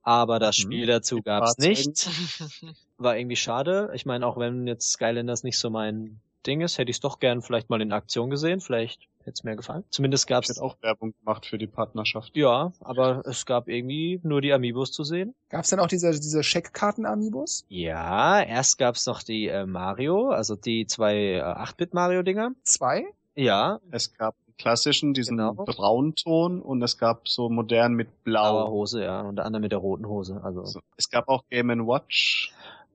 Aber 0.03 0.39
das 0.39 0.57
Mhm. 0.59 0.63
Spiel 0.63 0.87
dazu 0.87 1.17
Die 1.17 1.23
gab's 1.23 1.59
nicht. 1.59 2.09
War 2.99 3.17
irgendwie 3.17 3.37
schade. 3.37 3.91
Ich 3.95 4.07
meine, 4.07 4.27
auch 4.27 4.39
wenn 4.39 4.67
jetzt 4.67 4.93
Skylanders 4.93 5.43
nicht 5.43 5.59
so 5.59 5.71
mein 5.71 6.21
Ding 6.47 6.63
ist, 6.63 6.79
hätte 6.79 6.91
ich 6.91 6.97
es 6.97 7.01
doch 7.01 7.19
gern 7.19 7.43
vielleicht 7.43 7.69
mal 7.69 7.83
in 7.83 7.93
Aktion 7.93 8.31
gesehen. 8.31 8.61
Vielleicht 8.61 9.03
hätte 9.21 9.33
es 9.35 9.45
mir 9.45 9.57
gefallen. 9.57 9.85
Zumindest 9.91 10.25
Ich 10.25 10.29
gab's 10.29 10.49
hätte 10.49 10.63
auch 10.63 10.77
Werbung 10.81 11.13
gemacht 11.21 11.45
für 11.45 11.59
die 11.59 11.67
Partnerschaft. 11.67 12.35
ja, 12.35 12.73
aber 12.81 13.21
es 13.27 13.45
gab 13.45 13.69
irgendwie 13.69 14.21
nur 14.23 14.41
die 14.41 14.51
Amiibos 14.55 14.91
zu 14.93 15.05
sehen. 15.05 15.35
Gab 15.51 15.65
es 15.65 15.71
denn 15.71 15.81
auch 15.81 15.87
diese, 15.89 16.11
diese 16.13 16.43
Scheckkarten-Amiibos? 16.43 17.67
Ja, 17.69 18.41
erst 18.41 18.79
gab's 18.79 19.05
noch 19.05 19.23
die 19.23 19.49
äh, 19.49 19.67
Mario, 19.67 20.31
also 20.31 20.57
die 20.57 20.87
zwei 20.87 21.35
äh, 21.35 21.43
8-Bit-Mario-Dinger. 21.43 22.53
Zwei? 22.63 23.05
Ja, 23.37 23.81
Es 23.91 24.13
gab 24.15 24.35
klassischen, 24.61 25.15
diesen 25.15 25.39
Genau. 25.39 25.55
Braunton 25.55 26.61
und 26.61 26.83
es 26.83 26.99
gab 26.99 27.29
so 27.29 27.49
modern 27.49 27.95
mit 27.95 28.25
blaue 28.25 28.65
Blau. 28.65 28.71
Hose, 28.71 29.03
ja, 29.03 29.23
unter 29.23 29.45
anderem 29.45 29.63
mit 29.63 29.73
der 29.73 29.79
roten 29.79 30.07
Hose. 30.07 30.41
Also 30.45 30.65
So. 30.65 30.81
Es 30.97 31.09
gab 31.11 31.29
auch 31.29 31.45
Game 31.51 31.69
Watch. 31.87 32.53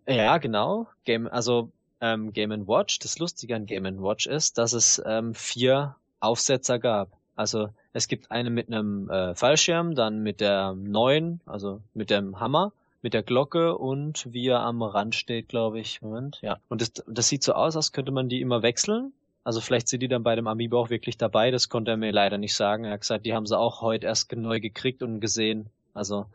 ja, 0.08 0.38
genau. 0.38 0.88
Game, 1.06 1.28
also 1.28 1.70
ähm, 2.02 2.34
Game 2.34 2.68
Watch. 2.68 3.00
Das 3.00 3.18
Lustige 3.20 3.56
an 3.56 3.66
Game 3.66 4.02
Watch 4.02 4.28
ist, 4.28 4.58
dass 4.58 4.74
es 4.74 5.02
ähm, 5.06 5.34
vier 5.34 5.96
Aufsetzer 6.20 6.80
gab. 6.80 7.10
Also 7.36 7.70
es 7.94 8.08
gibt 8.08 8.32
eine 8.32 8.50
mit 8.50 8.68
einem 8.68 9.10
äh, 9.10 9.36
Fallschirm, 9.36 9.96
dann 9.96 10.22
mit 10.22 10.40
der 10.42 10.74
neuen, 10.74 11.42
also 11.46 11.82
mit 11.94 12.10
dem 12.10 12.40
Hammer, 12.40 12.72
mit 13.02 13.14
der 13.14 13.24
Glocke 13.24 13.78
und 13.78 14.28
wie 14.32 14.48
er 14.48 14.62
am 14.62 14.82
Rand 14.82 15.16
steht, 15.16 15.50
glaube 15.50 15.80
ich. 15.80 16.02
Moment, 16.02 16.40
ja. 16.42 16.58
Und 16.70 16.82
das, 16.82 16.94
das 17.08 17.28
sieht 17.28 17.44
so 17.44 17.54
aus, 17.54 17.76
als 17.76 17.92
könnte 17.92 18.12
man 18.12 18.30
die 18.30 18.42
immer 18.42 18.62
wechseln. 18.62 19.14
Also 19.45 19.61
vielleicht 19.61 19.88
sind 19.88 20.01
die 20.01 20.07
dann 20.07 20.23
bei 20.23 20.35
dem 20.35 20.47
Amiibo 20.47 20.80
auch 20.80 20.89
wirklich 20.89 21.17
dabei. 21.17 21.51
Das 21.51 21.69
konnte 21.69 21.91
er 21.91 21.97
mir 21.97 22.11
leider 22.11 22.39
nicht 22.39 22.55
sagen. 22.55 22.84
Er 22.84 22.93
hat 22.93 23.01
gesagt, 23.01 23.27
die 23.27 23.34
haben 23.35 23.45
sie 23.45 23.57
auch 23.57 23.81
heute 23.81 24.07
erst 24.07 24.35
neu 24.35 24.59
gekriegt 24.59 25.03
und 25.03 25.19
gesehen. 25.19 25.69
Also 25.93 26.26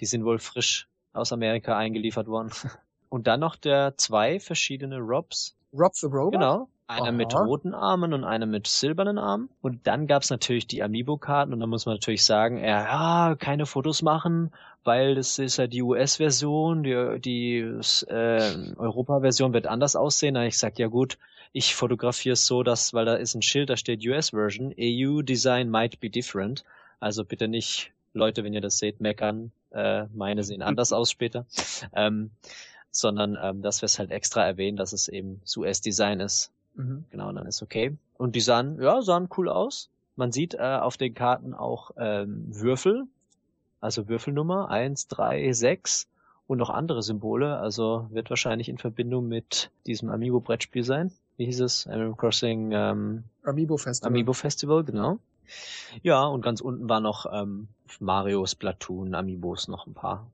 die 0.00 0.06
sind 0.06 0.24
wohl 0.24 0.40
frisch 0.40 0.88
aus 1.12 1.32
Amerika 1.32 1.78
eingeliefert 1.78 2.26
worden. 2.26 2.50
Und 3.08 3.28
dann 3.28 3.38
noch 3.38 3.54
der 3.54 3.96
zwei 3.96 4.40
verschiedene 4.40 4.98
Robs. 4.98 5.56
Rob 5.72 5.94
the 5.94 6.06
Robot? 6.06 6.32
Genau. 6.32 6.68
Einer 6.88 7.06
Aha. 7.06 7.12
mit 7.12 7.34
roten 7.34 7.74
Armen 7.74 8.12
und 8.12 8.22
einer 8.22 8.46
mit 8.46 8.68
silbernen 8.68 9.18
Armen. 9.18 9.48
Und 9.60 9.86
dann 9.88 10.06
gab's 10.06 10.30
natürlich 10.30 10.68
die 10.68 10.84
Amiibo-Karten 10.84 11.52
und 11.52 11.58
da 11.58 11.66
muss 11.66 11.84
man 11.84 11.96
natürlich 11.96 12.24
sagen, 12.24 12.62
ja, 12.62 13.34
keine 13.38 13.66
Fotos 13.66 14.02
machen, 14.02 14.52
weil 14.84 15.16
das 15.16 15.40
ist 15.40 15.56
ja 15.56 15.66
die 15.66 15.82
US-Version, 15.82 16.84
die, 16.84 17.20
die 17.20 17.58
äh, 17.58 18.74
Europa-Version 18.76 19.52
wird 19.52 19.66
anders 19.66 19.96
aussehen. 19.96 20.34
Da 20.34 20.44
ich 20.44 20.54
gesagt, 20.54 20.78
ja 20.78 20.86
gut, 20.86 21.18
ich 21.52 21.74
fotografiere 21.74 22.34
es 22.34 22.46
so, 22.46 22.62
dass, 22.62 22.94
weil 22.94 23.04
da 23.04 23.14
ist 23.16 23.34
ein 23.34 23.42
Schild, 23.42 23.68
da 23.68 23.76
steht 23.76 24.06
US-Version, 24.06 24.72
EU 24.78 25.22
Design 25.22 25.68
might 25.68 25.98
be 25.98 26.08
different. 26.08 26.64
Also 27.00 27.24
bitte 27.24 27.48
nicht, 27.48 27.90
Leute, 28.12 28.44
wenn 28.44 28.54
ihr 28.54 28.60
das 28.60 28.78
seht, 28.78 29.00
meckern. 29.00 29.50
Äh, 29.72 30.04
meine 30.14 30.44
sehen 30.44 30.62
anders 30.62 30.92
aus 30.92 31.10
später. 31.10 31.46
Ähm, 31.92 32.30
sondern 32.92 33.36
ähm, 33.42 33.62
dass 33.62 33.82
wir 33.82 33.86
es 33.86 33.98
halt 33.98 34.10
extra 34.10 34.44
erwähnen, 34.46 34.76
dass 34.76 34.92
es 34.92 35.08
eben 35.08 35.40
das 35.42 35.56
US-Design 35.56 36.20
ist. 36.20 36.52
Mhm. 36.76 37.04
Genau, 37.10 37.32
dann 37.32 37.46
ist 37.46 37.62
okay. 37.62 37.96
Und 38.16 38.36
die 38.36 38.40
sahen, 38.40 38.80
ja, 38.80 39.02
sahen 39.02 39.28
cool 39.36 39.48
aus. 39.48 39.90
Man 40.14 40.32
sieht 40.32 40.54
äh, 40.54 40.78
auf 40.80 40.96
den 40.96 41.14
Karten 41.14 41.52
auch 41.52 41.90
ähm, 41.98 42.46
Würfel, 42.48 43.04
also 43.80 44.08
Würfelnummer 44.08 44.70
eins, 44.70 45.08
drei, 45.08 45.52
sechs 45.52 46.08
und 46.46 46.58
noch 46.58 46.70
andere 46.70 47.02
Symbole. 47.02 47.58
Also 47.58 48.06
wird 48.10 48.30
wahrscheinlich 48.30 48.68
in 48.68 48.78
Verbindung 48.78 49.28
mit 49.28 49.70
diesem 49.86 50.08
Amiibo-Brettspiel 50.10 50.84
sein. 50.84 51.12
Wie 51.36 51.44
hieß 51.44 51.60
es? 51.60 51.86
Animal 51.86 52.14
Crossing 52.14 52.72
ähm, 52.72 53.24
Amiibo 53.44 53.76
Festival. 53.76 54.10
Amiibo 54.10 54.32
Festival, 54.32 54.84
genau. 54.84 55.18
Ja, 56.02 56.24
und 56.24 56.40
ganz 56.40 56.60
unten 56.60 56.88
war 56.88 57.00
noch 57.00 57.26
ähm, 57.30 57.68
Mario, 58.00 58.46
Splatoon, 58.46 59.14
Amiibos 59.14 59.68
noch 59.68 59.86
ein 59.86 59.94
paar. 59.94 60.26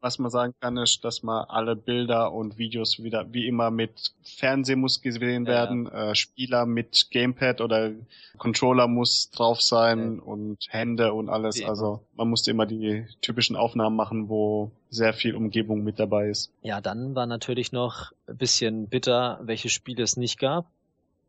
Ja. 0.00 0.06
Was 0.06 0.18
man 0.18 0.30
sagen 0.30 0.54
kann, 0.60 0.76
ist, 0.76 1.04
dass 1.04 1.22
man 1.22 1.44
alle 1.48 1.76
Bilder 1.76 2.32
und 2.32 2.56
Videos 2.58 3.02
wieder 3.02 3.32
wie 3.32 3.46
immer 3.46 3.70
mit 3.70 4.12
Fernseh 4.22 4.76
muss 4.76 5.00
gesehen 5.02 5.44
Ja. 5.44 5.52
werden, 5.52 5.86
äh, 5.88 6.14
Spieler 6.14 6.66
mit 6.66 7.08
Gamepad 7.10 7.60
oder 7.60 7.90
Controller 8.36 8.86
muss 8.88 9.30
drauf 9.30 9.60
sein 9.60 10.20
und 10.20 10.58
Hände 10.68 11.12
und 11.12 11.28
alles. 11.28 11.56
Wie. 11.58 11.64
Also 11.64 12.00
man 12.16 12.28
musste 12.28 12.50
immer 12.50 12.66
die 12.66 13.06
typischen 13.20 13.56
Aufnahmen 13.56 13.96
machen, 13.96 14.28
wo 14.28 14.70
sehr 14.90 15.12
viel 15.12 15.34
Umgebung 15.34 15.82
mit 15.82 15.98
dabei 15.98 16.28
ist. 16.28 16.50
Ja, 16.62 16.80
dann 16.80 17.14
war 17.14 17.26
natürlich 17.26 17.72
noch 17.72 18.12
ein 18.26 18.36
bisschen 18.36 18.86
bitter, 18.88 19.40
welche 19.42 19.68
Spiele 19.68 20.02
es 20.02 20.16
nicht 20.16 20.38
gab. 20.38 20.66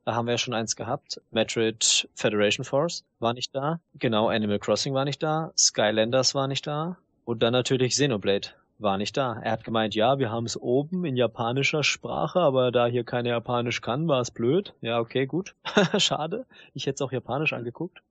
Da 0.05 0.15
haben 0.15 0.25
wir 0.27 0.31
ja 0.33 0.37
schon 0.37 0.53
eins 0.53 0.75
gehabt. 0.75 1.21
Metroid 1.31 2.07
Federation 2.15 2.63
Force 2.63 3.03
war 3.19 3.33
nicht 3.33 3.53
da. 3.53 3.79
Genau, 3.95 4.29
Animal 4.29 4.57
Crossing 4.59 4.93
war 4.93 5.05
nicht 5.05 5.21
da. 5.21 5.51
Skylanders 5.57 6.33
war 6.35 6.47
nicht 6.47 6.65
da. 6.65 6.97
Und 7.29 7.43
dann 7.43 7.53
natürlich 7.53 7.91
Xenoblade 7.91 8.47
war 8.79 8.97
nicht 8.97 9.15
da. 9.15 9.39
Er 9.43 9.51
hat 9.51 9.63
gemeint, 9.63 9.93
ja, 9.93 10.17
wir 10.17 10.31
haben 10.31 10.47
es 10.47 10.59
oben 10.59 11.05
in 11.05 11.15
japanischer 11.15 11.83
Sprache, 11.83 12.39
aber 12.39 12.71
da 12.71 12.87
hier 12.87 13.03
keine 13.03 13.29
Japanisch 13.29 13.81
kann, 13.81 14.07
war 14.07 14.19
es 14.19 14.31
blöd. 14.31 14.73
Ja, 14.81 14.99
okay, 14.99 15.27
gut. 15.27 15.53
Schade. 15.99 16.47
Ich 16.73 16.87
hätte 16.87 16.95
es 16.95 17.01
auch 17.03 17.11
japanisch 17.11 17.53
angeguckt. 17.53 18.01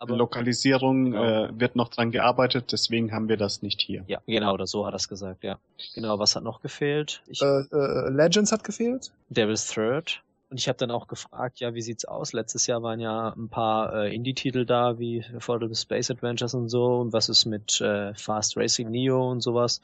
Aber 0.00 0.16
Lokalisierung 0.16 1.12
Genau. 1.12 1.22
äh, 1.44 1.60
wird 1.60 1.76
noch 1.76 1.88
dran 1.88 2.10
gearbeitet, 2.10 2.72
deswegen 2.72 3.12
haben 3.12 3.28
wir 3.28 3.36
das 3.36 3.62
nicht 3.62 3.80
hier. 3.80 4.02
ja, 4.08 4.20
genau, 4.26 4.54
oder 4.54 4.66
so 4.66 4.84
hat 4.84 4.92
er 4.92 4.96
es 4.96 5.08
gesagt, 5.08 5.44
ja. 5.44 5.60
Genau, 5.94 6.18
was 6.18 6.34
hat 6.34 6.42
noch 6.42 6.60
gefehlt? 6.60 7.22
Ich, 7.28 7.40
Äh, 7.40 7.60
äh, 7.70 8.08
Legends 8.10 8.50
hat 8.50 8.64
gefehlt. 8.64 9.12
Devil's 9.28 9.68
Third. 9.72 10.20
Und 10.50 10.58
ich 10.58 10.66
habe 10.66 10.78
dann 10.78 10.90
auch 10.90 11.08
gefragt, 11.08 11.60
ja, 11.60 11.74
wie 11.74 11.82
sieht's 11.82 12.06
aus? 12.06 12.32
Letztes 12.32 12.66
Jahr 12.66 12.82
waren 12.82 13.00
ja 13.00 13.34
ein 13.36 13.50
paar 13.50 13.92
äh, 13.92 14.14
Indie-Titel 14.14 14.64
da, 14.64 14.98
wie 14.98 15.22
Affordable 15.36 15.74
Space 15.74 16.10
Adventures 16.10 16.54
und 16.54 16.70
so. 16.70 16.86
Und 17.00 17.12
was 17.12 17.28
ist 17.28 17.44
mit 17.44 17.82
äh, 17.82 18.14
Fast 18.14 18.56
Racing 18.56 18.90
Neo 18.90 19.30
und 19.30 19.42
sowas? 19.42 19.82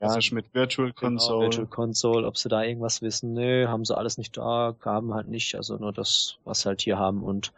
Ja, 0.00 0.08
was 0.08 0.16
ist 0.16 0.32
mit 0.32 0.54
Virtual 0.54 0.92
genau, 0.92 1.10
Console? 1.10 1.40
Virtual 1.42 1.66
Console, 1.66 2.26
ob 2.26 2.38
sie 2.38 2.48
da 2.48 2.62
irgendwas 2.62 3.02
wissen? 3.02 3.34
Nö, 3.34 3.66
haben 3.68 3.84
sie 3.84 3.94
alles 3.94 4.16
nicht 4.16 4.34
da, 4.38 4.74
gaben 4.80 5.12
halt 5.12 5.28
nicht. 5.28 5.54
Also 5.54 5.76
nur 5.76 5.92
das, 5.92 6.38
was 6.44 6.60
sie 6.60 6.68
halt 6.68 6.80
hier 6.80 6.98
haben 6.98 7.22
und 7.22 7.52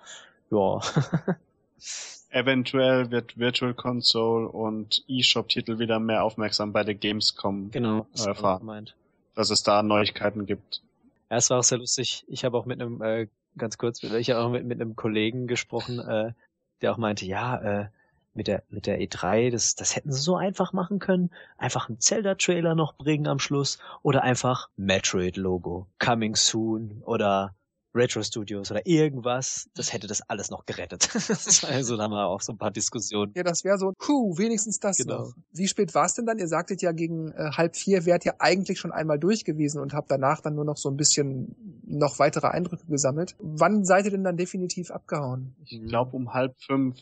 ja. 0.50 0.80
Eventuell 2.30 3.10
wird 3.10 3.38
Virtual 3.38 3.72
Console 3.72 4.48
und 4.48 5.04
eShop-Titel 5.08 5.78
wieder 5.78 6.00
mehr 6.00 6.24
aufmerksam 6.24 6.72
bei 6.72 6.82
der 6.82 6.94
Gamescom 6.94 7.70
genau, 7.70 8.06
das 8.12 8.26
äh, 8.26 8.58
gemeint. 8.58 8.94
dass 9.34 9.50
es 9.50 9.62
da 9.62 9.82
Neuigkeiten 9.82 10.44
gibt. 10.44 10.82
Ja, 11.30 11.36
es 11.36 11.50
war 11.50 11.58
auch 11.58 11.64
sehr 11.64 11.78
lustig. 11.78 12.24
Ich 12.28 12.44
habe 12.44 12.56
auch 12.56 12.66
mit 12.66 12.80
einem, 12.80 13.02
äh, 13.02 13.28
ganz 13.56 13.78
kurz, 13.78 14.02
ich 14.02 14.30
habe 14.30 14.40
auch 14.44 14.50
mit, 14.50 14.64
mit 14.64 14.80
einem 14.80 14.96
Kollegen 14.96 15.46
gesprochen, 15.46 15.98
äh, 16.00 16.32
der 16.80 16.92
auch 16.92 16.96
meinte, 16.98 17.26
ja, 17.26 17.56
äh, 17.82 17.88
mit 18.34 18.46
der 18.46 18.62
mit 18.70 18.86
der 18.86 19.00
E3, 19.00 19.50
das 19.50 19.74
das 19.74 19.96
hätten 19.96 20.12
sie 20.12 20.20
so 20.20 20.36
einfach 20.36 20.72
machen 20.72 21.00
können, 21.00 21.30
einfach 21.56 21.88
einen 21.88 22.00
Zelda 22.00 22.36
Trailer 22.36 22.74
noch 22.74 22.94
bringen 22.94 23.26
am 23.26 23.40
Schluss 23.40 23.78
oder 24.02 24.22
einfach 24.22 24.68
Metroid 24.76 25.36
Logo 25.36 25.88
coming 25.98 26.36
soon 26.36 27.02
oder 27.04 27.54
Retro 27.94 28.22
Studios 28.22 28.70
oder 28.70 28.86
irgendwas, 28.86 29.68
das 29.74 29.92
hätte 29.92 30.06
das 30.06 30.20
alles 30.28 30.50
noch 30.50 30.66
gerettet. 30.66 31.08
also 31.68 31.96
da 31.96 32.04
haben 32.04 32.12
wir 32.12 32.26
auch 32.26 32.42
so 32.42 32.52
ein 32.52 32.58
paar 32.58 32.70
Diskussionen. 32.70 33.32
Ja, 33.34 33.42
das 33.42 33.64
wäre 33.64 33.78
so, 33.78 33.92
puh, 33.98 34.36
wenigstens 34.36 34.78
das 34.78 34.98
genau. 34.98 35.20
noch. 35.20 35.32
Wie 35.52 35.66
spät 35.66 35.94
war 35.94 36.04
es 36.04 36.14
denn 36.14 36.26
dann? 36.26 36.38
Ihr 36.38 36.48
sagtet 36.48 36.82
ja 36.82 36.92
gegen 36.92 37.32
äh, 37.32 37.50
halb 37.56 37.76
vier 37.76 38.04
wärt 38.04 38.26
ihr 38.26 38.40
eigentlich 38.40 38.78
schon 38.78 38.92
einmal 38.92 39.18
durch 39.18 39.44
gewesen 39.44 39.80
und 39.80 39.94
habt 39.94 40.10
danach 40.10 40.40
dann 40.40 40.54
nur 40.54 40.64
noch 40.64 40.76
so 40.76 40.90
ein 40.90 40.96
bisschen 40.96 41.82
noch 41.86 42.18
weitere 42.18 42.48
Eindrücke 42.48 42.86
gesammelt. 42.86 43.34
Wann 43.38 43.84
seid 43.84 44.04
ihr 44.04 44.10
denn 44.10 44.24
dann 44.24 44.36
definitiv 44.36 44.90
abgehauen? 44.90 45.54
Ich 45.64 45.80
glaube 45.86 46.14
um 46.14 46.34
halb 46.34 46.54
fünf, 46.60 46.98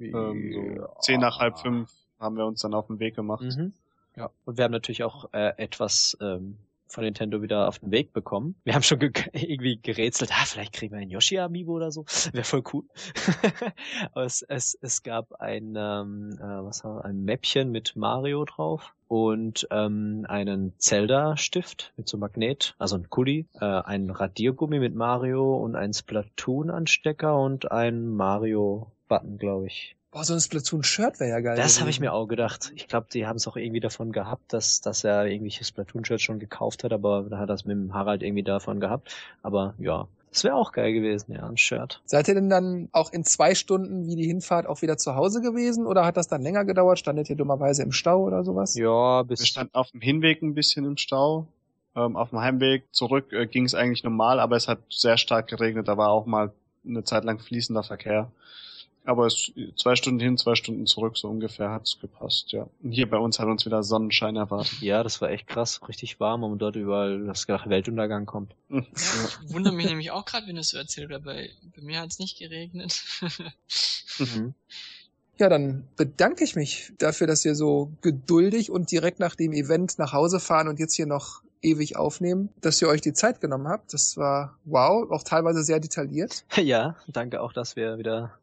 ähm, 0.00 0.78
so 0.78 0.88
zehn 1.00 1.20
nach 1.20 1.38
halb 1.38 1.58
fünf 1.58 1.90
haben 2.18 2.36
wir 2.36 2.46
uns 2.46 2.60
dann 2.60 2.74
auf 2.74 2.88
den 2.88 2.98
Weg 2.98 3.14
gemacht. 3.14 3.42
Mhm. 3.42 3.72
Ja. 4.16 4.30
Und 4.44 4.58
wir 4.58 4.64
haben 4.64 4.72
natürlich 4.72 5.04
auch 5.04 5.32
äh, 5.32 5.52
etwas 5.56 6.16
ähm, 6.20 6.58
von 6.90 7.04
Nintendo 7.04 7.40
wieder 7.42 7.68
auf 7.68 7.78
den 7.78 7.90
Weg 7.90 8.12
bekommen. 8.12 8.56
Wir 8.64 8.74
haben 8.74 8.82
schon 8.82 8.98
ge 8.98 9.12
irgendwie 9.32 9.78
gerätselt, 9.80 10.30
ah, 10.32 10.44
vielleicht 10.44 10.72
kriegen 10.72 10.92
wir 10.92 11.00
einen 11.00 11.10
Yoshi-Amiibo 11.10 11.72
oder 11.72 11.90
so. 11.90 12.04
Wäre 12.32 12.44
voll 12.44 12.62
cool. 12.72 12.84
Aber 14.12 14.24
es, 14.24 14.42
es, 14.42 14.76
es 14.80 15.02
gab 15.02 15.32
ein, 15.40 15.74
ähm, 15.76 16.36
äh, 16.38 16.42
was 16.42 16.84
war, 16.84 17.04
ein 17.04 17.24
Mäppchen 17.24 17.70
mit 17.70 17.96
Mario 17.96 18.44
drauf 18.44 18.94
und 19.08 19.66
ähm, 19.70 20.24
einen 20.28 20.74
Zelda-Stift 20.78 21.92
mit 21.96 22.08
so 22.08 22.18
Magnet, 22.18 22.74
also 22.78 22.96
ein 22.96 23.08
Kuli, 23.10 23.46
äh, 23.60 23.64
ein 23.64 24.10
Radiergummi 24.10 24.78
mit 24.78 24.94
Mario 24.94 25.56
und 25.56 25.76
ein 25.76 25.92
Splatoon-Anstecker 25.92 27.36
und 27.38 27.70
ein 27.70 28.08
Mario-Button, 28.08 29.38
glaube 29.38 29.66
ich. 29.66 29.96
Boah, 30.12 30.24
so 30.24 30.34
ein 30.34 30.40
Splatoon-Shirt 30.40 31.20
wäre 31.20 31.30
ja 31.30 31.40
geil. 31.40 31.56
Das 31.56 31.78
habe 31.78 31.88
ich 31.88 32.00
mir 32.00 32.12
auch 32.12 32.26
gedacht. 32.26 32.72
Ich 32.74 32.88
glaube, 32.88 33.06
die 33.12 33.26
haben 33.26 33.36
es 33.36 33.46
auch 33.46 33.56
irgendwie 33.56 33.78
davon 33.78 34.10
gehabt, 34.10 34.52
dass, 34.52 34.80
dass 34.80 35.04
er 35.04 35.26
irgendwelche 35.26 35.64
Splatoon-Shirts 35.64 36.22
schon 36.22 36.40
gekauft 36.40 36.82
hat, 36.82 36.92
aber 36.92 37.26
da 37.30 37.38
hat 37.38 37.48
er 37.48 37.54
es 37.54 37.64
mit 37.64 37.76
dem 37.76 37.94
Harald 37.94 38.22
irgendwie 38.22 38.42
davon 38.42 38.80
gehabt. 38.80 39.14
Aber 39.42 39.74
ja, 39.78 40.08
das 40.30 40.42
wäre 40.42 40.56
auch 40.56 40.72
geil 40.72 40.92
gewesen, 40.92 41.32
ja, 41.32 41.48
ein 41.48 41.56
Shirt. 41.56 42.00
Seid 42.06 42.26
ihr 42.26 42.34
denn 42.34 42.50
dann 42.50 42.88
auch 42.90 43.12
in 43.12 43.24
zwei 43.24 43.54
Stunden 43.54 44.06
wie 44.06 44.16
die 44.16 44.26
Hinfahrt 44.26 44.66
auch 44.66 44.82
wieder 44.82 44.96
zu 44.96 45.14
Hause 45.14 45.40
gewesen 45.40 45.86
oder 45.86 46.04
hat 46.04 46.16
das 46.16 46.26
dann 46.26 46.42
länger 46.42 46.64
gedauert? 46.64 46.98
Standet 46.98 47.30
ihr 47.30 47.36
dummerweise 47.36 47.82
im 47.82 47.92
Stau 47.92 48.24
oder 48.24 48.42
sowas? 48.42 48.74
Ja, 48.76 49.22
bis. 49.22 49.40
Wir 49.40 49.46
standen 49.46 49.74
auf 49.74 49.92
dem 49.92 50.00
Hinweg 50.00 50.42
ein 50.42 50.54
bisschen 50.54 50.84
im 50.86 50.96
Stau. 50.96 51.46
Ähm, 51.96 52.16
auf 52.16 52.30
dem 52.30 52.40
Heimweg 52.40 52.84
zurück 52.92 53.32
äh, 53.32 53.46
ging 53.46 53.64
es 53.64 53.74
eigentlich 53.74 54.04
normal, 54.04 54.38
aber 54.38 54.56
es 54.56 54.68
hat 54.68 54.78
sehr 54.88 55.16
stark 55.16 55.48
geregnet. 55.48 55.88
Da 55.88 55.96
war 55.96 56.10
auch 56.10 56.26
mal 56.26 56.52
eine 56.86 57.02
Zeit 57.02 57.24
lang 57.24 57.40
fließender 57.40 57.82
Verkehr. 57.82 58.30
Aber 59.10 59.26
es, 59.26 59.50
zwei 59.74 59.96
Stunden 59.96 60.20
hin, 60.20 60.38
zwei 60.38 60.54
Stunden 60.54 60.86
zurück, 60.86 61.18
so 61.18 61.26
ungefähr 61.26 61.70
hat's 61.70 61.98
gepasst, 61.98 62.52
ja. 62.52 62.68
Und 62.80 62.92
hier 62.92 63.10
bei 63.10 63.16
uns 63.16 63.40
hat 63.40 63.48
uns 63.48 63.66
wieder 63.66 63.82
Sonnenschein 63.82 64.36
erwartet. 64.36 64.80
Ja, 64.82 65.02
das 65.02 65.20
war 65.20 65.30
echt 65.30 65.48
krass, 65.48 65.80
richtig 65.88 66.20
warm 66.20 66.44
und 66.44 66.60
dort 66.60 66.76
überall 66.76 67.26
das 67.26 67.48
gedacht, 67.48 67.68
Weltuntergang 67.68 68.24
kommt. 68.24 68.54
Ja, 68.68 68.84
ich 68.84 69.52
wundere 69.52 69.74
mich 69.74 69.86
nämlich 69.86 70.12
auch 70.12 70.24
gerade, 70.24 70.46
wenn 70.46 70.54
du 70.54 70.60
es 70.60 70.68
so 70.68 70.78
erzählt, 70.78 71.10
weil 71.10 71.18
bei, 71.18 71.50
bei 71.74 71.82
mir 71.82 71.98
hat's 71.98 72.20
nicht 72.20 72.38
geregnet. 72.38 73.02
mhm. 74.20 74.54
Ja, 75.38 75.48
dann 75.48 75.88
bedanke 75.96 76.44
ich 76.44 76.54
mich 76.54 76.92
dafür, 76.98 77.26
dass 77.26 77.44
wir 77.44 77.56
so 77.56 77.90
geduldig 78.02 78.70
und 78.70 78.92
direkt 78.92 79.18
nach 79.18 79.34
dem 79.34 79.52
Event 79.52 79.98
nach 79.98 80.12
Hause 80.12 80.38
fahren 80.38 80.68
und 80.68 80.78
jetzt 80.78 80.94
hier 80.94 81.06
noch 81.06 81.42
ewig 81.62 81.96
aufnehmen, 81.96 82.50
dass 82.60 82.80
ihr 82.80 82.86
euch 82.86 83.00
die 83.00 83.12
Zeit 83.12 83.40
genommen 83.40 83.66
habt. 83.66 83.92
Das 83.92 84.16
war 84.16 84.56
wow, 84.66 85.10
auch 85.10 85.24
teilweise 85.24 85.64
sehr 85.64 85.80
detailliert. 85.80 86.44
Ja, 86.56 86.94
danke 87.08 87.40
auch, 87.40 87.52
dass 87.52 87.74
wir 87.74 87.98
wieder 87.98 88.38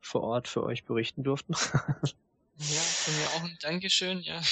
vor 0.00 0.22
Ort 0.22 0.48
für 0.48 0.62
euch 0.62 0.84
berichten 0.84 1.24
durften. 1.24 1.52
ja, 2.56 2.80
von 2.80 3.16
mir 3.16 3.26
auch 3.34 3.44
ein 3.44 3.58
Dankeschön, 3.60 4.22
ja. 4.22 4.40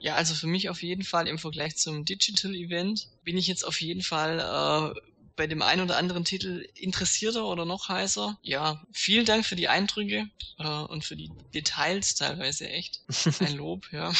Ja, 0.00 0.16
also 0.16 0.34
für 0.34 0.48
mich 0.48 0.68
auf 0.68 0.82
jeden 0.82 1.04
Fall 1.04 1.26
im 1.28 1.38
Vergleich 1.38 1.76
zum 1.76 2.04
Digital 2.04 2.54
Event 2.54 3.08
bin 3.22 3.38
ich 3.38 3.46
jetzt 3.46 3.64
auf 3.64 3.80
jeden 3.80 4.02
Fall 4.02 4.38
äh, 4.38 5.00
bei 5.34 5.46
dem 5.46 5.62
einen 5.62 5.80
oder 5.80 5.96
anderen 5.96 6.26
Titel 6.26 6.68
interessierter 6.74 7.46
oder 7.46 7.64
noch 7.64 7.88
heißer. 7.88 8.38
Ja, 8.42 8.84
vielen 8.92 9.24
Dank 9.24 9.46
für 9.46 9.56
die 9.56 9.68
Eindrücke 9.68 10.28
äh, 10.58 10.68
und 10.68 11.06
für 11.06 11.16
die 11.16 11.32
Details 11.54 12.16
teilweise 12.16 12.68
echt. 12.68 13.00
Ein 13.40 13.56
Lob, 13.56 13.90
ja 13.92 14.12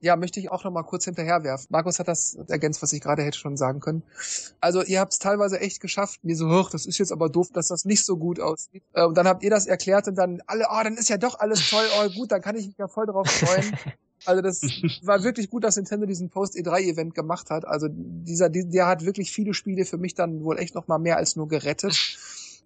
ja, 0.00 0.16
möchte 0.16 0.40
ich 0.40 0.50
auch 0.50 0.64
noch 0.64 0.70
mal 0.70 0.82
kurz 0.82 1.04
hinterherwerfen. 1.04 1.66
Markus 1.70 1.98
hat 1.98 2.08
das 2.08 2.36
ergänzt, 2.48 2.82
was 2.82 2.92
ich 2.92 3.00
gerade 3.00 3.22
hätte 3.22 3.38
schon 3.38 3.56
sagen 3.56 3.80
können. 3.80 4.02
Also 4.60 4.82
ihr 4.82 5.00
habt 5.00 5.12
es 5.12 5.18
teilweise 5.18 5.60
echt 5.60 5.80
geschafft, 5.80 6.22
mir 6.22 6.36
so, 6.36 6.48
hoch, 6.50 6.70
das 6.70 6.86
ist 6.86 6.98
jetzt 6.98 7.12
aber 7.12 7.28
doof, 7.28 7.48
dass 7.52 7.68
das 7.68 7.84
nicht 7.84 8.04
so 8.04 8.16
gut 8.16 8.40
aussieht. 8.40 8.82
Äh, 8.92 9.04
und 9.04 9.16
dann 9.16 9.26
habt 9.26 9.42
ihr 9.42 9.50
das 9.50 9.66
erklärt 9.66 10.08
und 10.08 10.16
dann 10.16 10.42
alle, 10.46 10.66
oh, 10.70 10.80
dann 10.82 10.96
ist 10.96 11.08
ja 11.08 11.16
doch 11.16 11.38
alles 11.38 11.70
toll, 11.70 11.84
oh 11.98 12.08
gut, 12.10 12.32
dann 12.32 12.42
kann 12.42 12.56
ich 12.56 12.66
mich 12.66 12.76
ja 12.78 12.88
voll 12.88 13.06
drauf 13.06 13.28
freuen. 13.28 13.76
Also 14.24 14.42
das 14.42 14.62
war 15.02 15.22
wirklich 15.22 15.50
gut, 15.50 15.62
dass 15.62 15.76
Nintendo 15.76 16.04
diesen 16.04 16.30
Post-E3-Event 16.30 17.14
gemacht 17.14 17.50
hat. 17.50 17.64
Also 17.64 17.86
dieser, 17.90 18.48
der 18.48 18.86
hat 18.86 19.04
wirklich 19.04 19.30
viele 19.30 19.54
Spiele 19.54 19.84
für 19.84 19.98
mich 19.98 20.14
dann 20.14 20.42
wohl 20.42 20.58
echt 20.58 20.74
noch 20.74 20.88
mal 20.88 20.98
mehr 20.98 21.16
als 21.16 21.36
nur 21.36 21.46
gerettet. 21.46 22.18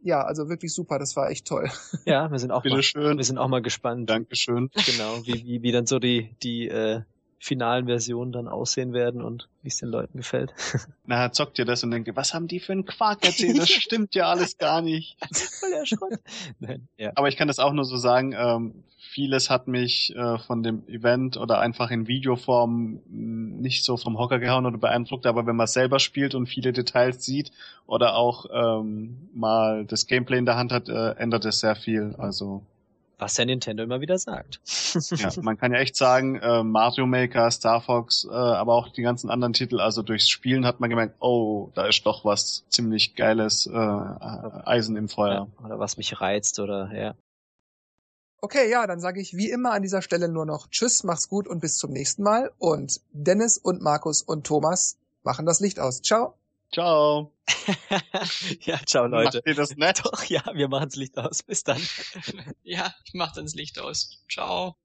Ja, 0.02 0.22
also 0.22 0.48
wirklich 0.48 0.72
super, 0.72 0.98
das 0.98 1.16
war 1.16 1.28
echt 1.28 1.46
toll. 1.46 1.70
Ja, 2.06 2.30
wir 2.30 2.38
sind 2.38 2.50
auch, 2.50 2.64
mal, 2.64 2.82
schön. 2.82 3.18
wir 3.18 3.24
sind 3.24 3.36
auch 3.36 3.48
mal 3.48 3.60
gespannt. 3.60 4.08
Dankeschön. 4.08 4.70
Genau, 4.86 5.18
wie, 5.26 5.44
wie, 5.44 5.62
wie 5.62 5.72
dann 5.72 5.86
so 5.86 5.98
die, 5.98 6.34
die 6.42 6.68
äh, 6.68 7.02
finalen 7.42 7.86
Versionen 7.86 8.32
dann 8.32 8.48
aussehen 8.48 8.92
werden 8.92 9.22
und 9.22 9.48
wie 9.62 9.68
es 9.68 9.78
den 9.78 9.88
Leuten 9.88 10.18
gefällt. 10.18 10.52
Na, 11.06 11.32
zockt 11.32 11.58
ihr 11.58 11.64
das 11.64 11.82
und 11.82 11.90
denkt, 11.90 12.14
was 12.14 12.34
haben 12.34 12.48
die 12.48 12.60
für 12.60 12.72
einen 12.72 12.84
Quark 12.84 13.24
erzählt? 13.24 13.58
Das 13.58 13.70
stimmt 13.70 14.14
ja 14.14 14.26
alles 14.26 14.58
gar 14.58 14.82
nicht. 14.82 15.16
Voll 15.58 15.70
der 15.70 15.86
Schrott. 15.86 16.20
Nein, 16.60 16.86
ja. 16.98 17.12
Aber 17.14 17.28
ich 17.28 17.38
kann 17.38 17.48
das 17.48 17.58
auch 17.58 17.72
nur 17.72 17.86
so 17.86 17.96
sagen, 17.96 18.34
ähm, 18.36 18.84
vieles 18.98 19.48
hat 19.48 19.68
mich 19.68 20.14
äh, 20.14 20.38
von 20.38 20.62
dem 20.62 20.86
Event 20.86 21.38
oder 21.38 21.60
einfach 21.60 21.90
in 21.90 22.06
Videoform 22.06 23.00
nicht 23.08 23.84
so 23.84 23.96
vom 23.96 24.18
Hocker 24.18 24.38
gehauen 24.38 24.66
oder 24.66 24.76
beeindruckt, 24.76 25.24
aber 25.24 25.46
wenn 25.46 25.56
man 25.56 25.66
selber 25.66 25.98
spielt 25.98 26.34
und 26.34 26.46
viele 26.46 26.74
Details 26.74 27.24
sieht 27.24 27.52
oder 27.86 28.16
auch 28.16 28.46
ähm, 28.52 29.30
mal 29.32 29.86
das 29.86 30.06
Gameplay 30.06 30.36
in 30.36 30.44
der 30.46 30.56
Hand 30.56 30.72
hat, 30.72 30.90
äh, 30.90 31.12
ändert 31.12 31.46
es 31.46 31.60
sehr 31.60 31.74
viel. 31.74 32.14
Also 32.18 32.62
was 33.20 33.36
ja 33.36 33.44
Nintendo 33.44 33.82
immer 33.82 34.00
wieder 34.00 34.18
sagt. 34.18 34.60
ja, 35.10 35.30
man 35.42 35.56
kann 35.56 35.72
ja 35.72 35.78
echt 35.78 35.96
sagen, 35.96 36.36
äh, 36.36 36.62
Mario 36.62 37.06
Maker, 37.06 37.50
Star 37.50 37.80
Fox, 37.80 38.24
äh, 38.24 38.34
aber 38.34 38.74
auch 38.74 38.88
die 38.88 39.02
ganzen 39.02 39.30
anderen 39.30 39.52
Titel, 39.52 39.80
also 39.80 40.02
durchs 40.02 40.28
Spielen 40.28 40.66
hat 40.66 40.80
man 40.80 40.90
gemerkt, 40.90 41.16
oh, 41.20 41.70
da 41.74 41.86
ist 41.86 42.04
doch 42.06 42.24
was 42.24 42.64
ziemlich 42.68 43.14
geiles 43.14 43.66
äh, 43.66 43.70
Eisen 43.76 44.96
im 44.96 45.08
Feuer. 45.08 45.48
Ja, 45.58 45.66
oder 45.66 45.78
was 45.78 45.96
mich 45.96 46.20
reizt 46.20 46.58
oder 46.58 46.90
ja. 46.94 47.14
Okay, 48.42 48.70
ja, 48.70 48.86
dann 48.86 49.00
sage 49.00 49.20
ich 49.20 49.36
wie 49.36 49.50
immer 49.50 49.72
an 49.72 49.82
dieser 49.82 50.00
Stelle 50.00 50.28
nur 50.28 50.46
noch 50.46 50.68
Tschüss, 50.70 51.04
mach's 51.04 51.28
gut 51.28 51.46
und 51.46 51.60
bis 51.60 51.76
zum 51.76 51.92
nächsten 51.92 52.22
Mal. 52.22 52.50
Und 52.58 53.00
Dennis 53.12 53.58
und 53.58 53.82
Markus 53.82 54.22
und 54.22 54.46
Thomas 54.46 54.96
machen 55.22 55.44
das 55.44 55.60
Licht 55.60 55.78
aus. 55.78 56.00
Ciao. 56.00 56.39
Ciao. 56.72 57.32
ja, 58.60 58.78
ciao 58.86 59.06
Leute. 59.06 59.38
Macht 59.38 59.46
ihr 59.46 59.54
das 59.54 59.76
nett? 59.76 60.00
Doch, 60.04 60.24
ja, 60.24 60.42
wir 60.54 60.68
machen's 60.68 60.96
Licht 60.96 61.18
aus. 61.18 61.42
Bis 61.42 61.64
dann. 61.64 61.80
ja, 62.62 62.94
ich 63.04 63.14
mach 63.14 63.32
dann 63.32 63.44
das 63.44 63.54
Licht 63.54 63.78
aus. 63.80 64.22
Ciao. 64.30 64.76